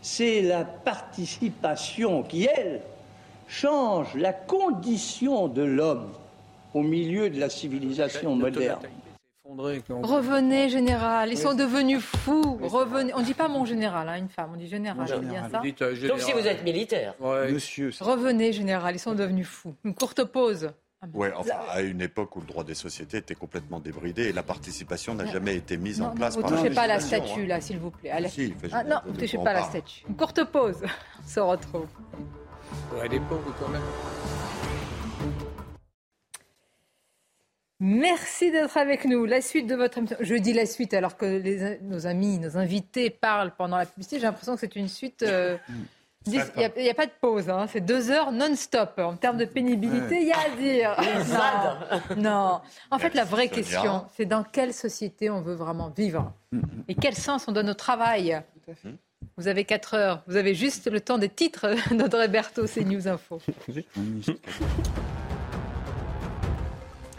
c'est 0.04 0.42
la 0.42 0.66
participation 0.66 2.24
qui, 2.24 2.46
elle, 2.46 2.82
change 3.48 4.14
la 4.16 4.34
condition 4.34 5.48
de 5.48 5.64
l'homme 5.64 6.12
au 6.74 6.82
milieu 6.82 7.30
de 7.30 7.40
la 7.40 7.50
civilisation 7.50 8.36
moderne. 8.36 8.82
Revenez, 9.46 10.70
général. 10.70 11.32
Ils 11.32 11.38
sont 11.38 11.54
devenus 11.54 12.02
fous. 12.02 12.60
Revenez. 12.62 13.14
On 13.14 13.20
ne 13.20 13.26
dit 13.26 13.34
pas 13.34 13.48
mon 13.48 13.66
général, 13.66 14.10
hein, 14.10 14.18
une 14.18 14.30
femme. 14.30 14.52
On 14.54 14.58
dit 14.58 14.68
général. 14.68 15.08
C'est 15.08 15.20
bien 15.20 15.50
ça. 15.50 15.62
Sauf 16.08 16.22
si 16.22 16.34
vous 16.34 16.48
êtes 16.48 16.64
militaire. 16.64 17.14
Monsieur. 17.22 17.92
Revenez, 18.00 18.52
général. 18.52 18.96
Ils 18.96 19.00
sont 19.00 19.16
devenus 19.16 19.48
fous. 19.48 19.76
Une 19.86 19.94
courte 19.94 20.24
pause. 20.26 20.72
Ouais, 21.14 21.32
enfin, 21.36 21.56
à 21.70 21.82
une 21.82 22.02
époque 22.02 22.36
où 22.36 22.40
le 22.42 22.46
droit 22.48 22.64
des 22.64 22.76
sociétés 22.76 23.18
était 23.18 23.36
complètement 23.36 23.80
débridé 23.80 24.24
et 24.24 24.32
la 24.34 24.44
participation 24.44 25.14
n'a 25.16 25.26
jamais 25.26 25.56
été 25.56 25.76
mise 25.78 26.00
Non, 26.00 26.06
en 26.06 26.10
non, 26.10 26.16
place 26.16 26.36
vous 26.36 26.42
par 26.42 26.52
touchez 26.52 26.70
pas 26.70 26.84
à 26.84 26.88
la 26.88 26.96
législation, 26.98 27.26
statue, 27.28 27.44
hein. 27.44 27.48
là, 27.48 27.62
s'il 27.62 27.80
vous 27.80 27.92
plaît. 27.92 28.30
Si, 28.30 28.54
Ah, 28.72 28.84
non, 28.84 28.98
vous 29.06 29.14
je 29.16 29.20
touchez 29.20 29.38
pas 29.38 29.50
à 29.52 29.54
la 29.54 29.64
statue. 29.64 30.04
Une 30.08 30.16
courte 30.16 30.44
pause. 30.46 30.78
On 31.24 31.28
se 31.28 31.40
retrouve. 31.40 31.88
Ouais, 32.96 33.08
les 33.10 33.20
pauvres 33.20 33.54
quand 33.60 33.70
même. 33.70 33.82
Merci 37.80 38.50
d'être 38.52 38.78
avec 38.78 39.04
nous. 39.06 39.26
La 39.26 39.42
suite 39.42 39.68
de 39.68 39.76
votre 39.76 39.98
émission. 39.98 40.16
Je 40.22 40.36
dis 40.36 40.54
la 40.54 40.66
suite 40.66 40.94
alors 40.94 41.18
que 41.18 41.26
les- 41.26 41.80
nos 41.82 42.08
amis, 42.08 42.40
nos 42.40 42.58
invités 42.58 43.10
parlent 43.10 43.54
pendant 43.58 43.76
la 43.78 43.86
publicité. 43.86 44.18
J'ai 44.18 44.24
l'impression 44.24 44.54
que 44.54 44.62
c'est 44.62 44.76
une 44.78 44.88
suite. 44.88 45.24
euh, 45.24 45.58
dix- 45.68 45.76
Il 46.26 46.32
n'y 46.34 46.40
a, 46.40 46.92
a 46.92 46.94
pas 46.94 47.06
de 47.06 47.12
pause. 47.20 47.50
hein. 47.50 47.66
C'est 47.70 47.82
deux 47.82 48.10
heures 48.10 48.32
non-stop. 48.32 48.98
En 49.00 49.16
termes 49.18 49.38
de 49.38 49.46
pénibilité, 49.46 50.22
il 50.22 50.28
y 50.28 50.32
a 50.32 50.40
à 50.40 50.50
dire. 50.56 50.96
Non. 52.16 52.22
non. 52.22 52.62
En 52.92 53.00
fait, 53.00 53.14
la 53.14 53.26
vraie 53.26 53.50
question, 53.50 54.06
c'est 54.16 54.26
dans 54.26 54.44
quelle 54.44 54.74
société 54.74 55.30
on 55.30 55.42
veut 55.42 55.56
vraiment 55.56 55.90
vivre 55.90 56.32
et 56.88 56.96
quel 56.96 57.16
sens 57.16 57.46
on 57.48 57.52
donne 57.52 57.70
au 57.70 57.74
travail? 57.74 58.42
Vous 59.38 59.48
avez 59.48 59.66
4 59.66 59.94
heures. 59.96 60.24
Vous 60.28 60.36
avez 60.36 60.54
juste 60.54 60.90
le 60.92 61.00
temps 61.02 61.18
des 61.18 61.30
titres 61.30 61.68
d'Audrey 61.94 62.28
Berthaud, 62.28 62.68
c'est 62.68 62.84
News 62.84 63.08
Info. 63.08 63.40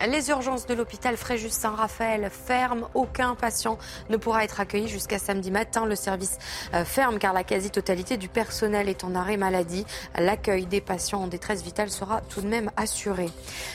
Les 0.09 0.29
urgences 0.29 0.67
de 0.67 0.75
l'hôpital 0.75 1.17
Fréjus-Saint-Raphaël 1.17 2.29
ferment. 2.31 2.91
Aucun 2.95 3.35
patient 3.35 3.79
ne 4.11 4.19
pourra 4.19 4.45
être 4.45 4.61
accueilli 4.61 4.87
jusqu'à 4.87 5.19
samedi 5.19 5.51
matin. 5.51 5.87
Le 5.87 5.97
service 5.97 6.37
euh, 6.75 6.85
ferme 6.85 7.19
car 7.19 7.33
la 7.33 7.43
quasi-totalité 7.43 8.19
du 8.19 8.29
personnel 8.29 8.89
est 8.89 9.03
en 9.05 9.15
arrêt 9.15 9.39
maladie. 9.39 9.87
L'accueil 10.19 10.67
des 10.67 10.83
patients 10.83 11.23
en 11.23 11.27
détresse 11.27 11.63
vitale 11.63 11.91
sera 11.91 12.21
tout 12.21 12.43
de 12.43 12.49
même 12.49 12.71
assuré. 12.77 13.31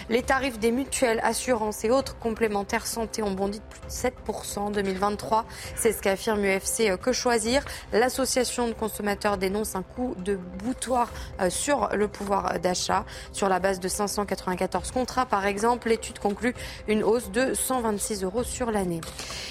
Les 0.10 0.22
tarifs 0.22 0.60
des 0.60 0.72
mutuelles, 0.72 1.20
assurances 1.24 1.84
et 1.84 1.90
autres 1.90 2.18
complémentaires 2.20 2.86
santé 2.86 3.24
ont 3.24 3.32
bondi 3.32 3.60
de 3.60 3.64
plus 3.64 3.82
de 3.82 3.92
7% 3.92 4.60
en 4.60 4.70
2023. 4.72 5.46
C'est 5.76 5.94
ce 5.94 6.02
qu'affirme 6.02 6.42
UFC 6.44 6.96
Que 7.02 7.12
Choisir. 7.12 7.64
L'association 7.92 8.68
de 8.68 8.74
consommateurs 8.74 9.38
dénonce 9.38 9.76
un 9.76 9.84
coup 9.84 10.14
de 10.20 10.36
boutoir 10.36 11.10
euh, 11.42 11.50
sur 11.50 11.90
le 11.96 12.08
pouvoir 12.08 12.60
d'achat. 12.60 13.06
Sur 13.32 13.50
la 13.50 13.60
base 13.60 13.80
de 13.80 13.88
594 13.88 14.92
contrats, 14.92 15.26
par 15.26 15.48
exemple, 15.48 15.90
l'étude 15.90 16.19
conclut 16.20 16.54
une 16.88 17.04
hausse 17.04 17.32
de 17.32 17.54
126 17.54 18.24
euros 18.24 18.44
sur 18.44 18.72
l'année. 18.72 19.02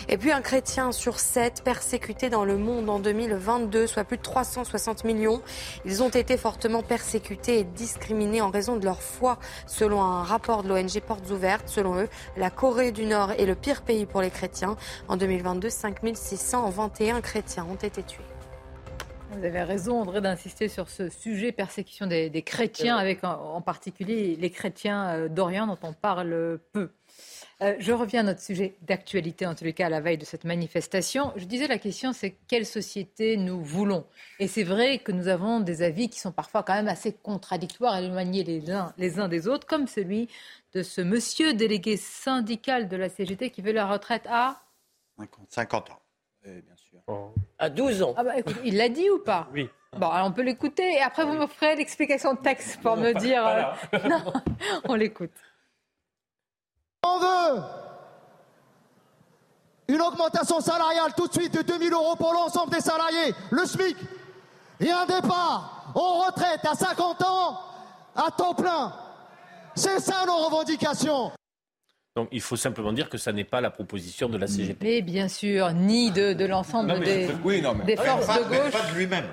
Et 0.09 0.17
puis 0.17 0.33
un 0.33 0.41
chrétien 0.41 0.93
sur 0.93 1.19
sept 1.19 1.63
persécuté 1.65 2.31
dans 2.31 2.45
le 2.45 2.57
monde 2.57 2.89
en 2.89 2.99
2022, 2.99 3.87
soit 3.87 4.05
plus 4.05 4.17
de 4.17 4.23
360 4.23 5.05
millions. 5.05 5.43
Ils 5.85 6.03
ont 6.03 6.09
été 6.09 6.37
fortement 6.37 6.83
persécutés 6.83 7.61
et 7.61 7.65
discriminés 7.65 8.41
en 8.41 8.51
raison 8.51 8.77
de 8.77 8.85
leur 8.85 9.03
foi, 9.03 9.39
selon 9.67 10.03
un 10.03 10.23
rapport 10.23 10.63
de 10.63 10.69
l'ONG 10.69 11.01
Portes 11.07 11.31
Ouvertes. 11.31 11.69
Selon 11.69 11.97
eux, 11.97 12.09
la 12.37 12.51
Corée 12.51 12.93
du 12.93 13.05
Nord 13.05 13.33
est 13.33 13.47
le 13.47 13.55
pire 13.55 13.83
pays 13.83 14.07
pour 14.07 14.23
les 14.23 14.31
chrétiens. 14.31 14.77
En 15.09 15.17
2022, 15.17 15.71
5621 15.71 17.21
chrétiens 17.21 17.67
ont 17.71 17.77
été 17.77 18.03
tués. 18.03 18.28
Vous 19.31 19.45
avez 19.45 19.63
raison, 19.63 20.01
André, 20.01 20.23
d'insister 20.23 20.69
sur 20.69 20.89
ce 20.89 21.11
sujet 21.11 21.53
persécution 21.53 22.07
des, 22.07 22.43
chrétiens, 22.43 22.97
avec 22.97 23.25
en, 23.25 23.61
particulier 23.61 24.37
les 24.37 24.51
chrétiens 24.51 25.09
euh, 25.09 25.29
d'Orient 25.29 25.67
dont 25.67 25.79
on 25.83 25.93
parle 25.93 26.59
peu. 26.73 26.91
Euh, 27.61 27.75
je 27.79 27.93
reviens 27.93 28.21
à 28.21 28.23
notre 28.23 28.41
sujet 28.41 28.77
d'actualité, 28.83 29.47
en 29.47 29.55
tous 29.55 29.65
les 29.65 29.75
cas 29.75 29.87
à 29.87 29.91
la 29.91 30.01
veille 30.01 30.17
de 30.17 30.25
cette 30.25 30.45
manifestation. 30.45 31.33
Je 31.37 31.45
disais 31.45 31.67
la 31.67 31.79
question, 31.79 32.13
c'est 32.13 32.37
quelle 32.49 32.65
société 32.65 33.37
nous 33.37 33.63
voulons? 33.63 34.07
Et 34.39 34.49
c'est 34.49 34.65
vrai 34.65 34.99
que 34.99 35.13
nous 35.13 35.29
avons 35.29 35.61
des 35.61 35.83
avis 35.83 36.09
qui 36.09 36.21
sont 36.21 36.33
parfois 36.33 36.63
quand 36.63 36.75
même 36.75 36.89
assez 36.89 37.13
contradictoires, 37.13 37.99
éloignés 37.99 38.45
les 38.45 38.71
uns, 38.71 38.95
les 38.97 39.19
uns 39.19 39.29
des 39.29 39.47
autres, 39.47 39.67
comme 39.67 39.89
celui 39.89 40.29
de 40.73 40.83
ce 40.83 41.03
monsieur 41.03 41.53
délégué 41.53 41.99
syndical 41.99 42.89
de 42.89 42.97
la 42.97 43.11
CGT 43.11 43.51
qui 43.51 43.61
veut 43.61 43.73
la 43.73 43.87
retraite 43.87 44.27
à 44.29 44.63
50 45.49 45.91
ans. 45.91 46.01
bien 46.45 46.77
sûr. 46.77 46.78
Oh. 46.78 46.78
À 47.59 47.71
12 47.71 48.03
ans. 48.03 48.15
Ah 48.17 48.25
bah, 48.25 48.33
il 48.65 48.77
l'a 48.77 48.89
dit 48.89 49.09
ou 49.11 49.19
pas 49.19 49.49
Oui. 49.53 49.69
Bon, 49.97 50.09
alors 50.09 50.27
on 50.29 50.33
peut 50.33 50.43
l'écouter 50.43 50.97
et 50.97 51.01
après 51.01 51.25
vous 51.25 51.33
me 51.33 51.47
ferez 51.47 51.77
l'explication 51.77 52.35
de 52.35 52.39
texte 52.39 52.81
pour 52.83 52.97
me 52.97 53.13
dire. 53.15 53.47
Euh, 53.47 53.99
non, 54.09 54.33
on 54.85 54.95
l'écoute. 54.95 55.33
On 57.03 57.19
veut 57.19 57.63
une 59.89 60.03
augmentation 60.03 60.61
salariale 60.61 61.15
tout 61.17 61.27
de 61.27 61.33
suite 61.33 61.55
de 61.55 61.63
2000 61.63 61.93
euros 61.95 62.17
pour 62.17 62.35
l'ensemble 62.35 62.73
des 62.73 62.81
salariés, 62.81 63.33
le 63.51 63.65
SMIC, 63.65 63.97
et 64.81 64.91
un 64.91 65.07
départ 65.07 65.93
en 65.95 66.27
retraite 66.27 66.61
à 66.71 66.75
50 66.75 67.23
ans 67.23 67.61
à 68.15 68.31
temps 68.31 68.55
plein. 68.55 68.93
C'est 69.75 70.01
ça 70.01 70.27
nos 70.27 70.37
revendications. 70.47 71.33
Donc 72.19 72.31
il 72.33 72.41
faut 72.41 72.57
simplement 72.57 72.93
dire 72.93 73.09
que 73.09 73.17
ça 73.17 73.31
n'est 73.31 73.45
pas 73.45 73.61
la 73.61 73.71
proposition 73.71 74.29
de 74.29 74.37
la 74.39 74.49
CGT. 74.49 74.79
Mais 74.83 75.03
bien 75.03 75.29
sûr, 75.29 75.71
ni 75.73 76.11
de, 76.11 76.33
de 76.33 76.47
l'ensemble 76.47 76.99
des, 76.99 77.29
des 77.87 77.97
forces 77.97 78.27
de 78.27 78.43
gauche. 78.43 78.73
Pas 78.73 78.91
de 78.91 78.99
lui-même. 78.99 79.27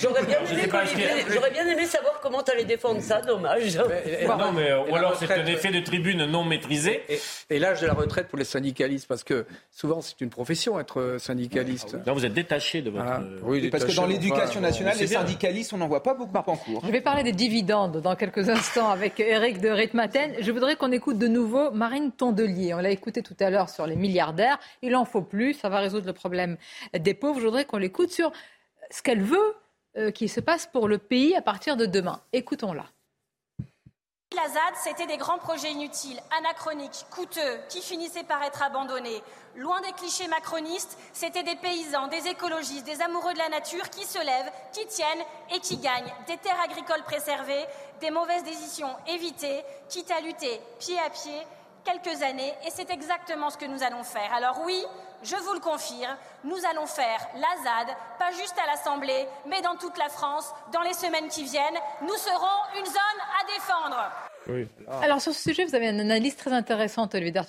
J'aurais 0.00 0.24
bien, 0.24 0.38
bien, 0.44 1.66
aimé 1.66 1.86
savoir 1.86 2.20
comment 2.22 2.40
tu 2.44 2.52
allais 2.52 2.66
défendre 2.66 3.00
ça, 3.00 3.20
dommage. 3.20 3.76
non, 3.76 4.52
mais, 4.52 4.72
ou 4.88 4.94
alors 4.94 5.16
c'est 5.16 5.28
un 5.32 5.44
effet 5.46 5.72
de 5.72 5.80
tribune 5.80 6.26
non 6.26 6.44
maîtrisé. 6.44 7.02
Et, 7.50 7.58
l'âge 7.58 7.80
de 7.80 7.88
la 7.88 7.94
retraite 7.94 8.28
pour 8.28 8.38
les 8.38 8.44
syndicalistes, 8.44 9.08
parce 9.08 9.24
que 9.24 9.44
souvent 9.72 10.00
c'est 10.00 10.20
une 10.20 10.30
profession 10.30 10.78
être 10.78 11.16
syndicaliste. 11.18 11.96
Non, 12.06 12.12
vous 12.14 12.24
êtes 12.24 12.34
détaché 12.34 12.80
de 12.80 12.90
votre. 12.90 13.22
oui, 13.42 13.70
parce 13.70 13.84
que 13.84 13.92
dans 13.92 14.06
l'éducation 14.06 14.60
nationale, 14.60 14.96
les 15.00 15.08
syndicalistes, 15.08 15.72
on 15.72 15.78
n'en 15.78 15.88
voit 15.88 16.04
pas 16.04 16.14
beaucoup 16.14 16.36
en 16.36 16.56
cours. 16.56 16.82
Je 16.86 16.92
vais 16.92 17.00
parler 17.00 17.24
des 17.24 17.32
dividendes 17.32 18.00
dans 18.00 18.14
quelques 18.14 18.48
instants 18.48 18.90
avec 18.90 19.18
Eric 19.18 19.60
de 19.60 19.68
Ritmaten. 19.68 20.34
Je 20.38 20.52
voudrais 20.52 20.76
qu'on 20.76 20.92
écoute 20.92 21.18
de 21.18 21.26
nouveau 21.26 21.72
Marine 21.72 22.03
Tondelier. 22.12 22.74
On 22.74 22.78
l'a 22.78 22.90
écouté 22.90 23.22
tout 23.22 23.36
à 23.40 23.50
l'heure 23.50 23.68
sur 23.68 23.86
les 23.86 23.96
milliardaires. 23.96 24.58
Il 24.82 24.96
en 24.96 25.04
faut 25.04 25.22
plus, 25.22 25.54
ça 25.54 25.68
va 25.68 25.78
résoudre 25.78 26.06
le 26.06 26.12
problème 26.12 26.56
des 26.98 27.14
pauvres. 27.14 27.40
Je 27.40 27.46
voudrais 27.46 27.64
qu'on 27.64 27.78
l'écoute 27.78 28.10
sur 28.10 28.32
ce 28.90 29.02
qu'elle 29.02 29.22
veut 29.22 29.54
euh, 29.96 30.10
qu'il 30.10 30.28
se 30.28 30.40
passe 30.40 30.66
pour 30.66 30.88
le 30.88 30.98
pays 30.98 31.36
à 31.36 31.42
partir 31.42 31.76
de 31.76 31.86
demain. 31.86 32.20
Écoutons-la. 32.32 32.86
La 34.34 34.48
ZAD, 34.48 34.74
c'était 34.82 35.06
des 35.06 35.16
grands 35.16 35.38
projets 35.38 35.70
inutiles, 35.70 36.20
anachroniques, 36.40 37.06
coûteux, 37.12 37.60
qui 37.68 37.80
finissaient 37.80 38.24
par 38.24 38.42
être 38.42 38.64
abandonnés. 38.64 39.22
Loin 39.54 39.80
des 39.82 39.92
clichés 39.92 40.26
macronistes, 40.26 40.98
c'était 41.12 41.44
des 41.44 41.54
paysans, 41.54 42.08
des 42.08 42.26
écologistes, 42.26 42.84
des 42.84 43.00
amoureux 43.00 43.32
de 43.32 43.38
la 43.38 43.48
nature 43.50 43.88
qui 43.90 44.04
se 44.04 44.18
lèvent, 44.18 44.50
qui 44.72 44.84
tiennent 44.86 45.24
et 45.54 45.60
qui 45.60 45.76
gagnent. 45.76 46.12
Des 46.26 46.36
terres 46.38 46.60
agricoles 46.64 47.04
préservées, 47.04 47.64
des 48.00 48.10
mauvaises 48.10 48.42
décisions 48.42 48.90
évitées, 49.06 49.62
quitte 49.88 50.10
à 50.10 50.20
lutter 50.20 50.60
pied 50.80 50.98
à 50.98 51.10
pied 51.10 51.46
quelques 51.84 52.22
années 52.22 52.52
et 52.66 52.70
c'est 52.70 52.90
exactement 52.90 53.50
ce 53.50 53.58
que 53.58 53.66
nous 53.66 53.82
allons 53.82 54.02
faire. 54.02 54.32
Alors 54.34 54.60
oui, 54.64 54.82
je 55.22 55.36
vous 55.36 55.54
le 55.54 55.60
confirme, 55.60 56.16
nous 56.44 56.58
allons 56.70 56.86
faire 56.86 57.18
la 57.34 57.62
ZAD, 57.62 57.96
pas 58.18 58.30
juste 58.32 58.54
à 58.62 58.66
l'Assemblée, 58.66 59.26
mais 59.48 59.60
dans 59.62 59.76
toute 59.76 59.96
la 59.98 60.08
France, 60.08 60.52
dans 60.72 60.82
les 60.82 60.92
semaines 60.92 61.28
qui 61.28 61.44
viennent. 61.44 61.78
Nous 62.02 62.16
serons 62.16 62.78
une 62.78 62.86
zone 62.86 63.20
à 63.40 63.46
défendre. 63.54 64.10
Oui. 64.46 64.68
Alors 65.02 65.22
sur 65.22 65.32
ce 65.32 65.40
sujet, 65.40 65.64
vous 65.64 65.74
avez 65.74 65.88
une 65.88 66.00
analyse 66.00 66.36
très 66.36 66.52
intéressante, 66.52 67.14
Olivier 67.14 67.40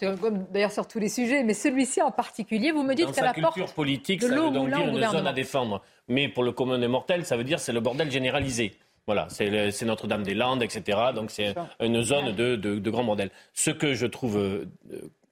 d'ailleurs 0.49 0.71
sur 0.71 0.87
tous 0.87 0.99
les 0.99 1.09
sujets, 1.09 1.43
mais 1.43 1.53
celui-ci 1.53 2.01
en 2.01 2.11
particulier, 2.11 2.71
vous 2.71 2.83
me 2.83 2.93
dites 2.93 3.11
qu'à 3.11 3.23
la 3.23 3.33
porte 3.33 3.55
culture 3.55 3.73
politique, 3.73 4.21
ça 4.21 4.29
veut 4.29 4.51
donc 4.51 4.69
dire 4.69 4.87
une 4.87 5.09
zone 5.09 5.27
à 5.27 5.33
défendre. 5.33 5.81
Mais 6.07 6.29
pour 6.29 6.43
le 6.43 6.51
commun 6.51 6.77
des 6.79 6.87
mortels, 6.87 7.25
ça 7.25 7.35
veut 7.35 7.43
dire 7.43 7.59
c'est 7.59 7.73
le 7.73 7.81
bordel 7.81 8.11
généralisé. 8.11 8.77
Voilà, 9.07 9.27
c'est 9.29 9.83
Notre-Dame-des-Landes, 9.83 10.63
etc. 10.63 10.99
Donc 11.13 11.29
c'est 11.29 11.53
une 11.79 12.01
zone 12.01 12.31
de, 12.31 12.55
de, 12.55 12.89
grand 12.89 13.03
bordel. 13.03 13.29
Ce 13.53 13.69
que 13.69 13.93
je 13.93 14.07
trouve 14.07 14.37
euh, 14.37 14.65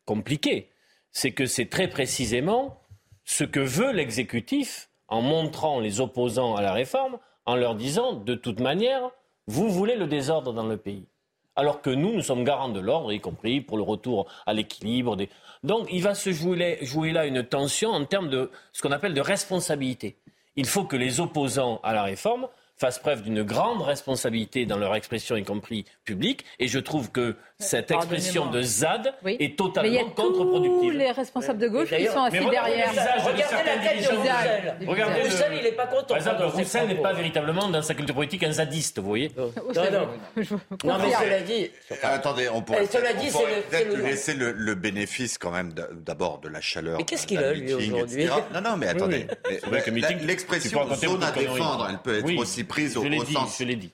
compliqué, 0.06 0.70
c'est 1.12 1.32
que 1.32 1.46
c'est 1.46 1.70
très 1.70 1.88
précisément 1.88 2.82
ce 3.26 3.44
que 3.44 3.60
veut 3.60 3.92
l'exécutif 3.92 4.90
en 5.08 5.22
montrant 5.22 5.80
les 5.80 6.02
opposants 6.02 6.56
à 6.56 6.62
la 6.62 6.74
réforme, 6.74 7.18
en 7.46 7.56
leur 7.56 7.76
disant, 7.76 8.14
de 8.14 8.36
toute 8.36 8.60
manière, 8.60 9.10
vous 9.48 9.70
voulez 9.70 9.96
le 9.96 10.08
désordre 10.08 10.54
dans 10.54 10.66
le 10.66 10.78
pays. 10.78 11.06
Alors 11.56 11.82
que 11.82 11.90
nous, 11.90 12.14
nous 12.14 12.22
sommes 12.22 12.44
garants 12.44 12.70
de 12.70 12.80
l'ordre, 12.80 13.12
y 13.12 13.20
compris 13.20 13.62
pour 13.62 13.78
le 13.78 13.84
retour 13.84 14.28
à 14.46 14.54
l'équilibre. 14.54 15.16
Des... 15.16 15.30
Donc 15.64 15.88
il 15.92 16.02
va 16.02 16.16
se 16.16 16.32
jouer, 16.32 16.80
jouer 16.82 17.12
là 17.12 17.26
une 17.26 17.44
tension 17.44 17.92
en 17.92 18.06
termes 18.06 18.30
de 18.30 18.50
ce 18.72 18.82
qu'on 18.82 18.92
appelle 18.92 19.14
de 19.14 19.22
responsabilité. 19.22 20.18
Il 20.56 20.66
faut 20.66 20.84
que 20.84 20.96
les 20.96 21.20
opposants 21.20 21.80
à 21.84 21.94
la 21.94 22.04
réforme 22.04 22.48
fassent 22.76 23.00
preuve 23.00 23.22
d'une 23.22 23.44
grande 23.44 23.82
responsabilité 23.82 24.66
dans 24.66 24.78
leur 24.78 24.96
expression, 24.96 25.36
y 25.36 25.44
compris 25.44 25.86
publique. 26.06 26.46
Et 26.60 26.68
je 26.68 26.80
trouve 26.80 27.12
que 27.12 27.36
cette 27.60 27.92
expression 27.92 28.48
de 28.48 28.62
ZAD 28.62 29.14
est 29.26 29.58
totalement 29.58 30.10
contre-productive. 30.10 30.92
Tous 30.92 30.98
les 30.98 31.12
responsables 31.12 31.60
de 31.60 31.68
gauche 31.68 31.90
qui 31.90 32.06
sont 32.08 32.24
assis 32.24 32.40
derrière. 32.40 32.90
Regardez 33.26 33.58
la 33.66 33.78
tête 33.78 34.04
de 34.04 34.16
Roussel. 34.16 34.76
Regardez 34.88 35.22
Roussel, 35.22 35.52
il 35.58 35.64
n'est 35.64 35.72
pas 35.72 35.88
content. 35.88 36.08
Par 36.08 36.18
exemple, 36.18 36.44
Roussel 36.44 36.88
n'est 36.88 37.02
pas 37.02 37.14
véritablement 37.14 37.70
dans 37.70 37.82
sa 37.82 37.94
culture 37.94 38.16
politique 38.16 38.44
un 38.44 38.52
zadiste, 38.52 39.00
vous 39.00 39.08
voyez 39.08 39.32
Non, 39.38 39.52
non. 40.84 40.98
mais 41.00 41.12
cela 41.12 41.40
dit... 41.42 41.72
Attendez, 42.02 42.50
on 42.50 42.62
pourrait 42.62 42.86
peut-être 42.86 43.96
lui 43.96 44.04
laisser 44.04 44.34
le 44.34 44.76
bénéfice 44.76 45.38
quand 45.38 45.52
même 45.52 45.74
d'abord 45.74 46.40
de 46.40 46.50
la 46.50 46.62
chaleur. 46.62 46.98
Mais 46.98 47.06
qu'est-ce 47.06 47.28
qu'il 47.28 47.38
a, 47.38 47.54
lui, 47.54 47.74
aujourd'hui 47.74 48.26
Non, 48.54 48.62
non, 48.62 48.78
mais 48.78 48.88
attendez. 48.88 49.28
L'expression 50.22 50.94
zone 50.96 51.24
à 51.24 51.32
défendre, 51.32 51.88
elle 51.90 52.00
peut 52.00 52.18
être 52.20 52.38
aussi 52.38 52.63
prise 52.64 52.98
au 52.98 53.04
sens... 53.26 53.58
Je 53.60 53.64
l'ai 53.64 53.76
dit 53.76 53.94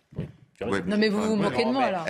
non, 0.66 0.98
mais 0.98 1.10
vous 1.10 1.22
vous 1.22 1.36
moquez 1.36 1.64
de 1.64 1.72
moi, 1.72 1.92
là. 1.92 2.06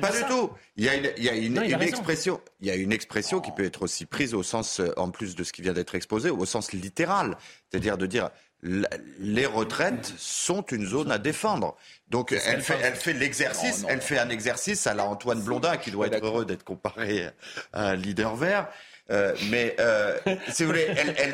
pas, 0.00 0.10
du 0.10 0.24
tout. 0.28 0.50
Il 0.76 0.84
y 0.84 0.88
a 0.88 0.94
une, 1.34 1.82
expression, 1.82 2.40
il 2.60 2.68
y 2.68 2.70
a 2.70 2.74
une 2.74 2.92
expression 2.92 3.40
qui 3.40 3.50
peut 3.52 3.64
être 3.64 3.82
aussi 3.82 4.06
prise 4.06 4.34
au 4.34 4.42
sens, 4.42 4.80
euh, 4.80 4.92
en 4.96 5.10
plus 5.10 5.34
de 5.34 5.44
ce 5.44 5.52
qui 5.52 5.62
vient 5.62 5.72
d'être 5.72 5.94
exposé, 5.94 6.30
au 6.30 6.44
sens 6.44 6.72
littéral. 6.72 7.36
C'est-à-dire 7.70 7.96
de 7.96 8.06
dire, 8.06 8.30
les 8.62 9.46
retraites 9.46 10.12
sont 10.18 10.62
une 10.62 10.86
zone 10.86 11.10
à 11.10 11.18
défendre. 11.18 11.76
Donc 12.08 12.32
elle 12.32 12.62
fait, 12.62 12.78
elle 12.82 12.96
fait 12.96 13.12
l'exercice, 13.12 13.84
elle 13.88 14.00
fait 14.00 14.18
un 14.18 14.28
exercice 14.28 14.86
à 14.86 14.94
la 14.94 15.04
Antoine 15.04 15.40
Blondin 15.40 15.76
qui 15.76 15.90
doit 15.90 16.06
être 16.06 16.24
heureux 16.24 16.44
d'être 16.44 16.64
comparé 16.64 17.28
à 17.72 17.88
un 17.88 17.96
leader 17.96 18.34
vert. 18.36 18.68
Euh, 19.10 19.34
mais 19.50 19.76
euh, 19.78 20.18
si 20.48 20.64
vous 20.64 20.70
voulez, 20.70 20.88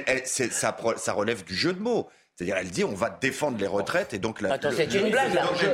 elle, 0.07 0.27
ça, 0.27 0.77
ça 0.97 1.13
relève 1.13 1.45
du 1.45 1.55
jeu 1.55 1.73
de 1.73 1.81
mots. 1.81 2.09
C'est-à-dire, 2.35 2.57
elle 2.57 2.71
dit 2.71 2.83
on 2.83 2.95
va 2.95 3.11
défendre 3.11 3.59
les 3.59 3.67
retraites 3.67 4.15
et 4.15 4.19
donc 4.19 4.41
la. 4.41 4.55
Attends, 4.55 4.71
c'est 4.75 4.93
une 4.95 5.11
blague 5.11 5.35
là. 5.35 5.45
Je... 5.55 5.67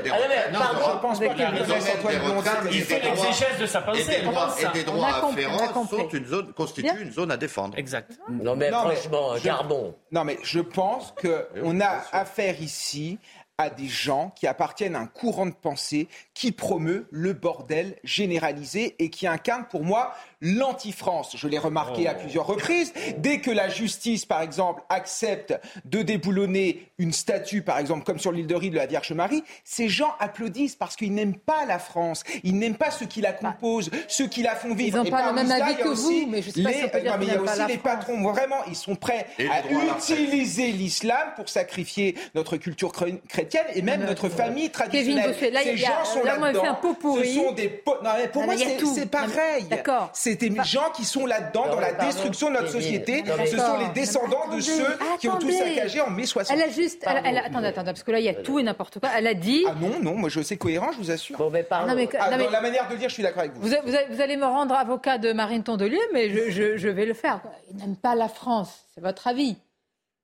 non, 0.52 0.60
je 0.74 1.00
pense 1.00 1.20
pas 1.20 1.28
qu'il 1.28 2.72
Il 2.72 2.82
fait 2.82 3.00
l'exégèse 3.00 3.58
de 3.60 3.66
sa 3.66 3.80
pensée. 3.80 4.02
Et 4.02 4.20
des 4.20 4.22
droits, 4.22 4.54
et 4.60 4.72
des 4.72 4.84
droits 4.84 5.28
afférents 5.28 5.86
sont 5.86 6.08
une 6.08 6.26
zone, 6.26 6.52
constituent 6.52 7.02
une 7.02 7.12
zone 7.12 7.30
à 7.30 7.36
défendre. 7.36 7.78
Exact. 7.78 8.18
Non, 8.28 8.56
mais 8.56 8.70
franchement, 8.70 9.36
Garbon. 9.42 9.94
Non, 10.10 10.24
mais 10.24 10.38
je 10.42 10.60
pense 10.60 11.14
qu'on 11.20 11.80
a 11.80 12.02
affaire 12.12 12.60
ici 12.60 13.18
à 13.58 13.70
des 13.70 13.88
gens 13.88 14.32
qui 14.36 14.46
appartiennent 14.46 14.94
à 14.94 15.00
un 15.00 15.06
courant 15.06 15.46
de 15.46 15.54
pensée 15.54 16.06
qui 16.32 16.52
promeut 16.52 17.08
le 17.10 17.32
bordel 17.32 17.96
généralisé 18.04 18.94
et 19.00 19.10
qui 19.10 19.26
incarne 19.26 19.66
pour 19.68 19.82
moi 19.82 20.14
l'anti-France. 20.40 21.36
Je 21.36 21.48
l'ai 21.48 21.58
remarqué 21.58 22.08
à 22.08 22.14
Oh. 22.16 22.20
plusieurs 22.20 22.46
reprises. 22.46 22.92
Dès 23.18 23.40
que 23.40 23.50
la 23.50 23.68
justice, 23.68 24.24
par 24.26 24.42
exemple, 24.42 24.82
accepte 24.88 25.54
de 25.84 26.02
déboulonner 26.02 26.88
une 26.98 27.12
statue, 27.12 27.62
par 27.62 27.78
exemple, 27.78 28.04
comme 28.04 28.18
sur 28.18 28.32
l'île 28.32 28.46
de 28.46 28.54
Ré 28.54 28.70
de 28.70 28.76
la 28.76 28.86
Vierge 28.86 29.12
Marie, 29.12 29.42
ces 29.64 29.88
gens 29.88 30.14
applaudissent 30.20 30.76
parce 30.76 30.96
qu'ils 30.96 31.12
n'aiment 31.14 31.36
pas 31.38 31.64
la 31.66 31.78
France. 31.78 32.24
Ils 32.44 32.56
n'aiment 32.58 32.76
pas 32.76 32.90
ceux 32.90 33.06
qui 33.06 33.20
la 33.20 33.32
composent, 33.32 33.90
ceux 34.08 34.26
qui 34.26 34.42
la 34.42 34.54
font 34.56 34.74
vivre. 34.74 34.96
Ils 34.98 35.00
n'ont 35.00 35.04
Et 35.04 35.10
pas 35.10 35.28
le 35.28 35.34
même 35.34 35.50
avis 35.50 35.72
a 35.72 35.74
que 35.74 35.88
aussi 35.88 36.24
vous, 36.24 36.30
mais 36.30 36.42
je 36.42 36.50
sais 36.50 36.62
pas 36.62 36.70
les- 36.70 36.76
si 36.78 36.84
on 36.84 36.88
peut 36.88 37.00
dire 37.00 37.12
non, 37.12 37.18
mais 37.18 37.26
il 37.26 37.32
y 37.32 37.36
a 37.36 37.40
aussi 37.42 37.58
les 37.68 37.78
France. 37.78 37.96
patrons. 37.96 38.22
Vraiment, 38.32 38.56
ils 38.68 38.76
sont 38.76 38.96
prêts 38.96 39.26
Et 39.38 39.48
à 39.48 39.62
utiliser 39.96 40.72
l'islam 40.72 41.28
pour 41.36 41.48
sacrifier 41.48 42.14
notre 42.34 42.56
culture 42.56 42.92
chré- 42.92 43.20
chrétienne 43.28 43.66
et 43.74 43.82
même 43.82 44.04
notre 44.04 44.28
famille 44.28 44.70
traditionnelle. 44.70 45.32
Bossuet, 45.32 45.50
là, 45.50 45.60
Ces 45.62 45.72
il 45.72 45.80
y 45.80 45.84
a- 45.84 45.88
gens 45.88 46.04
sont 46.04 46.24
là, 46.24 46.34
fait 46.52 46.66
un 46.66 46.74
pot 46.74 46.94
pourri. 46.94 47.28
Ce 47.28 47.34
sont 47.40 47.52
des 47.52 47.68
po- 47.68 47.96
non, 48.02 48.10
mais 48.16 48.28
pour 48.28 48.44
moi, 48.44 48.54
là, 48.54 48.60
a 48.64 48.94
c'est 48.94 49.06
pareil. 49.10 49.64
D'accord. 49.64 50.10
C'est 50.40 50.48
des 50.48 50.64
gens 50.64 50.90
qui 50.94 51.04
sont 51.04 51.26
là-dedans, 51.26 51.66
dans 51.68 51.80
la 51.80 51.88
pardon, 51.88 52.06
destruction 52.06 52.48
de 52.50 52.54
notre 52.54 52.70
société. 52.70 53.24
Ce 53.46 53.56
sont 53.56 53.78
les 53.78 53.88
descendants 53.94 54.48
de 54.48 54.58
Attendez, 54.58 54.62
ceux 54.62 54.98
qui 55.18 55.28
ont 55.28 55.38
tout 55.38 55.50
saccagé 55.50 56.00
en 56.00 56.10
mai 56.10 56.26
60. 56.26 56.56
Elle 56.56 56.62
a 56.62 56.68
juste. 56.70 57.02
Elle, 57.06 57.22
elle 57.24 57.38
a- 57.38 57.44
attendez, 57.46 57.66
attendez, 57.68 57.92
parce 57.92 58.02
que 58.02 58.10
là, 58.10 58.18
il 58.18 58.24
y 58.24 58.28
a 58.28 58.34
tout 58.34 58.58
et 58.58 58.62
n'importe 58.62 58.98
quoi. 58.98 59.08
Elle 59.16 59.26
a 59.26 59.34
dit. 59.34 59.64
Ah 59.68 59.74
non, 59.80 60.00
non, 60.00 60.14
moi 60.14 60.28
je 60.28 60.40
sais 60.42 60.56
cohérent, 60.56 60.92
je 60.92 60.98
vous 60.98 61.10
assure. 61.10 61.38
Bon, 61.38 61.50
mais 61.50 61.62
pardon. 61.62 61.88
Non, 61.88 61.94
mais- 61.96 62.08
Ah, 62.18 62.30
non, 62.30 62.36
mais- 62.38 62.44
dans 62.44 62.50
la 62.50 62.60
manière 62.60 62.88
de 62.88 62.96
dire, 62.96 63.08
je 63.08 63.14
suis 63.14 63.22
d'accord 63.22 63.40
avec 63.40 63.52
vous. 63.54 63.68
Vous, 63.68 64.20
allez 64.20 64.36
me 64.36 64.44
rendre 64.46 64.74
avocat 64.74 65.18
de 65.18 65.32
Marine 65.32 65.62
Tondelier, 65.62 66.00
mais 66.12 66.30
je, 66.30 66.50
je- 66.50 66.76
je 66.76 66.88
vais 66.88 67.06
le 67.06 67.14
faire. 67.14 67.40
Ils 67.70 67.76
n'aiment 67.76 67.96
pas 67.96 68.14
la 68.14 68.28
France. 68.28 68.86
C'est 68.94 69.00
votre 69.00 69.26
avis. 69.26 69.56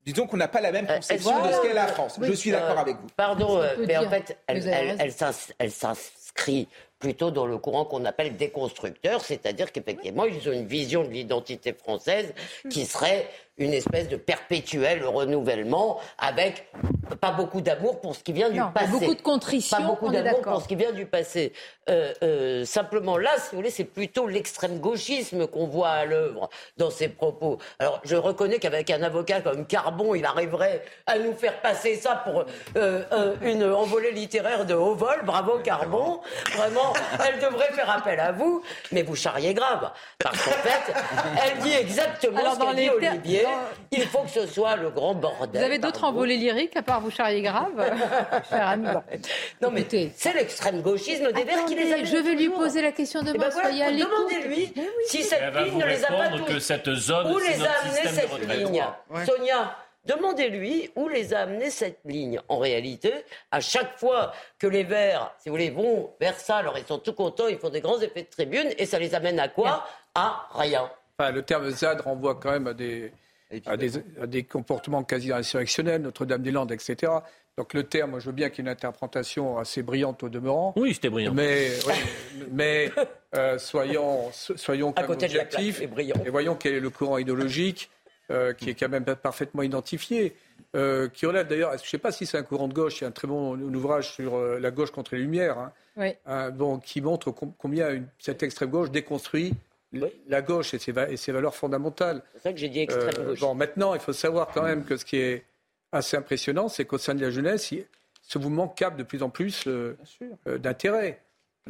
Disons 0.05 0.27
qu'on 0.27 0.37
n'a 0.37 0.49
pas 0.49 0.61
la 0.61 0.71
même 0.71 0.87
Euh, 0.91 0.97
conception 0.97 1.43
de 1.47 1.51
ce 1.53 1.63
qu'est 1.63 1.73
la 1.73 1.87
France. 1.87 2.19
Je 2.21 2.33
suis 2.33 2.51
d'accord 2.51 2.77
euh, 2.77 2.83
avec 2.83 2.97
vous. 2.97 3.07
Pardon, 3.17 3.59
euh, 3.63 3.69
mais 3.87 3.97
en 3.97 4.09
fait, 4.11 4.37
elle 4.47 5.73
s'inscrit 5.73 6.69
plutôt 7.05 7.31
dans 7.31 7.45
le 7.47 7.59
courant 7.59 7.85
qu'on 7.85 8.07
appelle 8.07 8.35
déconstructeur, 8.39 9.23
c'est-à-dire 9.23 9.73
qu'effectivement, 9.73 10.25
ils 10.25 10.49
ont 10.49 10.53
une 10.53 10.67
vision 10.67 11.05
de 11.05 11.11
l'identité 11.11 11.75
française 11.75 12.33
qui 12.71 12.87
serait 12.87 13.29
une 13.59 13.73
espèce 13.73 14.09
de 14.09 14.17
perpétuel 14.17 15.05
renouvellement 15.05 16.01
avec 16.19 16.69
pas 17.21 17.31
beaucoup 17.31 17.61
d'amour 17.61 18.01
pour 18.01 18.17
ce 18.17 18.23
qui 18.23 18.33
vient 18.33 18.51
du 18.51 18.61
passé. 18.75 18.91
beaucoup 18.91 19.15
de 19.15 19.23
contrition, 19.23 19.77
Pas 19.77 19.83
beaucoup 19.85 20.11
d'amour 20.11 20.41
pour 20.41 20.63
ce 20.63 20.69
qui 20.69 20.75
vient 20.75 20.93
du 20.93 21.07
passé. 21.07 21.53
Euh, 21.89 22.13
euh, 22.23 22.65
simplement 22.65 23.19
là, 23.19 23.31
si 23.37 23.51
vous 23.51 23.59
voulez, 23.59 23.71
c'est 23.71 23.85
plutôt 23.85 24.27
l'extrême 24.27 24.79
gauchisme 24.79 25.47
qu'on 25.47 25.67
voit 25.67 25.91
à 25.91 26.05
l'œuvre 26.05 26.49
dans 26.77 26.91
ses 26.91 27.09
propos. 27.09 27.59
Alors, 27.79 28.01
je 28.05 28.17
reconnais 28.17 28.59
qu'avec 28.59 28.91
un 28.91 29.03
avocat 29.03 29.41
comme 29.43 29.67
Carbon, 29.67 30.15
il 30.15 30.25
arriverait 30.25 30.83
à 31.07 31.19
nous 31.19 31.35
faire 31.35 31.61
passer 31.61 31.97
ça 31.97 32.23
pour 32.25 32.45
euh, 32.77 33.35
une 33.43 33.65
envolée 33.65 34.13
littéraire 34.13 34.65
de 34.65 34.75
haut 34.75 34.95
vol. 34.95 35.21
Bravo 35.25 35.59
Carbon. 35.59 36.21
Vraiment, 36.57 36.93
elle 37.27 37.39
devrait 37.39 37.73
faire 37.73 37.91
appel 37.91 38.19
à 38.19 38.33
vous, 38.33 38.63
mais 38.91 39.03
vous 39.03 39.15
charriez 39.15 39.55
grave. 39.55 39.91
Parce 40.19 40.43
qu'en 40.43 40.51
fait, 40.51 40.95
elle 41.45 41.59
dit 41.59 41.75
exactement 41.75 42.39
Alors, 42.39 42.55
ce 42.55 42.59
qu'a 42.61 42.75
dit 42.75 42.91
Olivier. 42.91 43.44
Il 43.91 44.03
faut 44.07 44.21
que 44.23 44.31
ce 44.31 44.47
soit 44.47 44.77
le 44.77 44.91
grand 44.91 45.15
bordel. 45.15 45.61
Vous 45.61 45.67
avez 45.67 45.79
d'autres 45.79 46.05
envolées 46.05 46.37
lyriques 46.37 46.77
à 46.77 46.83
part 46.83 47.01
vous 47.01 47.11
charrier 47.11 47.43
grave 47.43 47.73
Cher 48.51 48.69
ami. 48.69 48.87
Bon. 48.93 49.03
Non, 49.63 49.71
mais 49.71 49.81
Écoutez. 49.83 50.13
c'est 50.17 50.33
l'extrême 50.35 50.83
gauchisme 50.83 51.33
des 51.33 51.45
Verts 51.45 51.65
qui 51.67 51.75
les 51.75 51.93
amène 51.93 52.07
je 52.07 52.17
vais 52.17 52.35
lui 52.35 52.45
toujours. 52.47 52.59
poser 52.61 52.83
la 52.83 52.93
question 52.93 53.21
Eh 53.23 53.27
demain. 53.33 53.39
ben 53.47 53.51
voilà, 53.51 53.91
demandez-lui 53.93 54.73
si 55.07 55.23
cette 55.23 55.55
ligne 55.55 55.79
ne 55.79 55.87
les 55.87 56.05
a 56.05 56.09
pas 56.09 56.29
tous. 56.37 56.45
que 56.45 56.59
cette 56.59 56.93
zone, 56.95 57.33
Où 57.33 57.39
les 57.39 57.63
a 57.65 57.71
amenés 57.83 58.03
de 58.03 58.09
cette 58.09 58.49
ligne? 58.49 58.85
Ouais. 59.11 59.25
Sonia, 59.27 59.77
demandez-lui 60.05 60.91
où 60.97 61.09
les 61.09 61.35
a 61.35 61.41
amenés 61.41 61.71
cette 61.71 62.01
ligne. 62.05 62.41
En 62.49 62.59
réalité, 62.59 63.13
à 63.51 63.61
chaque 63.61 63.99
fois 63.99 64.33
que 64.59 64.67
les 64.67 64.83
Verts, 64.85 65.33
si 65.39 65.49
vous 65.49 65.55
voulez, 65.55 65.71
vont 65.71 66.11
vers 66.21 66.39
ça, 66.39 66.57
alors 66.57 66.79
ils 66.79 66.85
sont 66.87 66.99
tout 66.99 67.13
contents, 67.15 67.49
ils 67.49 67.59
font 67.59 67.71
des 67.71 67.81
grands 67.81 68.01
effets 68.01 68.23
de 68.23 68.29
tribune, 68.31 68.71
et 68.79 68.87
ça 68.87 68.99
les 68.99 69.15
amène 69.15 69.39
à 69.41 69.49
quoi? 69.49 69.87
À 70.15 70.47
rien. 70.55 70.91
Enfin, 71.19 71.31
le 71.31 71.43
terme 71.43 71.71
ZAD 71.71 72.01
renvoie 72.01 72.35
quand 72.37 72.51
même 72.51 72.67
à 72.67 72.75
des, 72.75 73.13
à 73.67 73.77
des, 73.77 73.93
à 74.21 74.27
des 74.27 74.43
comportements 74.45 75.03
quasi 75.05 75.33
insurrectionnels, 75.33 76.03
Notre-Dame-des-Landes, 76.03 76.73
etc. 76.73 77.13
Donc 77.57 77.73
le 77.75 77.85
terme, 77.85 78.11
moi, 78.13 78.21
je 78.21 78.27
veux 78.27 78.33
bien 78.33 78.49
qu'il 78.51 78.65
y 78.65 78.69
ait 78.69 78.71
une 78.71 78.73
interprétation 78.73 79.59
assez 79.59 79.83
brillante 79.83 80.23
au 80.25 80.29
demeurant. 80.29 80.73
Oui, 80.77 80.95
c'était 80.95 81.11
brillant. 81.11 81.33
Mais, 81.35 81.69
oui, 81.87 81.95
mais 82.53 82.91
euh, 83.37 83.59
soyons, 83.59 84.31
so- 84.33 84.57
soyons 84.57 84.91
À 84.91 85.03
quand 85.03 85.09
même 85.11 85.11
objectifs 85.13 85.89
brillant. 85.89 86.17
et 86.27 86.31
voyons 86.31 86.57
quel 86.57 86.75
est 86.75 86.81
le 86.81 86.91
courant 86.91 87.19
idéologique 87.19 87.91
euh, 88.31 88.53
qui 88.55 88.71
est 88.71 88.75
quand 88.75 88.89
même 88.89 89.05
parfaitement 89.05 89.63
identifié. 89.63 90.35
euh, 90.75 91.09
qui 91.09 91.27
relève 91.27 91.47
d'ailleurs, 91.47 91.71
je 91.79 91.83
ne 91.85 91.87
sais 91.87 91.99
pas 91.99 92.11
si 92.11 92.27
c'est 92.27 92.39
un 92.39 92.43
courant 92.43 92.67
de 92.67 92.75
gauche, 92.75 92.99
il 93.01 93.03
y 93.03 93.05
a 93.05 93.09
un 93.09 93.13
très 93.13 93.29
bon 93.29 93.57
ouvrage 93.75 94.13
sur 94.15 94.35
euh, 94.37 94.59
la 94.59 94.71
gauche 94.73 94.91
contre 94.91 95.15
les 95.15 95.21
Lumières, 95.21 95.59
hein, 95.59 95.73
Oui. 95.97 96.15
euh, 96.27 96.51
bon, 96.51 96.79
qui 96.79 97.01
montre 97.01 97.31
com- 97.31 97.53
combien 97.59 97.91
une- 97.91 98.07
cette 98.19 98.43
extrême 98.43 98.71
gauche 98.71 98.91
déconstruit 98.91 99.53
la 100.29 100.43
gauche 100.43 100.75
et 100.75 100.79
ses, 100.79 100.93
va- 100.93 101.09
et 101.11 101.17
ses 101.17 101.33
valeurs 101.33 101.55
fondamentales. 101.55 102.23
C'est 102.35 102.43
ça 102.43 102.53
que 102.53 102.59
j'ai 102.59 102.69
dit 102.69 102.81
extrême 102.81 103.11
Euh, 103.19 103.27
gauche. 103.31 103.41
bon, 103.41 103.55
maintenant, 103.55 103.95
il 103.95 104.01
faut 104.01 104.13
savoir 104.13 104.49
quand 104.49 104.63
même 104.63 104.85
que 104.85 104.97
ce 104.97 105.05
qui 105.05 105.17
est 105.17 105.45
assez 105.93 106.17
impressionnant, 106.17 106.69
c'est 106.69 106.85
qu'au 106.85 106.99
sein 106.99 107.15
de 107.15 107.23
la 107.23 107.31
jeunesse, 107.31 107.71
il- 107.73 107.85
ce 108.23 108.39
mouvement 108.39 108.69
capte 108.69 108.99
de 108.99 109.03
plus 109.03 109.23
en 109.23 109.29
plus 109.31 109.65
euh, 109.67 109.97
euh, 110.49 110.59
d'intérêt. 110.59 111.21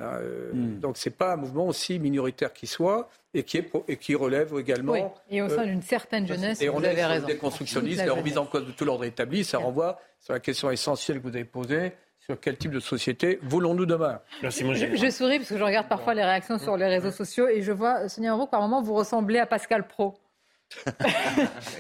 Euh, 0.01 0.53
Hmm. 0.53 0.81
Donc, 0.81 0.97
c'est 0.97 1.11
pas 1.17 1.35
un 1.35 1.37
mouvement 1.37 1.69
aussi 1.69 1.99
minoritaire 2.01 2.53
qu'il 2.53 2.69
soit 2.69 3.09
et 3.33 3.45
qui, 3.45 3.59
est 3.59 3.63
pro- 3.63 3.85
et 3.87 3.97
qui 3.97 4.15
relève 4.17 4.53
également. 4.59 4.93
Oui. 4.93 5.03
Et 5.31 5.41
au 5.43 5.49
sein 5.49 5.63
euh, 5.63 5.67
d'une 5.67 5.83
certaine 5.83 6.27
jeunesse, 6.27 6.61
et 6.61 6.69
vous 6.69 6.79
on 6.79 6.83
est 6.83 6.89
avez 6.89 7.05
raison. 7.05 7.27
déconstructionniste, 7.27 7.99
Toute 7.99 8.07
la 8.09 8.15
la 8.15 8.19
remise 8.21 8.39
en 8.39 8.47
cause 8.47 8.67
de 8.67 8.73
tout 8.73 8.85
l'ordre 8.85 9.05
établi. 9.05 9.45
Ça 9.45 9.59
renvoie 9.59 10.01
sur 10.21 10.33
la 10.33 10.41
question 10.41 10.69
essentielle 10.71 11.19
que 11.19 11.23
vous 11.29 11.35
avez 11.37 11.45
posée 11.45 11.93
sur 12.27 12.41
quel 12.41 12.57
type 12.57 12.71
de 12.71 12.81
société 12.81 13.39
voulons-nous 13.43 13.87
demain? 13.87 14.21
Merci, 14.43 14.65
Je, 14.75 14.97
je 14.97 15.11
souris 15.11 15.39
parce 15.39 15.51
que 15.51 15.59
je 15.59 15.63
regarde 15.65 15.89
parfois 15.89 16.15
les 16.15 16.25
réactions 16.25 16.59
sur 16.59 16.77
les 16.77 16.87
réseaux 16.87 17.11
sociaux 17.11 17.49
et 17.49 17.63
je 17.63 17.73
vois, 17.73 18.09
Sonia 18.09 18.35
Roux, 18.35 18.47
par 18.47 18.61
moment, 18.63 18.83
vous 18.83 18.95
ressemblez 18.95 19.39
à 19.39 19.47
Pascal 19.47 19.87
Pro. 19.87 20.15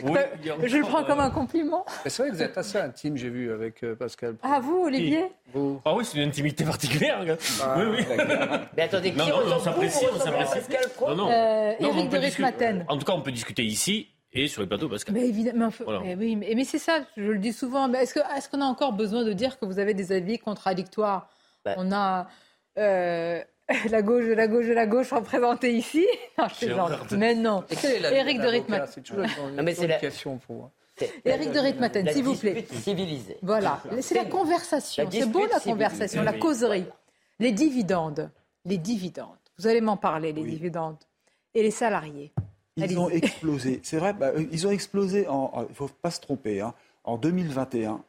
Oui, 0.04 0.18
Je 0.64 0.76
le 0.76 0.82
prends 0.82 1.02
comme 1.04 1.18
un 1.20 1.30
compliment. 1.30 1.84
C'est 2.06 2.18
vrai 2.22 2.30
que 2.30 2.34
vous 2.36 2.42
êtes 2.42 2.58
assez 2.58 2.78
intime, 2.78 3.16
j'ai 3.16 3.30
vu, 3.30 3.50
avec 3.52 3.82
euh, 3.82 3.96
Pascal. 3.96 4.36
Ah, 4.42 4.60
vous, 4.62 4.84
Olivier? 4.84 5.24
Vous. 5.52 5.80
Ah 5.84 5.94
oui, 5.94 6.04
c'est 6.04 6.18
une 6.18 6.28
intimité 6.28 6.64
particulière. 6.64 7.24
Ah, 7.62 7.76
oui, 7.78 7.84
oui. 7.98 8.04
Mais 8.76 8.82
attendez, 8.82 9.12
qui 9.12 9.18
Non, 9.18 9.26
non, 9.46 9.56
on 9.56 9.60
s'apprécie, 9.60 10.04
vous, 10.12 10.18
on 10.18 10.20
s'apprécie. 10.20 10.54
Pascal 10.54 10.88
Pro? 10.94 11.08
Non, 11.08 11.16
non. 11.16 11.30
Euh, 11.30 11.72
Non, 11.80 11.92
peut 12.08 12.18
de. 12.18 12.84
En 12.88 12.98
tout 12.98 13.04
cas, 13.06 13.12
on 13.14 13.22
peut 13.22 13.32
discuter 13.32 13.64
ici 13.64 14.13
et 14.34 14.48
sur 14.48 14.60
les 14.62 14.68
plateaux, 14.68 14.88
Pascal. 14.88 15.14
Mais 15.14 15.26
évidemment, 15.28 15.70
Voilà. 15.84 16.00
mais 16.00 16.14
oui, 16.16 16.36
mais, 16.36 16.52
mais 16.54 16.64
c'est 16.64 16.78
ça, 16.78 17.00
je 17.16 17.22
le 17.30 17.38
dis 17.38 17.52
souvent. 17.52 17.88
Mais 17.88 18.02
est-ce 18.02 18.14
que- 18.14 18.36
est-ce 18.36 18.48
qu'on 18.48 18.60
a 18.60 18.64
encore 18.66 18.92
besoin 18.92 19.24
de 19.24 19.32
dire 19.32 19.58
que 19.58 19.64
vous 19.64 19.78
avez 19.78 19.94
des 19.94 20.12
avis 20.12 20.38
contradictoires? 20.38 21.28
Bah. 21.64 21.74
On 21.78 21.92
a 21.92 22.28
euh, 22.78 23.40
la 23.90 24.02
gauche 24.02 24.24
de 24.26 24.32
la 24.32 24.46
gauche 24.48 24.66
de 24.66 24.72
la 24.72 24.86
gauche 24.86 25.12
représentée 25.12 25.72
ici? 25.74 26.06
Non, 26.38 26.46
je 26.48 26.66
plaisante. 26.66 27.12
Mais 27.12 27.34
non. 27.34 27.64
Éric 28.10 28.40
de 28.40 28.46
Ritmaten. 28.46 28.86
C'est 28.92 29.02
toujours 29.02 29.24
une, 29.24 29.56
Non, 29.56 29.62
mais 29.62 29.74
c'est 29.74 29.86
la- 29.86 29.98
question 29.98 30.38
pour 30.38 30.56
moi. 30.56 30.70
Éric 31.24 31.50
de 31.52 31.58
Ritmaten, 31.58 32.08
s'il 32.10 32.22
vous 32.24 32.36
plaît. 32.36 32.64
civilisée. 32.70 33.36
Voilà, 33.42 33.80
c'est 34.00 34.14
la 34.14 34.24
conversation. 34.26 35.04
La 35.04 35.10
C'est 35.10 35.26
beau 35.26 35.46
la 35.46 35.58
conversation, 35.60 36.20
civilisée. 36.20 36.24
la 36.24 36.38
causerie. 36.38 36.86
Les 37.40 37.50
dividendes. 37.52 38.30
Les 38.64 38.78
dividendes. 38.78 39.28
Vous 39.58 39.66
allez 39.66 39.80
m'en 39.80 39.96
parler, 39.96 40.32
les 40.32 40.42
dividendes. 40.44 40.96
Et 41.54 41.62
les 41.62 41.70
salariés. 41.72 42.32
Ils 42.76 42.98
ont 42.98 43.08
explosé. 43.10 43.80
C'est 43.82 43.98
vrai, 43.98 44.12
bah, 44.12 44.32
euh, 44.34 44.44
ils 44.50 44.66
ont 44.66 44.70
explosé. 44.70 45.28
En, 45.28 45.52
il 45.68 45.70
ne 45.70 45.74
faut 45.74 45.88
pas 46.02 46.10
se 46.10 46.20
tromper. 46.20 46.60
hein. 46.60 46.74
En 47.04 47.18
2021, 47.18 47.92
vous 47.92 48.00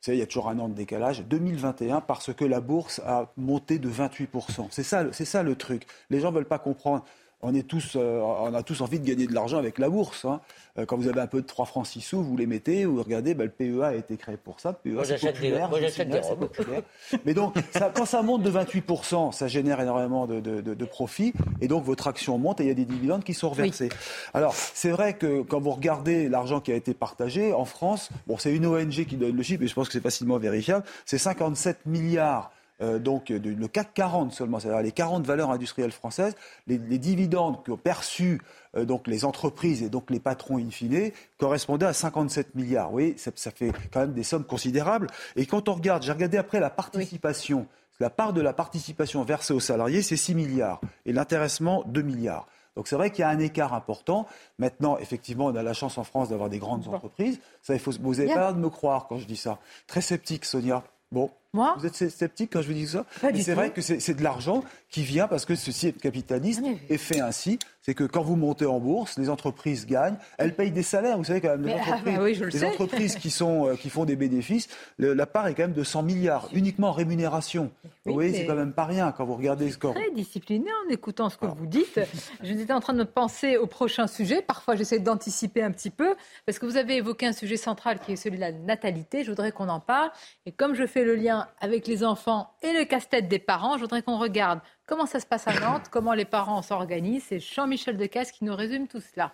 savez, 0.00 0.16
il 0.18 0.20
y 0.20 0.22
a 0.22 0.26
toujours 0.26 0.48
un 0.48 0.58
an 0.58 0.68
de 0.68 0.74
décalage. 0.74 1.22
2021, 1.26 2.00
parce 2.00 2.32
que 2.32 2.44
la 2.44 2.60
bourse 2.60 3.00
a 3.04 3.32
monté 3.36 3.78
de 3.78 3.90
28%. 3.90 4.68
C'est 4.70 4.82
ça, 4.82 5.04
c'est 5.12 5.24
ça 5.24 5.42
le 5.42 5.56
truc. 5.56 5.86
Les 6.10 6.20
gens 6.20 6.30
ne 6.30 6.36
veulent 6.36 6.46
pas 6.46 6.58
comprendre. 6.58 7.04
On, 7.44 7.54
est 7.54 7.62
tous, 7.66 7.92
euh, 7.96 8.20
on 8.20 8.54
a 8.54 8.62
tous 8.62 8.80
envie 8.80 8.98
de 8.98 9.06
gagner 9.06 9.26
de 9.26 9.34
l'argent 9.34 9.58
avec 9.58 9.78
la 9.78 9.88
bourse. 9.88 10.24
hein. 10.24 10.40
Euh, 10.78 10.86
Quand 10.86 10.96
vous 10.96 11.06
avez 11.08 11.20
un 11.20 11.26
peu 11.26 11.40
de 11.42 11.46
3 11.46 11.66
francs 11.66 11.86
6 11.86 12.00
sous, 12.00 12.22
vous 12.22 12.36
les 12.36 12.46
mettez, 12.46 12.84
vous 12.84 13.00
regardez, 13.02 13.34
bah, 13.34 13.44
le 13.44 13.50
PEA 13.50 13.82
a 13.84 13.94
été 13.94 14.16
créé 14.16 14.36
pour 14.36 14.58
ça. 14.60 14.70
Le 14.84 14.92
PEA, 14.92 14.98
c'est 15.04 15.12
des- 15.14 15.20
populaire, 15.50 15.68
des 16.06 16.20
populaire. 16.36 16.82
Mais 17.24 17.34
donc, 17.34 17.54
ça- 17.72 17.92
quand 17.94 18.06
ça 18.06 18.22
monte 18.22 18.42
de 18.42 18.50
28%, 18.50 19.30
ça 19.32 19.46
génère 19.46 19.80
énormément 19.80 20.26
de, 20.26 20.40
de, 20.40 20.60
de, 20.60 20.74
de 20.74 20.84
profits. 20.84 21.32
Et 21.60 21.68
donc, 21.68 21.84
votre 21.84 22.08
action 22.08 22.38
monte 22.38 22.60
et 22.60 22.64
il 22.64 22.68
y 22.68 22.72
a 22.72 22.74
des 22.74 22.84
dividendes 22.86 23.22
qui 23.24 23.34
sont 23.34 23.50
reversés. 23.50 23.88
Alors, 24.32 24.54
c'est 24.54 24.90
vrai 24.90 25.14
que 25.14 25.42
quand 25.42 25.60
vous 25.60 25.70
regardez 25.72 26.28
l'argent 26.28 26.60
qui 26.60 26.72
a 26.72 26.74
été 26.76 26.94
partagé 26.94 27.52
en 27.52 27.64
France, 27.66 28.08
bon, 28.26 28.36
c'est 28.38 28.52
une 28.54 28.66
ONG 28.66 29.04
qui 29.04 29.16
donne 29.16 29.36
le 29.36 29.42
chiffre, 29.42 29.62
et 29.62 29.68
je 29.68 29.74
pense 29.74 29.86
que 29.88 29.92
c'est 29.92 30.00
facilement 30.00 30.38
vérifiable, 30.38 30.84
c'est 31.04 31.18
57 31.18 31.86
milliards. 31.86 32.50
Euh, 32.82 32.98
donc 32.98 33.26
de- 33.26 33.50
le 33.50 33.68
CAC 33.68 33.94
40 33.94 34.32
seulement, 34.32 34.58
c'est-à-dire 34.60 34.82
les 34.82 34.92
40 34.92 35.24
valeurs 35.26 35.50
industrielles 35.50 35.92
françaises, 35.92 36.34
les, 36.66 36.78
les 36.78 36.98
dividendes 36.98 37.64
qu'ont 37.64 37.76
perçus 37.76 38.40
euh, 38.76 38.84
donc 38.84 39.06
les 39.06 39.24
entreprises 39.24 39.82
et 39.82 39.88
donc 39.88 40.10
les 40.10 40.20
patrons 40.20 40.58
in 40.58 40.70
fine 40.70 41.10
correspondaient 41.38 41.86
à 41.86 41.92
57 41.92 42.54
milliards. 42.54 42.92
Oui, 42.92 43.14
ça, 43.16 43.30
ça 43.34 43.50
fait 43.50 43.72
quand 43.92 44.00
même 44.00 44.12
des 44.14 44.22
sommes 44.24 44.44
considérables. 44.44 45.06
Et 45.36 45.46
quand 45.46 45.68
on 45.68 45.74
regarde, 45.74 46.02
j'ai 46.02 46.12
regardé 46.12 46.36
après 46.38 46.60
la 46.60 46.70
participation, 46.70 47.66
la 48.00 48.10
part 48.10 48.32
de 48.32 48.40
la 48.40 48.52
participation 48.52 49.22
versée 49.22 49.54
aux 49.54 49.60
salariés, 49.60 50.02
c'est 50.02 50.16
6 50.16 50.34
milliards 50.34 50.80
et 51.06 51.12
l'intéressement 51.12 51.84
2 51.86 52.02
milliards. 52.02 52.46
Donc 52.76 52.88
c'est 52.88 52.96
vrai 52.96 53.10
qu'il 53.10 53.20
y 53.20 53.22
a 53.22 53.28
un 53.28 53.38
écart 53.38 53.72
important. 53.72 54.26
Maintenant, 54.58 54.98
effectivement, 54.98 55.46
on 55.46 55.54
a 55.54 55.62
la 55.62 55.74
chance 55.74 55.96
en 55.96 56.02
France 56.02 56.30
d'avoir 56.30 56.48
des 56.50 56.58
grandes 56.58 56.88
entreprises. 56.88 57.38
Ça, 57.62 57.72
il 57.74 57.78
faut, 57.78 57.92
vous 58.00 58.14
n'avez 58.16 58.26
pas 58.34 58.40
l'air 58.40 58.54
de 58.54 58.58
me 58.58 58.68
croire 58.68 59.06
quand 59.06 59.18
je 59.18 59.26
dis 59.26 59.36
ça. 59.36 59.58
Très 59.86 60.00
sceptique, 60.00 60.44
Sonia. 60.44 60.82
Bon, 61.12 61.30
Moi 61.54 61.74
Vous 61.78 61.86
êtes 61.86 61.94
sceptique 61.94 62.50
quand 62.52 62.60
je 62.60 62.66
vous 62.66 62.74
dis 62.74 62.86
ça 62.86 63.06
C'est 63.34 63.54
vrai 63.54 63.70
que 63.70 63.80
c'est 63.80 64.14
de 64.14 64.22
l'argent 64.22 64.62
qui 64.90 65.02
vient 65.02 65.28
parce 65.28 65.46
que 65.46 65.54
ceci 65.54 65.88
est 65.88 65.92
capitaliste 65.92 66.62
et 66.90 66.98
fait 66.98 67.20
ainsi. 67.20 67.58
C'est 67.80 67.94
que 67.94 68.04
quand 68.04 68.22
vous 68.22 68.36
montez 68.36 68.64
en 68.64 68.80
bourse, 68.80 69.18
les 69.18 69.28
entreprises 69.28 69.86
gagnent, 69.86 70.16
elles 70.38 70.54
payent 70.54 70.70
des 70.70 70.82
salaires. 70.82 71.18
Vous 71.18 71.24
savez 71.24 71.42
quand 71.42 71.50
même, 71.50 71.66
les 71.66 71.72
ah, 71.74 71.98
bah 72.02 72.12
entreprises, 72.12 72.40
les 72.40 72.64
entreprises 72.64 73.16
qui, 73.16 73.30
sont, 73.30 73.68
euh, 73.68 73.74
qui 73.74 73.90
font 73.90 74.06
des 74.06 74.16
bénéfices, 74.16 74.68
la 74.98 75.26
part 75.26 75.48
est 75.48 75.54
quand 75.54 75.64
même 75.64 75.74
de 75.74 75.84
100 75.84 76.02
milliards, 76.02 76.48
uniquement 76.54 76.88
en 76.88 76.92
rémunération. 76.92 77.70
vous 78.06 78.14
voyez, 78.14 78.32
c'est 78.32 78.46
quand 78.46 78.54
même 78.54 78.72
pas 78.72 78.86
rien 78.86 79.12
quand 79.12 79.26
vous 79.26 79.34
regardez 79.34 79.70
ce 79.70 79.76
Très 79.76 80.10
discipliné 80.12 80.70
en 80.86 80.90
écoutant 80.90 81.28
ce 81.28 81.36
que 81.36 81.44
vous 81.44 81.66
dites. 81.66 82.00
J'étais 82.42 82.72
en 82.72 82.80
train 82.80 82.94
de 82.94 83.04
penser 83.04 83.58
au 83.58 83.66
prochain 83.66 84.06
sujet. 84.06 84.40
Parfois, 84.40 84.76
j'essaie 84.76 84.98
d'anticiper 84.98 85.62
un 85.62 85.70
petit 85.70 85.90
peu 85.90 86.14
parce 86.46 86.58
que 86.58 86.64
vous 86.64 86.78
avez 86.78 86.96
évoqué 86.96 87.26
un 87.26 87.32
sujet 87.32 87.58
central 87.58 87.98
qui 88.00 88.12
est 88.12 88.16
celui 88.16 88.36
de 88.36 88.40
la 88.40 88.52
natalité. 88.52 89.24
Je 89.24 89.30
voudrais 89.30 89.52
qu'on 89.52 89.68
en 89.68 89.80
parle. 89.80 90.10
Et 90.46 90.52
comme 90.52 90.74
je 90.74 90.86
fais 90.86 91.04
le 91.04 91.16
lien 91.16 91.43
avec 91.60 91.86
les 91.86 92.04
enfants 92.04 92.52
et 92.62 92.72
le 92.72 92.84
casse-tête 92.84 93.28
des 93.28 93.38
parents, 93.38 93.76
je 93.76 93.82
voudrais 93.82 94.02
qu'on 94.02 94.18
regarde 94.18 94.60
comment 94.86 95.06
ça 95.06 95.20
se 95.20 95.26
passe 95.26 95.46
à 95.46 95.58
Nantes, 95.60 95.88
comment 95.90 96.14
les 96.14 96.24
parents 96.24 96.62
s'organisent. 96.62 97.24
C'est 97.28 97.40
Jean-Michel 97.40 97.96
Decasse 97.96 98.32
qui 98.32 98.44
nous 98.44 98.54
résume 98.54 98.88
tout 98.88 99.00
cela. 99.00 99.32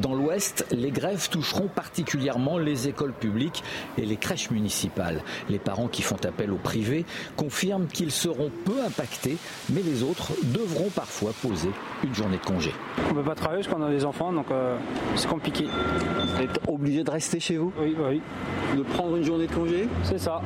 Dans 0.00 0.14
l'Ouest, 0.14 0.66
les 0.72 0.90
grèves 0.90 1.28
toucheront 1.30 1.68
particulièrement 1.68 2.58
les 2.58 2.86
écoles 2.88 3.14
publiques 3.14 3.62
et 3.96 4.04
les 4.04 4.16
crèches 4.16 4.50
municipales. 4.50 5.22
Les 5.48 5.58
parents 5.58 5.88
qui 5.88 6.02
font 6.02 6.18
appel 6.24 6.50
au 6.52 6.56
privé 6.56 7.06
confirment 7.36 7.86
qu'ils 7.86 8.10
seront 8.10 8.50
peu 8.64 8.82
impactés, 8.86 9.38
mais 9.70 9.80
les 9.82 10.02
autres 10.02 10.32
devront 10.44 10.90
parfois 10.90 11.32
poser 11.40 11.70
une 12.04 12.14
journée 12.14 12.36
de 12.36 12.44
congé. 12.44 12.72
On 13.06 13.14
ne 13.14 13.14
peut 13.14 13.28
pas 13.28 13.34
travailler 13.34 13.62
parce 13.62 13.74
qu'on 13.74 13.82
a 13.82 13.90
des 13.90 14.04
enfants, 14.04 14.32
donc 14.32 14.50
euh, 14.50 14.76
c'est 15.14 15.28
compliqué. 15.28 15.64
Vous 15.64 16.42
êtes 16.42 16.60
obligé 16.68 17.02
de 17.02 17.10
rester 17.10 17.40
chez 17.40 17.56
vous 17.56 17.72
Oui, 17.80 17.96
oui. 17.98 18.20
De 18.76 18.82
prendre 18.82 19.16
une 19.16 19.24
journée 19.24 19.46
de 19.46 19.54
congé 19.54 19.88
C'est 20.02 20.18
ça. 20.18 20.42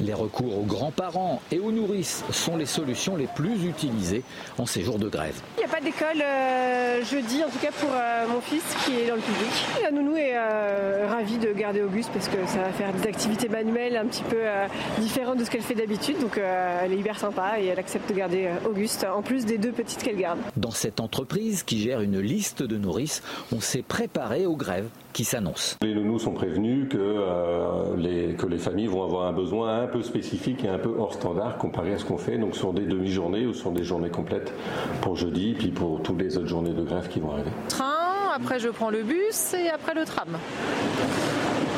Les 0.00 0.12
recours 0.12 0.58
aux 0.58 0.64
grands-parents 0.64 1.40
et 1.50 1.58
aux 1.60 1.72
nourrices 1.72 2.24
sont 2.30 2.56
les 2.56 2.66
solutions 2.66 3.16
les 3.16 3.28
plus 3.28 3.64
utilisées 3.64 4.22
en 4.58 4.66
ces 4.66 4.82
jours 4.82 4.98
de 4.98 5.08
grève. 5.08 5.40
Il 5.56 5.60
n'y 5.60 5.64
a 5.64 5.68
pas 5.68 5.80
d'école 5.80 6.20
euh, 6.22 7.02
jeudi, 7.04 7.42
en 7.42 7.48
tout 7.48 7.58
cas 7.58 7.70
pour 7.80 7.90
euh, 7.92 8.26
mon 8.28 8.40
fils 8.40 8.62
qui 8.84 9.00
est 9.00 9.08
dans 9.08 9.14
le 9.14 9.20
public. 9.20 9.50
La 9.82 9.90
nounou 9.90 10.16
est 10.16 10.32
euh, 10.34 11.06
ravie 11.08 11.38
de 11.38 11.52
garder 11.52 11.82
Auguste 11.82 12.10
parce 12.12 12.28
que 12.28 12.36
ça 12.46 12.58
va 12.58 12.72
faire 12.72 12.92
des 12.92 13.08
activités 13.08 13.48
manuelles 13.48 13.96
un 13.96 14.06
petit 14.06 14.22
peu 14.22 14.38
euh, 14.38 14.66
différentes 14.98 15.38
de 15.38 15.44
ce 15.44 15.50
qu'elle 15.50 15.62
fait 15.62 15.74
d'habitude. 15.74 16.18
Donc 16.20 16.38
euh, 16.38 16.80
elle 16.82 16.92
est 16.92 16.96
hyper 16.96 17.18
sympa 17.18 17.60
et 17.60 17.66
elle 17.66 17.78
accepte 17.78 18.08
de 18.08 18.14
garder 18.14 18.48
Auguste 18.68 19.04
en 19.04 19.22
plus 19.22 19.44
des 19.44 19.58
deux 19.58 19.72
petites 19.72 20.02
qu'elle 20.02 20.16
garde. 20.16 20.38
Dans 20.56 20.70
cette 20.70 21.00
entreprise 21.00 21.62
qui 21.62 21.80
gère 21.80 22.00
une 22.00 22.20
liste 22.20 22.62
de 22.62 22.76
nourrices, 22.76 23.22
on 23.54 23.60
s'est 23.60 23.82
préparé 23.82 24.46
aux 24.46 24.56
grèves 24.56 24.88
qui 25.12 25.24
s'annoncent. 25.24 25.76
Les 25.82 25.94
nounous 25.94 26.20
sont 26.20 26.32
prévenus 26.32 26.88
que, 26.88 27.96
les, 27.98 28.34
que 28.34 28.46
les 28.46 28.56
familles 28.56 28.86
vont 28.86 29.04
avoir 29.04 29.26
un 29.26 29.32
besoin 29.32 29.82
un 29.82 29.86
peu 29.86 30.02
spécifique 30.02 30.64
et 30.64 30.68
un 30.68 30.78
peu 30.78 30.94
hors 30.98 31.12
standard 31.12 31.58
comparé 31.58 31.92
à 31.92 31.98
ce 31.98 32.04
qu'on 32.06 32.16
fait, 32.16 32.38
donc 32.38 32.56
sur 32.56 32.72
des 32.72 32.86
demi-journées 32.86 33.46
ou 33.46 33.52
sur 33.52 33.72
des 33.72 33.84
journées 33.84 34.08
complètes 34.08 34.54
pour 35.02 35.16
jeudi, 35.16 35.54
puis 35.58 35.68
pour 35.68 36.00
toutes 36.02 36.18
les 36.18 36.38
autres 36.38 36.46
journées 36.46 36.72
de 36.72 36.82
grève 36.82 37.08
qui 37.08 37.20
vont 37.20 37.32
arriver. 37.32 37.50
Train 37.68 38.01
après 38.32 38.58
je 38.58 38.68
prends 38.68 38.90
le 38.90 39.02
bus 39.02 39.54
et 39.54 39.68
après 39.68 39.94
le 39.94 40.04
tram. 40.04 40.38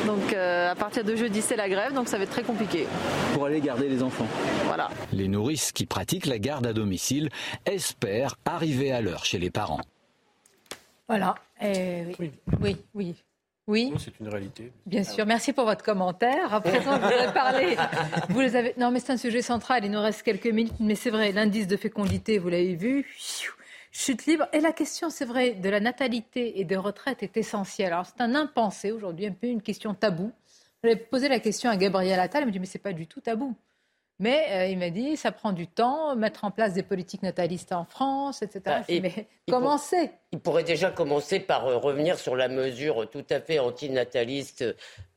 Donc 0.05 0.33
euh, 0.33 0.71
à 0.71 0.75
partir 0.75 1.03
de 1.03 1.15
jeudi, 1.15 1.41
c'est 1.41 1.55
la 1.55 1.67
grève, 1.67 1.93
donc 1.93 2.07
ça 2.07 2.17
va 2.17 2.23
être 2.23 2.31
très 2.31 2.43
compliqué. 2.43 2.87
Pour 3.33 3.45
aller 3.45 3.59
garder 3.59 3.89
les 3.89 4.03
enfants. 4.03 4.27
Voilà. 4.65 4.89
Les 5.11 5.27
nourrices 5.27 5.71
qui 5.71 5.85
pratiquent 5.85 6.27
la 6.27 6.39
garde 6.39 6.65
à 6.67 6.73
domicile 6.73 7.29
espèrent 7.65 8.35
arriver 8.45 8.91
à 8.91 9.01
l'heure 9.01 9.25
chez 9.25 9.39
les 9.39 9.49
parents. 9.49 9.81
Voilà. 11.07 11.35
Eh 11.61 12.15
oui. 12.19 12.31
oui. 12.61 12.77
oui. 12.93 13.15
Oui. 13.67 13.91
C'est 13.97 14.19
une 14.19 14.27
réalité. 14.27 14.71
Bien 14.85 15.03
sûr. 15.03 15.25
Merci 15.25 15.51
pour 15.51 15.65
votre 15.65 15.83
commentaire. 15.83 16.53
À 16.53 16.61
présent, 16.61 16.97
je 16.97 17.01
voudrais 17.01 17.33
parler. 17.33 17.75
Vous 18.29 18.39
les 18.39 18.55
avez. 18.55 18.75
Non, 18.77 18.91
mais 18.91 18.99
c'est 18.99 19.13
un 19.13 19.17
sujet 19.17 19.41
central. 19.41 19.83
Il 19.83 19.89
nous 19.89 20.01
reste 20.01 20.21
quelques 20.21 20.45
minutes, 20.45 20.75
mais 20.79 20.93
c'est 20.93 21.09
vrai. 21.09 21.31
L'indice 21.31 21.65
de 21.65 21.75
fécondité, 21.75 22.37
vous 22.37 22.49
l'avez 22.49 22.75
vu 22.75 23.07
chute 23.95 24.25
libre. 24.25 24.47
Et 24.51 24.59
la 24.59 24.73
question, 24.73 25.09
c'est 25.09 25.25
vrai, 25.25 25.51
de 25.51 25.69
la 25.69 25.79
natalité 25.79 26.59
et 26.59 26.65
de 26.65 26.75
retraite 26.75 27.23
est 27.23 27.37
essentielle. 27.37 27.93
Alors, 27.93 28.05
c'est 28.05 28.21
un 28.21 28.35
impensé 28.35 28.91
aujourd'hui, 28.91 29.25
un 29.25 29.31
peu 29.31 29.47
une 29.47 29.61
question 29.61 29.93
tabou. 29.93 30.31
J'avais 30.83 30.97
posé 30.97 31.29
la 31.29 31.39
question 31.39 31.69
à 31.69 31.77
Gabriel 31.77 32.19
Attal, 32.19 32.43
il 32.43 32.45
m'a 32.45 32.51
dit, 32.51 32.59
mais 32.59 32.65
c'est 32.65 32.77
pas 32.77 32.93
du 32.93 33.07
tout 33.07 33.21
tabou. 33.21 33.55
Mais 34.19 34.47
euh, 34.51 34.67
il 34.67 34.77
m'a 34.77 34.89
dit, 34.89 35.17
ça 35.17 35.31
prend 35.31 35.51
du 35.51 35.67
temps, 35.67 36.15
mettre 36.15 36.45
en 36.45 36.51
place 36.51 36.73
des 36.73 36.83
politiques 36.83 37.23
natalistes 37.23 37.73
en 37.73 37.83
France, 37.83 38.41
etc. 38.41 38.61
Bah, 38.65 38.81
mais 38.87 39.27
commencer. 39.49 40.11
il 40.31 40.39
pourrait 40.39 40.63
déjà 40.63 40.89
commencer 40.89 41.41
par 41.41 41.67
euh, 41.67 41.77
revenir 41.77 42.17
sur 42.17 42.35
la 42.35 42.47
mesure 42.47 43.09
tout 43.09 43.25
à 43.29 43.41
fait 43.41 43.59
antinataliste 43.59 44.63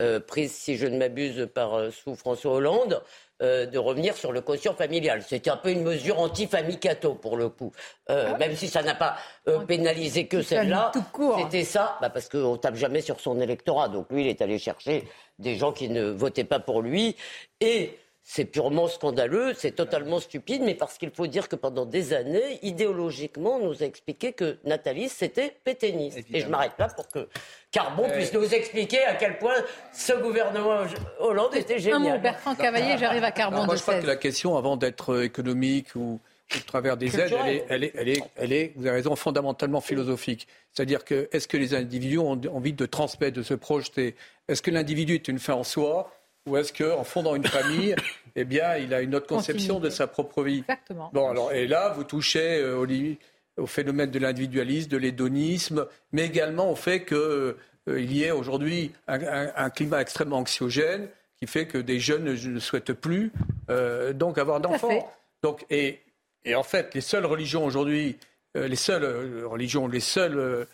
euh, 0.02 0.18
prise, 0.18 0.52
si 0.52 0.76
je 0.76 0.86
ne 0.86 0.98
m'abuse, 0.98 1.48
par 1.54 1.92
sous 1.92 2.16
François 2.16 2.54
Hollande, 2.54 3.00
euh, 3.40 3.66
de 3.66 3.78
revenir 3.78 4.16
sur 4.16 4.32
le 4.32 4.40
quotient 4.40 4.74
familial. 4.74 5.22
C'était 5.22 5.50
un 5.50 5.56
peu 5.56 5.70
une 5.70 5.82
mesure 5.82 6.18
anti-famicato 6.18 7.14
pour 7.14 7.36
le 7.36 7.48
coup. 7.48 7.70
Euh, 8.10 8.32
ah 8.34 8.38
même 8.38 8.56
si 8.56 8.66
ça 8.66 8.82
n'a 8.82 8.94
pas 8.94 9.16
euh, 9.46 9.60
pénalisé 9.60 10.26
que 10.26 10.42
celle-là, 10.42 10.90
c'était 11.38 11.64
ça, 11.64 11.98
bah 12.00 12.10
parce 12.10 12.28
qu'on 12.28 12.56
tape 12.56 12.74
jamais 12.74 13.00
sur 13.00 13.20
son 13.20 13.40
électorat. 13.40 13.88
Donc 13.88 14.06
lui, 14.10 14.22
il 14.22 14.26
est 14.28 14.42
allé 14.42 14.58
chercher 14.58 15.04
des 15.38 15.54
gens 15.54 15.72
qui 15.72 15.88
ne 15.88 16.10
votaient 16.10 16.42
pas 16.42 16.58
pour 16.58 16.82
lui. 16.82 17.16
Et 17.60 17.96
c'est 18.30 18.44
purement 18.44 18.88
scandaleux, 18.88 19.54
c'est 19.56 19.70
totalement 19.70 20.20
stupide, 20.20 20.60
mais 20.62 20.74
parce 20.74 20.98
qu'il 20.98 21.10
faut 21.10 21.26
dire 21.26 21.48
que 21.48 21.56
pendant 21.56 21.86
des 21.86 22.12
années, 22.12 22.58
idéologiquement, 22.60 23.56
on 23.56 23.68
nous 23.68 23.82
a 23.82 23.86
expliqué 23.86 24.34
que 24.34 24.58
Nathalie, 24.64 25.08
c'était 25.08 25.56
pétainiste. 25.64 26.18
Et 26.34 26.40
je 26.40 26.46
m'arrête 26.46 26.72
là 26.78 26.88
pour 26.94 27.08
que 27.08 27.26
Carbon 27.70 28.06
puisse 28.10 28.34
nous 28.34 28.54
expliquer 28.54 29.02
à 29.04 29.14
quel 29.14 29.38
point 29.38 29.54
ce 29.94 30.12
gouvernement 30.12 30.82
Hollande 31.20 31.56
était 31.56 31.78
génial. 31.78 32.06
Un 32.06 32.16
mot, 32.16 32.18
Bertrand 32.18 32.54
Cavalier, 32.54 32.98
j'arrive 32.98 33.24
à 33.24 33.32
Carbon 33.32 33.64
moi, 33.64 33.76
je 33.76 33.80
crois 33.80 33.98
que 33.98 34.06
la 34.06 34.16
question, 34.16 34.58
avant 34.58 34.76
d'être 34.76 35.14
euh, 35.14 35.24
économique 35.24 35.96
ou 35.96 36.20
au 36.54 36.60
travers 36.66 36.98
des 36.98 37.18
aides, 37.18 37.32
elle 37.32 37.54
est, 37.54 37.64
elle, 37.70 37.84
est, 37.84 37.92
elle, 37.96 38.08
est, 38.10 38.22
elle 38.36 38.52
est, 38.52 38.72
vous 38.76 38.86
avez 38.86 38.96
raison, 38.96 39.16
fondamentalement 39.16 39.80
philosophique. 39.80 40.46
C'est-à-dire 40.74 41.06
que 41.06 41.30
est-ce 41.32 41.48
que 41.48 41.56
les 41.56 41.74
individus 41.74 42.18
ont 42.18 42.38
envie 42.52 42.74
de 42.74 42.84
transmettre, 42.84 43.38
de 43.38 43.42
se 43.42 43.54
projeter? 43.54 44.16
Est-ce 44.48 44.60
que 44.60 44.70
l'individu 44.70 45.14
est 45.14 45.28
une 45.28 45.38
fin 45.38 45.54
en 45.54 45.64
soi? 45.64 46.12
Ou 46.48 46.56
est-ce 46.56 46.72
qu'en 46.72 47.04
fondant 47.04 47.36
une 47.36 47.46
famille, 47.46 47.94
eh 48.36 48.44
bien, 48.44 48.76
il 48.76 48.94
a 48.94 49.00
une 49.00 49.14
autre 49.14 49.26
conception 49.26 49.80
de 49.80 49.90
sa 49.90 50.06
propre 50.06 50.42
vie 50.42 50.60
Exactement. 50.60 51.10
Bon, 51.12 51.28
alors, 51.28 51.52
et 51.52 51.66
là, 51.66 51.90
vous 51.90 52.04
touchez 52.04 52.60
euh, 52.60 53.16
au, 53.56 53.66
phénomène 53.66 54.10
de 54.10 54.18
l'individualisme, 54.18 54.88
de 54.88 54.96
l'hédonisme, 54.96 55.86
mais 56.12 56.26
également 56.26 56.70
au 56.70 56.76
fait 56.76 57.04
qu'il 57.04 57.16
euh, 57.16 57.54
y 57.86 58.24
ait 58.24 58.30
aujourd'hui 58.30 58.92
un, 59.06 59.70
climat 59.70 60.00
extrêmement 60.00 60.38
anxiogène 60.38 61.08
qui 61.36 61.46
fait 61.46 61.66
que 61.66 61.78
des 61.78 62.00
jeunes 62.00 62.24
ne, 62.24 62.58
souhaitent 62.58 62.92
plus 62.92 63.32
euh, 63.70 64.12
donc 64.12 64.38
avoir 64.38 64.60
d'enfants. 64.60 65.12
Donc, 65.42 65.64
et, 65.70 66.00
et, 66.44 66.54
en 66.54 66.64
fait, 66.64 66.94
les 66.94 67.00
seules 67.00 67.26
religions 67.26 67.64
aujourd'hui, 67.64 68.16
les 68.54 68.76
seules 68.76 69.44
religions, 69.44 69.86
les 69.86 70.00
seules 70.00 70.66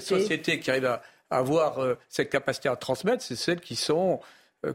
sociétés 0.00 0.58
qui 0.58 0.70
arrivent 0.70 0.86
à 0.86 1.02
avoir 1.30 1.78
cette 2.08 2.28
capacité 2.28 2.68
à 2.68 2.74
transmettre, 2.74 3.22
c'est 3.22 3.36
celles 3.36 3.60
qui 3.60 3.76
sont 3.76 4.18
euh, 4.18 4.24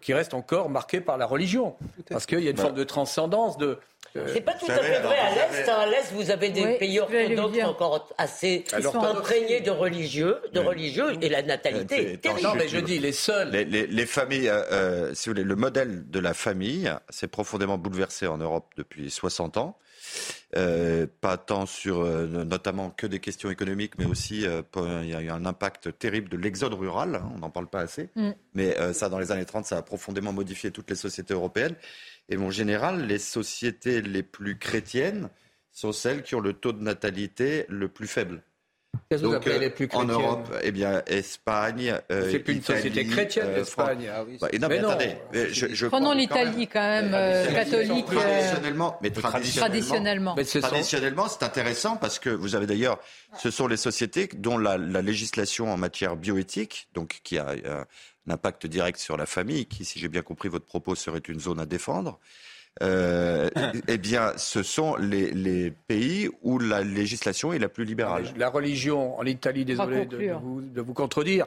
qui 0.01 0.13
reste 0.13 0.33
encore 0.33 0.69
marqué 0.69 1.01
par 1.01 1.17
la 1.17 1.25
religion. 1.25 1.75
Parce 2.09 2.25
qu'il 2.25 2.39
y 2.39 2.47
a 2.47 2.51
une 2.51 2.57
forme 2.57 2.75
de 2.75 2.83
transcendance, 2.83 3.57
de, 3.57 3.79
euh, 4.15 4.27
c'est 4.31 4.41
pas 4.41 4.53
tout 4.53 4.69
à 4.69 4.75
fait 4.75 4.99
vrai. 5.01 5.17
À 5.17 5.51
l'Est, 5.51 5.69
à 5.69 5.85
l'Est, 5.85 6.13
vous 6.13 6.31
avez 6.31 6.49
des 6.49 6.77
pays 6.77 6.99
orthodoxes 6.99 7.63
encore 7.63 8.13
assez 8.17 8.63
imprégnés 8.93 9.59
de 9.61 9.71
religieux, 9.71 10.37
de 10.53 10.59
religieux, 10.59 11.17
et 11.21 11.29
la 11.29 11.41
natalité 11.41 12.13
est 12.13 12.17
terrible. 12.17 12.41
Non, 12.41 12.55
mais 12.55 12.67
je 12.67 12.77
dis 12.77 12.99
les 12.99 13.11
seuls. 13.11 13.49
Les, 13.49 14.05
familles, 14.05 14.49
euh, 14.49 15.13
si 15.13 15.27
vous 15.27 15.33
voulez, 15.33 15.43
le 15.43 15.55
modèle 15.55 16.09
de 16.09 16.19
la 16.19 16.33
famille 16.33 16.91
s'est 17.09 17.27
profondément 17.27 17.77
bouleversé 17.77 18.27
en 18.27 18.37
Europe 18.37 18.71
depuis 18.77 19.09
60 19.09 19.57
ans. 19.57 19.77
Euh, 20.57 21.05
pas 21.19 21.35
tant 21.35 21.65
sur 21.65 21.99
euh, 21.99 22.27
notamment 22.45 22.89
que 22.89 23.07
des 23.07 23.19
questions 23.19 23.49
économiques, 23.49 23.97
mais 23.97 24.05
aussi 24.05 24.47
euh, 24.47 24.61
il 25.03 25.09
y 25.09 25.13
a 25.13 25.21
eu 25.21 25.29
un 25.29 25.45
impact 25.45 25.97
terrible 25.99 26.29
de 26.29 26.37
l'exode 26.37 26.73
rural, 26.73 27.15
hein, 27.15 27.29
on 27.35 27.39
n'en 27.39 27.49
parle 27.49 27.67
pas 27.67 27.81
assez, 27.81 28.09
mm. 28.15 28.29
mais 28.53 28.93
ça 28.93 29.09
dans 29.09 29.19
les 29.19 29.33
années 29.33 29.43
30, 29.43 29.65
ça 29.65 29.77
a 29.77 29.81
profondément 29.81 30.31
modifié 30.31 30.71
toutes 30.71 30.89
les 30.89 30.95
sociétés 30.95 31.33
européennes. 31.33 31.75
Et 32.29 32.37
en 32.37 32.51
général, 32.51 33.05
les 33.05 33.19
sociétés 33.19 34.01
les 34.01 34.23
plus 34.23 34.57
chrétiennes 34.57 35.29
sont 35.71 35.91
celles 35.91 36.23
qui 36.23 36.35
ont 36.35 36.39
le 36.39 36.53
taux 36.53 36.71
de 36.71 36.81
natalité 36.81 37.65
le 37.67 37.89
plus 37.89 38.07
faible. 38.07 38.41
Qu'est-ce 39.09 39.21
que 39.21 39.27
vous 39.27 39.33
appelez 39.33 39.59
les 39.59 39.69
plus 39.69 39.87
chrétiennes 39.87 40.11
En 40.11 40.19
Europe, 40.19 40.53
eh 40.63 40.71
bien, 40.71 41.01
Espagne. 41.07 41.99
Euh, 42.11 42.29
c'est 42.31 42.39
plus 42.39 42.55
une 42.55 42.61
société 42.63 43.05
chrétienne, 43.05 43.47
euh, 43.47 43.57
l'Espagne. 43.57 44.09
Ah, 44.13 44.23
oui, 44.25 44.37
bah, 44.39 44.47
non, 44.59 44.67
mais, 44.67 44.79
attendez. 44.79 45.15
Je, 45.33 45.67
je 45.73 45.87
Prenons 45.87 46.13
l'Italie 46.13 46.67
quand 46.67 46.79
même, 46.79 47.11
euh, 47.13 47.45
catholique. 47.53 48.05
Traditionnellement, 48.05 48.97
mais 49.01 49.09
traditionnellement. 49.11 50.35
Traditionnellement, 50.35 51.27
c'est 51.27 51.43
intéressant 51.43 51.97
parce 51.97 52.19
que 52.19 52.29
vous 52.29 52.55
avez 52.55 52.65
d'ailleurs, 52.67 52.99
ce 53.37 53.51
sont 53.51 53.67
les 53.67 53.77
sociétés 53.77 54.29
dont 54.35 54.57
la, 54.57 54.77
la 54.77 55.01
législation 55.01 55.71
en 55.71 55.77
matière 55.77 56.15
bioéthique, 56.15 56.87
donc 56.93 57.19
qui 57.23 57.37
a 57.37 57.49
un 57.51 58.31
impact 58.31 58.67
direct 58.67 58.99
sur 58.99 59.17
la 59.17 59.25
famille, 59.25 59.65
qui, 59.65 59.85
si 59.85 59.99
j'ai 59.99 60.07
bien 60.07 60.21
compris 60.21 60.49
votre 60.49 60.65
propos, 60.65 60.95
serait 60.95 61.19
une 61.19 61.39
zone 61.39 61.59
à 61.59 61.65
défendre. 61.65 62.19
Euh, 62.83 63.49
eh 63.87 63.97
bien, 63.97 64.33
ce 64.37 64.61
sont 64.61 64.95
les, 64.97 65.71
pays 65.87 66.29
où 66.41 66.59
la 66.59 66.81
législation 66.81 67.53
est 67.53 67.59
la 67.59 67.69
plus 67.69 67.85
libérale. 67.85 68.25
La 68.37 68.49
religion 68.49 69.17
en 69.17 69.25
Italie, 69.25 69.65
désolé 69.65 70.05
de, 70.05 70.81
vous, 70.81 70.93
contredire, 70.93 71.45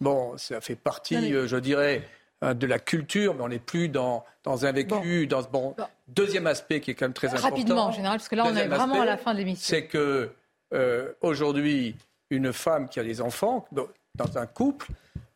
bon, 0.00 0.36
ça 0.38 0.60
fait 0.60 0.76
partie, 0.76 1.34
euh, 1.34 1.46
je 1.46 1.56
dirais, 1.56 2.02
euh, 2.42 2.54
de 2.54 2.66
la 2.66 2.78
culture, 2.78 3.34
mais 3.34 3.42
on 3.42 3.48
n'est 3.48 3.58
plus 3.58 3.88
dans, 3.88 4.24
dans 4.44 4.64
un 4.64 4.72
vécu. 4.72 5.26
Dans, 5.26 5.42
bon, 5.42 5.74
Deuxième 6.08 6.46
aspect 6.46 6.80
qui 6.80 6.92
est 6.92 6.94
quand 6.94 7.04
même 7.04 7.12
très 7.12 7.28
important. 7.28 7.48
Rapidement, 7.50 7.86
en 7.86 7.92
général, 7.92 8.16
parce 8.16 8.28
que 8.28 8.36
là, 8.36 8.44
on 8.46 8.56
est 8.56 8.68
vraiment 8.68 9.02
à 9.02 9.04
la 9.04 9.18
fin 9.18 9.32
de 9.32 9.38
l'émission. 9.38 9.76
C'est 9.76 9.86
que 9.86 10.30
euh, 10.72 11.12
aujourd'hui, 11.20 11.94
une 12.30 12.52
femme 12.52 12.88
qui 12.88 12.98
a 13.00 13.04
des 13.04 13.20
enfants, 13.20 13.66
dans 13.72 14.38
un 14.38 14.46
couple, 14.46 14.88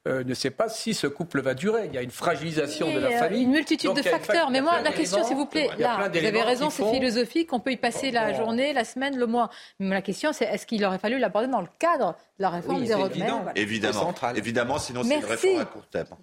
euh, 0.06 0.22
ne 0.22 0.34
sait 0.34 0.50
pas 0.50 0.68
si 0.68 0.92
ce 0.92 1.06
couple 1.06 1.40
va 1.40 1.54
durer. 1.54 1.86
Il 1.86 1.94
y 1.94 1.98
a 1.98 2.02
une 2.02 2.10
fragilisation 2.10 2.92
de 2.92 2.98
la 2.98 3.08
euh, 3.08 3.18
famille. 3.18 3.42
Une 3.42 3.52
multitude 3.52 3.94
de 3.94 4.02
facteurs. 4.02 4.50
Mais 4.50 4.60
moi, 4.60 4.80
la 4.82 4.92
question, 4.92 5.24
s'il 5.24 5.36
vous 5.36 5.46
plaît, 5.46 5.70
là, 5.78 6.08
vous 6.08 6.18
avez 6.18 6.42
raison, 6.42 6.68
c'est 6.70 6.90
philosophique. 6.90 7.52
On 7.52 7.60
peut 7.60 7.72
y 7.72 7.76
passer 7.76 8.10
la 8.10 8.34
journée, 8.34 8.72
la 8.72 8.84
semaine, 8.84 9.16
le 9.16 9.26
mois. 9.26 9.50
Mais 9.78 9.94
la 9.94 10.02
question, 10.02 10.32
c'est 10.32 10.44
est-ce 10.44 10.66
qu'il 10.66 10.84
aurait 10.84 10.98
fallu 10.98 11.18
l'aborder 11.18 11.48
dans 11.48 11.60
le 11.60 11.68
cadre 11.78 12.16
de 12.38 12.42
la 12.42 12.50
réforme 12.50 12.84
des 12.84 12.94
retraites 12.94 13.56
Évidemment, 13.56 14.14
évidemment, 14.34 14.78
sinon 14.78 15.02
c'est 15.02 15.16
une 15.16 15.24
réforme 15.24 15.60
à 15.60 15.64
court 15.64 15.86
terme. 15.86 16.16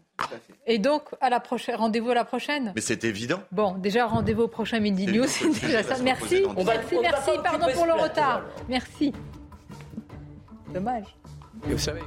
Et 0.67 0.77
donc, 0.77 1.03
à 1.19 1.29
la 1.29 1.39
prochaine, 1.39 1.75
rendez-vous 1.75 2.11
à 2.11 2.15
la 2.15 2.25
prochaine. 2.25 2.73
Mais 2.75 2.81
c'est 2.81 3.03
évident. 3.03 3.41
Bon, 3.51 3.73
déjà 3.73 4.05
rendez-vous 4.05 4.43
au 4.43 4.47
prochain 4.47 4.79
Midi 4.79 5.07
News. 5.07 5.25
C'est 5.27 5.49
déjà 5.49 5.81
ça. 5.81 5.95
Merci. 6.03 6.43
Merci, 6.55 6.95
merci. 7.01 7.31
Pardon 7.43 7.67
pour 7.73 7.85
le 7.85 7.93
retard. 7.93 8.43
Merci. 8.69 9.13
Dommage. 10.71 11.15
Et 11.67 11.73
vous 11.73 11.79
savez. 11.79 12.01